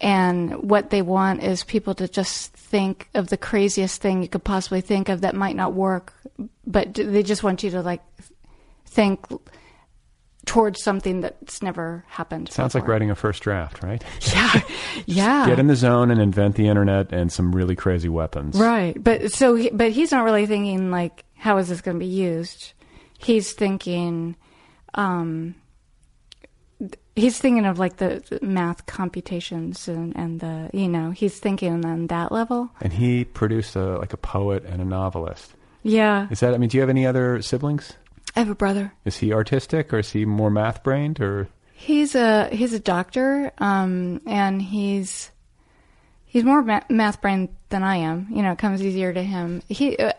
and 0.00 0.68
what 0.68 0.90
they 0.90 1.02
want 1.02 1.42
is 1.42 1.64
people 1.64 1.94
to 1.94 2.08
just 2.08 2.52
think 2.52 3.08
of 3.14 3.28
the 3.28 3.36
craziest 3.36 4.00
thing 4.00 4.22
you 4.22 4.28
could 4.28 4.44
possibly 4.44 4.80
think 4.80 5.08
of 5.08 5.22
that 5.22 5.34
might 5.34 5.56
not 5.56 5.72
work, 5.72 6.12
but 6.66 6.94
they 6.94 7.22
just 7.22 7.42
want 7.42 7.62
you 7.62 7.70
to 7.70 7.82
like 7.82 8.02
think 8.84 9.26
towards 10.44 10.82
something 10.82 11.20
that's 11.20 11.62
never 11.62 12.04
happened. 12.08 12.50
Sounds 12.50 12.74
like 12.74 12.86
writing 12.86 13.10
a 13.10 13.14
first 13.14 13.42
draft, 13.42 13.82
right? 13.82 14.02
Yeah, 14.32 14.60
yeah. 15.06 15.46
Get 15.46 15.58
in 15.58 15.66
the 15.66 15.76
zone 15.76 16.10
and 16.10 16.20
invent 16.20 16.56
the 16.56 16.68
internet 16.68 17.12
and 17.12 17.30
some 17.32 17.54
really 17.54 17.74
crazy 17.76 18.08
weapons. 18.08 18.58
Right, 18.58 19.02
but 19.02 19.32
so, 19.32 19.54
he, 19.54 19.70
but 19.70 19.92
he's 19.92 20.12
not 20.12 20.24
really 20.24 20.46
thinking 20.46 20.90
like, 20.90 21.24
how 21.34 21.58
is 21.58 21.68
this 21.68 21.80
going 21.80 21.96
to 21.96 22.00
be 22.00 22.06
used? 22.06 22.72
He's 23.18 23.52
thinking, 23.52 24.36
um, 24.94 25.54
he's 27.16 27.38
thinking 27.38 27.64
of 27.66 27.78
like 27.78 27.96
the, 27.96 28.22
the 28.28 28.44
math 28.46 28.86
computations 28.86 29.88
and, 29.88 30.14
and 30.16 30.38
the, 30.40 30.70
you 30.72 30.86
know, 30.88 31.10
he's 31.10 31.38
thinking 31.38 31.84
on 31.84 32.06
that 32.08 32.30
level. 32.30 32.70
And 32.80 32.92
he 32.92 33.24
produced 33.24 33.74
a 33.74 33.98
like 33.98 34.12
a 34.12 34.16
poet 34.18 34.64
and 34.64 34.80
a 34.80 34.84
novelist. 34.84 35.52
Yeah, 35.82 36.26
Is 36.30 36.40
that? 36.40 36.52
I 36.52 36.58
mean, 36.58 36.68
do 36.68 36.76
you 36.76 36.80
have 36.80 36.90
any 36.90 37.06
other 37.06 37.40
siblings? 37.42 37.92
I 38.34 38.40
have 38.40 38.50
a 38.50 38.54
brother. 38.56 38.92
Is 39.04 39.16
he 39.18 39.32
artistic 39.32 39.92
or 39.94 40.00
is 40.00 40.10
he 40.10 40.24
more 40.24 40.50
math 40.50 40.82
brained 40.82 41.20
or? 41.20 41.48
He's 41.72 42.14
a 42.14 42.48
he's 42.48 42.72
a 42.72 42.80
doctor, 42.80 43.52
um, 43.58 44.20
and 44.26 44.60
he's 44.60 45.30
he's 46.24 46.42
more 46.42 46.62
ma- 46.62 46.80
math 46.88 47.20
brain 47.20 47.54
than 47.68 47.82
I 47.82 47.96
am. 47.96 48.26
You 48.30 48.42
know, 48.42 48.52
it 48.52 48.58
comes 48.58 48.82
easier 48.82 49.12
to 49.12 49.22
him. 49.22 49.62
He 49.68 49.96
uh, 49.96 50.12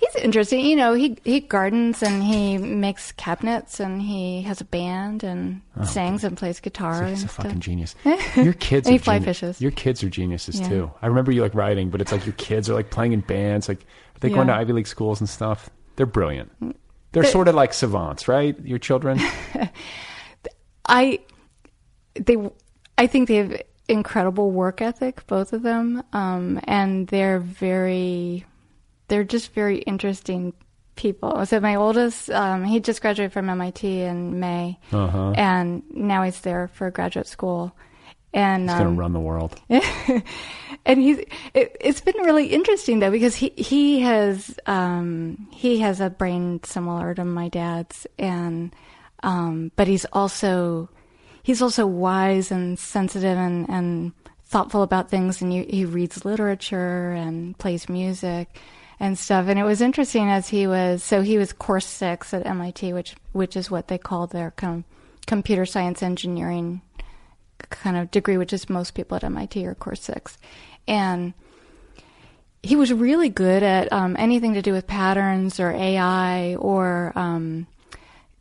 he's 0.00 0.16
interesting. 0.16 0.64
You 0.64 0.76
know, 0.76 0.94
he 0.94 1.16
he 1.24 1.40
gardens 1.40 2.02
and 2.02 2.22
he 2.22 2.58
makes 2.58 3.12
cabinets 3.12 3.78
and 3.80 4.00
he 4.02 4.42
has 4.42 4.60
a 4.60 4.64
band 4.64 5.22
and 5.22 5.60
Oh, 5.76 5.84
sings 5.84 6.24
and 6.24 6.36
plays 6.36 6.58
guitar. 6.60 6.94
So 6.98 7.04
he's 7.06 7.18
a 7.20 7.22
and 7.22 7.30
fucking 7.30 7.50
stuff. 7.52 7.60
genius. 7.60 7.94
Your 8.36 8.52
kids 8.54 8.88
are 8.88 8.92
he 8.92 8.98
fly 8.98 9.16
geni- 9.18 9.26
fishes. 9.26 9.60
Your 9.60 9.70
kids 9.70 10.02
are 10.02 10.08
geniuses 10.10 10.58
Yeah. 10.60 10.68
too. 10.68 10.90
I 11.02 11.06
remember 11.06 11.30
you 11.32 11.42
like 11.42 11.54
writing, 11.54 11.90
but 11.90 12.00
it's 12.00 12.10
like 12.12 12.26
your 12.26 12.34
kids 12.34 12.68
are 12.68 12.74
like 12.74 12.90
playing 12.90 13.12
in 13.12 13.20
bands. 13.20 13.68
Like 13.68 13.80
are 13.82 14.20
they 14.20 14.30
going 14.30 14.48
to 14.48 14.54
Ivy 14.54 14.72
League 14.72 14.86
schools 14.88 15.20
and 15.20 15.28
stuff. 15.28 15.70
They're 15.96 16.06
brilliant. 16.06 16.50
They're 17.12 17.22
They- 17.22 17.30
sort 17.30 17.48
of 17.48 17.54
like 17.54 17.72
savants, 17.74 18.26
right? 18.28 18.58
Your 18.64 18.78
children. 18.78 19.20
I 20.86 21.20
they 22.14 22.36
I 22.98 23.06
think 23.06 23.28
they 23.28 23.36
have 23.36 23.62
incredible 23.88 24.50
work 24.50 24.80
ethic, 24.80 25.26
both 25.26 25.52
of 25.52 25.62
them, 25.62 26.02
um, 26.12 26.60
and 26.64 27.08
they're 27.08 27.40
very, 27.40 28.44
they're 29.10 29.24
just 29.24 29.52
very 29.52 29.78
interesting 29.78 30.54
people. 30.96 31.44
So 31.44 31.60
my 31.60 31.74
oldest, 31.74 32.30
um, 32.30 32.64
he 32.64 32.80
just 32.80 33.02
graduated 33.02 33.32
from 33.32 33.50
MIT 33.50 34.00
in 34.02 34.40
May, 34.40 34.78
Uh-huh. 34.92 35.32
and 35.36 35.82
now 35.90 36.22
he's 36.22 36.40
there 36.40 36.68
for 36.68 36.90
graduate 36.90 37.26
school. 37.26 37.72
And 38.32 38.70
He's 38.70 38.78
going 38.78 38.86
um, 38.86 38.94
to 38.94 39.00
run 39.00 39.12
the 39.12 39.20
world. 39.20 39.60
and 40.86 40.98
he's 41.00 41.18
it, 41.52 41.76
it's 41.80 42.00
been 42.00 42.14
really 42.24 42.46
interesting 42.46 43.00
though 43.00 43.10
because 43.10 43.34
he 43.34 43.50
he 43.56 44.00
has 44.00 44.56
um 44.66 45.48
he 45.52 45.80
has 45.80 46.00
a 46.00 46.10
brain 46.10 46.60
similar 46.62 47.12
to 47.14 47.24
my 47.24 47.48
dad's 47.48 48.06
and 48.20 48.72
um 49.24 49.72
but 49.74 49.88
he's 49.88 50.04
also 50.12 50.88
he's 51.42 51.60
also 51.60 51.86
wise 51.86 52.52
and 52.52 52.78
sensitive 52.78 53.36
and 53.36 53.68
and 53.68 54.12
thoughtful 54.44 54.82
about 54.84 55.10
things 55.10 55.42
and 55.42 55.50
he, 55.52 55.64
he 55.64 55.84
reads 55.84 56.24
literature 56.24 57.10
and 57.10 57.58
plays 57.58 57.88
music 57.88 58.60
and 59.00 59.18
stuff 59.18 59.48
and 59.48 59.58
it 59.58 59.64
was 59.64 59.80
interesting 59.80 60.28
as 60.28 60.48
he 60.48 60.66
was 60.66 61.02
so 61.02 61.22
he 61.22 61.38
was 61.38 61.52
course 61.52 61.86
6 61.86 62.32
at 62.34 62.46
MIT 62.46 62.92
which 62.92 63.16
which 63.32 63.56
is 63.56 63.70
what 63.70 63.88
they 63.88 63.98
call 63.98 64.26
their 64.26 64.52
com- 64.52 64.84
computer 65.26 65.66
science 65.66 66.02
engineering 66.02 66.82
kind 67.68 67.96
of 67.96 68.10
degree, 68.10 68.36
which 68.36 68.52
is 68.52 68.70
most 68.70 68.94
people 68.94 69.16
at 69.16 69.24
MIT 69.24 69.66
are 69.66 69.74
course 69.74 70.02
six. 70.02 70.38
And 70.86 71.34
he 72.62 72.76
was 72.76 72.92
really 72.92 73.28
good 73.28 73.62
at 73.62 73.92
um, 73.92 74.16
anything 74.18 74.54
to 74.54 74.62
do 74.62 74.72
with 74.72 74.86
patterns 74.86 75.60
or 75.60 75.70
AI 75.70 76.56
or 76.56 77.12
um, 77.16 77.66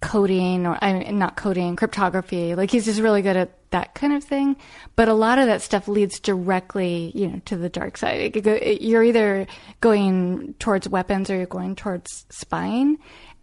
coding 0.02 0.66
or 0.66 0.78
I 0.82 0.94
mean, 0.94 1.20
not 1.20 1.36
coding, 1.36 1.76
cryptography. 1.76 2.56
Like 2.56 2.72
he's 2.72 2.86
just 2.86 3.02
really 3.02 3.22
good 3.22 3.38
at 3.38 3.52
that 3.72 3.94
kind 3.96 4.14
of 4.14 4.24
thing. 4.24 4.56
But 4.96 5.08
a 5.08 5.14
lot 5.14 5.40
of 5.40 5.46
that 5.48 5.62
stuff 5.62 5.88
leads 5.88 6.20
directly, 6.20 7.12
you 7.16 7.28
know, 7.28 7.42
to 7.46 7.58
the 7.58 7.70
dark 7.70 7.98
side. 7.98 8.20
It 8.36 8.42
go, 8.44 8.54
it, 8.54 8.82
you're 8.82 9.04
either 9.04 9.48
going 9.82 10.56
towards 10.60 10.90
weapons 10.90 11.30
or 11.30 11.38
you're 11.38 11.46
going 11.46 11.76
towards 11.76 12.26
spying. 12.30 12.98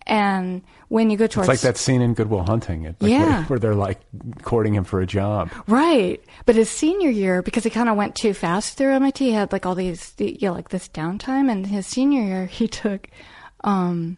And 0.08 0.62
when 0.88 1.10
you 1.10 1.16
go 1.16 1.26
towards 1.26 1.48
It's 1.48 1.64
like 1.64 1.74
that 1.74 1.76
scene 1.78 2.00
in 2.00 2.14
Good 2.14 2.30
Will 2.30 2.44
Hunting, 2.44 2.84
like, 2.84 2.96
Yeah. 3.00 3.24
where, 3.24 3.42
where 3.44 3.58
they're 3.58 3.74
like 3.74 3.98
courting 4.42 4.74
him 4.74 4.84
for 4.84 5.00
a 5.00 5.06
job. 5.06 5.50
Right. 5.66 6.22
But 6.44 6.54
his 6.54 6.70
senior 6.70 7.10
year, 7.10 7.42
because 7.42 7.64
he 7.64 7.70
kind 7.70 7.88
of 7.88 7.96
went 7.96 8.14
too 8.14 8.32
fast 8.32 8.78
through 8.78 8.92
MIT, 8.94 9.24
he 9.24 9.32
had 9.32 9.50
like 9.52 9.66
all 9.66 9.74
these, 9.74 10.14
you 10.18 10.36
know, 10.42 10.52
like 10.52 10.68
this 10.68 10.88
downtime. 10.88 11.50
And 11.50 11.66
his 11.66 11.86
senior 11.88 12.22
year, 12.22 12.46
he 12.60 12.68
took, 12.68 13.08
um, 13.64 14.16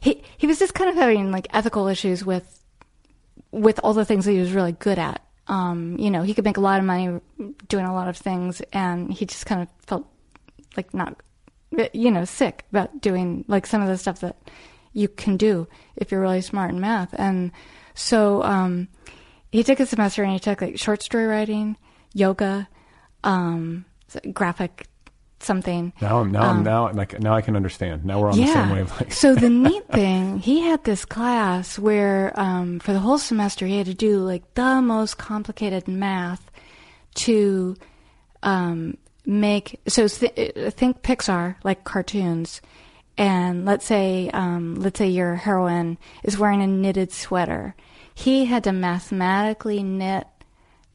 he, 0.00 0.22
he 0.36 0.46
was 0.46 0.58
just 0.60 0.74
kind 0.74 0.88
of 0.90 0.94
having 0.96 1.32
like 1.32 1.48
ethical 1.52 1.88
issues 1.88 2.24
with, 2.24 2.55
with 3.50 3.80
all 3.82 3.94
the 3.94 4.04
things 4.04 4.24
that 4.24 4.32
he 4.32 4.38
was 4.38 4.52
really 4.52 4.72
good 4.72 4.98
at. 4.98 5.22
Um, 5.48 5.96
you 5.98 6.10
know, 6.10 6.22
he 6.22 6.34
could 6.34 6.44
make 6.44 6.56
a 6.56 6.60
lot 6.60 6.80
of 6.80 6.86
money 6.86 7.20
doing 7.68 7.86
a 7.86 7.94
lot 7.94 8.08
of 8.08 8.16
things 8.16 8.60
and 8.72 9.12
he 9.12 9.26
just 9.26 9.46
kind 9.46 9.62
of 9.62 9.68
felt 9.86 10.06
like 10.76 10.92
not, 10.92 11.20
you 11.92 12.10
know, 12.10 12.24
sick 12.24 12.64
about 12.70 13.00
doing 13.00 13.44
like 13.46 13.66
some 13.66 13.80
of 13.80 13.88
the 13.88 13.96
stuff 13.96 14.20
that 14.20 14.36
you 14.92 15.08
can 15.08 15.36
do 15.36 15.68
if 15.94 16.10
you're 16.10 16.20
really 16.20 16.40
smart 16.40 16.70
in 16.70 16.80
math. 16.80 17.14
And 17.16 17.52
so, 17.94 18.42
um, 18.42 18.88
he 19.52 19.62
took 19.62 19.80
a 19.80 19.86
semester 19.86 20.22
and 20.22 20.32
he 20.32 20.38
took 20.38 20.60
like 20.60 20.78
short 20.78 21.02
story 21.02 21.26
writing, 21.26 21.76
yoga, 22.12 22.68
um, 23.24 23.84
graphic 24.32 24.88
something. 25.40 25.92
Now 26.00 26.20
I'm 26.20 26.32
now 26.32 26.42
I'm 26.42 26.58
Um, 26.58 26.62
now 26.64 26.92
like 26.92 27.18
now 27.20 27.34
I 27.34 27.40
can 27.40 27.56
understand. 27.56 28.04
Now 28.04 28.20
we're 28.20 28.30
on 28.30 28.38
the 28.38 28.46
same 28.46 28.70
wavelength. 28.70 29.12
so 29.12 29.34
the 29.34 29.50
neat 29.66 29.86
thing, 29.88 30.38
he 30.38 30.60
had 30.60 30.84
this 30.84 31.04
class 31.04 31.78
where 31.78 32.32
um, 32.38 32.78
for 32.80 32.92
the 32.92 32.98
whole 32.98 33.18
semester 33.18 33.66
he 33.66 33.78
had 33.78 33.86
to 33.86 33.94
do 33.94 34.18
like 34.18 34.54
the 34.54 34.80
most 34.82 35.18
complicated 35.18 35.88
math 35.88 36.50
to 37.16 37.76
um, 38.42 38.96
make. 39.24 39.80
So 39.88 40.08
th- 40.08 40.74
think 40.74 41.02
Pixar 41.02 41.56
like 41.64 41.84
cartoons, 41.84 42.60
and 43.18 43.64
let's 43.64 43.84
say 43.84 44.30
um, 44.32 44.76
let's 44.76 44.98
say 44.98 45.08
your 45.08 45.34
heroine 45.34 45.98
is 46.22 46.38
wearing 46.38 46.62
a 46.62 46.66
knitted 46.66 47.12
sweater. 47.12 47.74
He 48.14 48.46
had 48.46 48.64
to 48.64 48.72
mathematically 48.72 49.82
knit 49.82 50.26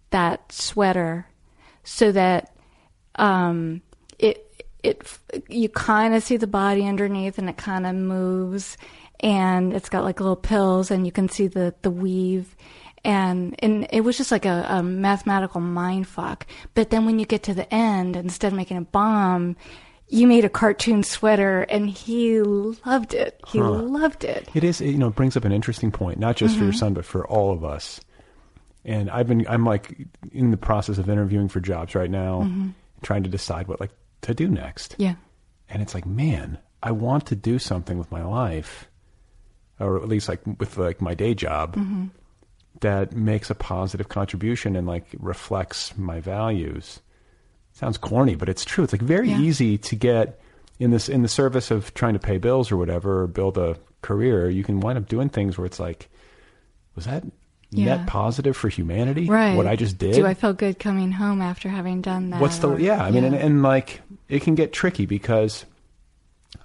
that 0.10 0.52
sweater 0.52 1.28
so 1.84 2.12
that 2.12 2.54
um, 3.16 3.82
it 4.84 5.18
you 5.50 5.70
kind 5.70 6.14
of 6.16 6.24
see 6.24 6.38
the 6.38 6.48
body 6.48 6.86
underneath 6.88 7.38
and 7.38 7.50
it 7.50 7.58
kind 7.58 7.86
of 7.86 7.96
moves 7.96 8.78
and 9.20 9.74
it's 9.74 9.90
got 9.90 10.04
like 10.04 10.20
little 10.20 10.36
pills 10.36 10.90
and 10.92 11.06
you 11.06 11.12
can 11.12 11.30
see 11.30 11.48
the 11.48 11.74
the 11.84 11.92
weave 11.92 12.56
and 13.04 13.56
and 13.60 13.88
it 13.92 14.02
was 14.02 14.18
just 14.18 14.32
like 14.32 14.46
a, 14.46 14.66
a 14.70 14.84
mathematical 14.84 15.62
mind 15.62 16.08
fuck 16.08 16.46
but 16.74 16.90
then 16.90 17.06
when 17.06 17.20
you 17.20 17.26
get 17.26 17.44
to 17.44 17.54
the 17.54 17.72
end 17.74 18.16
instead 18.16 18.52
of 18.52 18.58
making 18.58 18.78
a 18.78 18.82
bomb 18.82 19.56
you 20.08 20.28
made 20.28 20.44
a 20.44 20.50
cartoon 20.50 21.04
sweater 21.04 21.62
and 21.70 21.90
he 21.90 22.42
loved 22.42 23.14
it 23.14 23.40
he 23.48 23.60
Huh. 23.60 23.70
loved 23.70 24.24
it 24.24 24.50
It 24.54 24.64
is, 24.64 24.82
you 24.82 24.98
know, 24.98 25.08
it 25.08 25.16
brings 25.16 25.38
up 25.38 25.46
an 25.46 25.52
interesting 25.54 25.90
point, 25.92 26.20
not 26.20 26.36
just 26.36 26.58
for 26.58 26.64
your 26.66 26.74
Mhm. 26.74 26.78
son, 26.80 26.94
but 26.94 27.06
for 27.06 27.26
all 27.28 27.54
of 27.54 27.64
us. 27.64 28.02
And 28.84 29.10
I've 29.10 29.28
been, 29.28 29.46
I'm 29.48 29.64
like 29.64 30.08
in 30.34 30.52
the 30.52 30.58
process 30.58 30.98
of 30.98 31.08
interviewing 31.10 31.48
for 31.48 31.60
jobs 31.62 31.96
right 31.96 32.10
now, 32.10 32.42
Mhm. 32.50 32.74
trying 33.04 33.24
to 33.24 33.30
decide 33.30 33.68
what 33.70 33.80
like 33.80 33.92
to 34.22 34.34
do 34.34 34.48
next. 34.48 34.96
yeah 34.98 35.16
And 35.70 35.82
it's 35.82 35.94
like, 35.94 36.06
man, 36.06 36.58
I 36.84 36.92
want 36.92 37.26
to 37.28 37.36
do 37.36 37.60
something 37.60 37.98
with 37.98 38.12
my 38.12 38.24
life, 38.24 38.88
or 39.80 39.98
at 39.98 40.08
least 40.08 40.28
like 40.30 40.42
with 40.60 40.78
like 40.78 41.02
my 41.02 41.14
day 41.16 41.34
job 41.34 41.76
Mhm. 41.76 42.10
that 42.82 43.14
makes 43.14 43.50
a 43.50 43.56
positive 43.56 44.10
contribution 44.10 44.76
and 44.76 44.88
like 44.88 45.06
reflects 45.20 45.98
my 45.98 46.20
values. 46.20 47.00
Sounds 47.74 47.98
corny, 47.98 48.36
but 48.36 48.50
it's 48.50 48.66
true. 48.66 48.84
It's 48.84 48.94
like 48.94 49.02
very 49.02 49.30
Yeah. 49.30 49.40
easy 49.40 49.78
to 49.78 49.96
get 49.96 50.40
in 50.80 50.92
this 50.92 51.08
in 51.08 51.22
the 51.22 51.28
service 51.28 51.72
of 51.72 51.94
trying 51.94 52.14
to 52.14 52.20
pay 52.20 52.38
bills 52.38 52.72
or 52.72 52.78
whatever, 52.78 53.22
or 53.24 53.28
build 53.28 53.58
a 53.58 53.78
career. 54.02 54.50
You 54.50 54.64
can 54.64 54.80
wind 54.80 54.98
up 54.98 55.08
doing 55.08 55.30
things 55.30 55.58
where 55.58 55.66
it's 55.66 55.80
like, 55.80 56.10
was 56.96 57.06
that 57.06 57.24
Yeah. 57.74 57.98
net 57.98 58.08
positive 58.08 58.56
for 58.58 58.68
humanity? 58.70 59.28
right 59.28 59.56
What 59.56 59.66
I 59.66 59.76
just 59.78 59.98
did. 59.98 60.14
do 60.16 60.26
i 60.26 60.34
feel 60.34 60.52
good 60.54 60.78
coming 60.78 61.12
home 61.12 61.42
after 61.42 61.70
having 61.70 62.02
done 62.02 62.32
that 62.32 62.42
What's 62.42 62.60
the 62.60 62.70
Or- 62.72 62.80
yeah? 62.80 63.02
I 63.02 63.12
mean, 63.12 63.24
and, 63.24 63.34
and 63.36 63.64
like 63.64 64.02
it 64.28 64.42
can 64.42 64.56
get 64.56 64.74
tricky 64.74 65.06
because 65.06 65.66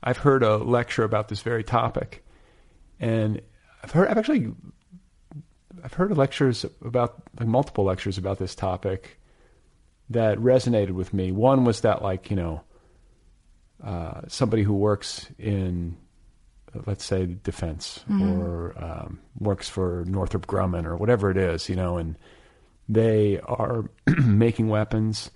I've 0.03 0.17
heard 0.19 0.43
a 0.43 0.57
lecture 0.57 1.05
about 1.05 1.29
this 1.29 1.43
very 1.43 1.63
topic, 1.65 2.25
and 2.99 3.41
I've 3.85 3.93
heard 3.93 4.09
I've 4.09 4.19
actually 4.19 4.53
I've 5.85 5.93
heard 5.95 6.17
lectures 6.17 6.65
about 6.85 7.23
like 7.39 7.49
multiple 7.49 7.85
lectures 7.85 8.19
about 8.19 8.39
this 8.39 8.55
topic 8.57 9.21
that 10.11 10.39
resonated 10.39 10.91
with 10.91 11.15
me. 11.15 11.31
One 11.33 11.65
was 11.65 11.83
that 11.83 12.03
like 12.03 12.31
you 12.31 12.37
know 12.37 12.63
uh, 13.85 14.23
somebody 14.29 14.63
who 14.65 14.75
works 14.75 15.27
in 15.39 15.97
let's 16.87 17.05
say 17.05 17.27
defense 17.27 18.05
Mhm. 18.11 18.39
or 18.39 18.75
um, 18.83 19.19
works 19.39 19.69
for 19.69 20.05
Northrop 20.07 20.47
Grumman 20.47 20.85
or 20.85 20.97
whatever 20.97 21.31
it 21.31 21.37
is, 21.37 21.69
you 21.69 21.77
know, 21.77 21.97
and 21.97 22.17
they 22.89 23.41
are 23.41 23.85
making 24.25 24.69
weapons. 24.69 25.31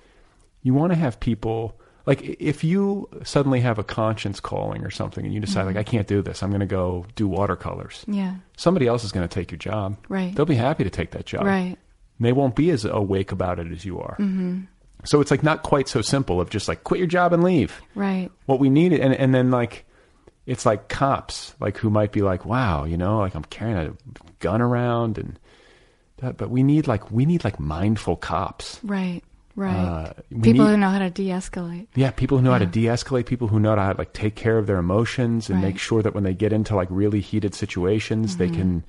You 0.62 0.74
want 0.74 0.92
to 0.92 0.98
have 0.98 1.18
people 1.20 1.76
like 2.06 2.22
if 2.40 2.64
you 2.64 3.08
suddenly 3.24 3.60
have 3.60 3.78
a 3.78 3.84
conscience 3.84 4.40
calling 4.40 4.84
or 4.84 4.90
something 4.90 5.24
and 5.24 5.34
you 5.34 5.40
decide 5.40 5.64
like 5.66 5.76
Mhm. 5.76 5.80
I 5.80 5.84
can't 5.84 6.06
do 6.06 6.22
this, 6.22 6.42
I'm 6.42 6.50
going 6.50 6.60
to 6.60 6.66
go 6.66 7.04
do 7.14 7.28
watercolors. 7.28 8.04
Yeah. 8.08 8.36
Somebody 8.56 8.86
else 8.86 9.04
is 9.04 9.12
going 9.12 9.26
to 9.28 9.32
take 9.32 9.50
your 9.50 9.58
job. 9.58 9.96
Right. 10.08 10.34
They'll 10.34 10.46
be 10.46 10.54
happy 10.56 10.82
to 10.84 10.90
take 10.90 11.10
that 11.12 11.26
job. 11.26 11.44
Right. 11.44 11.76
They 12.18 12.32
won't 12.32 12.54
be 12.56 12.70
as 12.70 12.84
awake 12.84 13.32
about 13.32 13.58
it 13.58 13.70
as 13.72 13.84
you 13.84 13.98
are. 14.00 14.14
hmm 14.16 14.60
So 15.04 15.20
it's 15.20 15.30
like 15.30 15.42
not 15.42 15.62
quite 15.62 15.88
so 15.88 16.02
simple 16.02 16.40
of 16.40 16.50
just 16.50 16.68
like 16.68 16.84
quit 16.84 16.98
your 16.98 17.06
job 17.06 17.32
and 17.32 17.42
leave. 17.42 17.80
right 17.94 18.30
What 18.46 18.60
we 18.60 18.68
need 18.70 18.92
and 18.92 19.14
and 19.14 19.34
then 19.34 19.50
like 19.50 19.86
it's 20.46 20.64
like 20.66 20.88
cops 20.88 21.54
like 21.60 21.76
who 21.78 21.90
might 21.90 22.12
be 22.12 22.22
like 22.22 22.44
wow 22.44 22.84
you 22.84 22.96
know 22.96 23.18
like 23.18 23.34
I'm 23.34 23.44
carrying 23.44 23.76
a 23.76 23.92
gun 24.40 24.60
around 24.62 25.18
and 25.18 25.38
that, 26.18 26.36
but 26.36 26.50
we 26.50 26.62
need 26.62 26.86
like 26.86 27.10
we 27.10 27.24
need 27.24 27.44
like 27.44 27.58
mindful 27.58 28.14
cops. 28.16 28.78
Right, 28.84 29.22
right. 29.56 29.74
Uh, 29.74 30.12
People 30.42 30.64
need- 30.66 30.70
who 30.72 30.76
know 30.76 30.90
how 30.90 30.98
to 30.98 31.08
de-escalate. 31.08 31.86
Yeah, 31.94 32.10
people 32.10 32.36
who 32.36 32.44
know 32.44 32.52
how 32.52 32.58
to 32.58 32.66
Yeah. 32.66 32.70
de-escalate, 32.72 33.24
people 33.24 33.48
who 33.48 33.58
know 33.58 33.74
how 33.74 33.92
to 33.94 33.98
like 33.98 34.12
take 34.12 34.34
care 34.34 34.58
of 34.58 34.66
their 34.66 34.76
emotions 34.76 35.48
and 35.48 35.62
make 35.62 35.78
sure 35.78 36.02
that 36.02 36.14
when 36.14 36.22
they 36.24 36.34
get 36.34 36.52
into 36.52 36.76
like 36.76 36.88
really 36.90 37.20
heated 37.20 37.54
situations, 37.54 38.36
they 38.36 38.48
Mhm. 38.48 38.54
can 38.54 38.84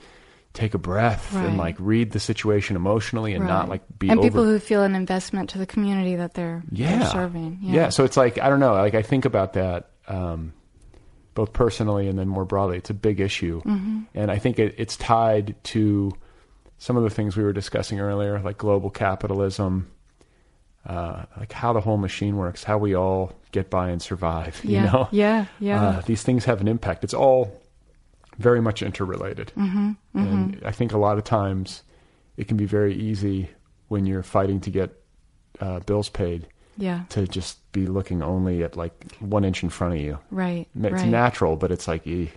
take 0.53 0.73
a 0.73 0.77
breath 0.77 1.33
and 1.33 1.57
like 1.57 1.77
read 1.79 2.11
the 2.11 2.19
situation 2.19 2.75
emotionally 2.75 3.33
and 3.33 3.47
not 3.47 3.69
like 3.69 3.81
be 3.97 4.09
and 4.09 4.19
over. 4.19 4.27
people 4.27 4.43
who 4.43 4.59
feel 4.59 4.83
an 4.83 4.93
investment 4.93 5.49
to 5.51 5.57
the 5.57 5.65
community 5.65 6.17
that 6.17 6.33
they're, 6.33 6.61
yeah. 6.69 6.97
they're 6.99 7.09
serving. 7.11 7.59
Yeah. 7.61 7.87
So 7.87 8.03
it's 8.03 8.17
like 8.17 8.37
I 8.39 8.49
don't 8.49 8.59
know. 8.59 8.73
Like 8.73 8.93
I 8.95 9.01
think 9.03 9.23
about 9.23 9.53
that 9.53 9.89
um, 10.09 10.51
both 11.33 11.53
personally 11.53 12.07
and 12.07 12.17
then 12.19 12.27
more 12.27 12.45
broadly. 12.45 12.77
It's 12.77 12.89
a 12.89 12.93
big 12.93 13.19
issue, 13.19 13.61
Mhm. 13.63 14.05
and 14.13 14.29
I 14.31 14.37
think 14.37 14.59
it, 14.59 14.75
it's 14.77 14.97
tied 14.97 15.55
to 15.65 16.11
some 16.77 16.97
of 16.97 17.03
the 17.03 17.09
things 17.09 17.37
we 17.37 17.43
were 17.43 17.53
discussing 17.53 17.99
earlier, 17.99 18.39
like 18.39 18.57
global 18.57 18.89
capitalism, 18.89 19.87
uh, 20.85 21.23
like 21.37 21.51
how 21.51 21.73
the 21.73 21.81
whole 21.81 21.97
machine 21.97 22.37
works, 22.37 22.63
how 22.63 22.77
we 22.77 22.95
all 22.95 23.33
get 23.51 23.69
by 23.69 23.89
and 23.89 24.01
survive. 24.01 24.59
Yeah. 24.65 24.79
You 24.85 24.91
know, 24.91 25.07
Yeah, 25.11 25.45
yeah. 25.59 25.81
Uh, 25.83 26.01
these 26.01 26.23
things 26.23 26.45
have 26.45 26.59
an 26.61 26.67
impact. 26.67 27.03
It's 27.03 27.13
all 27.13 27.61
very 28.37 28.61
much 28.61 28.81
interrelated, 28.81 29.51
Mhm, 29.55 29.95
and 30.15 30.59
I 30.65 30.71
think 30.71 30.93
a 30.93 30.97
lot 30.97 31.17
of 31.17 31.23
times 31.23 31.83
it 32.37 32.47
can 32.47 32.57
be 32.57 32.65
very 32.65 32.95
easy 32.95 33.49
when 33.87 34.05
you're 34.05 34.23
fighting 34.23 34.59
to 34.61 34.69
get 34.71 34.89
uh, 35.59 35.79
bills 35.81 36.09
paid. 36.09 36.47
Yeah. 36.77 37.03
To 37.09 37.27
just 37.27 37.59
be 37.71 37.87
looking 37.87 38.21
only 38.21 38.63
at 38.63 38.75
like 38.75 39.17
one 39.19 39.45
inch 39.45 39.63
in 39.63 39.69
front 39.69 39.95
of 39.95 39.99
you. 40.01 40.19
Right. 40.29 40.67
It's 40.75 40.93
right. 40.93 41.07
natural, 41.07 41.55
but 41.55 41.71
it's 41.71 41.87
like, 41.87 42.07
eh. 42.07 42.27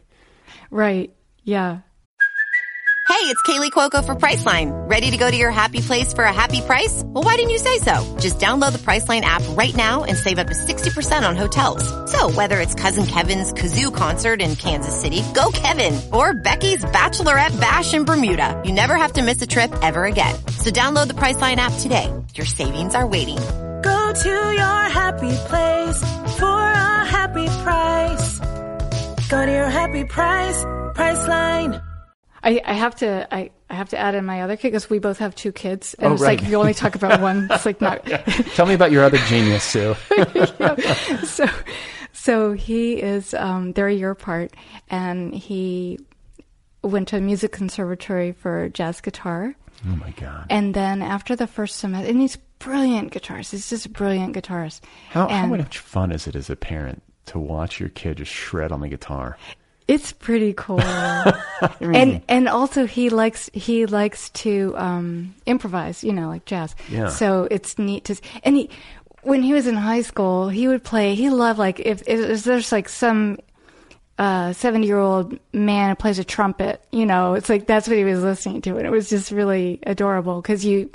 Right. 0.70 1.14
Yeah. 1.44 1.80
Hey, 3.06 3.30
it's 3.30 3.42
Kaley 3.42 3.70
Cuoco 3.70 4.04
for 4.04 4.14
Priceline. 4.14 4.72
Ready 4.88 5.10
to 5.10 5.16
go 5.16 5.30
to 5.30 5.36
your 5.36 5.50
happy 5.50 5.80
place 5.80 6.12
for 6.12 6.24
a 6.24 6.32
happy 6.32 6.62
price? 6.62 7.02
Well, 7.04 7.22
why 7.22 7.36
didn't 7.36 7.50
you 7.50 7.58
say 7.58 7.78
so? 7.78 8.16
Just 8.18 8.38
download 8.38 8.72
the 8.72 8.78
Priceline 8.78 9.20
app 9.20 9.42
right 9.50 9.74
now 9.76 10.04
and 10.04 10.16
save 10.16 10.38
up 10.38 10.48
to 10.48 10.54
60% 10.54 11.26
on 11.26 11.36
hotels. 11.36 11.84
So 12.10 12.30
whether 12.30 12.60
it's 12.60 12.74
Cousin 12.74 13.06
Kevin's 13.06 13.52
Kazoo 13.52 13.94
concert 13.94 14.40
in 14.40 14.56
Kansas 14.56 14.98
City, 14.98 15.22
go 15.34 15.50
Kevin, 15.52 16.00
or 16.12 16.34
Becky's 16.34 16.84
Bachelorette 16.84 17.58
Bash 17.60 17.94
in 17.94 18.04
Bermuda, 18.04 18.62
you 18.64 18.72
never 18.72 18.96
have 18.96 19.12
to 19.14 19.22
miss 19.22 19.40
a 19.42 19.46
trip 19.46 19.72
ever 19.82 20.04
again. 20.04 20.34
So 20.58 20.70
download 20.70 21.08
the 21.08 21.14
Priceline 21.14 21.56
app 21.56 21.78
today. 21.80 22.10
Your 22.34 22.46
savings 22.46 22.94
are 22.94 23.06
waiting. 23.06 23.38
Go 24.14 24.20
to 24.20 24.30
your 24.54 24.82
happy 24.90 25.32
place 25.48 26.00
for 26.38 26.46
a 26.46 27.04
happy 27.04 27.46
price. 27.64 28.38
Go 29.28 29.44
to 29.44 29.50
your 29.50 29.68
happy 29.68 30.04
price, 30.04 30.62
Priceline. 30.94 31.82
I, 32.42 32.60
I 32.64 32.74
have 32.74 32.94
to 32.96 33.26
I, 33.34 33.50
I 33.68 33.74
have 33.74 33.88
to 33.88 33.98
add 33.98 34.14
in 34.14 34.24
my 34.24 34.42
other 34.42 34.56
kid 34.56 34.68
because 34.68 34.88
we 34.88 34.98
both 35.00 35.18
have 35.18 35.34
two 35.34 35.50
kids 35.50 35.94
and 35.94 36.10
Oh, 36.10 36.12
it's 36.12 36.22
right. 36.22 36.40
like 36.40 36.48
you 36.48 36.56
only 36.56 36.74
talk 36.74 36.94
about 36.94 37.20
one 37.20 37.48
it's 37.50 37.66
like 37.66 37.80
not 37.80 38.04
Tell 38.54 38.66
me 38.66 38.74
about 38.74 38.92
your 38.92 39.02
other 39.02 39.16
genius, 39.18 39.64
Sue. 39.64 39.94
so 41.24 41.46
so 42.12 42.52
he 42.52 43.00
is 43.02 43.34
um, 43.34 43.72
they're 43.72 43.88
a 43.88 43.94
year 43.94 44.10
apart 44.10 44.52
and 44.90 45.34
he 45.34 45.98
went 46.82 47.08
to 47.08 47.16
a 47.16 47.20
music 47.20 47.50
conservatory 47.50 48.30
for 48.32 48.68
jazz 48.68 49.00
guitar 49.00 49.56
Oh 49.86 49.96
my 49.96 50.10
God. 50.12 50.46
and 50.50 50.72
then 50.72 51.02
after 51.02 51.34
the 51.34 51.46
first 51.48 51.76
semester 51.76 52.08
and 52.08 52.20
he's 52.20 52.36
brilliant 52.64 53.12
guitarist 53.12 53.50
he's 53.52 53.68
just 53.70 53.86
a 53.86 53.88
brilliant 53.88 54.34
guitarist 54.34 54.80
How, 55.10 55.28
how 55.28 55.46
much 55.46 55.78
fun 55.78 56.10
is 56.12 56.26
it 56.26 56.34
as 56.34 56.48
a 56.50 56.56
parent 56.56 57.02
to 57.26 57.38
watch 57.38 57.78
your 57.80 57.88
kid 57.90 58.16
just 58.18 58.32
shred 58.32 58.72
on 58.72 58.80
the 58.80 58.88
guitar? 58.88 59.36
it's 59.86 60.12
pretty 60.12 60.54
cool 60.56 60.80
and 61.80 62.22
and 62.26 62.48
also 62.48 62.86
he 62.86 63.10
likes 63.10 63.50
he 63.52 63.84
likes 63.84 64.30
to 64.30 64.72
um 64.78 65.34
improvise 65.44 66.02
you 66.02 66.12
know 66.12 66.28
like 66.28 66.44
jazz 66.46 66.74
Yeah. 66.88 67.10
so 67.10 67.46
it's 67.50 67.78
neat 67.78 68.04
to 68.06 68.16
and 68.44 68.56
he 68.56 68.70
when 69.24 69.42
he 69.42 69.52
was 69.52 69.66
in 69.66 69.74
high 69.76 70.00
school 70.00 70.48
he 70.48 70.68
would 70.68 70.82
play 70.84 71.14
he 71.14 71.28
loved 71.28 71.58
like 71.58 71.80
if, 71.80 72.02
if 72.06 72.44
there's 72.44 72.72
like 72.72 72.88
some 72.88 73.36
uh 74.18 74.54
70 74.54 74.86
year 74.86 74.98
old 74.98 75.38
man 75.52 75.90
who 75.90 75.96
plays 75.96 76.18
a 76.18 76.24
trumpet 76.24 76.82
you 76.90 77.04
know 77.04 77.34
it's 77.34 77.50
like 77.50 77.66
that's 77.66 77.86
what 77.86 77.98
he 77.98 78.04
was 78.04 78.22
listening 78.22 78.62
to 78.62 78.78
and 78.78 78.86
it 78.86 78.90
was 78.90 79.10
just 79.10 79.30
really 79.32 79.80
adorable 79.86 80.40
because 80.40 80.64
you 80.64 80.90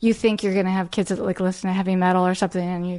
you 0.00 0.14
think 0.14 0.42
you're 0.42 0.54
gonna 0.54 0.70
have 0.70 0.90
kids 0.90 1.10
that 1.10 1.18
like 1.18 1.40
listen 1.40 1.68
to 1.68 1.74
heavy 1.74 1.94
metal 1.96 2.26
or 2.26 2.34
something 2.34 2.66
and 2.66 2.88
you 2.88 2.96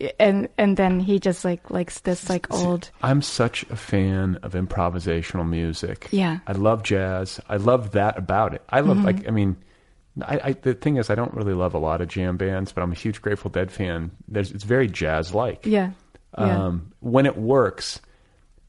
you 0.00 0.10
and 0.18 0.48
and 0.58 0.76
then 0.76 0.98
he 1.00 1.18
just 1.20 1.44
like 1.44 1.70
likes 1.70 2.00
this 2.00 2.28
like 2.28 2.52
old 2.52 2.90
I'm 3.02 3.22
such 3.22 3.62
a 3.70 3.76
fan 3.76 4.38
of 4.42 4.52
improvisational 4.54 5.48
music. 5.48 6.08
Yeah. 6.10 6.38
I 6.46 6.52
love 6.52 6.82
jazz. 6.82 7.40
I 7.48 7.56
love 7.56 7.92
that 7.92 8.18
about 8.18 8.54
it. 8.54 8.62
I 8.68 8.80
love 8.80 8.98
Mhm. 8.98 9.04
like 9.04 9.28
I 9.28 9.30
mean, 9.30 9.56
I, 10.26 10.40
I 10.44 10.52
the 10.54 10.74
thing 10.74 10.96
is 10.96 11.08
I 11.10 11.14
don't 11.14 11.32
really 11.34 11.54
love 11.54 11.74
a 11.74 11.78
lot 11.78 12.00
of 12.00 12.08
jam 12.08 12.36
bands, 12.36 12.72
but 12.72 12.82
I'm 12.82 12.92
a 12.92 12.96
huge 12.96 13.22
Grateful 13.22 13.50
Dead 13.50 13.70
fan. 13.70 14.10
There's 14.28 14.50
it's 14.50 14.64
very 14.64 14.88
jazz 14.88 15.32
like. 15.34 15.64
yeah 15.66 15.90
yeah. 16.38 16.66
Um, 16.66 16.92
when 17.00 17.26
it 17.26 17.36
works, 17.36 18.00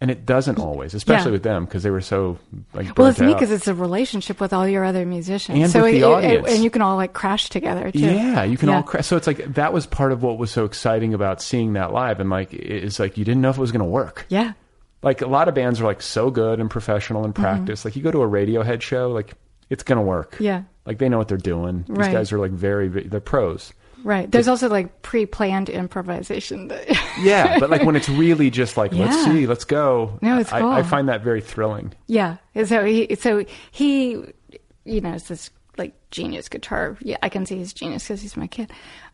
and 0.04 0.12
it 0.12 0.26
doesn't 0.26 0.60
always, 0.60 0.94
especially 0.94 1.30
Yeah. 1.32 1.32
with 1.32 1.44
them 1.44 1.64
because 1.66 1.82
they 1.82 1.90
were 1.90 2.02
so 2.02 2.38
like. 2.74 2.96
Well, 2.98 3.08
it's 3.08 3.18
burnt 3.18 3.30
neat 3.30 3.34
because 3.36 3.50
it's 3.52 3.68
a 3.68 3.74
relationship 3.74 4.40
with 4.40 4.52
all 4.54 4.68
your 4.68 4.84
other 4.84 5.06
musicians, 5.06 5.58
And 5.60 5.72
so 5.72 5.82
with 5.82 5.94
the 5.94 5.98
it- 6.00 6.02
it- 6.02 6.04
audience. 6.04 6.48
and 6.52 6.64
you 6.64 6.70
can 6.70 6.82
all 6.84 6.98
like 6.98 7.14
crash 7.14 7.50
together 7.50 7.90
too. 7.90 8.00
Yeah, 8.00 8.44
you 8.44 8.58
can 8.58 8.70
Yeah. 8.70 8.76
all. 8.76 8.84
crash. 8.84 9.08
so 9.08 9.16
it's 9.18 9.26
like 9.26 9.54
that 9.56 9.74
was 9.74 9.88
part 9.88 10.12
of 10.12 10.22
what 10.22 10.38
was 10.38 10.52
so 10.52 10.66
exciting 10.66 11.14
about 11.16 11.42
seeing 11.42 11.74
that 11.74 11.94
live, 11.94 12.20
and 12.20 12.30
like 12.30 12.54
it's 12.54 13.00
like 13.00 13.18
you 13.18 13.24
didn't 13.26 13.42
know 13.42 13.50
if 13.50 13.58
it 13.58 13.62
was 13.62 13.72
going 13.72 13.80
to 13.80 13.86
work. 13.90 14.26
Yeah, 14.30 14.52
Like 15.02 15.22
a 15.22 15.28
lot 15.28 15.48
of 15.48 15.56
bands 15.56 15.82
are 15.82 15.86
like 15.86 16.02
so 16.02 16.30
good 16.30 16.60
and 16.60 16.70
professional 16.70 17.22
Mm-hmm. 17.22 17.28
in 17.28 17.34
practice. 17.34 17.86
Like 17.86 17.96
you 17.96 18.04
go 18.04 18.12
to 18.12 18.22
a 18.22 18.28
Radiohead 18.28 18.82
show, 18.82 19.10
like 19.10 19.34
it's 19.70 19.84
going 19.84 19.98
to 19.98 20.04
work. 20.06 20.36
Yeah. 20.40 20.64
Like 20.86 20.98
they 20.98 21.08
know 21.10 21.18
what 21.18 21.30
they're 21.30 21.38
doing. 21.38 21.86
These 21.88 21.98
Right. 21.98 22.12
guys 22.12 22.32
are 22.34 22.40
like 22.40 22.52
very, 22.52 22.90
ve- 22.90 23.08
they're 23.08 23.20
pros. 23.22 23.72
Right. 24.04 24.32
There's 24.32 24.48
also 24.48 24.70
like 24.70 25.02
pre-planned 25.02 25.70
improvisation. 25.70 26.68
That 26.68 26.88
Yeah, 27.22 27.60
but 27.60 27.70
like 27.70 27.84
when 27.84 27.96
it's 27.96 28.10
really 28.10 28.50
just 28.50 28.78
like 28.78 28.94
let's 28.94 29.24
see, 29.24 29.48
let's 29.48 29.66
go. 29.66 30.18
No, 30.22 30.40
it's 30.40 30.52
I, 30.52 30.60
cool. 30.60 30.70
I 30.72 30.84
find 30.84 31.10
that 31.10 31.22
very 31.22 31.42
thrilling. 31.42 31.94
yeah. 32.08 32.38
So 32.66 32.86
he, 32.86 33.16
so 33.16 33.46
he, 33.72 34.24
you 34.86 35.02
know, 35.02 35.14
it's 35.14 35.28
this 35.28 35.50
like 35.78 35.94
genius 36.12 36.50
guitar. 36.50 36.98
Yeah, 37.02 37.18
I 37.24 37.30
can 37.30 37.46
see 37.46 37.58
his 37.58 37.74
genius 37.74 38.04
because 38.04 38.22
he's 38.22 38.38
my 38.38 38.48
kid. 38.48 38.72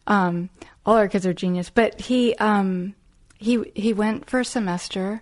Um, 0.07 0.49
all 0.85 0.97
our 0.97 1.07
kids 1.07 1.25
are 1.25 1.33
genius, 1.33 1.69
but 1.69 1.99
he, 2.01 2.35
um, 2.35 2.95
he 3.37 3.63
he 3.75 3.93
went 3.93 4.29
for 4.29 4.39
a 4.41 4.45
semester. 4.45 5.21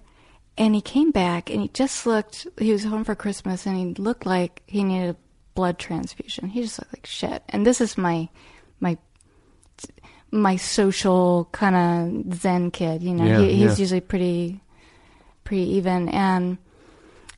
And 0.59 0.73
he 0.73 0.81
came 0.81 1.11
back 1.11 1.51
and 1.51 1.61
he 1.61 1.67
just 1.67 2.07
looked, 2.07 2.47
he 2.57 2.71
was 2.71 2.83
home 2.83 3.03
for 3.03 3.13
Christmas 3.13 3.67
and 3.67 3.77
he 3.77 3.93
looked 4.01 4.25
like 4.25 4.63
he 4.65 4.83
needed 4.83 5.11
a 5.11 5.15
blood 5.53 5.77
transfusion. 5.77 6.49
He 6.49 6.63
just 6.63 6.79
looked 6.79 6.93
like 6.95 7.05
shit. 7.05 7.43
And 7.49 7.63
this 7.63 7.79
is 7.79 7.95
my, 7.95 8.27
my, 10.31 10.55
social 10.57 11.47
kind 11.51 12.25
of 12.29 12.33
zen 12.37 12.71
kid, 12.71 13.01
you 13.03 13.13
know, 13.13 13.25
Yeah, 13.25 13.39
he, 13.39 13.53
he's 13.55 13.71
yeah. 13.77 13.83
usually 13.83 14.01
pretty, 14.01 14.61
pretty 15.43 15.63
even. 15.75 16.09
And 16.09 16.57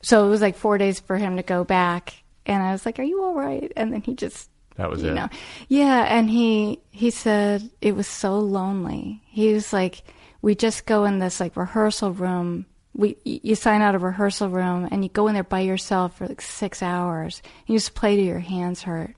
so 0.02 0.26
it 0.26 0.30
was 0.30 0.40
like 0.40 0.56
four 0.56 0.78
days 0.78 1.00
for 1.00 1.16
him 1.16 1.36
to 1.36 1.42
go 1.42 1.64
back. 1.64 2.14
And 2.46 2.62
I 2.62 2.72
was 2.72 2.84
like, 2.86 2.98
are 2.98 3.02
you 3.04 3.22
all 3.22 3.34
right? 3.34 3.70
And 3.76 3.92
then 3.92 4.00
he 4.02 4.14
just, 4.14 4.50
That 4.76 4.90
was 4.90 5.02
you 5.02 5.10
it. 5.10 5.14
know, 5.14 5.28
yeah. 5.68 6.02
And 6.08 6.28
he, 6.28 6.80
he 6.90 7.10
said 7.10 7.68
it 7.80 7.94
was 7.94 8.06
so 8.08 8.38
lonely. 8.38 9.20
He 9.28 9.52
was 9.52 9.72
like, 9.72 10.02
we 10.42 10.54
just 10.54 10.86
go 10.86 11.04
in 11.04 11.18
this 11.18 11.38
like 11.38 11.56
rehearsal 11.56 12.12
room. 12.12 12.66
We, 12.94 13.16
you 13.24 13.54
sign 13.54 13.82
out 13.82 13.94
a 13.94 13.98
rehearsal 13.98 14.48
room 14.48 14.88
and 14.90 15.04
you 15.04 15.10
go 15.10 15.28
in 15.28 15.34
there 15.34 15.44
by 15.44 15.60
yourself 15.60 16.16
for 16.16 16.26
like 16.26 16.40
six 16.40 16.82
hours. 16.82 17.40
You 17.66 17.76
just 17.76 17.94
play 17.94 18.16
till 18.16 18.24
your 18.24 18.40
hands 18.40 18.82
hurt. 18.82 19.14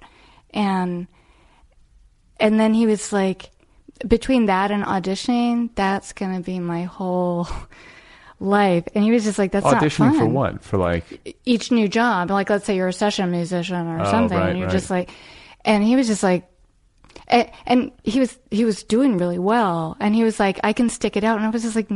And, 0.51 1.07
and 2.39 2.61
then 2.61 2.75
he 2.75 2.87
was 2.87 3.13
like, 3.13 3.51
between 4.07 4.47
that 4.47 4.71
and 4.71 4.85
auditioning, 4.85 5.71
that's 5.75 6.13
going 6.13 6.35
to 6.35 6.41
be 6.43 6.59
my 6.61 6.85
whole 6.85 7.49
life. 8.41 8.85
And 8.95 9.05
he 9.05 9.11
was 9.11 9.25
just 9.25 9.39
like, 9.39 9.53
that's 9.53 9.65
not 9.65 9.83
Auditioning 9.83 10.19
for 10.19 10.27
what? 10.27 10.63
For 10.63 10.77
like, 10.79 11.37
each 11.45 11.71
new 11.71 11.89
job. 11.89 12.31
Like, 12.31 12.51
let's 12.51 12.65
say 12.65 12.77
you're 12.77 12.89
a 12.89 12.93
session 12.93 13.31
musician 13.31 13.87
or 13.87 14.01
Oh, 14.01 14.11
something, 14.11 14.37
right, 14.39 14.51
and 14.51 14.59
you're 14.59 14.69
right. 14.69 14.73
just 14.73 14.91
like, 14.91 15.11
and 15.65 15.83
he 15.85 15.97
was 15.97 16.07
just 16.07 16.23
like, 16.23 16.49
and, 17.29 17.51
and 17.67 17.93
he 18.03 18.19
was 18.21 18.37
he 18.51 18.65
was 18.65 18.83
doing 18.83 19.17
really 19.19 19.39
well, 19.39 19.97
and 20.01 20.15
he 20.15 20.25
was 20.25 20.41
like, 20.41 20.59
I 20.65 20.73
can 20.73 20.89
stick 20.89 21.17
it 21.17 21.25
out, 21.25 21.37
and 21.37 21.47
I 21.47 21.51
was 21.51 21.63
just 21.63 21.77
like, 21.77 21.89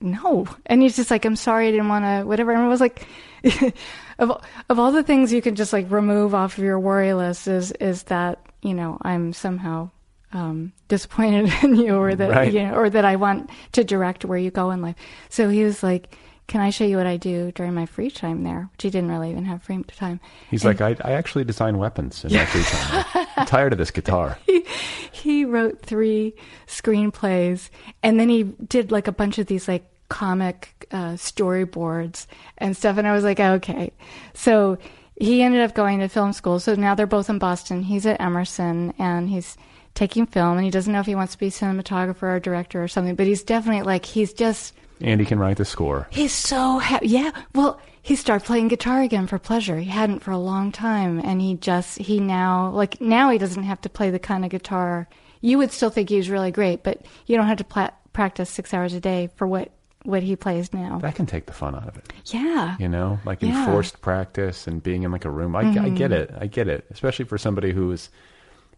no, 0.00 0.46
and 0.66 0.82
he's 0.82 0.96
just 0.96 1.10
like, 1.10 1.24
I'm 1.24 1.36
sorry, 1.36 1.68
I 1.68 1.70
didn't 1.70 1.88
want 1.88 2.04
to, 2.04 2.26
whatever, 2.26 2.52
and 2.52 2.62
I 2.62 2.68
was 2.68 2.80
like. 2.80 3.06
of 4.18 4.32
of 4.68 4.78
all 4.78 4.92
the 4.92 5.02
things 5.02 5.32
you 5.32 5.40
can 5.40 5.54
just 5.54 5.72
like 5.72 5.90
remove 5.90 6.34
off 6.34 6.58
of 6.58 6.62
your 6.64 6.78
worry 6.78 7.14
list 7.14 7.48
is 7.48 7.72
is 7.72 8.02
that 8.04 8.38
you 8.60 8.74
know 8.74 8.98
I'm 9.00 9.32
somehow 9.32 9.88
um, 10.32 10.72
disappointed 10.88 11.52
in 11.62 11.74
you 11.76 11.96
or 11.96 12.14
that 12.14 12.30
Right. 12.30 12.52
you 12.52 12.62
know 12.64 12.74
or 12.74 12.88
that 12.90 13.04
I 13.04 13.16
want 13.16 13.50
to 13.72 13.84
direct 13.84 14.24
where 14.24 14.38
you 14.38 14.50
go 14.50 14.70
in 14.70 14.80
life. 14.82 14.96
So 15.28 15.48
he 15.48 15.64
was 15.64 15.82
like, 15.82 16.16
"Can 16.46 16.60
I 16.60 16.70
show 16.70 16.84
you 16.84 16.96
what 16.96 17.06
I 17.06 17.16
do 17.16 17.50
during 17.52 17.74
my 17.74 17.86
free 17.86 18.10
time 18.10 18.42
there?" 18.44 18.68
Which 18.72 18.82
he 18.84 18.90
didn't 18.90 19.10
really 19.10 19.30
even 19.30 19.44
have 19.46 19.62
free 19.62 19.82
time. 19.84 20.20
he's 20.50 20.64
And 20.64 20.78
like, 20.80 21.00
I, 21.00 21.08
I 21.08 21.12
actually 21.14 21.44
design 21.44 21.78
weapons 21.78 22.24
in 22.24 22.32
my 22.32 22.44
free 22.46 22.62
time. 22.62 23.26
I'm 23.36 23.46
tired 23.46 23.72
of 23.72 23.78
this 23.78 23.90
guitar. 23.90 24.38
he, 24.46 24.64
he 25.12 25.44
wrote 25.44 25.82
three 25.82 26.34
screenplays 26.66 27.68
and 28.02 28.18
then 28.18 28.28
he 28.28 28.42
did 28.44 28.90
like 28.90 29.06
a 29.06 29.12
bunch 29.12 29.38
of 29.38 29.46
these 29.46 29.68
like 29.68 29.84
comic 30.08 30.86
uh, 30.90 31.12
storyboards 31.14 32.26
and 32.58 32.76
stuff 32.76 32.96
and 32.98 33.06
i 33.06 33.12
was 33.12 33.22
like 33.22 33.38
okay 33.38 33.92
so 34.34 34.76
he 35.16 35.40
ended 35.42 35.60
up 35.60 35.72
going 35.74 36.00
to 36.00 36.08
film 36.08 36.32
school 36.32 36.58
so 36.58 36.74
now 36.74 36.94
they're 36.96 37.06
both 37.06 37.30
in 37.30 37.38
boston 37.38 37.82
he's 37.84 38.04
at 38.06 38.20
emerson 38.20 38.92
and 38.98 39.28
he's 39.28 39.56
taking 39.94 40.26
film 40.26 40.56
and 40.56 40.64
he 40.64 40.70
doesn't 40.70 40.92
know 40.92 41.00
if 41.00 41.06
he 41.06 41.14
wants 41.14 41.32
to 41.34 41.38
be 41.38 41.50
cinematographer 41.50 42.22
or 42.22 42.40
director 42.40 42.82
or 42.82 42.88
something 42.88 43.14
but 43.16 43.26
he's 43.26 43.42
definitely 43.42 43.82
like 43.82 44.04
he's 44.04 44.32
just 44.32 44.72
And 45.00 45.20
he 45.20 45.26
can 45.26 45.38
write 45.38 45.56
the 45.56 45.64
score. 45.64 46.06
He's 46.10 46.32
so 46.32 46.78
happy. 46.78 47.08
Yeah. 47.08 47.30
Well, 47.54 47.80
he 48.02 48.16
started 48.16 48.44
playing 48.46 48.68
guitar 48.68 49.00
again 49.02 49.26
for 49.26 49.38
pleasure. 49.38 49.78
He 49.78 49.90
hadn't 49.90 50.20
for 50.20 50.30
a 50.30 50.38
long 50.38 50.72
time. 50.72 51.20
And 51.20 51.40
he 51.40 51.54
just, 51.54 51.98
he 51.98 52.18
now, 52.20 52.70
like, 52.70 53.00
now 53.00 53.30
he 53.30 53.36
doesn't 53.38 53.62
have 53.64 53.80
to 53.82 53.88
play 53.90 54.10
the 54.10 54.18
kind 54.18 54.44
of 54.44 54.50
guitar. 54.50 55.06
You 55.42 55.58
would 55.58 55.70
still 55.72 55.90
think 55.90 56.08
he 56.10 56.16
was 56.16 56.28
really 56.30 56.50
great, 56.50 56.82
but 56.82 57.00
you 57.26 57.36
don't 57.36 57.46
have 57.46 57.58
to 57.58 57.64
pla- 57.64 57.90
practice 58.12 58.48
six 58.50 58.72
hours 58.74 58.92
a 58.94 59.00
day 59.00 59.28
for 59.36 59.46
what, 59.46 59.70
what 60.04 60.22
he 60.22 60.34
plays 60.36 60.72
now. 60.72 60.98
That 60.98 61.14
can 61.14 61.26
take 61.26 61.44
the 61.46 61.52
fun 61.52 61.74
out 61.74 61.88
of 61.88 61.96
it. 61.98 62.10
Yeah. 62.26 62.76
You 62.78 62.88
know, 62.88 63.18
like 63.26 63.42
Yeah. 63.42 63.58
enforced 63.58 64.00
practice 64.02 64.66
and 64.66 64.82
being 64.82 65.02
in 65.02 65.12
like 65.12 65.24
a 65.26 65.30
room. 65.30 65.54
I, 65.56 65.60
I 65.60 65.64
Mhm. 65.64 65.96
get 65.96 66.12
it. 66.12 66.30
I 66.38 66.46
get 66.46 66.68
it. 66.68 66.84
Especially 66.90 67.24
for 67.26 67.36
somebody 67.38 67.72
who 67.72 67.90
is, 67.92 68.08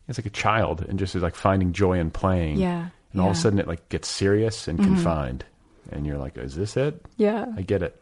is 0.08 0.18
like 0.18 0.26
a 0.26 0.30
child 0.30 0.84
and 0.88 0.98
just 0.98 1.14
is 1.14 1.22
like 1.22 1.34
finding 1.34 1.72
joy 1.72 1.98
in 1.98 2.10
playing. 2.10 2.56
Yeah, 2.58 2.88
And 3.12 3.20
all 3.20 3.30
of 3.30 3.36
a 3.36 3.38
sudden 3.38 3.58
it 3.58 3.66
like 3.68 3.88
gets 3.88 4.08
serious 4.08 4.68
and 4.68 4.78
Mhm. 4.78 4.84
confined. 4.84 5.44
And 5.90 6.06
you're 6.06 6.18
like, 6.18 6.36
is 6.38 6.54
this 6.56 6.76
it? 6.76 7.04
Yeah. 7.16 7.46
I 7.56 7.62
get 7.62 7.82
it. 7.82 8.00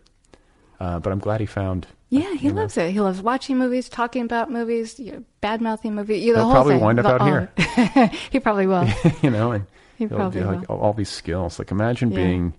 Uh, 0.79 0.99
but 0.99 1.13
I'm 1.13 1.19
glad 1.19 1.41
he 1.41 1.47
found. 1.47 1.87
Yeah, 2.09 2.33
he 2.35 2.47
you 2.49 2.53
know, 2.53 2.63
loves 2.63 2.77
it. 2.77 2.91
He 2.91 3.01
loves 3.01 3.21
watching 3.23 3.59
movies, 3.59 3.89
talking 3.89 4.23
about 4.23 4.51
movies, 4.51 4.99
you 4.99 5.13
know, 5.13 5.25
bad 5.41 5.61
mouthing 5.61 5.95
movies. 5.95 6.25
You 6.25 6.35
know, 6.35 6.45
He'll 6.45 6.51
probably 6.53 6.75
thing. 6.75 6.85
wind 6.85 6.99
up 7.01 7.07
out 7.07 7.21
all- 7.21 7.27
here. 7.27 8.11
he 8.31 8.41
probably 8.41 8.67
will. 8.67 8.89
you 9.23 9.31
know, 9.31 9.53
and 9.53 9.67
He 9.97 10.07
he'll 10.07 10.17
probably 10.17 10.41
do 10.41 10.47
like 10.47 10.71
all, 10.71 10.79
all 10.79 10.93
these 10.95 11.11
skills. 11.11 11.59
Like 11.59 11.71
imagine 11.71 12.11
Yeah. 12.11 12.17
being. 12.17 12.55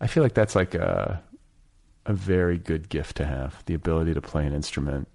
I 0.00 0.06
feel 0.08 0.22
like 0.22 0.34
that's 0.34 0.54
like 0.56 0.74
a 0.74 1.22
a 2.06 2.12
very 2.12 2.56
good 2.58 2.88
gift 2.88 3.16
to 3.18 3.24
have 3.26 3.62
the 3.66 3.74
ability 3.74 4.14
to 4.14 4.20
play 4.20 4.46
an 4.46 4.52
instrument 4.54 5.06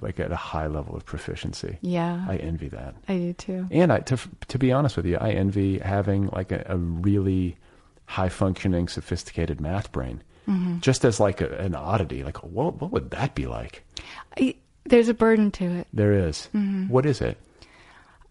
like 0.00 0.20
at 0.20 0.30
a 0.32 0.36
high 0.36 0.66
level 0.66 0.94
of 0.96 1.04
proficiency. 1.04 1.78
Yeah. 1.80 2.24
I 2.28 2.36
envy 2.36 2.68
that. 2.68 2.94
I 3.08 3.16
do 3.16 3.32
too. 3.32 3.66
And 3.70 3.92
I, 3.92 4.00
to 4.00 4.18
to 4.48 4.58
be 4.58 4.72
honest 4.72 4.96
with 4.96 5.06
you, 5.06 5.16
I 5.18 5.30
envy 5.30 5.78
having 5.78 6.28
like 6.28 6.52
a, 6.52 6.64
a 6.68 6.76
really 6.76 7.56
high 8.06 8.28
functioning, 8.28 8.88
sophisticated 8.88 9.60
math 9.60 9.90
brain. 9.92 10.22
Mhm. 10.46 10.80
Just 10.80 11.04
as 11.04 11.18
like 11.18 11.40
a, 11.40 11.48
an 11.58 11.74
oddity, 11.74 12.22
like 12.22 12.36
what 12.44 12.80
what 12.80 12.92
would 12.92 13.10
that 13.10 13.34
be 13.34 13.46
like? 13.46 13.82
I, 14.38 14.54
there's 14.84 15.08
a 15.08 15.14
burden 15.14 15.50
to 15.52 15.64
it. 15.64 15.86
There 15.92 16.12
is. 16.12 16.48
Mhm. 16.54 16.88
What 16.88 17.04
is 17.06 17.20
it? 17.20 17.36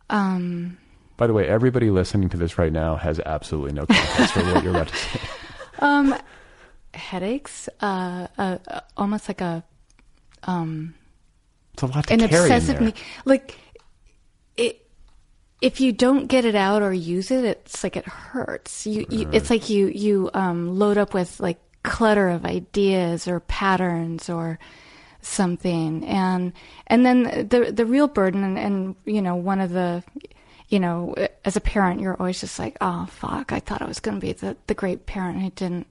Um, 0.10 0.78
By 1.18 1.28
the 1.28 1.34
way, 1.34 1.48
everybody 1.48 1.90
listening 1.90 2.30
to 2.30 2.38
this 2.38 2.58
right 2.58 2.72
now 2.72 2.96
has 2.96 3.20
absolutely 3.26 3.74
no 3.74 3.86
context 3.86 4.34
for 4.34 4.44
what 4.44 4.64
you're 4.64 4.72
about 4.76 4.88
to 4.90 4.96
say. 4.96 5.20
um, 5.80 6.16
headaches. 6.94 7.68
Uh, 7.82 8.28
uh, 8.38 8.58
uh, 8.68 8.80
almost 8.96 9.28
like 9.28 9.42
a 9.42 9.64
um, 10.44 10.94
It's 11.76 11.84
a 11.84 11.88
lot 11.88 12.08
to 12.08 12.14
an 12.14 12.20
carry 12.22 12.30
in 12.30 12.36
obsessive 12.36 12.78
there. 12.78 12.86
need. 12.86 12.96
Like 13.26 13.60
it. 14.56 14.82
If 15.60 15.82
you 15.82 15.92
don't 15.92 16.28
get 16.28 16.46
it 16.46 16.56
out 16.56 16.82
or 16.82 16.94
use 16.94 17.32
it, 17.32 17.44
it's 17.44 17.84
like 17.84 17.98
it 17.98 18.06
hurts. 18.06 18.88
You, 18.88 19.06
you 19.10 19.30
it's 19.34 19.50
like 19.50 19.70
you 19.70 19.88
you 19.88 20.30
um, 20.34 20.80
load 20.80 20.98
up 20.98 21.14
with 21.14 21.38
like 21.42 21.60
clutter 21.84 22.30
of 22.30 22.46
ideas 22.46 23.28
or 23.28 23.42
patterns 23.42 24.30
or 24.30 24.58
something, 25.20 26.06
and 26.06 26.54
and 26.88 27.06
then 27.06 27.24
the 27.50 27.74
the 27.74 27.86
real 27.86 28.08
burden 28.08 28.46
and, 28.46 28.58
and 28.58 28.96
you 29.04 29.22
know 29.22 29.36
one 29.36 29.60
of 29.60 29.72
the 29.72 30.02
you 30.70 30.80
know 30.80 31.14
as 31.44 31.58
a 31.58 31.62
parent 31.62 32.00
you're 32.00 32.16
always 32.16 32.40
just 32.40 32.58
like 32.58 32.78
oh 32.80 33.06
fuck 33.08 33.52
I 33.52 33.60
thought 33.60 33.82
I 33.82 33.86
was 33.86 34.00
going 34.00 34.16
to 34.16 34.22
be 34.22 34.32
the 34.32 34.56
the 34.68 34.74
great 34.74 35.06
parent 35.06 35.42
who 35.42 35.50
didn't 35.50 35.88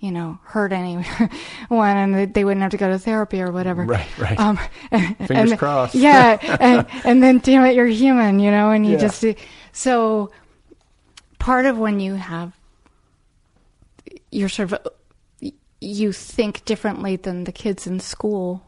you 0.00 0.10
know 0.10 0.38
hurt 0.44 0.72
anyone 0.72 1.04
and 1.70 2.34
they, 2.34 2.42
wouldn't 2.44 2.62
have 2.62 2.70
to 2.72 2.76
go 2.78 2.88
to 2.88 2.98
therapy 2.98 3.40
or 3.42 3.52
whatever 3.52 3.84
Right, 3.84 4.18
right. 4.18 4.38
um, 4.40 4.58
and, 4.90 5.16
Fingers 5.18 5.50
and- 5.52 5.58
crossed. 5.58 5.94
yeah 5.94 6.38
and, 6.60 6.86
and 7.04 7.22
then 7.22 7.38
damn 7.38 7.64
it 7.66 7.74
you're 7.74 7.86
human 7.86 8.40
you 8.40 8.50
know 8.50 8.70
and 8.70 8.84
you 8.86 8.92
Yeah. 8.92 8.98
just 9.08 9.24
so 9.72 10.30
part 11.38 11.66
of 11.66 11.78
when 11.78 12.00
you 12.00 12.14
have 12.14 12.52
you're 14.30 14.48
sort 14.48 14.72
of 14.72 14.88
you 15.80 16.12
think 16.12 16.64
differently 16.64 17.16
than 17.16 17.44
the 17.44 17.52
kids 17.52 17.86
in 17.86 18.00
school 18.00 18.62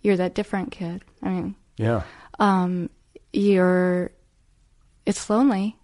you're 0.00 0.16
that 0.16 0.34
different 0.34 0.70
kid 0.72 1.02
i 1.22 1.28
mean 1.28 1.54
Yeah. 1.76 2.02
um, 2.38 2.88
you're 3.32 4.10
it's 5.06 5.28
lonely 5.30 5.76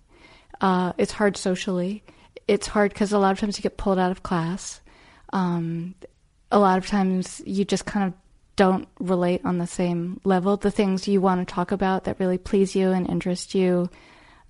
uh, 0.61 0.93
it's 0.99 1.12
hard 1.12 1.37
socially 1.37 2.03
it's 2.49 2.66
hard 2.66 2.92
because 2.92 3.12
a 3.12 3.18
lot 3.18 3.30
of 3.32 3.38
times 3.38 3.57
you 3.59 3.62
get 3.62 3.76
pulled 3.76 3.99
out 3.99 4.11
of 4.11 4.22
class 4.22 4.80
um, 5.32 5.94
a 6.51 6.59
lot 6.59 6.78
of 6.78 6.86
times 6.86 7.40
you 7.46 7.64
just 7.64 7.84
kind 7.86 8.07
of 8.09 8.14
don't 8.57 8.88
relate 8.99 9.40
on 9.44 9.59
the 9.59 9.66
same 9.66 10.20
level 10.24 10.57
the 10.57 10.70
things 10.70 11.07
you 11.07 11.20
want 11.20 11.46
to 11.46 11.55
talk 11.55 11.70
about 11.70 12.05
that 12.05 12.18
really 12.18 12.38
please 12.38 12.74
you 12.74 12.90
and 12.90 13.09
interest 13.09 13.55
you 13.55 13.88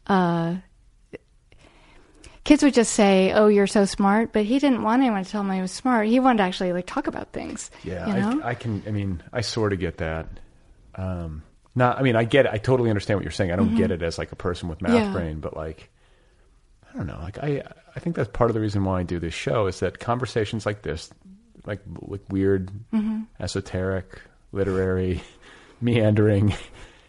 uh, 0.07 0.55
kids 2.44 2.62
would 2.62 2.72
just 2.74 2.92
say 2.92 3.32
oh 3.32 3.49
you're 3.49 3.66
so 3.66 3.84
smart 3.84 4.32
but 4.32 4.44
he 4.44 4.59
didn't 4.59 4.82
want 4.82 5.03
anyone 5.03 5.22
to 5.24 5.30
tell 5.30 5.42
him 5.42 5.51
he 5.51 5.61
was 5.61 5.72
smart 5.72 6.07
he 6.07 6.20
wanted 6.20 6.38
to 6.38 6.44
actually 6.44 6.72
like 6.72 6.86
talk 6.86 7.07
about 7.07 7.32
things 7.32 7.70
Yeah, 7.84 8.07
you 8.07 8.14
know? 8.20 8.40
I, 8.42 8.51
I 8.51 8.55
can. 8.55 8.82
I 8.86 8.90
mean, 8.90 9.22
I 9.32 9.42
sort 9.42 9.72
of 9.72 9.78
get 9.78 9.99
that. 9.99 10.26
Um, 10.94 11.42
not. 11.74 11.99
I 11.99 12.03
mean, 12.03 12.16
I 12.16 12.24
get 12.24 12.46
it. 12.46 12.53
I 12.53 12.59
totally 12.59 12.88
understand 12.90 13.18
what 13.18 13.24
you're 13.24 13.30
saying. 13.30 13.53
I 13.53 13.57
don't 13.57 13.70
Mhm. 13.72 13.76
get 13.76 13.90
it 13.90 14.03
as 14.03 14.16
like 14.18 14.32
a 14.32 14.36
person 14.36 14.68
with 14.68 14.80
math 14.82 14.92
Yeah. 14.94 15.12
brain, 15.12 15.40
but 15.40 15.55
like, 15.57 15.90
I 16.93 16.97
don't 16.97 17.07
know. 17.07 17.18
Like, 17.22 17.39
I 17.39 17.62
I 17.97 18.01
think 18.01 18.16
that's 18.16 18.30
part 18.30 18.51
of 18.51 18.55
the 18.55 18.61
reason 18.61 18.84
why 18.84 19.01
I 19.01 19.03
do 19.03 19.18
this 19.18 19.34
show 19.34 19.66
is 19.66 19.80
that 19.80 19.99
conversations 19.99 20.64
like 20.66 20.82
this, 20.82 21.11
like 21.66 21.80
like 22.01 22.22
weird, 22.28 22.70
Mhm. 22.93 23.26
esoteric, 23.41 24.20
literary, 24.53 25.22
meandering, 25.80 26.55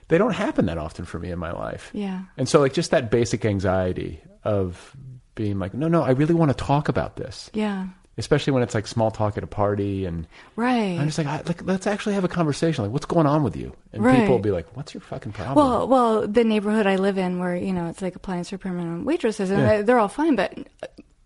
they 0.08 0.18
don't 0.18 0.34
happen 0.34 0.66
that 0.66 0.78
often 0.78 1.06
for 1.06 1.20
me 1.20 1.32
in 1.32 1.40
my 1.40 1.52
life. 1.52 1.90
Yeah. 1.94 2.24
And 2.38 2.48
so, 2.50 2.60
like, 2.60 2.74
just 2.74 2.92
that 2.92 3.12
basic 3.12 3.46
anxiety 3.46 4.22
of 4.44 4.96
being 5.36 5.60
like, 5.60 5.74
no, 5.74 5.88
no, 5.88 6.02
I 6.04 6.12
really 6.12 6.34
want 6.34 6.50
to 6.50 6.58
talk 6.58 6.90
about 6.90 7.16
this. 7.16 7.50
yeah 7.54 7.88
Especially 8.20 8.54
when 8.54 8.62
it's 8.62 8.76
like 8.76 8.86
small 8.86 9.10
talk 9.10 9.38
at 9.38 9.44
a 9.44 9.48
party 9.48 10.06
and 10.06 10.28
right 10.56 11.00
I'm 11.00 11.08
just 11.08 11.18
like, 11.18 11.28
I, 11.28 11.38
like, 11.46 11.64
let's 11.66 11.88
actually 11.88 12.14
have 12.16 12.24
a 12.24 12.28
conversation. 12.28 12.84
Like, 12.84 12.92
what's 12.94 13.06
going 13.08 13.26
on 13.26 13.42
with 13.44 13.56
you? 13.56 13.76
And 13.94 14.04
Right. 14.04 14.20
people 14.20 14.36
will 14.36 14.40
be 14.44 14.52
like, 14.52 14.68
what's 14.76 14.94
your 14.94 15.02
fucking 15.02 15.32
problem? 15.32 15.56
Well, 15.56 15.88
well, 15.88 16.28
the 16.28 16.44
neighborhood 16.44 16.86
I 16.86 16.98
live 16.98 17.18
in, 17.18 17.40
where 17.40 17.56
you 17.56 17.74
know 17.74 17.88
it's 17.88 18.02
like 18.02 18.16
appliance 18.16 18.52
repairmen 18.52 18.82
and 18.82 19.06
waitresses, 19.06 19.50
and 19.50 19.60
Yeah. 19.62 19.68
they- 19.78 19.82
they're 19.84 19.98
all 20.00 20.08
fine, 20.08 20.36
but 20.36 20.54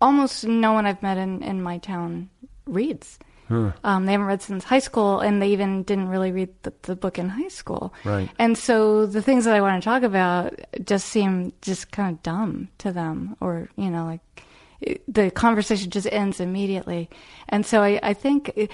almost 0.00 0.44
no 0.46 0.72
one 0.72 0.86
I've 0.86 1.02
met 1.02 1.18
in 1.18 1.42
in 1.42 1.62
my 1.62 1.78
town 1.78 2.30
reads. 2.66 3.18
Hmm. 3.48 3.68
Um, 3.84 4.06
they 4.06 4.12
haven't 4.12 4.26
read 4.26 4.40
since 4.40 4.64
high 4.64 4.78
school, 4.78 5.20
and 5.20 5.42
they 5.42 5.48
even 5.48 5.82
didn't 5.82 6.08
really 6.08 6.32
read 6.32 6.48
the, 6.62 6.72
the 6.82 6.96
book 6.96 7.18
in 7.18 7.28
high 7.28 7.48
school. 7.48 7.92
Right. 8.02 8.30
And 8.38 8.56
so 8.56 9.04
the 9.04 9.20
things 9.20 9.44
that 9.44 9.54
I 9.54 9.60
want 9.60 9.82
to 9.82 9.84
talk 9.84 10.02
about 10.02 10.58
just 10.82 11.08
seem 11.10 11.52
just 11.60 11.90
kind 11.92 12.14
of 12.16 12.22
dumb 12.22 12.68
to 12.78 12.90
them, 12.90 13.36
or 13.40 13.68
you 13.76 13.90
know, 13.90 14.06
like 14.06 14.33
it- 14.80 15.02
the 15.12 15.30
conversation 15.30 15.90
just 15.90 16.08
ends 16.12 16.40
immediately. 16.40 17.08
And 17.48 17.64
so 17.66 17.82
I, 17.82 18.00
I 18.02 18.14
think. 18.14 18.50
It, 18.56 18.70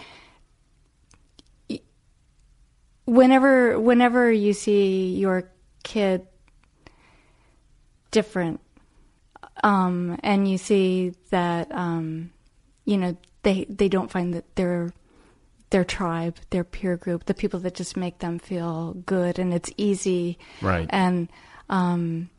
whenever 3.05 3.78
whenever 3.80 4.30
you 4.30 4.53
see 4.53 5.14
your 5.16 5.51
kid 5.82 6.26
different 8.11 8.61
um 9.64 10.18
and 10.22 10.48
you 10.48 10.59
see 10.59 11.12
that 11.30 11.70
um 11.72 12.30
you 12.84 12.96
know 12.96 13.16
they 13.42 13.64
they 13.68 13.88
don't 13.88 14.11
find 14.11 14.34
that 14.34 14.55
their 14.57 14.92
their 15.70 15.84
tribe 15.84 16.36
their 16.51 16.64
peer 16.64 16.96
group 16.96 17.24
the 17.24 17.34
people 17.34 17.59
that 17.61 17.74
just 17.74 17.96
make 17.96 18.18
them 18.18 18.38
feel 18.38 18.94
good 19.07 19.38
and 19.38 19.53
it's 19.55 19.70
easy 19.76 20.38
Right. 20.61 20.86
and 20.90 21.28
um 21.68 22.30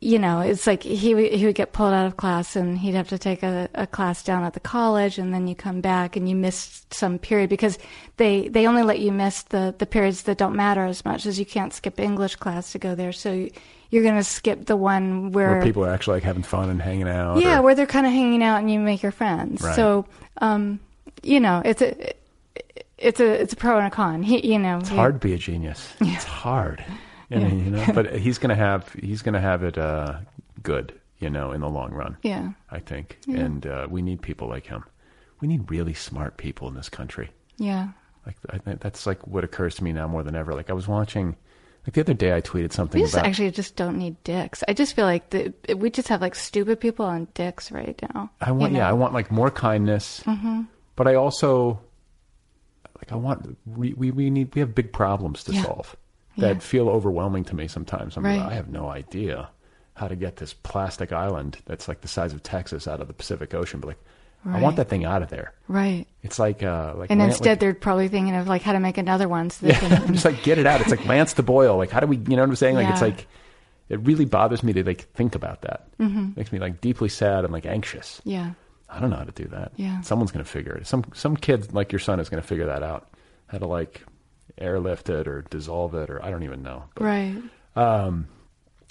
you 0.00 0.18
know, 0.18 0.40
it's 0.40 0.66
like 0.66 0.82
he 0.82 1.14
would- 1.14 1.32
he 1.32 1.46
would 1.46 1.54
get 1.54 1.72
pulled 1.72 1.92
out 1.92 2.06
of 2.06 2.16
class 2.16 2.54
and 2.56 2.78
he'd 2.78 2.94
have 2.94 3.08
to 3.08 3.18
take 3.18 3.42
a, 3.42 3.68
a 3.74 3.86
class 3.86 4.22
down 4.22 4.44
at 4.44 4.52
the 4.52 4.60
college 4.60 5.18
and 5.18 5.32
then 5.34 5.46
you 5.48 5.54
come 5.54 5.80
back 5.80 6.16
and 6.16 6.28
you 6.28 6.36
miss 6.36 6.84
some 6.90 7.18
period 7.18 7.48
because 7.50 7.78
they 8.16 8.48
they 8.48 8.66
only 8.66 8.82
let 8.82 8.98
you 9.00 9.10
miss 9.12 9.42
the 9.44 9.74
the 9.78 9.86
periods 9.86 10.22
that 10.24 10.38
don't 10.38 10.54
matter 10.54 10.84
as 10.84 11.04
much 11.04 11.26
as 11.26 11.38
you 11.38 11.46
can't 11.46 11.72
skip 11.72 11.98
English 11.98 12.36
class 12.36 12.72
to 12.72 12.78
go 12.78 12.94
there. 12.94 13.12
So 13.12 13.48
you're 13.90 14.02
going 14.02 14.16
to 14.16 14.24
skip 14.24 14.66
the 14.66 14.76
one 14.76 15.30
where, 15.32 15.52
where 15.52 15.62
people 15.62 15.84
are 15.84 15.90
actually 15.92 16.16
like 16.16 16.24
having 16.24 16.42
fun 16.42 16.68
and 16.68 16.82
hanging 16.82 17.08
out. 17.08 17.38
yeah, 17.40 17.58
or- 17.58 17.62
where 17.62 17.74
they're 17.74 17.86
kind 17.86 18.06
of 18.06 18.12
hanging 18.12 18.42
out 18.42 18.58
and 18.58 18.70
you 18.70 18.78
make 18.80 19.02
your 19.02 19.12
friends. 19.12 19.62
Right. 19.62 19.74
So 19.76 20.06
um 20.40 20.80
you 21.22 21.40
know, 21.40 21.62
it's 21.64 21.80
a 21.82 22.12
it's 22.98 23.20
a 23.20 23.42
it's 23.42 23.52
a 23.52 23.56
pro 23.56 23.78
and 23.78 23.86
a 23.86 23.90
con. 23.90 24.22
He, 24.22 24.52
you 24.52 24.58
know, 24.58 24.78
it's 24.78 24.88
hard 24.88 25.20
to 25.20 25.26
be 25.26 25.34
a 25.34 25.38
genius. 25.38 25.92
It's 26.00 26.24
hard. 26.24 26.84
I 27.30 27.34
Yeah. 27.38 27.48
mean, 27.48 27.64
you 27.64 27.70
know, 27.70 27.86
but 27.94 28.14
he's 28.16 28.38
gonna 28.38 28.54
have 28.54 28.92
he's 28.94 29.22
gonna 29.22 29.40
have 29.40 29.62
it 29.62 29.78
uh, 29.78 30.18
good, 30.62 30.98
you 31.18 31.30
know, 31.30 31.52
in 31.52 31.60
the 31.60 31.68
long 31.70 31.92
run. 31.92 32.16
Yeah. 32.22 32.52
I 32.70 32.78
think, 32.80 33.18
Yeah. 33.26 33.40
and 33.40 33.66
uh, 33.66 33.86
we 33.90 34.02
need 34.02 34.22
people 34.22 34.48
like 34.48 34.66
him. 34.66 34.84
We 35.40 35.48
need 35.48 35.70
really 35.70 35.94
smart 35.94 36.36
people 36.36 36.68
in 36.68 36.74
this 36.74 36.88
country. 36.88 37.30
Yeah. 37.58 37.88
Like 38.26 38.36
I 38.50 38.58
that's 38.80 39.06
like 39.06 39.26
what 39.26 39.44
occurs 39.44 39.74
to 39.76 39.84
me 39.84 39.92
now 39.92 40.08
more 40.08 40.22
than 40.22 40.34
ever. 40.34 40.54
Like 40.54 40.70
I 40.70 40.72
was 40.72 40.88
watching, 40.88 41.36
like 41.86 41.92
the 41.94 42.00
other 42.00 42.14
day, 42.14 42.34
I 42.34 42.40
tweeted 42.40 42.72
something 42.72 42.98
We 42.98 43.04
just 43.04 43.14
about. 43.14 43.26
actually 43.26 43.50
just 43.50 43.76
don't 43.76 43.98
need 43.98 44.16
dicks. 44.24 44.64
I 44.66 44.72
just 44.72 44.94
feel 44.96 45.04
like 45.04 45.28
the, 45.30 45.52
we 45.76 45.90
just 45.90 46.08
have 46.08 46.22
like 46.22 46.34
stupid 46.34 46.80
people 46.80 47.04
on 47.04 47.28
dicks 47.34 47.70
right 47.70 48.00
now. 48.14 48.30
I 48.40 48.52
want, 48.52 48.72
you 48.72 48.78
yeah, 48.78 48.88
I 48.88 48.94
want 48.94 49.12
like 49.12 49.30
more 49.30 49.50
kindness, 49.50 50.22
Mhm. 50.24 50.66
but 50.96 51.06
I 51.06 51.14
also 51.16 51.80
like 52.96 53.12
I 53.12 53.16
want 53.16 53.56
we 53.66 53.92
we, 53.92 54.10
we 54.10 54.30
need 54.30 54.54
we 54.54 54.60
have 54.60 54.74
big 54.74 54.92
problems 54.92 55.44
to 55.44 55.52
Yeah. 55.52 55.62
solve 55.64 55.94
that 56.38 56.54
Yeah. 56.54 56.58
feel 56.60 56.88
overwhelming 56.88 57.44
to 57.44 57.54
me 57.56 57.68
sometimes. 57.68 58.16
I'm 58.16 58.24
Right. 58.24 58.38
like, 58.38 58.50
I 58.50 58.54
have 58.54 58.68
no 58.68 58.88
idea 58.88 59.48
how 59.94 60.08
to 60.08 60.16
get 60.16 60.36
this 60.36 60.52
plastic 60.54 61.12
island 61.12 61.58
that's 61.66 61.86
like 61.88 62.00
the 62.00 62.08
size 62.08 62.32
of 62.32 62.42
Texas 62.42 62.88
out 62.88 63.00
of 63.00 63.06
the 63.08 63.14
Pacific 63.14 63.54
Ocean, 63.54 63.80
but 63.80 63.88
like 63.88 63.98
I 64.46 64.60
want 64.60 64.76
that 64.76 64.90
thing 64.90 65.06
out 65.06 65.22
of 65.22 65.30
there. 65.30 65.54
Right. 65.68 66.06
It's 66.22 66.38
like 66.38 66.62
uh 66.62 66.92
like 66.96 67.10
and 67.10 67.22
instead, 67.22 67.50
like- 67.52 67.60
they're 67.60 67.74
probably 67.74 68.08
thinking 68.08 68.34
of 68.36 68.46
like 68.46 68.60
how 68.62 68.72
to 68.74 68.80
make 68.80 68.98
another 68.98 69.26
one 69.28 69.48
so 69.50 69.64
they 69.66 69.72
yeah, 69.72 69.78
can. 70.00 70.12
just 70.12 70.24
like 70.26 70.42
get 70.42 70.58
it 70.58 70.66
out. 70.66 70.80
It's 70.82 70.90
like 70.90 71.06
Lance 71.06 71.32
the 71.32 71.42
Boyle. 71.42 71.76
Like 71.78 71.90
how 71.90 72.00
do 72.00 72.06
we? 72.06 72.16
You 72.16 72.36
know 72.36 72.42
what 72.42 72.50
I'm 72.50 72.56
saying? 72.56 72.74
Like 72.74 72.88
it's 72.90 73.00
like 73.00 73.26
it 73.88 74.00
really 74.00 74.24
bothers 74.26 74.62
me 74.62 74.72
to 74.74 74.84
like 74.84 75.02
think 75.14 75.34
about 75.34 75.62
that. 75.62 75.86
Mhm. 75.98 76.36
Makes 76.36 76.52
me 76.52 76.58
like 76.58 76.80
deeply 76.82 77.08
sad 77.08 77.44
and 77.44 77.52
like 77.52 77.64
anxious. 77.66 78.20
yeah. 78.24 78.50
I 78.90 79.00
don't 79.00 79.10
know 79.10 79.16
how 79.16 79.24
to 79.24 79.32
do 79.32 79.46
that. 79.48 79.72
Yeah. 79.76 80.02
Someone's 80.02 80.30
going 80.30 80.44
to 80.44 80.50
figure 80.50 80.72
it. 80.74 80.86
Some 80.86 81.04
some 81.14 81.36
kid 81.36 81.72
like 81.72 81.90
your 81.90 81.98
son 81.98 82.20
is 82.20 82.28
going 82.28 82.40
to 82.42 82.46
figure 82.46 82.66
that 82.66 82.82
out. 82.82 83.08
How 83.46 83.58
to 83.58 83.66
like 83.66 84.04
airlift 84.58 85.08
it 85.10 85.26
or 85.28 85.42
dissolve 85.50 85.94
it 85.94 86.10
or 86.10 86.24
I 86.24 86.30
don't 86.30 86.42
even 86.44 86.62
know. 86.62 86.84
Right. 86.98 87.36
Um, 87.76 88.28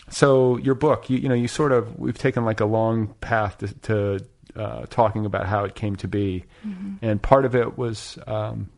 so 0.10 0.58
your 0.58 0.76
book, 0.76 1.10
you, 1.10 1.18
you 1.18 1.30
know, 1.30 1.36
you 1.36 1.48
sort 1.48 1.72
of 1.72 1.98
we've 2.00 2.18
taken 2.18 2.44
like 2.46 2.60
a 2.60 2.66
long 2.66 3.14
path 3.22 3.58
to, 3.60 3.68
to 3.82 4.26
uh, 4.56 4.86
talking 4.90 5.26
about 5.26 5.48
how 5.48 5.64
it 5.64 5.74
came 5.76 5.96
to 5.96 6.08
be, 6.08 6.44
Mhm. 6.68 6.98
and 7.02 7.22
part 7.22 7.46
of 7.46 7.56
it 7.56 7.78
was, 7.78 8.20
um, 8.28 8.70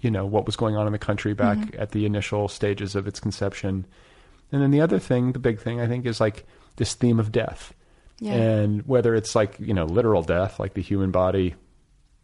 you 0.00 0.10
know, 0.10 0.26
what 0.26 0.46
was 0.46 0.56
going 0.56 0.76
on 0.76 0.86
in 0.86 0.92
the 0.92 0.98
country 0.98 1.32
back 1.34 1.58
Mhm. 1.58 1.78
at 1.80 1.90
the 1.92 2.06
initial 2.06 2.48
stages 2.48 2.96
of 2.96 3.06
its 3.06 3.20
conception, 3.20 3.86
and 4.50 4.60
then 4.62 4.70
the 4.72 4.80
other 4.80 4.98
thing, 4.98 5.30
the 5.32 5.38
big 5.38 5.60
thing, 5.60 5.80
I 5.80 5.86
think, 5.86 6.06
is 6.06 6.20
like 6.20 6.44
this 6.76 6.94
theme 6.94 7.20
of 7.20 7.30
death, 7.30 7.72
Yeah. 8.18 8.32
and 8.32 8.82
whether 8.86 9.14
it's 9.14 9.36
like 9.36 9.60
you 9.60 9.74
know 9.74 9.84
literal 9.84 10.22
death, 10.22 10.58
like 10.58 10.74
the 10.74 10.82
human 10.82 11.10
body 11.12 11.54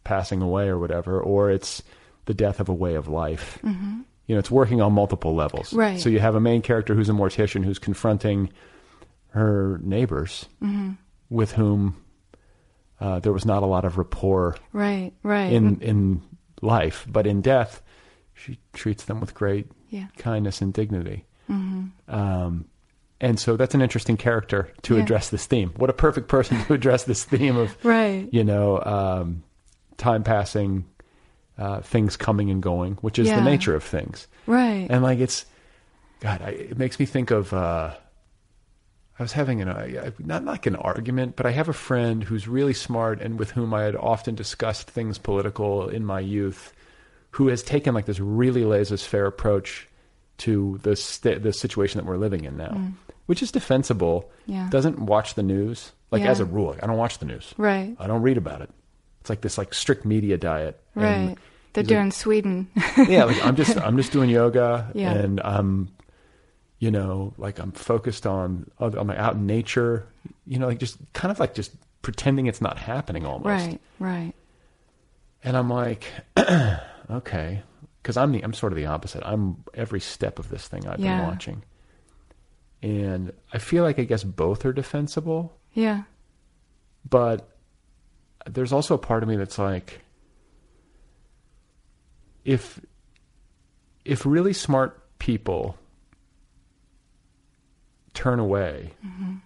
passing 0.02 0.42
away 0.42 0.66
or 0.68 0.78
whatever, 0.78 1.20
or 1.20 1.50
it's 1.50 1.82
the 2.28 2.34
death 2.34 2.60
of 2.60 2.68
a 2.68 2.74
way 2.74 2.94
of 2.94 3.08
life. 3.08 3.58
Mhm. 3.64 4.04
You 4.26 4.34
know, 4.34 4.38
it's 4.38 4.50
working 4.50 4.80
on 4.82 4.92
multiple 4.92 5.34
levels. 5.34 5.72
Right. 5.72 5.98
So 5.98 6.08
you 6.10 6.20
have 6.20 6.34
a 6.34 6.40
main 6.40 6.60
character 6.62 6.94
who's 6.94 7.08
a 7.08 7.12
mortician 7.12 7.64
who's 7.64 7.78
confronting 7.78 8.50
her 9.30 9.80
neighbors 9.82 10.46
Mhm. 10.62 10.96
with 11.30 11.52
whom 11.52 11.96
uh, 13.00 13.20
there 13.20 13.32
was 13.32 13.46
not 13.46 13.62
a 13.62 13.66
lot 13.66 13.84
of 13.84 13.96
rapport 13.96 14.56
Right, 14.72 15.12
right. 15.22 15.52
in 15.52 15.80
in 15.80 16.20
life, 16.62 17.06
but 17.08 17.26
in 17.28 17.40
death, 17.40 17.80
she 18.34 18.58
treats 18.72 19.04
them 19.04 19.20
with 19.20 19.34
great 19.34 19.70
Yeah. 19.88 20.06
kindness 20.18 20.60
and 20.60 20.72
dignity. 20.74 21.24
Mhm. 21.48 21.92
Um, 22.08 22.64
and 23.20 23.38
so 23.38 23.56
that's 23.56 23.74
an 23.74 23.80
interesting 23.82 24.16
character 24.16 24.68
to 24.82 24.96
Yeah. 24.96 25.02
address 25.02 25.30
this 25.30 25.46
theme. 25.46 25.70
What 25.76 25.90
a 25.90 25.92
perfect 25.92 26.26
person 26.28 26.58
to 26.66 26.74
address 26.74 27.04
this 27.04 27.24
theme 27.24 27.56
of, 27.56 27.76
Right. 27.84 28.28
you 28.32 28.42
know, 28.44 28.82
um, 28.84 29.44
time 29.96 30.24
passing, 30.24 30.84
uh, 31.58 31.80
things 31.80 32.16
coming 32.16 32.50
and 32.50 32.62
going, 32.62 32.94
which 33.00 33.18
is 33.18 33.26
Yeah. 33.28 33.36
the 33.36 33.42
nature 33.50 33.74
of 33.74 33.82
things. 33.82 34.26
Right. 34.46 34.86
And 34.88 35.02
like 35.02 35.18
it's, 35.18 35.44
God, 36.20 36.40
I, 36.42 36.50
it 36.50 36.78
makes 36.78 36.98
me 36.98 37.06
think 37.06 37.30
of. 37.30 37.52
Uh, 37.52 37.94
I 39.18 39.22
was 39.24 39.32
having 39.32 39.60
an 39.60 39.68
I- 39.68 40.12
not 40.20 40.44
like 40.44 40.66
an 40.66 40.76
argument, 40.76 41.34
but 41.34 41.44
I 41.44 41.50
have 41.50 41.68
a 41.68 41.72
friend 41.72 42.22
who's 42.22 42.46
really 42.46 42.72
smart 42.72 43.20
and 43.20 43.36
with 43.38 43.50
whom 43.50 43.74
I 43.74 43.82
had 43.82 43.96
often 43.96 44.36
discussed 44.36 44.88
things 44.88 45.18
political 45.18 45.88
in 45.88 46.04
my 46.04 46.20
youth, 46.20 46.72
who 47.32 47.48
has 47.48 47.62
taken 47.64 47.94
like 47.94 48.06
this 48.06 48.20
really 48.20 48.64
laissez-faire 48.64 49.26
approach 49.26 49.88
to 50.38 50.78
the 50.84 50.94
sta 50.94 51.36
the 51.40 51.52
situation 51.52 51.98
that 51.98 52.06
we're 52.06 52.16
living 52.16 52.44
in 52.44 52.56
now, 52.56 52.68
Mm. 52.70 52.92
which 53.26 53.42
is 53.42 53.50
defensible. 53.50 54.30
Yeah. 54.46 54.68
Doesn't 54.70 55.00
watch 55.00 55.34
the 55.34 55.42
news 55.42 55.90
like 56.12 56.22
Yeah. 56.22 56.30
as 56.30 56.38
a 56.38 56.44
rule. 56.44 56.76
I 56.80 56.86
don't 56.86 56.96
watch 56.96 57.18
the 57.18 57.26
news. 57.26 57.52
Right. 57.58 57.96
I 57.98 58.06
don't 58.06 58.22
read 58.22 58.36
about 58.38 58.60
it. 58.62 58.70
It's 59.28 59.30
like 59.30 59.42
this 59.42 59.58
like 59.58 59.74
strict 59.74 60.06
media 60.06 60.38
diet. 60.38 60.80
And 60.94 61.04
Right. 61.04 61.38
They're 61.74 61.82
he's 61.82 61.90
like- 61.90 61.98
doing 61.98 62.10
Sweden. 62.12 62.68
yeah, 63.06 63.24
like 63.24 63.44
I'm 63.44 63.56
just 63.56 63.76
I'm 63.86 63.98
just 63.98 64.10
doing 64.10 64.30
yoga 64.30 64.90
Yeah. 64.94 65.12
and 65.12 65.38
I'm 65.44 65.90
you 66.78 66.90
know, 66.90 67.34
like 67.36 67.58
I'm 67.58 67.72
focused 67.72 68.26
on 68.26 68.70
I'm 68.78 69.10
out 69.10 69.34
in 69.34 69.46
nature, 69.46 70.06
you 70.46 70.58
know, 70.58 70.66
like 70.66 70.78
just 70.78 70.96
kind 71.12 71.30
of 71.30 71.38
like 71.38 71.52
just 71.52 71.72
pretending 72.00 72.46
it's 72.46 72.62
not 72.62 72.78
happening 72.78 73.26
almost. 73.26 73.46
right, 73.48 73.80
right. 73.98 74.32
And 75.44 75.56
I'm 75.58 75.68
like 75.68 76.04
okay, 77.10 77.62
cuz 78.02 78.16
I'm 78.16 78.32
the 78.32 78.42
I'm 78.42 78.54
sort 78.54 78.72
of 78.72 78.76
the 78.78 78.86
opposite. 78.86 79.22
I'm 79.26 79.62
every 79.74 80.00
step 80.00 80.38
of 80.38 80.48
this 80.48 80.66
thing 80.68 80.86
I've 80.88 81.00
Yeah. 81.00 81.18
been 81.18 81.26
watching. 81.28 81.62
And 82.82 83.32
I 83.52 83.58
feel 83.58 83.82
like 83.82 83.98
I 83.98 84.04
guess 84.04 84.24
both 84.24 84.64
are 84.64 84.72
defensible, 84.72 85.52
Yeah. 85.74 86.04
but 87.08 87.46
there's 88.54 88.72
also 88.72 88.94
a 88.94 88.98
part 88.98 89.22
of 89.22 89.28
me 89.28 89.36
that's 89.36 89.58
like 89.58 90.00
if 92.44 92.80
if 94.04 94.24
really 94.24 94.52
smart 94.52 95.18
people 95.18 95.76
turn 98.14 98.38
away 98.38 98.92
Mhm. 99.04 99.40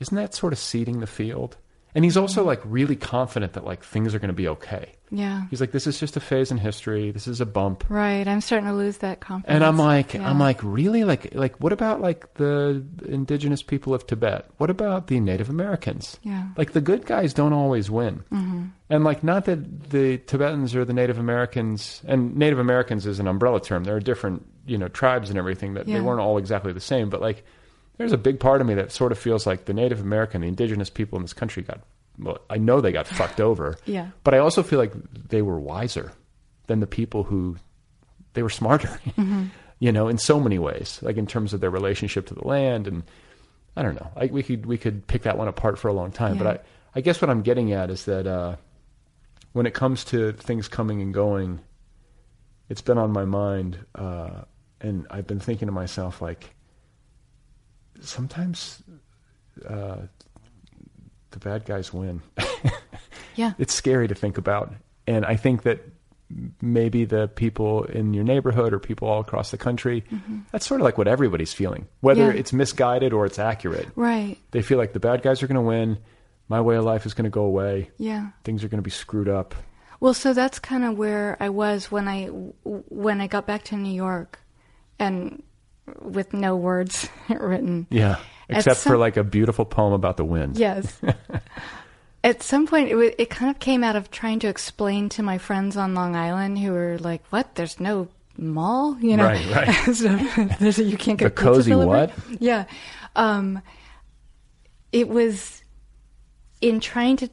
isn't 0.00 0.16
that 0.16 0.34
sort 0.34 0.52
of 0.52 0.58
ceding 0.58 1.00
the 1.00 1.06
field 1.06 1.56
and 1.94 2.04
he's 2.04 2.16
also 2.16 2.44
like 2.44 2.60
really 2.64 2.96
confident 2.96 3.52
that 3.54 3.64
like 3.64 3.82
things 3.84 4.14
are 4.14 4.18
going 4.18 4.28
to 4.28 4.34
be 4.34 4.48
okay 4.48 4.94
Yeah. 5.10 5.42
he's 5.50 5.60
like 5.60 5.72
this 5.72 5.86
is 5.86 5.98
just 5.98 6.16
a 6.16 6.20
phase 6.20 6.50
in 6.50 6.58
history 6.58 7.10
this 7.10 7.26
is 7.26 7.40
a 7.40 7.46
bump 7.46 7.84
Right. 7.88 8.26
I'm 8.28 8.40
starting 8.40 8.68
to 8.68 8.74
lose 8.74 8.98
that 8.98 9.20
confidence. 9.20 9.54
and 9.54 9.64
I'm 9.64 9.76
like, 9.78 10.14
Yeah. 10.14 10.28
I'm 10.28 10.38
like, 10.38 10.62
really? 10.62 11.04
Like, 11.04 11.34
like, 11.34 11.56
what 11.60 11.72
about 11.72 12.00
like 12.00 12.34
the 12.34 12.84
indigenous 13.06 13.62
people 13.62 13.92
of 13.94 14.06
Tibet? 14.06 14.46
What 14.58 14.70
about 14.70 15.08
the 15.08 15.18
Native 15.20 15.50
Americans? 15.50 16.18
Yeah. 16.22 16.48
Like 16.56 16.72
the 16.72 16.80
good 16.80 17.06
guys 17.06 17.34
don't 17.34 17.52
always 17.52 17.90
win. 17.90 18.22
Mhm. 18.32 18.70
And 18.88 19.04
like, 19.04 19.22
not 19.24 19.44
that 19.46 19.90
the 19.90 20.18
Tibetans 20.18 20.74
or 20.76 20.84
the 20.84 20.92
Native 20.92 21.18
Americans, 21.18 22.02
and 22.06 22.36
Native 22.36 22.58
Americans 22.58 23.06
is 23.06 23.18
an 23.20 23.26
umbrella 23.28 23.60
term. 23.60 23.84
There 23.84 23.96
are 23.96 24.00
different, 24.00 24.44
you 24.66 24.78
know, 24.78 24.88
tribes 24.88 25.30
and 25.30 25.38
everything 25.38 25.74
that 25.74 25.86
Yeah. 25.88 25.96
they 25.98 26.00
weren't 26.00 26.20
all 26.20 26.38
exactly 26.38 26.72
the 26.72 26.80
same. 26.80 27.08
But 27.10 27.20
like, 27.20 27.44
there's 28.00 28.12
a 28.12 28.18
big 28.18 28.40
part 28.40 28.60
of 28.60 28.66
me 28.66 28.74
that 28.74 28.90
sort 28.92 29.12
of 29.12 29.18
feels 29.18 29.46
like 29.46 29.66
the 29.66 29.74
Native 29.74 30.00
American, 30.00 30.40
the 30.40 30.48
indigenous 30.48 30.88
people 30.90 31.16
in 31.18 31.22
this 31.22 31.32
country 31.34 31.62
got, 31.62 31.80
well, 32.18 32.38
I 32.48 32.56
know 32.58 32.80
they 32.80 32.92
got 32.92 33.06
fucked 33.06 33.40
over. 33.48 33.76
Yeah. 33.84 34.08
But 34.24 34.34
I 34.34 34.38
also 34.38 34.62
feel 34.62 34.78
like 34.78 34.92
they 35.28 35.42
were 35.42 35.58
wiser 35.60 36.12
than 36.66 36.80
the 36.80 36.86
people 36.86 37.24
who 37.24 37.56
they 38.32 38.42
were 38.42 38.48
smarter, 38.50 38.88
Mhm. 39.18 39.50
you 39.80 39.92
know, 39.92 40.08
in 40.08 40.16
so 40.18 40.40
many 40.40 40.58
ways, 40.58 40.98
like 41.02 41.16
in 41.18 41.26
terms 41.26 41.52
of 41.52 41.60
their 41.60 41.70
relationship 41.70 42.26
to 42.26 42.34
the 42.34 42.46
land. 42.46 42.86
And 42.86 43.02
I 43.76 43.82
don't 43.82 43.94
know, 43.94 44.10
I, 44.16 44.26
we 44.26 44.42
could, 44.42 44.64
we 44.66 44.78
could 44.78 45.06
pick 45.06 45.22
that 45.22 45.36
one 45.38 45.48
apart 45.48 45.78
for 45.78 45.88
a 45.88 45.92
long 45.92 46.10
time, 46.10 46.36
Yeah. 46.36 46.42
but 46.42 46.56
I, 46.94 46.98
I 46.98 47.00
guess 47.02 47.20
what 47.20 47.28
I'm 47.30 47.42
getting 47.42 47.72
at 47.72 47.90
is 47.90 48.04
that, 48.06 48.26
uh, 48.26 48.56
when 49.52 49.66
it 49.66 49.74
comes 49.74 50.04
to 50.06 50.32
things 50.32 50.68
coming 50.68 51.02
and 51.02 51.12
going, 51.12 51.60
it's 52.68 52.80
been 52.82 52.98
on 52.98 53.12
my 53.12 53.24
mind, 53.24 53.78
uh, 53.94 54.42
and 54.80 55.06
I've 55.10 55.26
been 55.26 55.40
thinking 55.40 55.66
to 55.66 55.72
myself, 55.72 56.22
like, 56.22 56.54
sometimes, 58.00 58.82
uh, 59.68 59.96
the 61.30 61.38
bad 61.38 61.64
guys 61.64 61.92
win. 61.92 62.22
Yeah. 63.36 63.52
It's 63.58 63.72
scary 63.72 64.06
to 64.08 64.14
think 64.14 64.36
about. 64.36 64.74
And 65.06 65.24
I 65.24 65.36
think 65.36 65.62
that 65.62 65.80
maybe 66.60 67.04
the 67.04 67.28
people 67.28 67.84
in 67.84 68.12
your 68.12 68.24
neighborhood 68.24 68.72
or 68.74 68.78
people 68.78 69.08
all 69.08 69.20
across 69.20 69.50
the 69.50 69.56
country, 69.56 70.04
Mhm. 70.12 70.42
that's 70.50 70.66
sort 70.66 70.80
of 70.80 70.84
like 70.84 70.98
what 70.98 71.08
everybody's 71.08 71.52
feeling, 71.52 71.86
whether 72.00 72.24
Yeah. 72.32 72.38
it's 72.38 72.52
misguided 72.52 73.12
or 73.12 73.24
it's 73.26 73.38
accurate. 73.38 73.88
Right. 73.96 74.36
They 74.50 74.60
feel 74.62 74.76
like 74.78 74.92
the 74.92 75.00
bad 75.00 75.22
guys 75.22 75.42
are 75.42 75.46
going 75.46 75.54
to 75.54 75.60
win. 75.62 75.98
My 76.48 76.60
way 76.60 76.76
of 76.76 76.84
life 76.84 77.06
is 77.06 77.14
going 77.14 77.24
to 77.24 77.30
go 77.30 77.44
away. 77.44 77.90
Yeah. 77.98 78.30
Things 78.44 78.62
are 78.62 78.68
going 78.68 78.78
to 78.78 78.82
be 78.82 78.90
screwed 78.90 79.28
up. 79.28 79.54
Well, 80.00 80.12
so 80.14 80.34
that's 80.34 80.58
kind 80.58 80.84
of 80.84 80.98
where 80.98 81.36
I 81.40 81.48
was 81.48 81.90
when 81.90 82.08
I 82.08 82.26
when 82.64 83.20
I 83.20 83.26
got 83.26 83.46
back 83.46 83.62
to 83.64 83.76
New 83.76 83.92
York, 83.94 84.38
and 84.98 85.42
with 86.00 86.32
no 86.32 86.56
words 86.56 87.08
written. 87.28 87.86
Yeah. 87.90 88.16
Except 88.48 88.78
some- 88.78 88.92
for 88.92 88.96
like 88.98 89.16
a 89.16 89.24
beautiful 89.24 89.64
poem 89.64 89.92
about 89.92 90.16
the 90.16 90.24
wind. 90.24 90.58
Yes. 90.58 91.00
At 92.24 92.42
some 92.42 92.66
point, 92.66 92.90
it, 92.90 92.96
wa 92.96 93.08
it 93.16 93.30
kind 93.30 93.50
of 93.50 93.58
came 93.60 93.82
out 93.82 93.96
of 93.96 94.10
trying 94.10 94.40
to 94.40 94.48
explain 94.48 95.08
to 95.10 95.22
my 95.22 95.38
friends 95.38 95.76
on 95.76 95.94
Long 95.94 96.14
Island 96.16 96.58
who 96.58 96.72
were 96.72 96.98
like, 96.98 97.22
"What? 97.30 97.54
There's 97.54 97.80
no 97.80 98.08
mall, 98.36 98.98
you 99.00 99.16
know? 99.16 99.24
Right, 99.24 99.46
right. 99.54 99.94
so 99.94 100.08
there's, 100.60 100.78
you 100.78 100.98
can't 100.98 101.18
get 101.18 101.34
The 101.34 101.42
cozy 101.42 101.70
delivered?" 101.70 102.10
what? 102.10 102.40
Yeah. 102.40 102.66
Um, 103.16 103.62
it 104.92 105.08
was 105.08 105.62
in 106.60 106.80
trying 106.80 107.16
to 107.18 107.30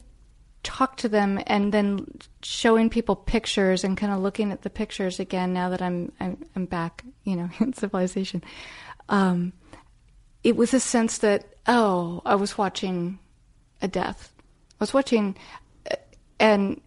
talk 0.67 0.97
to 0.97 1.07
them 1.07 1.41
and 1.47 1.73
then 1.73 2.05
showing 2.43 2.89
people 2.89 3.15
pictures 3.15 3.85
and 3.85 3.95
kind 3.95 4.11
of 4.11 4.19
looking 4.19 4.51
at 4.51 4.63
the 4.63 4.69
pictures 4.69 5.17
again 5.17 5.53
now 5.53 5.69
that 5.69 5.81
I'm 5.81 6.11
I'm, 6.19 6.37
I'm 6.57 6.65
back, 6.65 7.05
you 7.23 7.37
know, 7.37 7.49
in 7.59 7.71
civilization. 7.71 8.43
Um, 9.07 9.53
it 10.43 10.57
was 10.57 10.73
a 10.73 10.79
sense 10.81 11.19
that 11.19 11.45
oh, 11.67 12.21
I 12.25 12.35
was 12.35 12.57
watching 12.57 13.17
a 13.81 13.87
death. 13.87 14.33
I 14.71 14.83
was 14.83 14.93
watching, 14.93 15.37
uh, 15.89 15.95
and 16.37 16.81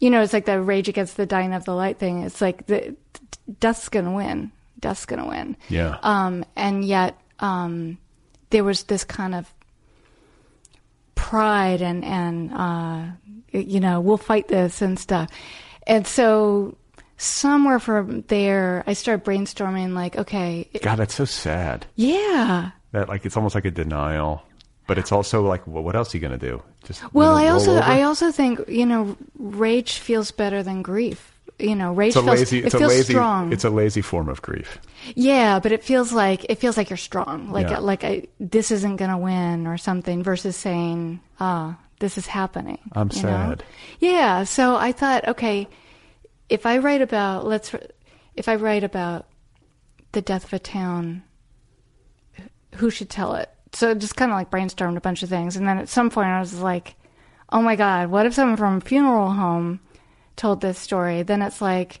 you 0.00 0.10
know, 0.10 0.20
it's 0.20 0.34
like 0.34 0.44
the 0.44 0.60
Rage 0.60 0.88
Against 0.88 1.16
the 1.16 1.26
Dying 1.26 1.54
of 1.54 1.64
the 1.64 1.74
Light 1.74 1.98
thing. 1.98 2.22
It's 2.22 2.42
like 2.42 2.66
the 2.66 2.94
death's 3.58 3.88
gonna 3.88 4.12
win. 4.12 4.52
Death's 4.78 5.06
gonna 5.06 5.26
win. 5.26 5.56
Yeah. 5.70 5.98
Um, 6.02 6.44
and 6.56 6.84
yet, 6.84 7.18
um, 7.40 7.96
there 8.50 8.64
was 8.64 8.84
this 8.84 9.02
kind 9.02 9.34
of 9.34 9.50
pride 11.18 11.82
and 11.82 12.04
and 12.04 12.52
uh, 12.54 13.02
you 13.52 13.80
know, 13.80 14.00
we'll 14.00 14.16
fight 14.16 14.48
this 14.48 14.80
and 14.80 14.98
stuff. 14.98 15.28
And 15.86 16.06
so 16.06 16.76
somewhere 17.16 17.78
from 17.80 18.22
there, 18.28 18.84
I 18.86 18.92
started 18.94 19.26
brainstorming. 19.26 19.92
Like, 19.94 20.16
okay, 20.16 20.68
God, 20.80 20.96
that's 20.96 21.14
so 21.14 21.24
sad. 21.26 21.86
yeah. 21.96 22.70
That 22.92 23.08
like 23.08 23.26
it's 23.26 23.36
almost 23.36 23.54
like 23.54 23.66
a 23.66 23.70
denial, 23.70 24.42
but 24.86 24.96
it's 24.96 25.12
also 25.12 25.42
like, 25.42 25.66
well, 25.66 25.82
what 25.82 25.94
else 25.94 26.14
are 26.14 26.16
you 26.16 26.22
going 26.22 26.38
to 26.38 26.46
do? 26.46 26.62
Just 26.84 27.02
Well, 27.12 27.36
I 27.36 27.48
also 27.48 27.72
over? 27.72 27.82
I 27.82 28.02
also 28.02 28.32
think 28.32 28.60
you 28.66 28.86
know 28.86 29.16
rage 29.36 29.98
feels 29.98 30.30
better 30.30 30.62
than 30.62 30.80
grief. 30.80 31.34
You 31.58 31.74
know, 31.74 31.92
rage 31.92 32.08
it's 32.08 32.16
a 32.16 32.22
feels 32.22 32.38
lazy, 32.38 32.58
it 32.58 32.64
it's 32.66 32.74
a 32.74 32.78
feels 32.78 32.92
lazy, 32.92 33.12
strong. 33.14 33.52
it's 33.52 33.64
a 33.64 33.70
lazy 33.70 34.00
form 34.02 34.28
of 34.28 34.40
grief. 34.42 34.78
yeah, 35.16 35.58
but 35.58 35.72
it 35.72 35.82
feels 35.82 36.12
like 36.12 36.44
it 36.48 36.56
feels 36.58 36.76
like 36.76 36.88
you're 36.90 36.96
strong. 36.96 37.50
Like 37.50 37.70
Yeah. 37.70 37.78
like 37.80 38.04
I, 38.04 38.28
this 38.38 38.70
isn't 38.70 38.96
gonna 38.96 39.18
win 39.18 39.66
or 39.66 39.76
something. 39.78 40.22
Versus 40.22 40.56
saying, 40.56 41.20
ah, 41.40 41.76
this 42.00 42.16
is 42.18 42.26
happening. 42.26 42.78
I'm 42.92 43.10
you 43.12 43.22
know? 43.22 43.28
sad. 43.28 43.64
Yeah. 43.98 44.44
So 44.44 44.76
I 44.76 44.92
thought, 44.92 45.26
okay, 45.28 45.66
if 46.48 46.64
I 46.66 46.78
write 46.78 47.02
about 47.02 47.44
let's 47.46 47.74
if 48.36 48.48
I 48.48 48.54
write 48.54 48.84
about 48.84 49.26
the 50.12 50.22
death 50.22 50.44
of 50.44 50.52
a 50.52 50.58
town, 50.60 51.22
who 52.76 52.90
should 52.90 53.10
tell 53.10 53.34
it? 53.34 53.50
So 53.72 53.90
I 53.90 53.94
just 53.94 54.16
kind 54.16 54.30
of 54.30 54.36
like 54.36 54.50
brainstormed 54.50 54.96
a 54.96 55.00
bunch 55.00 55.22
of 55.22 55.28
things, 55.28 55.56
and 55.56 55.66
then 55.66 55.78
at 55.78 55.88
some 55.88 56.08
point 56.10 56.28
I 56.28 56.40
was 56.40 56.60
like, 56.60 56.94
oh 57.50 57.60
my 57.62 57.76
God, 57.76 58.10
what 58.10 58.26
if 58.26 58.34
someone 58.34 58.56
from 58.56 58.76
a 58.76 58.80
funeral 58.80 59.30
home 59.30 59.80
told 60.38 60.60
this 60.60 60.78
story? 60.78 61.22
Then 61.22 61.42
it's 61.42 61.60
like 61.60 62.00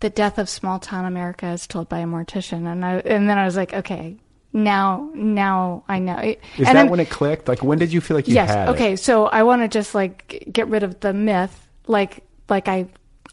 the 0.00 0.10
death 0.10 0.38
of 0.38 0.48
small 0.48 0.78
town 0.78 1.04
America 1.04 1.46
is 1.46 1.66
told 1.66 1.88
by 1.88 2.00
a 2.00 2.06
mortician. 2.06 2.66
And 2.66 2.84
I, 2.84 2.96
and 2.96 3.28
then 3.28 3.38
I 3.38 3.44
was 3.44 3.56
like, 3.56 3.72
okay, 3.72 4.16
now, 4.52 5.10
now 5.14 5.84
I 5.88 5.98
know. 6.00 6.18
Is 6.18 6.66
and 6.66 6.76
that 6.76 6.90
when 6.90 7.00
it 7.00 7.10
clicked? 7.10 7.46
Like, 7.46 7.62
when 7.62 7.78
did 7.78 7.92
you 7.92 8.00
feel 8.00 8.16
like 8.16 8.26
you 8.26 8.34
yes. 8.34 8.48
had 8.50 8.68
it? 8.68 8.72
okay. 8.72 8.96
So 8.96 9.26
I 9.26 9.44
want 9.44 9.62
to 9.62 9.68
just 9.68 9.94
like 9.94 10.44
get 10.50 10.66
rid 10.68 10.82
of 10.82 11.00
the 11.00 11.12
myth, 11.12 11.68
like 11.86 12.24
like 12.48 12.66
I 12.66 12.86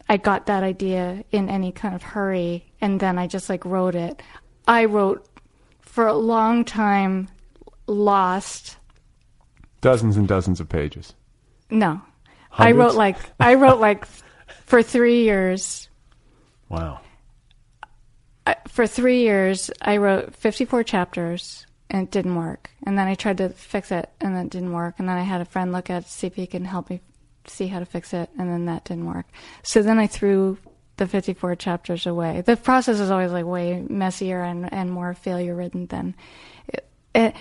I 0.07 0.17
got 0.17 0.45
that 0.45 0.63
idea 0.63 1.23
in 1.31 1.49
any 1.49 1.71
kind 1.71 1.95
of 1.95 2.03
hurry, 2.03 2.65
and 2.79 2.99
then 2.99 3.17
I 3.17 3.27
just 3.27 3.49
like 3.49 3.65
wrote 3.65 3.95
it. 3.95 4.21
I 4.67 4.85
wrote 4.85 5.27
for 5.81 6.05
a 6.05 6.13
long 6.13 6.63
time, 6.63 7.29
lost. 7.87 8.77
Dozens 9.81 10.17
and 10.17 10.27
dozens 10.27 10.59
of 10.59 10.69
pages. 10.69 11.13
No, 11.69 12.01
I 12.57 12.71
wrote 12.71 12.95
like 12.95 13.17
I 13.39 13.55
wrote 13.55 13.79
like 13.79 14.05
for 14.65 14.81
three 14.83 15.23
years. 15.23 15.89
Wow. 16.69 16.99
I- 18.45 18.55
For 18.67 18.87
three 18.87 19.21
years, 19.21 19.69
I 19.81 19.97
wrote 19.97 20.35
54 20.35 20.83
chapters 20.83 21.65
and 21.89 22.03
it 22.03 22.11
didn't 22.11 22.35
work. 22.35 22.69
And 22.85 22.97
then 22.97 23.07
I 23.07 23.15
tried 23.15 23.37
to 23.37 23.49
fix 23.49 23.91
it 23.91 24.09
and 24.19 24.35
it 24.37 24.49
didn't 24.49 24.73
work. 24.73 24.95
And 24.97 25.07
then 25.07 25.17
I 25.17 25.23
had 25.23 25.41
a 25.41 25.45
friend 25.45 25.71
look 25.71 25.89
at 25.89 26.03
it 26.03 26.09
see 26.09 26.27
if 26.27 26.35
he 26.35 26.47
can 26.47 26.65
help 26.65 26.89
me 26.89 27.01
see 27.47 27.67
how 27.67 27.79
to 27.79 27.85
fix 27.85 28.13
it. 28.13 28.29
And 28.37 28.49
then 28.49 28.65
that 28.65 28.83
didn't 28.85 29.05
work. 29.05 29.25
So 29.63 29.81
then 29.81 29.99
I 29.99 30.07
threw 30.07 30.57
the 30.97 31.07
54 31.07 31.55
chapters 31.55 32.05
away. 32.05 32.41
The 32.41 32.57
process 32.57 32.99
is 32.99 33.11
always 33.11 33.31
like 33.31 33.45
way 33.45 33.85
messier 33.87 34.41
and, 34.41 34.71
and 34.73 34.91
more 34.91 35.13
failure 35.13 35.55
ridden 35.55 35.85
than 35.87 36.15
it, 36.67 36.89
it, 37.13 37.35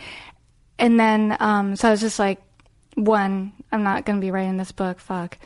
and 0.79 1.01
then, 1.01 1.37
um, 1.41 1.75
so 1.75 1.89
I 1.89 1.91
was 1.91 2.01
just 2.03 2.19
like, 2.19 2.41
one, 2.97 3.53
I'm 3.71 3.85
not 3.85 4.05
going 4.05 4.19
to 4.19 4.25
be 4.25 4.31
writing 4.33 4.57
this 4.57 4.73
book. 4.73 4.99
Fuck 4.99 5.39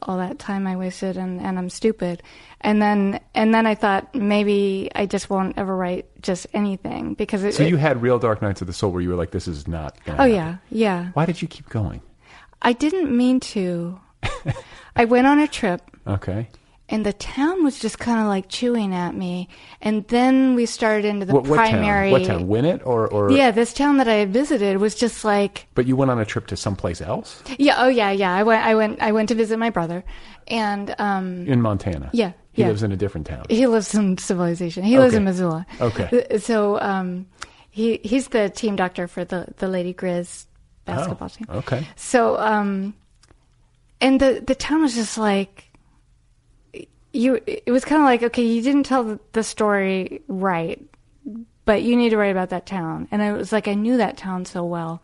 all 0.00 0.16
that 0.16 0.38
time 0.38 0.66
I 0.66 0.76
wasted 0.76 1.16
and, 1.18 1.40
and 1.40 1.58
I'm 1.58 1.68
stupid. 1.68 2.22
And 2.60 2.80
then, 2.80 3.20
and 3.34 3.52
then 3.52 3.66
I 3.66 3.74
thought 3.74 4.14
maybe 4.14 4.90
I 4.94 5.04
just 5.04 5.28
won't 5.28 5.58
ever 5.58 5.76
write 5.76 6.06
just 6.22 6.46
anything 6.54 7.14
because 7.14 7.42
it, 7.44 7.54
So 7.54 7.64
you 7.64 7.76
it- 7.76 7.80
had 7.80 8.00
real 8.00 8.18
Dark 8.18 8.40
Nights 8.40 8.60
of 8.62 8.66
the 8.66 8.72
Soul 8.72 8.92
where 8.92 9.02
you 9.02 9.10
were 9.10 9.16
like, 9.16 9.32
this 9.32 9.46
is 9.48 9.68
not 9.68 10.02
going 10.04 10.18
oh 10.20 10.24
yeah, 10.24 10.56
yeah. 10.70 11.10
Why 11.14 11.26
did 11.26 11.42
you 11.42 11.48
keep 11.48 11.68
going? 11.68 12.00
I 12.62 12.72
didn't 12.72 13.14
mean 13.14 13.40
to. 13.40 14.00
I 14.96 15.04
went 15.04 15.26
on 15.26 15.38
a 15.38 15.48
trip 15.48 15.82
Okay. 16.06 16.48
And 16.94 17.04
the 17.04 17.12
town 17.12 17.64
was 17.64 17.80
just 17.80 17.98
kind 17.98 18.20
of 18.20 18.26
like 18.26 18.48
chewing 18.48 18.94
at 18.94 19.14
me. 19.16 19.48
And 19.80 20.06
then 20.06 20.54
we 20.54 20.64
started 20.64 21.04
into 21.04 21.26
the 21.26 21.34
what, 21.34 21.46
what 21.48 21.56
primary. 21.56 22.10
town? 22.10 22.20
What 22.20 22.24
town? 22.24 22.46
Winnett 22.46 22.86
or, 22.86 23.08
or 23.08 23.32
Yeah, 23.32 23.50
this 23.50 23.72
town 23.72 23.96
that 23.98 24.06
I 24.06 24.14
had 24.22 24.32
visited 24.32 24.76
was 24.78 24.94
just 24.94 25.24
like 25.24 25.66
But 25.74 25.86
you 25.86 25.96
went 25.96 26.12
on 26.12 26.20
a 26.20 26.24
trip 26.24 26.46
to 26.48 26.56
someplace 26.56 27.00
else 27.00 27.42
Yeah. 27.58 27.74
Oh, 27.78 27.88
yeah. 27.88 28.12
Yeah. 28.12 28.32
I 28.32 28.44
went. 28.44 28.64
I 28.64 28.74
went. 28.76 29.02
I 29.02 29.10
went 29.10 29.28
to 29.30 29.34
visit 29.34 29.58
my 29.58 29.70
brother, 29.70 30.04
and 30.46 30.94
um, 31.00 31.48
in 31.48 31.60
Montana. 31.60 32.10
Yeah, 32.12 32.32
He 32.52 32.62
yeah. 32.62 32.68
lives 32.68 32.84
in 32.84 32.92
a 32.92 32.96
different 32.96 33.26
town. 33.26 33.44
he 33.50 33.66
lives 33.66 33.92
in 33.94 34.16
civilization. 34.18 34.84
He 34.84 34.96
lives 34.98 35.14
in 35.14 35.24
Missoula. 35.24 35.66
Okay. 35.80 36.08
Uh, 36.30 36.38
So 36.38 36.78
um, 36.80 37.26
he 37.70 37.98
he's 38.04 38.28
the 38.28 38.50
team 38.50 38.76
doctor 38.76 39.08
for 39.08 39.24
the 39.24 39.46
the 39.58 39.66
Lady 39.66 39.92
Grizz 39.94 40.46
basketball 40.84 41.26
Oh, 41.32 41.36
team. 41.36 41.46
okay. 41.60 41.80
So 41.96 42.38
um, 42.38 42.94
and 44.00 44.20
the 44.20 44.30
the 44.46 44.54
town 44.54 44.82
was 44.82 44.94
just 44.94 45.18
like. 45.18 45.73
You, 47.14 47.40
it 47.46 47.70
was 47.70 47.84
kind 47.84 48.02
of 48.02 48.06
like, 48.06 48.24
okay, 48.24 48.42
you 48.42 48.60
didn't 48.60 48.82
tell 48.82 49.18
the, 49.32 49.42
story 49.44 50.20
right, 50.26 50.82
but 51.64 51.82
you 51.82 51.94
need 51.94 52.10
to 52.10 52.16
write 52.16 52.32
about 52.32 52.50
that 52.50 52.66
town. 52.66 53.06
And 53.10 53.22
it 53.22 53.32
was 53.32 53.52
like, 53.52 53.68
I 53.68 53.74
knew 53.74 53.96
that 53.96 54.16
town 54.16 54.44
so 54.44 54.64
well. 54.64 55.00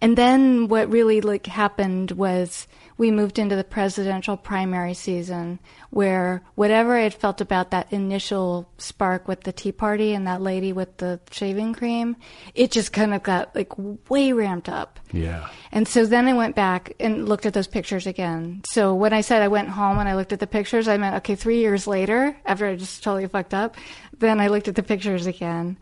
And 0.00 0.16
then 0.16 0.68
what 0.68 0.88
really 0.90 1.20
like 1.20 1.46
happened 1.46 2.12
was 2.12 2.68
we 2.96 3.10
moved 3.10 3.38
into 3.38 3.56
the 3.56 3.64
presidential 3.64 4.36
primary 4.36 4.94
season 4.94 5.58
where 5.90 6.42
whatever 6.54 6.96
I 6.96 7.00
had 7.00 7.14
felt 7.14 7.40
about 7.40 7.72
that 7.72 7.92
initial 7.92 8.68
spark 8.78 9.26
with 9.26 9.42
the 9.42 9.52
Tea 9.52 9.72
Party 9.72 10.14
and 10.14 10.26
that 10.26 10.40
lady 10.40 10.72
with 10.72 10.96
the 10.98 11.20
shaving 11.30 11.74
cream, 11.74 12.16
it 12.54 12.70
just 12.70 12.92
kind 12.92 13.12
of 13.12 13.22
got 13.22 13.54
like 13.54 13.72
way 14.08 14.32
ramped 14.32 14.68
up. 14.68 15.00
Yeah. 15.12 15.48
And 15.72 15.88
so 15.88 16.06
then 16.06 16.28
I 16.28 16.34
went 16.34 16.54
back 16.54 16.94
and 17.00 17.28
looked 17.28 17.46
at 17.46 17.54
those 17.54 17.66
pictures 17.66 18.06
again. 18.06 18.62
So 18.66 18.94
when 18.94 19.12
I 19.12 19.22
said 19.22 19.42
I 19.42 19.48
went 19.48 19.70
home 19.70 19.98
and 19.98 20.08
I 20.08 20.14
looked 20.14 20.32
at 20.32 20.40
the 20.40 20.46
pictures, 20.46 20.86
I 20.86 20.96
meant, 20.96 21.16
okay, 21.16 21.34
three 21.34 21.58
years 21.58 21.86
later, 21.86 22.36
after 22.44 22.66
I 22.66 22.76
just 22.76 23.02
totally 23.02 23.26
fucked 23.26 23.54
up, 23.54 23.76
then 24.18 24.40
I 24.40 24.46
looked 24.46 24.68
at 24.68 24.76
the 24.76 24.82
pictures 24.82 25.26
again. 25.26 25.78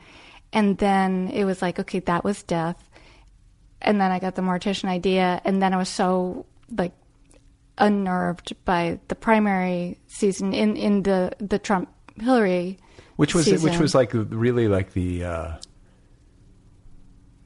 And 0.55 0.79
then 0.79 1.29
it 1.29 1.45
was 1.45 1.61
like, 1.61 1.79
okay, 1.79 2.01
that 2.01 2.25
was 2.25 2.43
death. 2.43 2.89
And 3.83 4.01
then 4.01 4.11
I 4.11 4.19
got 4.19 4.35
the 4.35 4.43
mortician 4.43 4.89
idea. 4.89 5.41
And 5.45 5.63
then 5.63 5.75
I 5.75 5.77
was 5.77 5.89
so 5.89 6.47
like 6.75 6.93
unnerved 7.83 8.55
by 8.65 8.99
the 9.09 9.15
primary 9.15 9.99
season 10.07 10.55
in, 10.55 10.77
in 10.77 11.03
the, 11.03 11.33
the 11.39 11.59
Trump 11.59 11.89
Hillary. 12.21 12.79
Which 13.17 13.35
was 13.35 13.45
season. 13.45 13.71
which 13.71 13.79
was 13.81 13.95
like 13.95 14.11
really 14.15 14.69
like 14.69 14.93
the 14.95 15.25
uh 15.25 15.57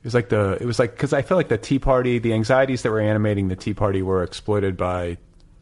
it 0.00 0.04
was 0.04 0.14
like 0.14 0.28
the 0.28 0.56
it 0.60 0.64
was 0.66 0.78
like 0.78 0.92
because 0.92 1.12
I 1.12 1.22
feel 1.22 1.36
like 1.36 1.48
the 1.48 1.58
Tea 1.58 1.78
Party 1.80 2.18
the 2.18 2.32
anxieties 2.32 2.82
that 2.82 2.90
were 2.90 3.00
animating 3.00 3.48
the 3.48 3.56
Tea 3.56 3.74
Party 3.74 4.02
were 4.02 4.22
exploited 4.22 4.76
by 4.76 5.18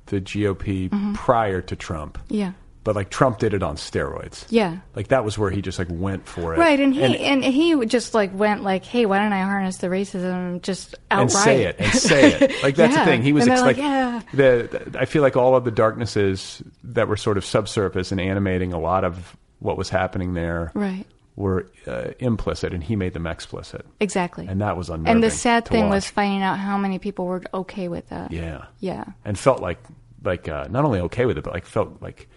the 0.06 0.20
GOP 0.20 0.90
Mhm. 0.90 1.14
prior 1.14 1.62
to 1.62 1.74
Trump. 1.76 2.18
Yeah. 2.28 2.52
But 2.84 2.94
like 2.94 3.08
Trump 3.08 3.38
did 3.38 3.54
it 3.54 3.62
on 3.62 3.76
steroids. 3.76 4.44
Yeah. 4.50 4.78
Like 4.94 5.08
that 5.08 5.24
was 5.24 5.38
where 5.38 5.50
he 5.50 5.62
just 5.62 5.78
like 5.78 5.88
went 5.90 6.26
for 6.26 6.54
it. 6.54 6.58
Right, 6.58 6.78
and 6.78 6.94
he 6.94 7.02
and, 7.18 7.42
he 7.42 7.86
just 7.86 8.12
like 8.12 8.32
went 8.34 8.62
like, 8.62 8.84
"Hey, 8.84 9.06
why 9.06 9.18
don't 9.18 9.32
I 9.32 9.40
harness 9.42 9.78
the 9.78 9.86
racism 9.86 10.60
just 10.60 10.94
outright 11.10 11.22
and 11.22 11.32
say 11.32 11.62
it 11.64 11.76
and 11.78 11.92
say 11.94 12.32
it. 12.34 12.52
Like 12.62 12.76
that's 12.76 12.94
Yeah. 12.94 13.04
the 13.06 13.10
thing. 13.10 13.22
He 13.22 13.32
was 13.32 13.44
And 13.44 13.52
ex- 13.52 13.62
like, 13.62 13.76
like, 13.78 13.84
yeah. 13.84 14.20
the, 14.34 14.96
I 15.00 15.06
feel 15.06 15.22
like 15.22 15.34
all 15.34 15.56
of 15.56 15.64
the 15.64 15.70
darknesses 15.70 16.62
that 16.84 17.08
were 17.08 17.16
sort 17.16 17.38
of 17.38 17.44
subsurface 17.44 18.12
and 18.12 18.20
animating 18.20 18.72
a 18.74 18.78
lot 18.78 19.04
of 19.04 19.34
what 19.60 19.78
was 19.78 19.88
happening 19.88 20.34
there 20.34 20.70
Right. 20.74 21.06
were 21.36 21.66
uh, 21.86 22.10
implicit, 22.18 22.74
and 22.74 22.84
he 22.84 22.96
made 22.96 23.14
them 23.14 23.26
explicit. 23.26 23.86
Exactly. 23.98 24.46
And 24.46 24.60
that 24.60 24.76
was 24.76 24.90
unnerving. 24.90 25.10
And 25.10 25.22
the 25.22 25.30
sad 25.30 25.66
thing 25.66 25.84
watch. 25.84 25.94
was 25.94 26.10
finding 26.10 26.42
out 26.42 26.58
how 26.58 26.76
many 26.76 26.98
people 26.98 27.24
were 27.24 27.42
okay 27.54 27.88
with 27.88 28.08
that. 28.10 28.30
yeah, 28.30 28.66
Yeah. 28.80 29.04
and 29.24 29.38
felt 29.38 29.62
like 29.62 29.78
like 30.22 30.48
uh, 30.48 30.66
not 30.70 30.84
only 30.84 31.00
okay 31.00 31.24
with 31.24 31.38
it, 31.38 31.44
but 31.44 31.52
like 31.54 31.64
felt 31.66 32.02
like 32.02 32.28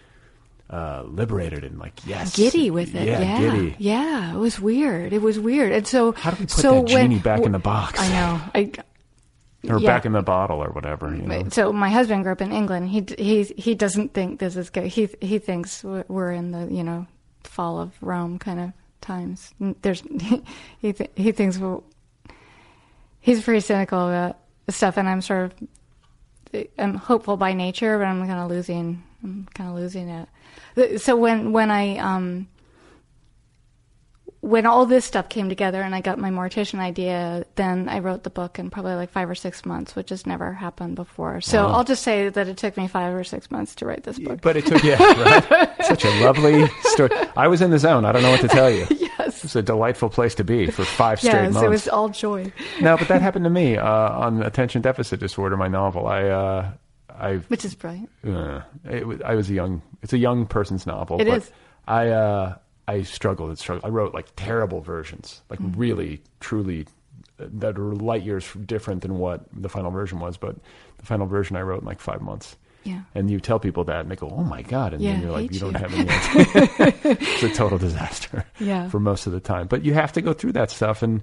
uh, 0.69 1.03
liberated 1.05 1.63
and 1.63 1.79
like 1.79 2.05
yes, 2.05 2.35
Giddy 2.35 2.69
with 2.71 2.93
it. 2.93 3.07
Yeah, 3.07 3.21
Yeah. 3.21 3.39
giddy. 3.39 3.75
Yeah. 3.79 4.33
It 4.33 4.37
was 4.37 4.59
weird. 4.59 5.13
It 5.13 5.21
was 5.21 5.39
weird. 5.39 5.71
And 5.71 5.87
so 5.87 6.11
how 6.11 6.31
do 6.31 6.37
we 6.39 6.45
put 6.45 6.51
so 6.51 6.73
that 6.73 6.93
when, 6.93 7.09
genie 7.11 7.19
back 7.19 7.41
in 7.41 7.53
the 7.53 7.59
box? 7.59 7.99
I 7.99 8.09
know. 8.09 8.41
I 8.53 8.71
or 9.69 9.79
yeah. 9.79 9.87
back 9.87 10.05
in 10.05 10.11
the 10.11 10.21
bottle 10.21 10.63
or 10.63 10.69
whatever. 10.69 11.13
You 11.15 11.21
know? 11.23 11.49
So 11.49 11.73
my 11.73 11.89
husband 11.89 12.23
grew 12.23 12.31
up 12.33 12.41
in 12.41 12.51
England. 12.51 12.89
He 12.89 13.05
he 13.17 13.43
he 13.43 13.75
doesn't 13.75 14.13
think 14.13 14.39
this 14.39 14.55
is 14.55 14.69
good. 14.69 14.87
He 14.87 15.09
he 15.21 15.39
thinks 15.39 15.83
we're- 15.83 16.37
in 16.37 16.51
the 16.51 16.67
you 16.73 16.83
know 16.83 17.07
fall 17.43 17.79
of 17.79 17.93
Rome 18.01 18.37
kind 18.37 18.59
of 18.59 18.71
times. 19.01 19.53
There's 19.81 20.01
he 20.79 20.93
th- 20.93 21.11
he 21.15 21.31
thinks 21.31 21.57
we're, 21.57 21.79
he's 23.19 23.41
pretty 23.43 23.61
cynical 23.61 24.09
about 24.09 24.37
stuff, 24.69 24.97
and 24.97 25.07
I'm 25.07 25.21
sort 25.21 25.53
of 26.53 26.67
I'm 26.77 26.95
hopeful 26.95 27.37
by 27.37 27.53
nature, 27.53 27.97
but 27.97 28.05
I'm 28.05 28.25
kind 28.27 28.39
of 28.39 28.49
losing 28.49 29.03
I'm 29.23 29.47
kind 29.53 29.69
of 29.69 29.75
losing 29.75 30.09
it. 30.09 30.29
So 30.97 31.15
when 31.15 31.51
when 31.53 31.71
I 31.71 31.97
um 31.97 32.47
when 34.41 34.65
all 34.65 34.85
this 34.85 35.03
stuff 35.03 35.27
came 35.29 35.49
together 35.49 35.81
and 35.81 35.93
I 35.95 36.01
got 36.01 36.19
my 36.19 36.29
mortician 36.29 36.79
idea, 36.79 37.45
then 37.55 37.89
I 37.89 37.99
wrote 37.99 38.23
the 38.23 38.29
book 38.29 38.59
in 38.59 38.69
probably 38.69 38.93
like 38.93 39.09
five 39.09 39.29
or 39.29 39.35
six 39.35 39.65
months, 39.65 39.95
which 39.95 40.09
has 40.09 40.25
never 40.25 40.53
happened 40.53 40.95
before. 40.95 41.41
So 41.41 41.65
Wow. 41.65 41.73
I'll 41.73 41.83
just 41.83 42.03
say 42.03 42.29
that 42.29 42.47
it 42.47 42.55
took 42.55 42.77
me 42.77 42.87
five 42.87 43.13
or 43.13 43.23
six 43.23 43.49
months 43.51 43.75
to 43.75 43.85
write 43.85 44.03
this 44.03 44.19
book. 44.19 44.39
But 44.41 44.55
it 44.55 44.65
took 44.65 44.83
yeah, 44.83 45.01
right? 45.03 45.69
such 45.85 46.05
a 46.05 46.09
lovely 46.23 46.67
story. 46.83 47.09
I 47.35 47.47
was 47.47 47.61
in 47.61 47.71
the 47.71 47.79
zone. 47.79 48.05
I 48.05 48.11
don't 48.11 48.21
know 48.21 48.31
what 48.31 48.41
to 48.41 48.47
tell 48.47 48.69
you. 48.69 48.85
yes, 48.91 49.43
it's 49.43 49.55
a 49.55 49.61
delightful 49.63 50.09
place 50.09 50.35
to 50.35 50.43
be 50.43 50.67
for 50.67 50.85
five 50.85 51.19
straight 51.19 51.33
yes, 51.33 51.53
months. 51.53 51.65
it 51.65 51.69
was 51.69 51.87
all 51.89 52.07
joy. 52.09 52.51
no, 52.79 52.95
but 52.95 53.07
that 53.09 53.21
happened 53.21 53.43
to 53.45 53.49
me 53.51 53.75
uh, 53.75 53.85
on 53.85 54.43
attention 54.43 54.81
deficit 54.81 55.19
disorder. 55.19 55.57
My 55.57 55.67
novel. 55.67 56.07
I 56.07 56.23
uh, 56.23 56.71
I 57.19 57.37
Which 57.47 57.65
is 57.65 57.75
brilliant. 57.75 58.09
uh, 58.25 58.61
it 58.85 59.21
I 59.23 59.35
was 59.35 59.49
a 59.49 59.53
young. 59.53 59.81
It's 60.03 60.13
a 60.13 60.17
young 60.17 60.45
person's 60.45 60.85
novel. 60.85 61.19
It 61.21 61.25
but 61.27 61.37
is. 61.43 61.51
I 61.87 62.09
uh, 62.09 62.55
I 62.87 63.01
struggled 63.03 63.49
and 63.49 63.57
struggled. 63.59 63.85
I 63.85 63.89
wrote 63.89 64.13
like 64.13 64.27
terrible 64.35 64.81
versions, 64.81 65.41
like 65.49 65.59
Mm. 65.59 65.73
really, 65.75 66.21
truly, 66.39 66.85
uh, 67.39 67.45
that 67.59 67.77
are 67.77 67.93
light 67.95 68.23
years 68.23 68.47
different 68.65 69.01
than 69.01 69.17
what 69.17 69.41
the 69.53 69.69
final 69.69 69.91
version 69.91 70.19
was. 70.19 70.37
But 70.37 70.55
the 70.99 71.05
final 71.05 71.25
version 71.27 71.55
I 71.55 71.61
wrote 71.61 71.81
in 71.81 71.87
like 71.87 71.99
five 71.99 72.21
months. 72.21 72.55
Yeah. 72.83 73.01
And 73.15 73.29
you 73.29 73.39
tell 73.41 73.59
people 73.59 73.83
that, 73.85 74.01
and 74.01 74.11
they 74.11 74.15
go, 74.15 74.29
"Oh 74.29 74.43
my 74.43 74.61
god!" 74.61 74.93
And 74.93 75.01
Yeah, 75.01 75.13
then 75.13 75.21
you're 75.23 75.31
like, 75.31 75.51
"You 75.53 75.59
don't 75.59 75.73
you. 75.73 75.79
have 75.79 75.93
any." 75.93 77.17
It's 77.19 77.43
a 77.43 77.49
total 77.49 77.77
disaster. 77.77 78.45
Yeah. 78.59 78.87
For 78.93 78.99
most 78.99 79.27
of 79.27 79.33
the 79.33 79.39
time, 79.41 79.67
but 79.67 79.83
you 79.83 79.93
have 79.93 80.13
to 80.13 80.21
go 80.21 80.31
through 80.33 80.53
that 80.53 80.71
stuff, 80.71 81.01
and 81.03 81.21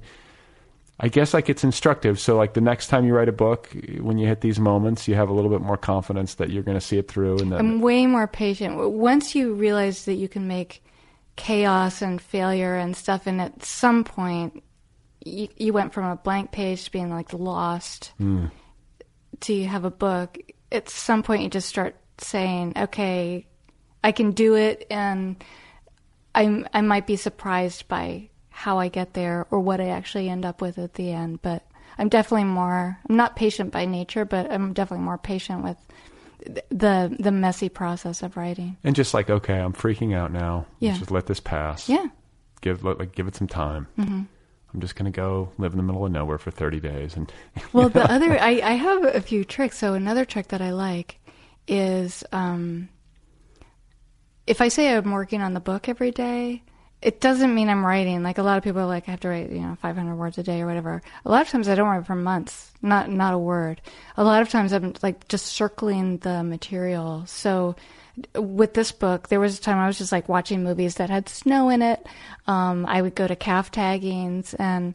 I 1.00 1.08
guess 1.08 1.34
like 1.34 1.48
it's 1.50 1.64
instructive. 1.64 2.20
So 2.20 2.36
like 2.36 2.54
the 2.54 2.60
next 2.60 2.86
time 2.86 3.04
you 3.04 3.14
write 3.14 3.28
a 3.28 3.32
book, 3.32 3.74
when 4.00 4.16
you 4.16 4.28
hit 4.28 4.42
these 4.42 4.60
moments, 4.60 5.08
you 5.08 5.16
have 5.16 5.28
a 5.28 5.32
little 5.32 5.50
bit 5.50 5.60
more 5.60 5.76
confidence 5.76 6.34
that 6.34 6.50
you're 6.50 6.62
going 6.62 6.78
to 6.78 6.84
see 6.84 6.98
it 6.98 7.08
through, 7.08 7.38
and 7.38 7.50
then 7.50 7.58
I'm 7.58 7.80
way 7.80 8.06
more 8.06 8.28
patient. 8.28 8.76
Once 8.76 9.34
you 9.34 9.54
realize 9.54 10.04
that 10.04 10.14
you 10.14 10.28
can 10.28 10.46
make 10.46 10.84
chaos 11.36 12.00
and 12.00 12.20
failure 12.22 12.76
and 12.76 12.96
stuff, 12.96 13.26
and 13.26 13.40
at 13.40 13.64
some 13.64 14.04
point 14.04 14.62
you, 15.24 15.48
you 15.56 15.72
went 15.72 15.92
from 15.92 16.04
a 16.04 16.16
blank 16.16 16.52
page 16.52 16.84
to 16.84 16.92
being 16.92 17.10
like 17.10 17.32
lost 17.32 18.12
Mm. 18.20 18.52
to 19.40 19.52
you 19.52 19.66
have 19.66 19.84
a 19.84 19.90
book. 19.90 20.38
At 20.70 20.88
some 20.88 21.22
point, 21.24 21.42
you 21.42 21.48
just 21.48 21.68
start 21.68 21.96
saying, 22.18 22.74
"Okay, 22.76 23.46
I 24.04 24.12
can 24.12 24.30
do 24.30 24.54
it," 24.54 24.86
and 24.90 25.42
I 26.36 26.64
I 26.72 26.82
might 26.82 27.06
be 27.06 27.16
surprised 27.16 27.88
by 27.88 28.30
how 28.56 28.78
I 28.78 28.88
get 28.88 29.14
there 29.14 29.46
or 29.50 29.58
what 29.60 29.80
I 29.80 29.88
actually 29.88 30.28
end 30.28 30.44
up 30.46 30.60
with 30.60 30.78
at 30.78 30.94
the 30.94 31.10
end. 31.12 31.42
But 31.42 31.66
I'm 31.98 32.08
definitely 32.08 32.44
more. 32.44 32.98
I'm 33.08 33.16
not 33.16 33.34
patient 33.36 33.72
by 33.72 33.84
nature, 33.84 34.24
but 34.24 34.50
I'm 34.50 34.72
definitely 34.72 35.04
more 35.04 35.18
patient 35.18 35.64
with 35.64 35.76
the 36.70 37.14
the 37.18 37.32
messy 37.32 37.68
process 37.68 38.22
of 38.22 38.36
writing. 38.36 38.76
And 38.84 38.94
just 38.94 39.12
like, 39.14 39.28
okay, 39.30 39.58
I'm 39.58 39.72
freaking 39.72 40.14
out 40.14 40.30
now. 40.32 40.66
Let's 40.80 40.94
Yeah. 40.94 40.98
just 40.98 41.10
let 41.10 41.26
this 41.26 41.40
pass. 41.40 41.88
Yeah. 41.88 42.06
Give 42.60 42.82
like 42.84 43.14
give 43.14 43.26
it 43.28 43.34
some 43.34 43.48
time. 43.48 43.86
Mhm. 43.98 44.26
I'm 44.72 44.80
just 44.80 44.96
gonna 44.96 45.10
go 45.10 45.50
live 45.58 45.72
in 45.72 45.76
the 45.76 45.82
middle 45.84 46.04
of 46.06 46.12
nowhere 46.12 46.38
for 46.38 46.50
30 46.50 46.80
days 46.80 47.16
and. 47.16 47.30
Well, 47.72 47.88
the 47.88 48.10
other, 48.10 48.38
I, 48.38 48.60
I 48.62 48.72
have 48.72 49.04
a 49.04 49.20
few 49.20 49.44
tricks. 49.44 49.78
So 49.78 49.94
another 49.94 50.24
trick 50.24 50.48
that 50.48 50.60
I 50.62 50.70
like 50.72 51.18
is 51.68 52.22
um, 52.32 52.88
if 54.46 54.60
I 54.60 54.68
say 54.68 54.94
I'm 54.94 55.10
working 55.12 55.40
on 55.42 55.54
the 55.54 55.60
book 55.60 55.88
every 55.88 56.10
day, 56.10 56.62
it 57.04 57.20
doesn't 57.20 57.54
mean 57.54 57.68
I'm 57.68 57.84
writing. 57.84 58.22
Like 58.22 58.38
a 58.38 58.42
lot 58.42 58.56
of 58.56 58.64
people 58.64 58.80
are 58.80 58.86
like, 58.86 59.06
I 59.06 59.10
have 59.10 59.20
to 59.20 59.28
write, 59.28 59.50
you 59.50 59.60
know, 59.60 59.76
500 59.82 60.16
words 60.16 60.38
a 60.38 60.42
day 60.42 60.62
or 60.62 60.66
whatever. 60.66 61.02
A 61.26 61.30
lot 61.30 61.42
of 61.42 61.50
times 61.50 61.68
I 61.68 61.74
don't 61.74 61.88
write 61.88 62.06
for 62.06 62.14
months, 62.14 62.72
not 62.80 63.10
not 63.10 63.34
a 63.34 63.38
word. 63.38 63.82
A 64.16 64.24
lot 64.24 64.40
of 64.40 64.48
times 64.48 64.72
I'm 64.72 64.94
like 65.02 65.28
just 65.28 65.44
circling 65.44 66.16
the 66.18 66.42
material. 66.42 67.24
So 67.26 67.76
with 68.34 68.72
this 68.72 68.90
book, 68.90 69.28
there 69.28 69.38
was 69.38 69.58
a 69.58 69.60
time 69.60 69.76
I 69.76 69.86
was 69.86 69.98
just 69.98 70.12
like 70.12 70.30
watching 70.30 70.64
movies 70.64 70.94
that 70.94 71.10
had 71.10 71.28
snow 71.28 71.68
in 71.68 71.82
it. 71.82 72.06
Um, 72.46 72.86
I 72.86 73.02
would 73.02 73.14
go 73.14 73.26
to 73.26 73.36
calf 73.36 73.70
taggings 73.70 74.54
and 74.54 74.94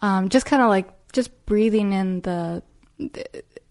um, 0.00 0.30
just 0.30 0.46
kind 0.46 0.62
of 0.62 0.70
like 0.70 0.88
just 1.12 1.44
breathing 1.44 1.92
in 1.92 2.22
the 2.22 2.62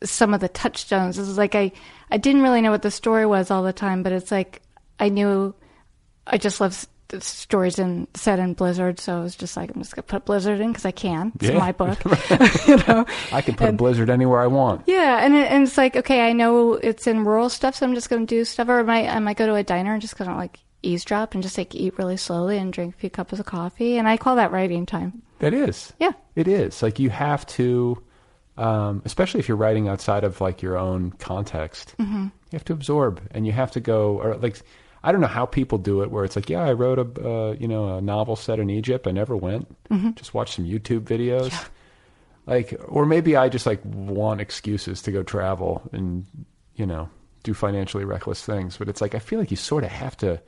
some 0.04 0.36
of 0.36 0.42
the 0.42 0.50
touchstones. 0.50 1.18
This 1.18 1.28
is 1.28 1.40
like 1.40 1.56
I 1.56 1.72
I 2.12 2.18
didn't 2.18 2.44
really 2.44 2.62
know 2.62 2.72
what 2.72 2.84
the 2.84 2.92
story 2.92 3.26
was 3.26 3.50
all 3.50 3.64
the 3.64 3.74
time, 3.74 4.04
but 4.04 4.12
it's 4.12 4.32
like 4.32 4.62
I 5.00 5.10
knew 5.10 5.56
I 6.28 6.38
just 6.38 6.62
love 6.62 6.86
s- 7.14 7.26
stories 7.26 7.80
in 7.80 8.08
set 8.14 8.40
in 8.40 8.54
Blizzard, 8.54 9.00
so 9.00 9.18
I 9.20 9.24
was 9.24 9.36
just 9.36 9.56
like 9.58 9.70
I'm 9.76 9.82
just 9.82 9.96
gonna 9.96 10.04
put 10.04 10.26
Blizzard 10.26 10.60
in 10.60 10.70
because 10.72 10.86
I 10.86 10.92
can. 10.92 11.32
It's 11.36 11.50
Yeah. 11.50 11.58
my 11.60 11.72
book, 11.72 11.98
you 12.68 12.78
know. 12.88 13.06
I 13.32 13.42
can 13.42 13.56
put 13.56 13.68
And- 13.70 13.76
a 13.76 13.82
blizzard 13.82 14.10
anywhere 14.10 14.40
I 14.42 14.48
want. 14.48 14.84
Yeah, 14.88 15.24
and 15.24 15.36
it, 15.36 15.52
and 15.52 15.64
it's 15.64 15.78
like 15.78 15.96
okay, 15.96 16.28
I 16.30 16.34
know 16.34 16.74
it's 16.74 17.08
in 17.08 17.26
rural 17.26 17.50
stuff, 17.50 17.76
so 17.76 17.86
I'm 17.86 17.96
just 17.96 18.10
gonna 18.10 18.26
do 18.26 18.44
stuff. 18.46 18.68
Or 18.70 18.80
I 18.80 18.84
might 18.84 19.08
I 19.10 19.20
might 19.20 19.38
go 19.38 19.46
to 19.48 19.56
a 19.56 19.64
diner 19.64 19.94
and 19.94 20.02
just 20.02 20.16
kind 20.16 20.30
of 20.30 20.38
like 20.38 20.60
eavesdrop 20.82 21.34
and 21.34 21.44
just 21.44 21.58
like 21.58 21.76
eat 21.76 21.98
really 21.98 22.16
slowly 22.18 22.58
and 22.58 22.72
drink 22.72 22.96
a 22.96 22.98
few 22.98 23.10
cups 23.10 23.38
of 23.40 23.46
coffee, 23.46 23.98
and 23.98 24.08
I 24.08 24.18
call 24.18 24.36
that 24.38 24.52
writing 24.52 24.86
time. 24.86 25.22
That 25.40 25.54
is. 25.54 25.94
Yeah. 26.00 26.12
It 26.36 26.48
is. 26.48 26.82
Like 26.84 27.00
you 27.00 27.10
have 27.10 27.46
to, 27.48 28.02
um, 28.58 29.02
especially 29.06 29.40
if 29.40 29.48
you're 29.48 29.58
writing 29.58 29.88
outside 29.88 30.24
of 30.24 30.42
like 30.42 30.62
your 30.62 30.78
own 30.78 31.12
context, 31.20 31.96
Mhm. 32.00 32.26
you 32.26 32.32
have 32.54 32.66
to 32.66 32.74
absorb 32.74 33.22
and 33.32 33.46
you 33.46 33.52
have 33.54 33.72
to 33.72 33.80
go, 33.80 34.20
or 34.22 34.36
like, 34.36 34.62
I 35.04 35.12
don't 35.12 35.22
know 35.22 35.28
how 35.28 35.46
people 35.46 35.78
do 35.78 36.02
it 36.02 36.12
where 36.12 36.26
it's 36.26 36.36
like, 36.36 36.50
yeah, 36.50 36.62
I 36.64 36.74
wrote 36.74 37.00
a, 37.00 37.30
uh, 37.30 37.52
you 37.54 37.68
know, 37.68 37.98
a 37.98 38.02
novel 38.02 38.36
set 38.36 38.60
in 38.60 38.70
Egypt. 38.70 39.08
I 39.08 39.12
never 39.12 39.36
went. 39.36 39.68
Mhm. 39.90 40.16
Just 40.16 40.34
watched 40.34 40.56
some 40.56 40.66
YouTube 40.66 41.02
videos. 41.02 41.54
Like, 42.46 42.74
or 42.88 43.06
maybe 43.06 43.36
I 43.36 43.48
just 43.48 43.66
like 43.66 43.80
want 43.86 44.42
excuses 44.42 45.02
to 45.04 45.12
go 45.12 45.24
travel 45.24 45.84
and, 45.92 46.26
you 46.76 46.86
know, 46.86 47.10
do 47.44 47.54
financially 47.54 48.06
reckless 48.06 48.44
things. 48.44 48.78
But 48.78 48.90
it's 48.90 49.02
like, 49.02 49.16
I 49.16 49.20
feel 49.20 49.40
like 49.40 49.52
you 49.52 49.58
sort 49.58 49.84
of 49.84 49.92
have 49.92 50.18
to, 50.18 50.42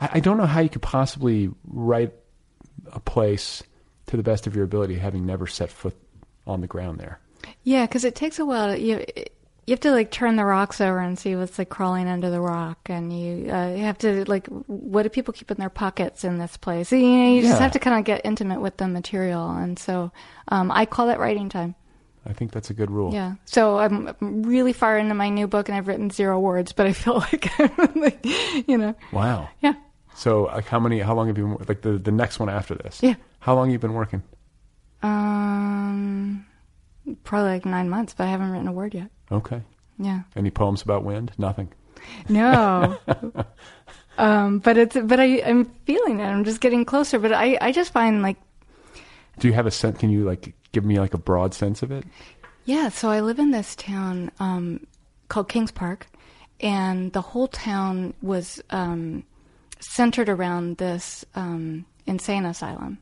I, 0.00 0.10
I 0.14 0.20
don't 0.20 0.36
know 0.36 0.46
how 0.46 0.60
you 0.60 0.68
could 0.68 0.82
possibly 0.82 1.50
write 1.66 2.12
a 2.92 3.00
place 3.00 3.62
to 4.06 4.16
the 4.16 4.22
best 4.22 4.46
of 4.46 4.54
your 4.54 4.64
ability, 4.64 4.96
having 4.96 5.24
never 5.24 5.46
set 5.46 5.70
foot 5.70 5.96
on 6.46 6.60
the 6.60 6.66
ground 6.66 7.00
there. 7.00 7.18
Yeah, 7.62 7.86
because 7.86 8.04
it 8.04 8.14
takes 8.14 8.38
a 8.38 8.44
while. 8.44 8.74
To, 8.74 8.78
you 8.80 9.04
you 9.66 9.72
have 9.72 9.80
to 9.80 9.90
like 9.92 10.10
turn 10.10 10.36
the 10.36 10.44
rocks 10.44 10.80
over 10.80 10.98
and 10.98 11.18
see 11.18 11.36
what's 11.36 11.58
like 11.58 11.68
crawling 11.68 12.08
under 12.08 12.30
the 12.30 12.40
rock, 12.40 12.78
and 12.86 13.12
you 13.12 13.50
uh, 13.50 13.70
you 13.70 13.84
have 13.84 13.98
to 13.98 14.24
like 14.28 14.46
what 14.66 15.02
do 15.04 15.08
people 15.08 15.32
keep 15.32 15.50
in 15.50 15.56
their 15.58 15.70
pockets 15.70 16.24
in 16.24 16.38
this 16.38 16.56
place? 16.56 16.92
You 16.92 16.98
know, 17.00 17.30
you 17.34 17.42
just 17.42 17.54
Yeah. 17.54 17.60
have 17.62 17.72
to 17.72 17.78
kind 17.78 17.98
of 17.98 18.04
get 18.04 18.22
intimate 18.24 18.60
with 18.60 18.76
the 18.76 18.88
material, 18.88 19.50
and 19.50 19.78
so 19.78 20.12
um, 20.48 20.70
I 20.70 20.86
call 20.86 21.08
it 21.10 21.18
writing 21.18 21.48
time. 21.48 21.74
I 22.26 22.32
think 22.32 22.52
that's 22.52 22.70
a 22.70 22.74
good 22.74 22.90
rule. 22.90 23.12
Yeah. 23.12 23.34
So 23.44 23.78
I'm 23.78 24.08
I'm 24.20 24.42
really 24.44 24.72
far 24.72 24.96
into 24.98 25.14
my 25.14 25.28
new 25.28 25.46
book, 25.46 25.68
and 25.68 25.76
I've 25.76 25.88
written 25.88 26.08
zero 26.10 26.38
words, 26.40 26.72
but 26.72 26.86
I 26.86 26.92
feel 26.92 27.14
like, 27.32 27.50
I'm 27.60 28.00
like 28.00 28.24
you 28.68 28.78
know, 28.78 28.94
Wow. 29.12 29.48
Yeah. 29.60 29.74
So, 30.16 30.44
like, 30.44 30.66
how 30.66 30.78
many? 30.78 31.00
How 31.00 31.12
long 31.14 31.26
have 31.26 31.36
you 31.36 31.44
been 31.58 31.66
like 31.68 31.82
the 31.82 31.98
the 31.98 32.12
next 32.12 32.38
one 32.38 32.48
after 32.48 32.74
this? 32.76 33.00
Yeah. 33.02 33.14
How 33.40 33.54
long 33.54 33.66
have 33.68 33.72
you 33.72 33.78
been 33.80 33.94
working? 33.94 34.22
um, 35.02 36.46
probably 37.24 37.50
like 37.50 37.64
nine 37.66 37.88
months, 37.90 38.14
but 38.16 38.24
I 38.24 38.30
haven't 38.30 38.50
written 38.50 38.68
a 38.68 38.72
word 38.72 38.94
yet. 38.94 39.10
Okay. 39.30 39.62
Yeah. 39.98 40.22
Any 40.36 40.50
poems 40.50 40.82
about 40.82 41.04
wind? 41.04 41.32
Nothing. 41.38 41.72
No. 42.28 42.98
um, 44.18 44.58
but 44.58 44.76
it's 44.76 44.96
but 44.96 45.20
I 45.20 45.42
I'm 45.42 45.66
feeling 45.86 46.20
it. 46.20 46.24
I'm 46.24 46.44
just 46.44 46.60
getting 46.60 46.84
closer. 46.84 47.18
But 47.18 47.32
I 47.32 47.56
I 47.60 47.72
just 47.72 47.92
find 47.92 48.22
like 48.22 48.36
Do 49.38 49.48
you 49.48 49.54
have 49.54 49.66
a 49.66 49.70
sense? 49.70 49.98
Can 49.98 50.10
you 50.10 50.24
like 50.24 50.54
give 50.72 50.84
me 50.84 50.98
like 50.98 51.14
a 51.14 51.18
broad 51.18 51.54
sense 51.54 51.82
of 51.82 51.90
it? 51.90 52.04
yeah. 52.64 52.88
So 52.88 53.08
I 53.10 53.20
live 53.20 53.38
in 53.38 53.50
this 53.50 53.74
town 53.76 54.30
um, 54.40 54.86
called 55.28 55.48
Kings 55.48 55.70
Park, 55.70 56.06
and 56.60 57.12
the 57.12 57.20
whole 57.22 57.48
town 57.48 58.14
was 58.22 58.62
um, 58.70 59.24
centered 59.80 60.28
around 60.28 60.78
this 60.78 61.24
um, 61.34 61.86
insane 62.06 62.44
asylum. 62.44 62.98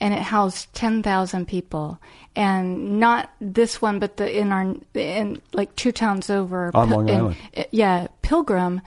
And 0.00 0.14
it 0.14 0.22
housed 0.22 0.72
ten 0.72 1.02
thousand 1.02 1.46
people, 1.46 2.00
and 2.34 2.98
not 2.98 3.30
this 3.40 3.82
one, 3.82 3.98
but 3.98 4.16
the 4.16 4.34
in 4.38 4.50
our 4.50 4.74
in 4.94 5.42
like 5.52 5.76
two 5.76 5.92
towns 5.92 6.30
over 6.30 6.70
On 6.74 6.88
Long 6.88 7.08
in- 7.08 7.14
Island. 7.16 7.36
uh, 7.56 7.64
yeah, 7.70 8.06
Pilgrim. 8.22 8.80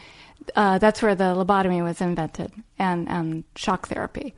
Uh, 0.56 0.78
that's 0.80 1.02
where 1.04 1.14
the 1.16 1.36
lobotomy 1.36 1.84
was 1.84 2.02
invented, 2.02 2.52
and 2.80 3.08
and 3.08 3.44
shock 3.56 3.88
therapy. 3.90 4.34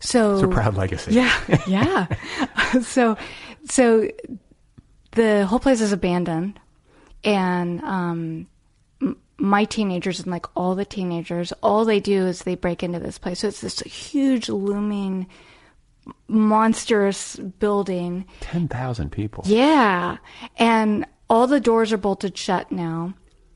So 0.00 0.34
It's 0.34 0.42
a 0.44 0.48
proud 0.48 0.76
legacy. 0.76 1.12
Yeah, 1.12 1.32
yeah. 1.66 2.06
so, 2.82 3.16
so 3.68 4.08
the 5.12 5.44
whole 5.46 5.58
place 5.58 5.80
is 5.80 5.92
abandoned, 5.92 6.58
and 7.24 7.80
um, 7.82 8.46
my 9.36 9.64
teenagers 9.64 10.20
and 10.20 10.30
like 10.30 10.46
all 10.56 10.74
the 10.74 10.84
teenagers, 10.84 11.52
all 11.62 11.84
they 11.84 12.00
do 12.00 12.26
is 12.26 12.42
they 12.42 12.54
break 12.54 12.82
into 12.82 12.98
this 12.98 13.18
place. 13.18 13.40
So 13.40 13.48
it's 13.48 13.60
this 13.60 13.80
huge, 13.80 14.48
looming, 14.48 15.26
monstrous 16.28 17.36
building. 17.36 18.26
Ten 18.40 18.68
thousand 18.68 19.10
people. 19.10 19.44
Yeah. 19.46 20.18
And 20.56 21.06
all 21.30 21.46
the 21.46 21.60
doors 21.60 21.92
are 21.92 21.96
bolted 21.98 22.36
shut 22.36 22.70
now. 22.72 23.14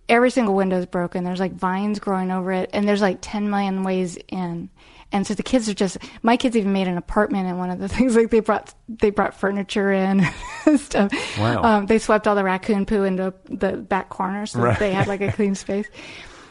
Every 0.09 0.31
single 0.31 0.55
window 0.55 0.79
is 0.79 0.87
broken. 0.87 1.25
There's 1.25 1.41
like 1.41 1.55
vines 1.55 1.99
growing 1.99 2.31
over 2.31 2.53
it, 2.53 2.69
and 2.73 2.87
there's 2.87 3.01
like 3.01 3.19
10 3.23 3.49
million 3.49 3.83
ways 3.83 4.19
in. 4.29 4.69
And 5.11 5.27
so 5.27 5.33
the 5.35 5.43
kids 5.43 5.69
are 5.69 5.75
just. 5.75 5.97
My 6.23 6.37
kids 6.37 6.57
even 6.57 6.73
made 6.73 6.89
an 6.89 6.99
apartment 6.99 7.47
in 7.49 7.57
one 7.59 7.71
of 7.71 7.79
the 7.79 7.89
things. 7.95 8.17
Like 8.17 8.31
they 8.31 8.41
brought 8.41 8.75
they 8.89 9.11
brought 9.11 9.35
furniture 9.39 9.93
in 9.93 10.27
and 10.67 10.81
stuff. 10.81 11.13
Wow. 11.39 11.63
Um, 11.63 11.87
they 11.87 11.99
swept 11.99 12.27
all 12.27 12.35
the 12.35 12.45
raccoon 12.45 12.85
poo 12.85 13.05
into 13.05 13.33
the 13.49 13.73
back 13.77 14.09
corner 14.11 14.45
so 14.47 14.61
Right. 14.61 14.71
that 14.73 14.79
they 14.81 14.93
had 14.93 15.07
like 15.07 15.21
a 15.21 15.33
clean 15.33 15.55
space. 15.55 15.87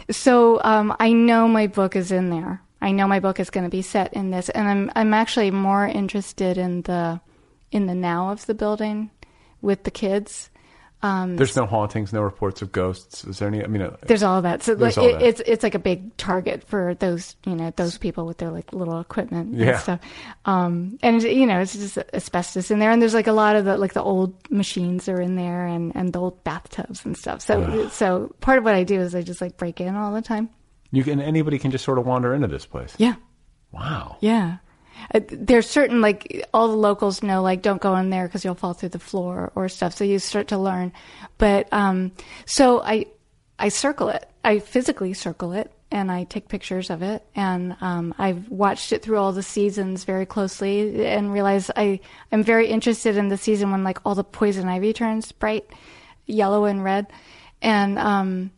So 0.09 0.61
um, 0.63 0.95
I 0.99 1.11
know 1.13 1.47
my 1.47 1.67
book 1.67 1.95
is 1.95 2.11
in 2.11 2.29
there. 2.29 2.61
I 2.81 2.91
know 2.91 3.07
my 3.07 3.19
book 3.19 3.39
is 3.39 3.49
going 3.49 3.65
to 3.65 3.69
be 3.69 3.81
set 3.83 4.13
in 4.13 4.31
this, 4.31 4.49
and 4.49 4.67
I'm 4.67 4.91
I'm 4.95 5.13
actually 5.13 5.51
more 5.51 5.85
interested 5.85 6.57
in 6.57 6.81
the 6.83 7.21
in 7.71 7.85
the 7.85 7.95
now 7.95 8.29
of 8.31 8.45
the 8.47 8.53
building 8.53 9.11
with 9.61 9.83
the 9.83 9.91
kids. 9.91 10.49
Um, 11.03 11.35
There's 11.35 11.55
no 11.55 11.65
hauntings, 11.65 12.13
no 12.13 12.21
reports 12.21 12.61
of 12.61 12.71
ghosts. 12.71 13.23
Is 13.25 13.39
there 13.39 13.47
any? 13.47 13.63
I 13.63 13.67
mean, 13.67 13.81
uh, 13.81 13.97
there's 14.03 14.21
all 14.21 14.43
that. 14.43 14.61
So 14.61 14.73
like, 14.73 14.95
it, 14.99 15.13
that. 15.13 15.21
it's 15.23 15.41
it's 15.47 15.63
like 15.63 15.73
a 15.73 15.79
big 15.79 16.15
target 16.17 16.63
for 16.63 16.93
those 16.95 17.35
you 17.43 17.55
know 17.55 17.73
those 17.75 17.97
people 17.97 18.27
with 18.27 18.37
their 18.37 18.51
like 18.51 18.71
little 18.71 18.99
equipment 18.99 19.55
Yeah. 19.55 19.69
and 19.71 19.79
stuff. 19.79 19.99
Um, 20.45 20.99
and 21.01 21.23
you 21.23 21.47
know 21.47 21.59
it's 21.59 21.73
just 21.73 21.97
asbestos 22.13 22.69
in 22.69 22.77
there, 22.77 22.91
and 22.91 23.01
there's 23.01 23.15
like 23.15 23.25
a 23.25 23.31
lot 23.33 23.55
of 23.55 23.65
the 23.65 23.77
like 23.77 23.93
the 23.93 24.03
old 24.03 24.35
machines 24.51 25.09
are 25.09 25.19
in 25.19 25.35
there, 25.37 25.65
and 25.65 25.91
and 25.95 26.13
the 26.13 26.19
old 26.19 26.43
bathtubs 26.43 27.03
and 27.03 27.17
stuff. 27.17 27.41
So 27.41 27.61
Ugh. 27.63 27.91
so 27.91 28.35
part 28.39 28.59
of 28.59 28.63
what 28.63 28.75
I 28.75 28.83
do 28.83 28.99
is 29.01 29.15
I 29.15 29.23
just 29.23 29.41
like 29.41 29.57
break 29.57 29.81
in 29.81 29.95
all 29.95 30.13
the 30.13 30.21
time. 30.21 30.49
You 30.91 31.03
can 31.03 31.19
anybody 31.19 31.59
can 31.59 31.71
just 31.71 31.85
sort 31.85 31.97
of 31.97 32.05
wander 32.05 32.33
into 32.33 32.47
this 32.47 32.65
place. 32.65 32.95
Yeah. 32.97 33.15
Wow. 33.71 34.17
Yeah. 34.19 34.57
Uh, 35.13 35.21
there's 35.29 35.69
certain 35.69 36.01
like 36.01 36.45
all 36.53 36.67
the 36.67 36.75
locals 36.75 37.23
know 37.23 37.41
like 37.41 37.61
don't 37.61 37.81
go 37.81 37.95
in 37.95 38.09
there 38.09 38.27
because 38.27 38.43
you'll 38.45 38.55
fall 38.55 38.73
through 38.73 38.89
the 38.89 38.99
floor 38.99 39.51
or 39.55 39.69
stuff. 39.69 39.93
So 39.93 40.03
you 40.03 40.19
start 40.19 40.49
to 40.49 40.57
learn. 40.57 40.91
But 41.37 41.67
um, 41.71 42.11
so 42.45 42.81
I 42.81 43.05
I 43.57 43.69
circle 43.69 44.09
it. 44.09 44.29
I 44.43 44.59
physically 44.59 45.13
circle 45.13 45.53
it 45.53 45.71
and 45.91 46.11
I 46.11 46.23
take 46.23 46.47
pictures 46.47 46.89
of 46.89 47.01
it. 47.01 47.23
And 47.35 47.75
um, 47.81 48.13
I've 48.17 48.49
watched 48.49 48.91
it 48.91 49.01
through 49.01 49.17
all 49.17 49.33
the 49.33 49.43
seasons 49.43 50.03
very 50.03 50.25
closely 50.25 51.05
and 51.05 51.33
realize 51.33 51.69
I 51.75 51.99
I'm 52.31 52.43
very 52.43 52.67
interested 52.67 53.17
in 53.17 53.29
the 53.29 53.37
season 53.37 53.71
when 53.71 53.83
like 53.83 53.99
all 54.05 54.15
the 54.15 54.23
poison 54.23 54.67
ivy 54.67 54.93
turns 54.93 55.31
bright 55.31 55.69
yellow 56.25 56.65
and 56.65 56.83
red. 56.83 57.07
And 57.61 57.99
um, 57.99 58.51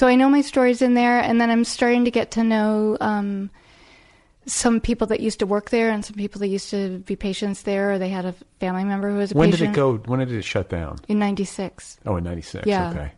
so 0.00 0.06
I 0.06 0.16
know 0.16 0.30
my 0.30 0.40
stories 0.40 0.80
in 0.80 0.94
there, 0.94 1.20
and 1.20 1.38
then 1.38 1.50
I'm 1.50 1.62
starting 1.64 2.06
to 2.06 2.10
get 2.10 2.30
to 2.32 2.42
know 2.42 2.96
um, 3.02 3.50
some 4.46 4.80
people 4.80 5.06
that 5.08 5.20
used 5.20 5.40
to 5.40 5.46
work 5.46 5.68
there 5.68 5.90
and 5.90 6.02
some 6.02 6.16
people 6.16 6.38
that 6.38 6.48
used 6.48 6.70
to 6.70 7.00
be 7.00 7.16
patients 7.16 7.62
there. 7.64 7.92
Or 7.92 7.98
they 7.98 8.08
had 8.08 8.24
a 8.24 8.32
family 8.60 8.84
member 8.84 9.10
who 9.10 9.18
was 9.18 9.32
a 9.32 9.34
when 9.34 9.50
patient. 9.50 9.74
did 9.74 9.78
it 9.78 9.82
go? 9.82 9.96
When 10.10 10.20
did 10.20 10.32
it 10.32 10.42
shut 10.42 10.70
down? 10.70 11.00
In 11.08 11.18
'96. 11.18 11.98
Oh, 12.06 12.16
in 12.16 12.24
'96. 12.24 12.66
Yeah. 12.66 12.90
Okay. 12.90 13.12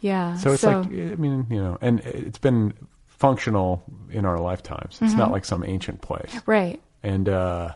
Yeah. 0.00 0.36
So 0.36 0.52
it's 0.52 0.62
like 0.62 0.84
I 0.84 1.16
mean, 1.16 1.46
you 1.48 1.62
know, 1.62 1.78
and 1.80 2.00
it's 2.00 2.38
been 2.38 2.74
functional 3.06 3.82
in 4.10 4.26
our 4.26 4.38
lifetimes. 4.38 4.98
It's 5.00 5.14
not 5.14 5.30
Mhm. 5.30 5.32
like 5.32 5.44
some 5.46 5.64
ancient 5.64 6.02
place. 6.02 6.36
right. 6.44 6.78
And 7.02 7.26
uh, 7.28 7.70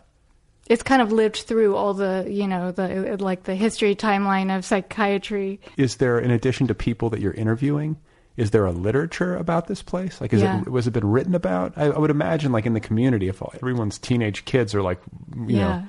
It's 0.68 0.82
kind 0.82 1.00
of 1.00 1.10
lived 1.10 1.38
through 1.48 1.74
all 1.74 1.94
the, 1.94 2.26
you 2.28 2.46
know, 2.46 2.70
the 2.70 3.16
like 3.18 3.44
the 3.44 3.54
history 3.56 3.96
timeline 3.96 4.56
of 4.56 4.64
psychiatry. 4.64 5.58
is 5.76 5.96
there, 5.96 6.18
in 6.20 6.30
addition 6.30 6.66
to 6.68 6.74
people 6.74 7.08
that 7.10 7.20
you're 7.20 7.32
interviewing, 7.34 7.96
is 8.36 8.50
there 8.50 8.64
a 8.66 8.72
literature 8.72 9.36
about 9.36 9.66
this 9.66 9.82
place? 9.82 10.20
Like, 10.20 10.32
is 10.32 10.42
Yeah. 10.42 10.60
it 10.62 10.68
was 10.70 10.86
it 10.86 10.92
been 10.92 11.10
written 11.10 11.34
about? 11.34 11.72
I, 11.76 11.86
I 11.86 11.98
would 11.98 12.10
imagine, 12.10 12.52
like 12.52 12.66
in 12.66 12.72
the 12.74 12.80
community, 12.80 13.28
if 13.28 13.42
everyone's 13.54 13.98
teenage 13.98 14.44
kids 14.44 14.74
are 14.74 14.82
like, 14.82 15.00
you 15.36 15.56
yeah. 15.56 15.60
know, 15.80 15.88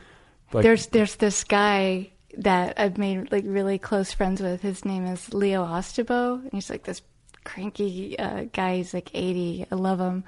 like 0.51 0.63
there's 0.63 0.87
there's 0.87 1.15
this 1.15 1.43
guy 1.43 2.09
that 2.37 2.79
I've 2.79 2.97
made 2.97 3.31
like 3.31 3.43
really 3.47 3.77
close 3.77 4.11
friends 4.11 4.41
with. 4.41 4.61
His 4.61 4.83
name 4.85 5.05
is 5.05 5.33
Leo 5.33 5.63
Ostebo, 5.63 6.41
and 6.41 6.51
he's 6.51 6.69
like 6.69 6.83
this 6.83 7.01
cranky 7.43 8.17
uh, 8.19 8.45
guy. 8.51 8.77
He's 8.77 8.93
like 8.93 9.09
80. 9.13 9.67
I 9.71 9.75
love 9.75 9.99
him, 9.99 10.23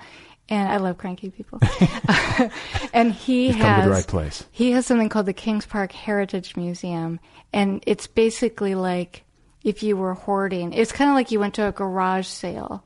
and 0.47 0.69
I 0.71 0.77
love 0.77 0.97
cranky 0.97 1.31
people. 1.31 1.59
and 2.93 3.11
he 3.11 3.47
You've 3.47 3.55
has 3.57 3.63
come 3.65 3.81
to 3.81 3.89
the 3.89 3.93
right 3.93 4.07
place. 4.07 4.45
he 4.51 4.71
has 4.71 4.85
something 4.85 5.09
called 5.09 5.25
the 5.25 5.33
Kings 5.33 5.65
Park 5.65 5.91
Heritage 5.91 6.55
Museum, 6.55 7.19
and 7.51 7.83
it's 7.85 8.07
basically 8.07 8.73
like 8.75 9.23
if 9.65 9.83
you 9.83 9.97
were 9.97 10.13
hoarding. 10.13 10.71
It's 10.71 10.93
kind 10.93 11.09
of 11.09 11.15
like 11.15 11.31
you 11.31 11.39
went 11.41 11.55
to 11.55 11.67
a 11.67 11.73
garage 11.73 12.27
sale, 12.27 12.85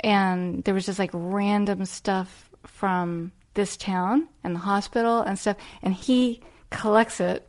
and 0.00 0.62
there 0.62 0.74
was 0.74 0.86
just 0.86 1.00
like 1.00 1.10
random 1.12 1.84
stuff 1.86 2.50
from 2.64 3.32
this 3.54 3.76
town 3.76 4.28
and 4.44 4.54
the 4.54 4.60
hospital 4.60 5.20
and 5.20 5.36
stuff, 5.36 5.56
and 5.82 5.94
he 5.94 6.40
collects 6.70 7.18
it, 7.18 7.48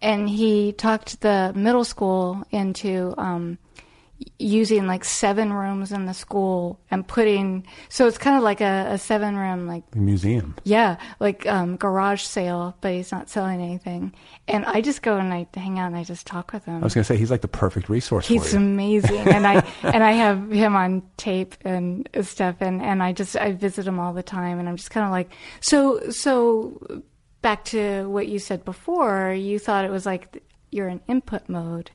and 0.00 0.28
he 0.28 0.72
talked 0.72 1.20
the 1.22 1.52
middle 1.56 1.84
school 1.84 2.44
into. 2.52 3.14
Um, 3.18 3.58
using 4.38 4.86
like 4.86 5.04
seven 5.04 5.52
rooms 5.52 5.92
in 5.92 6.06
the 6.06 6.14
school 6.14 6.80
and 6.90 7.06
putting 7.06 7.66
so 7.88 8.06
it's 8.06 8.18
kind 8.18 8.36
of 8.36 8.42
like 8.42 8.60
a, 8.60 8.86
a 8.90 8.98
seven 8.98 9.36
room 9.36 9.66
like 9.66 9.90
the 9.90 9.98
museum. 9.98 10.54
yeah, 10.64 10.96
like 11.20 11.46
um, 11.46 11.76
garage 11.76 12.22
sale, 12.22 12.76
but 12.80 12.92
he's 12.92 13.12
not 13.12 13.28
selling 13.28 13.60
anything. 13.60 14.14
And 14.48 14.64
I 14.64 14.80
just 14.80 15.02
go 15.02 15.16
and 15.16 15.32
I 15.32 15.46
hang 15.54 15.78
out 15.78 15.88
and 15.88 15.96
I 15.96 16.04
just 16.04 16.26
talk 16.26 16.52
with 16.52 16.64
him. 16.64 16.76
I 16.76 16.84
was 16.84 16.94
going 16.94 17.04
to 17.04 17.08
say 17.08 17.16
he's 17.16 17.30
like 17.30 17.42
the 17.42 17.48
perfect 17.48 17.88
resource 17.88 18.26
He's 18.26 18.54
amazing, 18.54 19.28
and 19.28 19.46
I 19.46 19.54
and 19.82 20.02
I 20.02 20.12
have 20.12 20.50
him 20.50 20.76
on 20.76 21.02
tape 21.16 21.54
and 21.62 22.08
stuff, 22.22 22.56
and 22.60 22.82
and 22.82 23.02
I 23.02 23.12
just 23.12 23.36
I 23.36 23.52
visit 23.52 23.86
him 23.86 23.98
all 23.98 24.12
the 24.12 24.22
time, 24.22 24.58
and 24.58 24.68
I'm 24.68 24.76
just 24.76 24.90
kind 24.90 25.04
of 25.06 25.12
like 25.12 25.30
so 25.60 26.10
so. 26.10 27.02
Back 27.42 27.64
to 27.66 28.08
what 28.08 28.26
you 28.26 28.40
said 28.40 28.64
before, 28.64 29.32
you 29.32 29.60
thought 29.60 29.84
it 29.84 29.90
was 29.90 30.04
like 30.04 30.42
you're 30.72 30.88
in 30.88 31.00
input 31.06 31.48
mode. 31.48 31.92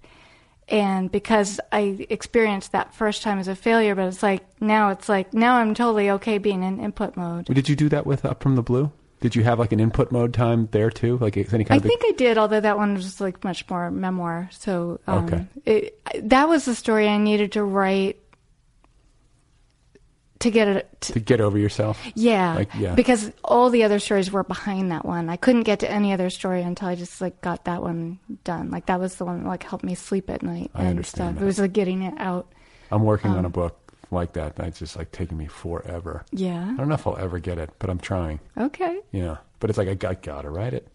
And 0.71 1.11
because 1.11 1.59
I 1.71 2.07
experienced 2.09 2.71
that 2.71 2.93
first 2.93 3.23
time 3.23 3.39
as 3.39 3.49
a 3.49 3.55
failure, 3.55 3.93
but 3.93 4.07
it's 4.07 4.23
like 4.23 4.43
now 4.61 4.89
it's 4.89 5.09
like 5.09 5.33
now 5.33 5.57
I'm 5.57 5.75
totally 5.75 6.09
okay 6.11 6.37
being 6.37 6.63
in 6.63 6.79
input 6.79 7.17
mode. 7.17 7.45
Did 7.45 7.67
you 7.67 7.75
do 7.75 7.89
that 7.89 8.05
with 8.05 8.23
Up 8.23 8.41
from 8.41 8.55
the 8.55 8.63
Blue? 8.63 8.89
Did 9.19 9.35
you 9.35 9.43
have 9.43 9.59
like 9.59 9.71
an 9.71 9.79
input 9.79 10.11
mode 10.11 10.33
time 10.33 10.69
there 10.71 10.89
too? 10.89 11.17
Like 11.17 11.35
any 11.35 11.45
I 11.45 11.49
kind 11.49 11.63
of 11.71 11.71
I 11.71 11.87
think 11.87 12.01
I 12.05 12.11
did, 12.13 12.37
although 12.37 12.61
that 12.61 12.77
one 12.77 12.95
was 12.95 13.19
like 13.19 13.43
much 13.43 13.69
more 13.69 13.91
memoir. 13.91 14.49
So 14.51 14.99
um, 15.07 15.25
Okay. 15.25 15.45
it, 15.65 15.99
that 16.29 16.47
was 16.47 16.65
the 16.65 16.73
story 16.73 17.07
I 17.07 17.17
needed 17.17 17.51
to 17.51 17.63
write 17.63 18.17
to 20.41 20.51
get 20.51 20.67
it. 20.67 21.01
To, 21.01 21.13
to 21.13 21.19
get 21.19 21.41
over 21.41 21.57
yourself? 21.57 21.99
yeah, 22.15 22.55
Like 22.55 22.69
yeah. 22.75 22.93
because 22.95 23.31
all 23.43 23.69
the 23.69 23.83
other 23.83 23.99
stories 23.99 24.31
were 24.31 24.43
behind 24.43 24.91
that 24.91 25.05
one. 25.05 25.29
I 25.29 25.37
couldn't 25.37 25.63
get 25.63 25.79
to 25.79 25.89
any 25.91 26.13
other 26.13 26.29
story 26.29 26.61
until 26.61 26.87
I 26.89 26.95
just 26.95 27.21
like 27.21 27.41
got 27.41 27.65
that 27.65 27.81
one 27.81 28.19
done. 28.43 28.69
Like 28.71 28.85
that 28.87 28.99
was 28.99 29.15
the 29.15 29.25
one 29.25 29.43
that 29.43 29.49
like 29.49 29.63
helped 29.63 29.83
me 29.85 29.95
sleep 29.95 30.29
at 30.29 30.43
night 30.43 30.71
I 30.75 30.81
and 30.81 30.89
understand 30.89 31.29
stuff. 31.31 31.35
that. 31.39 31.41
It 31.43 31.45
was 31.45 31.59
like 31.59 31.73
getting 31.73 32.01
it 32.03 32.13
out. 32.17 32.51
I'm 32.91 33.03
working 33.03 33.31
on 33.31 33.39
um, 33.39 33.45
a 33.45 33.49
book 33.49 33.77
like 34.11 34.33
that. 34.33 34.55
That's 34.57 34.79
just 34.79 34.97
like 34.97 35.11
taking 35.11 35.37
me 35.37 35.47
forever. 35.47 36.25
Yeah. 36.31 36.69
I 36.71 36.75
don't 36.75 36.89
know 36.89 36.95
if 36.95 37.07
I'll 37.07 37.17
ever 37.17 37.39
get 37.39 37.57
it, 37.57 37.69
but 37.79 37.89
I'm 37.89 37.99
trying. 37.99 38.39
Okay. 38.57 38.99
Yeah. 39.11 39.37
But 39.59 39.69
it's 39.69 39.77
like 39.77 39.87
I 39.87 39.93
got, 39.93 40.21
gotta 40.21 40.49
write 40.49 40.73
it. 40.73 40.87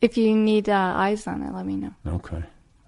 If 0.00 0.16
you 0.16 0.34
need 0.34 0.68
uh, 0.68 0.92
eyes 0.96 1.26
on 1.26 1.42
it, 1.42 1.52
let 1.54 1.64
me 1.66 1.76
know. 1.76 1.94
Okay. 2.06 2.42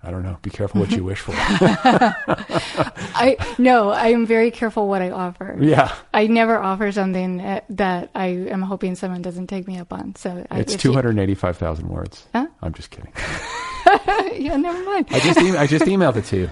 I 0.05 0.11
don't 0.11 0.25
know. 0.25 0.37
Be 0.43 0.51
careful 0.51 0.81
what 0.81 0.91
you 0.91 1.05
wish 1.05 1.21
for. 1.21 1.33
I 1.37 3.37
no, 3.59 3.91
I 3.91 4.09
am 4.09 4.27
very 4.27 4.51
careful 4.51 4.89
what 4.89 5.03
I 5.03 5.11
offer. 5.11 5.57
Yeah. 5.61 5.95
I 6.13 6.27
never 6.27 6.59
offer 6.59 6.91
something 6.93 7.41
uh, 7.41 7.61
that 7.71 8.11
I 8.15 8.27
am 8.27 8.63
hoping 8.63 8.95
someone 8.97 9.23
doesn't 9.23 9.47
take 9.47 9.67
me 9.67 9.79
up 9.79 9.93
on. 9.93 10.15
So 10.17 10.45
I, 10.51 10.61
it's 10.61 10.77
285,000 10.77 11.89
words. 11.89 12.27
Huh? 12.35 12.47
I'm 12.63 12.73
just 12.75 12.91
kidding. 12.91 13.13
yeah, 14.43 14.57
never 14.57 14.83
mind. 14.85 15.07
I 15.11 15.21
just, 15.21 15.41
e- 15.41 15.57
I 15.57 15.67
just 15.67 15.85
emailed 15.85 16.17
it 16.17 16.25
to 16.27 16.37
you. 16.37 16.51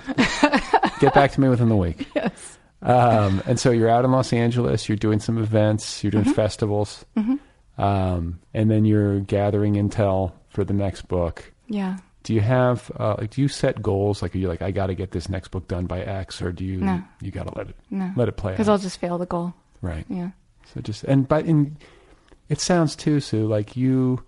Get 1.00 1.14
back 1.14 1.32
to 1.32 1.40
me 1.40 1.48
within 1.48 1.68
the 1.68 1.76
week. 1.76 2.06
Yes. 2.14 2.58
Um, 2.82 3.42
and 3.46 3.58
so 3.58 3.70
you're 3.70 3.88
out 3.88 4.04
in 4.04 4.10
Los 4.12 4.32
Angeles, 4.32 4.88
you're 4.88 4.96
doing 4.96 5.20
some 5.20 5.38
events, 5.38 6.02
you're 6.02 6.10
doing 6.10 6.24
Mhm. 6.24 6.34
festivals, 6.34 7.04
Mhm. 7.16 7.38
um, 7.78 8.40
and 8.54 8.70
then 8.70 8.84
you're 8.86 9.20
gathering 9.20 9.74
intel 9.74 10.32
for 10.48 10.64
the 10.64 10.72
next 10.72 11.06
book. 11.08 11.52
Yeah. 11.68 11.98
Do 12.30 12.34
you 12.36 12.42
have, 12.42 12.92
uh, 12.96 13.16
like, 13.18 13.30
do 13.30 13.42
you 13.42 13.48
set 13.48 13.82
goals? 13.82 14.22
Like, 14.22 14.36
are 14.36 14.38
you 14.38 14.46
like, 14.46 14.62
I 14.62 14.70
got 14.70 14.86
to 14.86 14.94
get 14.94 15.10
this 15.10 15.28
next 15.28 15.48
book 15.50 15.66
done 15.66 15.86
by 15.86 16.00
X, 16.02 16.40
or 16.40 16.52
do 16.52 16.64
you, 16.64 16.76
No. 16.80 17.02
you 17.20 17.32
got 17.32 17.48
to 17.48 17.58
let 17.58 17.70
it, 17.70 17.76
No. 17.90 18.12
let 18.14 18.28
it 18.28 18.36
play 18.36 18.52
Because? 18.52 18.68
I'll 18.68 18.78
just 18.78 18.98
fail 19.00 19.18
the 19.18 19.26
goal. 19.26 19.52
Right. 19.82 20.04
Yeah. 20.08 20.30
So 20.72 20.80
just 20.80 21.02
and 21.02 21.26
but 21.26 21.44
in 21.44 21.76
it 22.48 22.60
sounds 22.60 22.94
too, 22.94 23.18
Sue, 23.18 23.48
like 23.48 23.76
you 23.76 24.22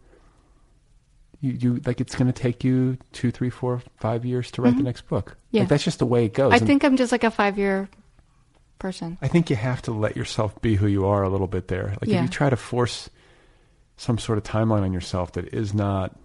you, 1.41 1.53
you 1.53 1.81
like 1.87 2.01
it's 2.01 2.17
going 2.17 2.27
to 2.27 2.33
take 2.33 2.65
you 2.65 2.99
two, 3.13 3.31
three, 3.31 3.51
four, 3.51 3.81
five 3.99 4.25
years 4.25 4.51
to 4.51 4.63
write 4.63 4.75
the 4.75 4.83
Mhm. 4.83 4.87
next 4.87 5.07
book. 5.07 5.37
Yeah. 5.53 5.61
Like 5.61 5.69
that's 5.69 5.85
just 5.85 6.01
the 6.01 6.07
way 6.07 6.25
it 6.25 6.35
goes. 6.35 6.53
I 6.53 6.57
And 6.57 6.67
think 6.67 6.83
I'm 6.85 6.97
just 6.97 7.13
like 7.13 7.23
a 7.23 7.31
five 7.31 7.57
year 7.57 7.89
person. 8.81 9.17
I 9.23 9.29
think 9.29 9.49
you 9.49 9.55
have 9.55 9.81
to 9.83 9.93
let 9.93 10.17
yourself 10.17 10.61
be 10.61 10.75
who 10.75 10.89
you 10.89 11.07
are 11.07 11.23
a 11.23 11.29
little 11.29 11.47
bit 11.47 11.69
there. 11.69 11.91
Like 12.01 12.11
if 12.11 12.21
you 12.21 12.27
try 12.27 12.51
to 12.51 12.57
force 12.57 13.09
some 13.97 14.19
sort 14.19 14.39
of 14.39 14.43
timeline 14.45 14.83
on 14.83 14.93
yourself 14.93 15.31
that 15.35 15.55
is 15.55 15.73
not. 15.73 16.19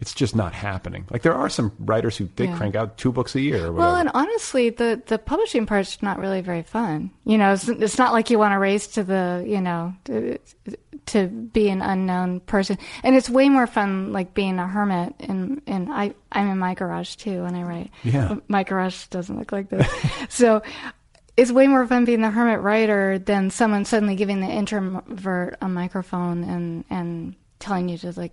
It's 0.00 0.14
just 0.14 0.34
not 0.34 0.54
happening. 0.54 1.04
Like 1.10 1.22
there 1.22 1.34
are 1.34 1.48
some 1.50 1.72
writers 1.78 2.16
who 2.16 2.24
did 2.24 2.48
Yeah. 2.48 2.56
crank 2.56 2.74
out 2.74 2.96
two 2.96 3.12
books 3.12 3.34
a 3.34 3.40
year 3.40 3.66
or. 3.66 3.72
Well, 3.72 3.96
and 3.96 4.10
honestly, 4.14 4.70
the 4.70 5.02
the 5.06 5.18
publishing 5.18 5.66
part's 5.66 6.00
not 6.02 6.18
really 6.18 6.40
very 6.40 6.62
fun. 6.62 7.10
You 7.24 7.36
know, 7.36 7.52
it's, 7.52 7.68
it's 7.68 7.98
not 7.98 8.12
like 8.12 8.30
you 8.30 8.38
want 8.38 8.52
to 8.52 8.58
race 8.58 8.86
to 8.88 9.04
the, 9.04 9.44
you 9.46 9.60
know, 9.60 9.94
to, 10.04 10.38
to 11.06 11.26
be 11.28 11.68
an 11.68 11.82
unknown 11.82 12.40
person. 12.40 12.78
And 13.02 13.14
it's 13.14 13.28
way 13.28 13.48
more 13.50 13.66
fun, 13.66 14.12
like 14.12 14.32
being 14.32 14.58
a 14.58 14.66
hermit. 14.66 15.14
And 15.20 15.60
and 15.66 15.92
I 15.92 16.14
I'm 16.32 16.48
in 16.48 16.58
my 16.58 16.72
garage 16.74 17.16
too 17.16 17.42
when 17.42 17.54
I 17.54 17.62
write. 17.62 17.90
Yeah. 18.02 18.36
my 18.48 18.62
garage 18.64 19.06
doesn't 19.08 19.38
look 19.38 19.52
like 19.52 19.68
this, 19.68 19.86
so. 20.30 20.62
It's 21.36 21.52
way 21.52 21.68
more 21.68 21.86
fun 21.86 22.04
being 22.04 22.20
the 22.20 22.28
hermit 22.28 22.60
writer 22.60 23.18
than 23.18 23.48
someone 23.48 23.86
suddenly 23.86 24.14
giving 24.14 24.40
the 24.40 24.48
introvert 24.48 25.56
a 25.62 25.68
microphone 25.68 26.44
and, 26.44 26.84
and 26.90 27.34
telling 27.60 27.88
you 27.88 27.96
to 27.98 28.12
like 28.12 28.32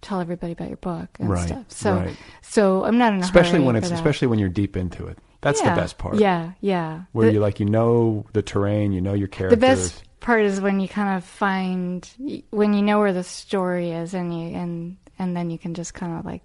tell 0.00 0.20
everybody 0.20 0.52
about 0.52 0.68
your 0.68 0.76
book 0.78 1.08
and 1.18 1.28
Right, 1.28 1.46
stuff. 1.48 1.64
So 1.68 1.94
right. 1.96 2.16
so 2.42 2.84
I'm 2.84 2.98
not 2.98 3.12
in 3.12 3.20
a 3.20 3.22
especially 3.22 3.60
when 3.60 3.76
it's 3.76 3.90
especially 3.90 4.28
when 4.28 4.38
you're 4.38 4.48
deep 4.48 4.76
into 4.76 5.06
it. 5.06 5.18
That's 5.42 5.60
Yeah, 5.62 5.74
the 5.74 5.80
best 5.80 5.96
part. 5.98 6.16
Yeah, 6.16 6.52
yeah. 6.60 7.02
Where 7.12 7.26
The- 7.26 7.32
you 7.34 7.40
like 7.40 7.60
you 7.60 7.66
know 7.66 8.26
the 8.32 8.42
terrain, 8.42 8.92
you 8.92 9.00
know 9.00 9.14
your 9.14 9.28
characters. 9.28 9.58
The 9.58 9.66
best 9.66 10.04
part 10.20 10.42
is 10.44 10.60
when 10.60 10.80
you 10.80 10.88
kind 10.88 11.16
of 11.16 11.24
find 11.24 12.08
when 12.50 12.74
you 12.74 12.82
know 12.82 12.98
where 12.98 13.12
the 13.12 13.22
story 13.24 13.90
is, 13.90 14.12
and 14.14 14.32
you 14.38 14.54
and 14.56 14.96
and 15.18 15.36
then 15.36 15.50
you 15.50 15.58
can 15.58 15.74
just 15.74 15.94
kind 15.94 16.18
of 16.18 16.24
like. 16.26 16.42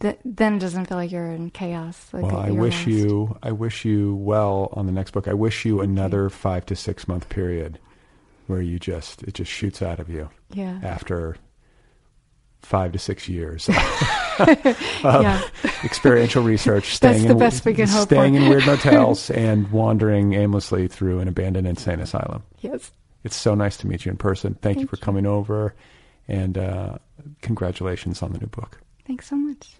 th- 0.00 0.18
Then 0.24 0.54
it 0.54 0.58
doesn't 0.60 0.86
feel 0.86 0.96
like 0.98 1.10
you're 1.12 1.30
in 1.32 1.50
chaos. 1.50 2.08
Like 2.12 2.24
well, 2.24 2.36
I 2.38 2.50
wish 2.50 2.86
lost. 2.86 2.86
you 2.86 3.36
I 3.42 3.52
wish 3.52 3.84
you 3.84 4.14
well 4.16 4.68
on 4.72 4.86
the 4.86 4.92
next 4.92 5.12
book. 5.12 5.28
I 5.28 5.34
wish 5.34 5.64
you 5.64 5.80
another 5.80 6.28
five 6.30 6.66
to 6.66 6.76
six 6.76 7.06
month 7.08 7.28
period 7.28 7.78
where 8.46 8.60
you 8.60 8.78
just 8.78 9.22
it 9.22 9.34
just 9.34 9.50
shoots 9.50 9.82
out 9.82 10.00
of 10.00 10.08
you. 10.10 10.28
Yeah. 10.52 10.78
After 10.82 11.36
five 12.64 12.92
to 12.92 12.98
six 12.98 13.28
years 13.28 13.68
of 15.04 15.52
experiential 15.84 16.42
research, 16.42 16.98
That's 16.98 17.18
staying 17.18 17.26
the 17.28 17.32
in, 17.32 17.38
best 17.38 17.64
we 17.64 17.74
can 17.74 17.88
hope 17.88 18.08
staying 18.08 18.34
for. 18.34 18.42
in 18.42 18.48
weird 18.48 18.66
motels 18.66 19.30
and 19.30 19.70
wandering 19.70 20.32
aimlessly 20.34 20.88
through 20.88 21.20
an 21.20 21.28
abandoned 21.28 21.66
insane 21.66 22.00
asylum. 22.00 22.42
Yes. 22.60 22.90
It's 23.22 23.36
so 23.36 23.54
nice 23.54 23.76
to 23.78 23.86
meet 23.86 24.04
you 24.04 24.10
in 24.10 24.16
person. 24.18 24.54
Thank, 24.60 24.76
you 24.76 24.80
Thank 24.82 24.90
for 24.90 24.96
coming 24.96 25.24
over, 25.26 25.74
and 26.28 26.58
uh, 26.58 26.98
congratulations 27.42 28.22
on 28.22 28.32
the 28.32 28.38
new 28.38 28.46
book. 28.48 28.80
Thanks 29.06 29.28
so 29.28 29.36
much. 29.36 29.70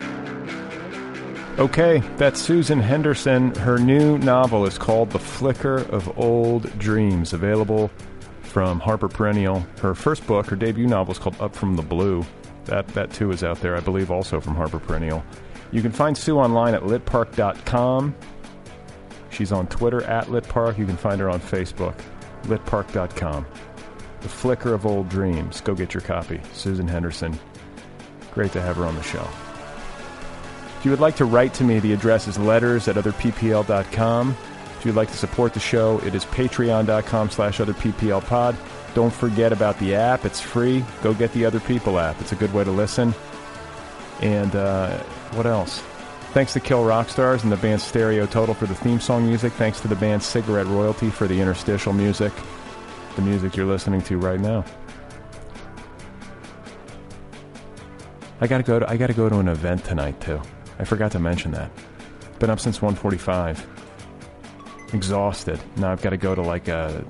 Okay, 1.59 2.03
that's 2.17 2.41
Susan 2.41 2.81
Henderson. 2.81 3.55
Her 3.55 3.79
new 3.79 4.19
novel 4.19 4.67
is 4.67 4.77
called 4.77 5.11
The 5.11 5.19
Flicker 5.21 5.77
of 5.77 6.19
Old 6.19 6.77
Dreams, 6.79 7.33
available 7.33 7.91
from 8.43 8.81
Harper 8.81 9.09
Perennial. 9.09 9.61
Her 9.81 9.95
first 9.95 10.27
book, 10.27 10.47
her 10.47 10.57
debut 10.57 10.87
novel, 10.87 11.13
is 11.13 11.19
called 11.19 11.41
Up 11.41 11.55
from 11.55 11.77
the 11.77 11.83
Blue. 11.83 12.25
That, 12.67 12.87
that 12.89 13.13
too 13.13 13.31
is 13.31 13.45
out 13.45 13.61
there, 13.61 13.77
I 13.77 13.81
believe, 13.81 14.11
also 14.11 14.41
from 14.41 14.55
Harper 14.55 14.79
Perennial. 14.79 15.25
You 15.73 15.83
can 15.83 15.93
find 15.93 16.17
Sue 16.17 16.39
online 16.39 16.75
at 16.75 16.83
litpark.com. 16.83 18.15
She's 19.31 19.53
on 19.53 19.67
Twitter 19.67 20.03
at 20.05 20.27
litpark. 20.27 20.79
You 20.79 20.87
can 20.87 20.97
find 20.97 21.21
her 21.21 21.29
on 21.29 21.41
Facebook. 21.41 21.95
litpark.com. 22.45 23.47
The 24.21 24.29
Flicker 24.29 24.73
of 24.73 24.87
Old 24.87 25.09
Dreams. 25.09 25.61
Go 25.61 25.75
get 25.75 25.93
your 25.93 26.01
copy. 26.01 26.41
Susan 26.53 26.89
Henderson. 26.89 27.39
Great 28.33 28.53
to 28.53 28.61
have 28.61 28.77
her 28.77 28.87
on 28.87 28.95
the 28.95 29.03
show. 29.03 29.27
If 30.79 30.85
you 30.85 30.91
would 30.91 31.01
like 31.01 31.17
to 31.17 31.25
write 31.25 31.55
to 31.55 31.65
me, 31.65 31.81
the 31.81 31.93
address 31.93 32.29
is 32.29 32.39
letters 32.39 32.89
at 32.89 32.97
otherppl.com. 32.97 34.37
If 34.79 34.85
you'd 34.85 34.95
like 34.95 35.11
to 35.11 35.17
support 35.17 35.55
the 35.55 35.61
show, 35.61 35.99
it 36.01 36.15
is 36.15 36.25
patreon.com 36.27 37.31
slash 37.31 37.59
otherpplpod. 37.59 38.55
Don't 38.95 39.13
forget 39.13 39.53
about 39.53 39.79
the 39.79 39.95
app. 39.95 40.25
It's 40.25 40.41
free. 40.41 40.85
Go 41.03 41.15
get 41.15 41.33
the 41.33 41.45
Other 41.45 41.61
People 41.61 41.99
app. 41.99 42.21
It's 42.21 42.33
a 42.33 42.37
good 42.37 42.53
way 42.55 42.65
to 42.65 42.71
listen. 42.71 43.15
And 44.21 44.55
uh, 44.55 44.97
what 45.33 45.47
else? 45.47 45.83
Thanks 46.33 46.53
to 46.55 46.61
Kill 46.61 46.85
Rock 46.85 47.09
Stars 47.09 47.43
and 47.43 47.53
the 47.53 47.57
band 47.57 47.81
Stereo 47.81 48.27
Total 48.27 48.55
for 48.55 48.67
the 48.67 48.75
theme 48.75 49.01
song 49.01 49.27
music. 49.27 49.53
Thanks 49.53 49.81
to 49.81 49.89
the 49.89 49.97
band 49.97 50.23
Cigarette 50.23 50.67
Royalty 50.67 51.11
for 51.11 51.27
the 51.29 51.41
interstitial 51.41 51.93
music, 51.93 52.33
the 53.17 53.23
music 53.23 53.57
you're 53.57 53.67
listening 53.67 54.03
to 54.03 54.19
right 54.19 54.41
now. 54.41 54.65
I 58.41 58.47
gotta 58.47 58.65
go 58.65 58.81
to 58.81 58.91
I 58.91 58.97
gotta 58.97 59.15
go 59.15 59.29
to 59.29 59.39
an 59.39 59.49
event 59.49 59.85
tonight 59.85 60.21
too. 60.21 60.41
I 60.79 60.85
forgot 60.85 61.13
to 61.13 61.21
mention 61.21 61.53
that. 61.53 61.71
Been 62.41 62.51
up 62.51 62.61
since 62.61 62.81
1:45. 62.81 63.65
Exhausted. 64.93 65.61
Now 65.77 65.93
I've 65.93 66.03
got 66.03 66.11
to 66.11 66.17
go 66.17 66.35
to 66.35 66.43
like 66.43 66.69
a 66.69 67.05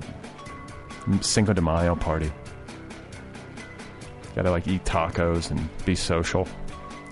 Cinco 1.21 1.53
de 1.53 1.61
Mayo 1.61 1.95
party. 1.95 2.31
Got 4.35 4.43
to 4.43 4.51
like 4.51 4.67
eat 4.67 4.83
tacos 4.83 5.51
and 5.51 5.69
be 5.85 5.95
social. 5.95 6.47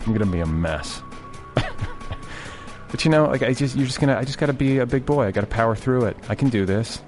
I'm 0.06 0.12
gonna 0.12 0.26
be 0.26 0.42
a 0.42 0.46
mess. 0.46 1.02
but 1.56 3.06
you 3.06 3.12
know, 3.12 3.26
like 3.26 3.42
I 3.42 3.54
just 3.54 3.76
you're 3.76 3.86
just 3.86 4.02
gonna 4.02 4.18
I 4.18 4.26
just 4.26 4.38
gotta 4.38 4.54
be 4.54 4.80
a 4.80 4.86
big 4.86 5.06
boy. 5.06 5.26
I 5.26 5.32
gotta 5.32 5.48
power 5.48 5.76
through 5.76 6.06
it. 6.06 6.18
I 6.28 6.36
can 6.36 6.50
do 6.50 6.66
this. 6.66 7.02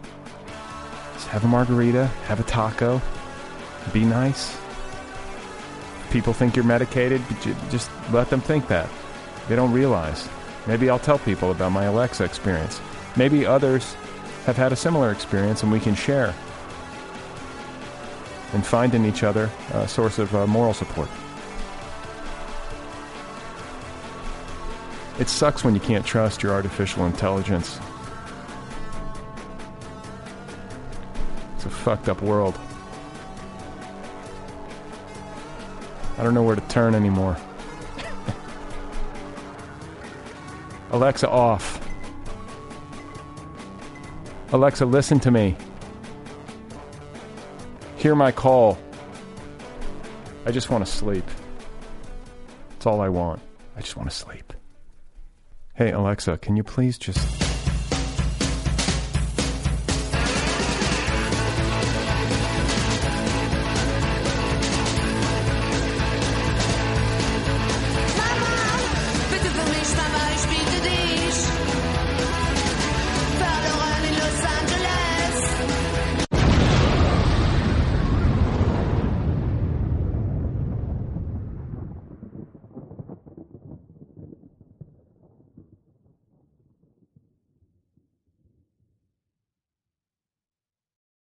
Just 1.14 1.28
have 1.28 1.44
a 1.44 1.48
margarita, 1.48 2.08
have 2.28 2.40
a 2.40 2.44
taco, 2.44 3.02
be 3.92 4.06
nice. 4.06 4.58
People 6.12 6.34
think 6.34 6.56
you're 6.56 6.66
medicated, 6.66 7.22
but 7.28 7.42
just 7.70 7.90
let 8.12 8.30
them 8.30 8.40
think 8.40 8.68
that. 8.70 8.90
They 9.48 9.56
don't 9.56 9.72
realize. 9.72 10.28
Maybe 10.66 10.90
I'll 10.90 11.00
tell 11.00 11.20
people 11.20 11.52
about 11.52 11.72
my 11.72 11.86
Alexa 11.86 12.24
experience. 12.24 12.80
Maybe 13.16 13.46
others 13.46 13.96
have 14.46 14.58
had 14.58 14.72
a 14.72 14.76
similar 14.76 15.12
experience 15.12 15.64
and 15.64 15.72
we 15.72 15.80
can 15.80 15.96
share 15.96 16.34
and 18.56 18.66
find 18.66 18.96
in 18.96 19.06
each 19.06 19.22
other 19.22 19.52
a 19.74 19.86
source 19.86 20.18
of 20.18 20.34
uh, 20.34 20.48
moral 20.48 20.74
support. 20.74 21.10
It 25.20 25.28
sucks 25.28 25.66
when 25.66 25.76
you 25.76 25.82
can't 25.82 26.06
trust 26.06 26.42
your 26.42 26.54
artificial 26.54 27.06
intelligence. 27.06 27.78
It's 31.56 31.66
a 31.66 31.70
fucked 31.70 32.08
up 32.08 32.22
world. 32.22 32.58
I 36.18 36.24
don't 36.24 36.34
know 36.34 36.44
where 36.44 36.56
to 36.56 36.68
turn 36.70 36.96
anymore. 36.96 37.36
Alexa, 40.92 41.30
off. 41.30 41.86
Alexa, 44.54 44.86
listen 44.86 45.20
to 45.20 45.32
me. 45.32 45.58
Hear 48.06 48.14
my 48.14 48.32
call. 48.32 48.78
I 50.46 50.52
just 50.52 50.70
want 50.70 50.86
to 50.86 50.92
sleep. 50.92 51.26
That's 52.70 52.86
all 52.86 53.02
I 53.02 53.10
want. 53.10 53.42
I 53.76 53.82
just 53.82 53.98
want 53.98 54.08
to 54.12 54.16
sleep. 54.16 54.54
Hey, 55.74 55.90
Alexa, 55.90 56.38
can 56.38 56.56
you 56.56 56.64
please 56.64 57.00
just 57.00 57.45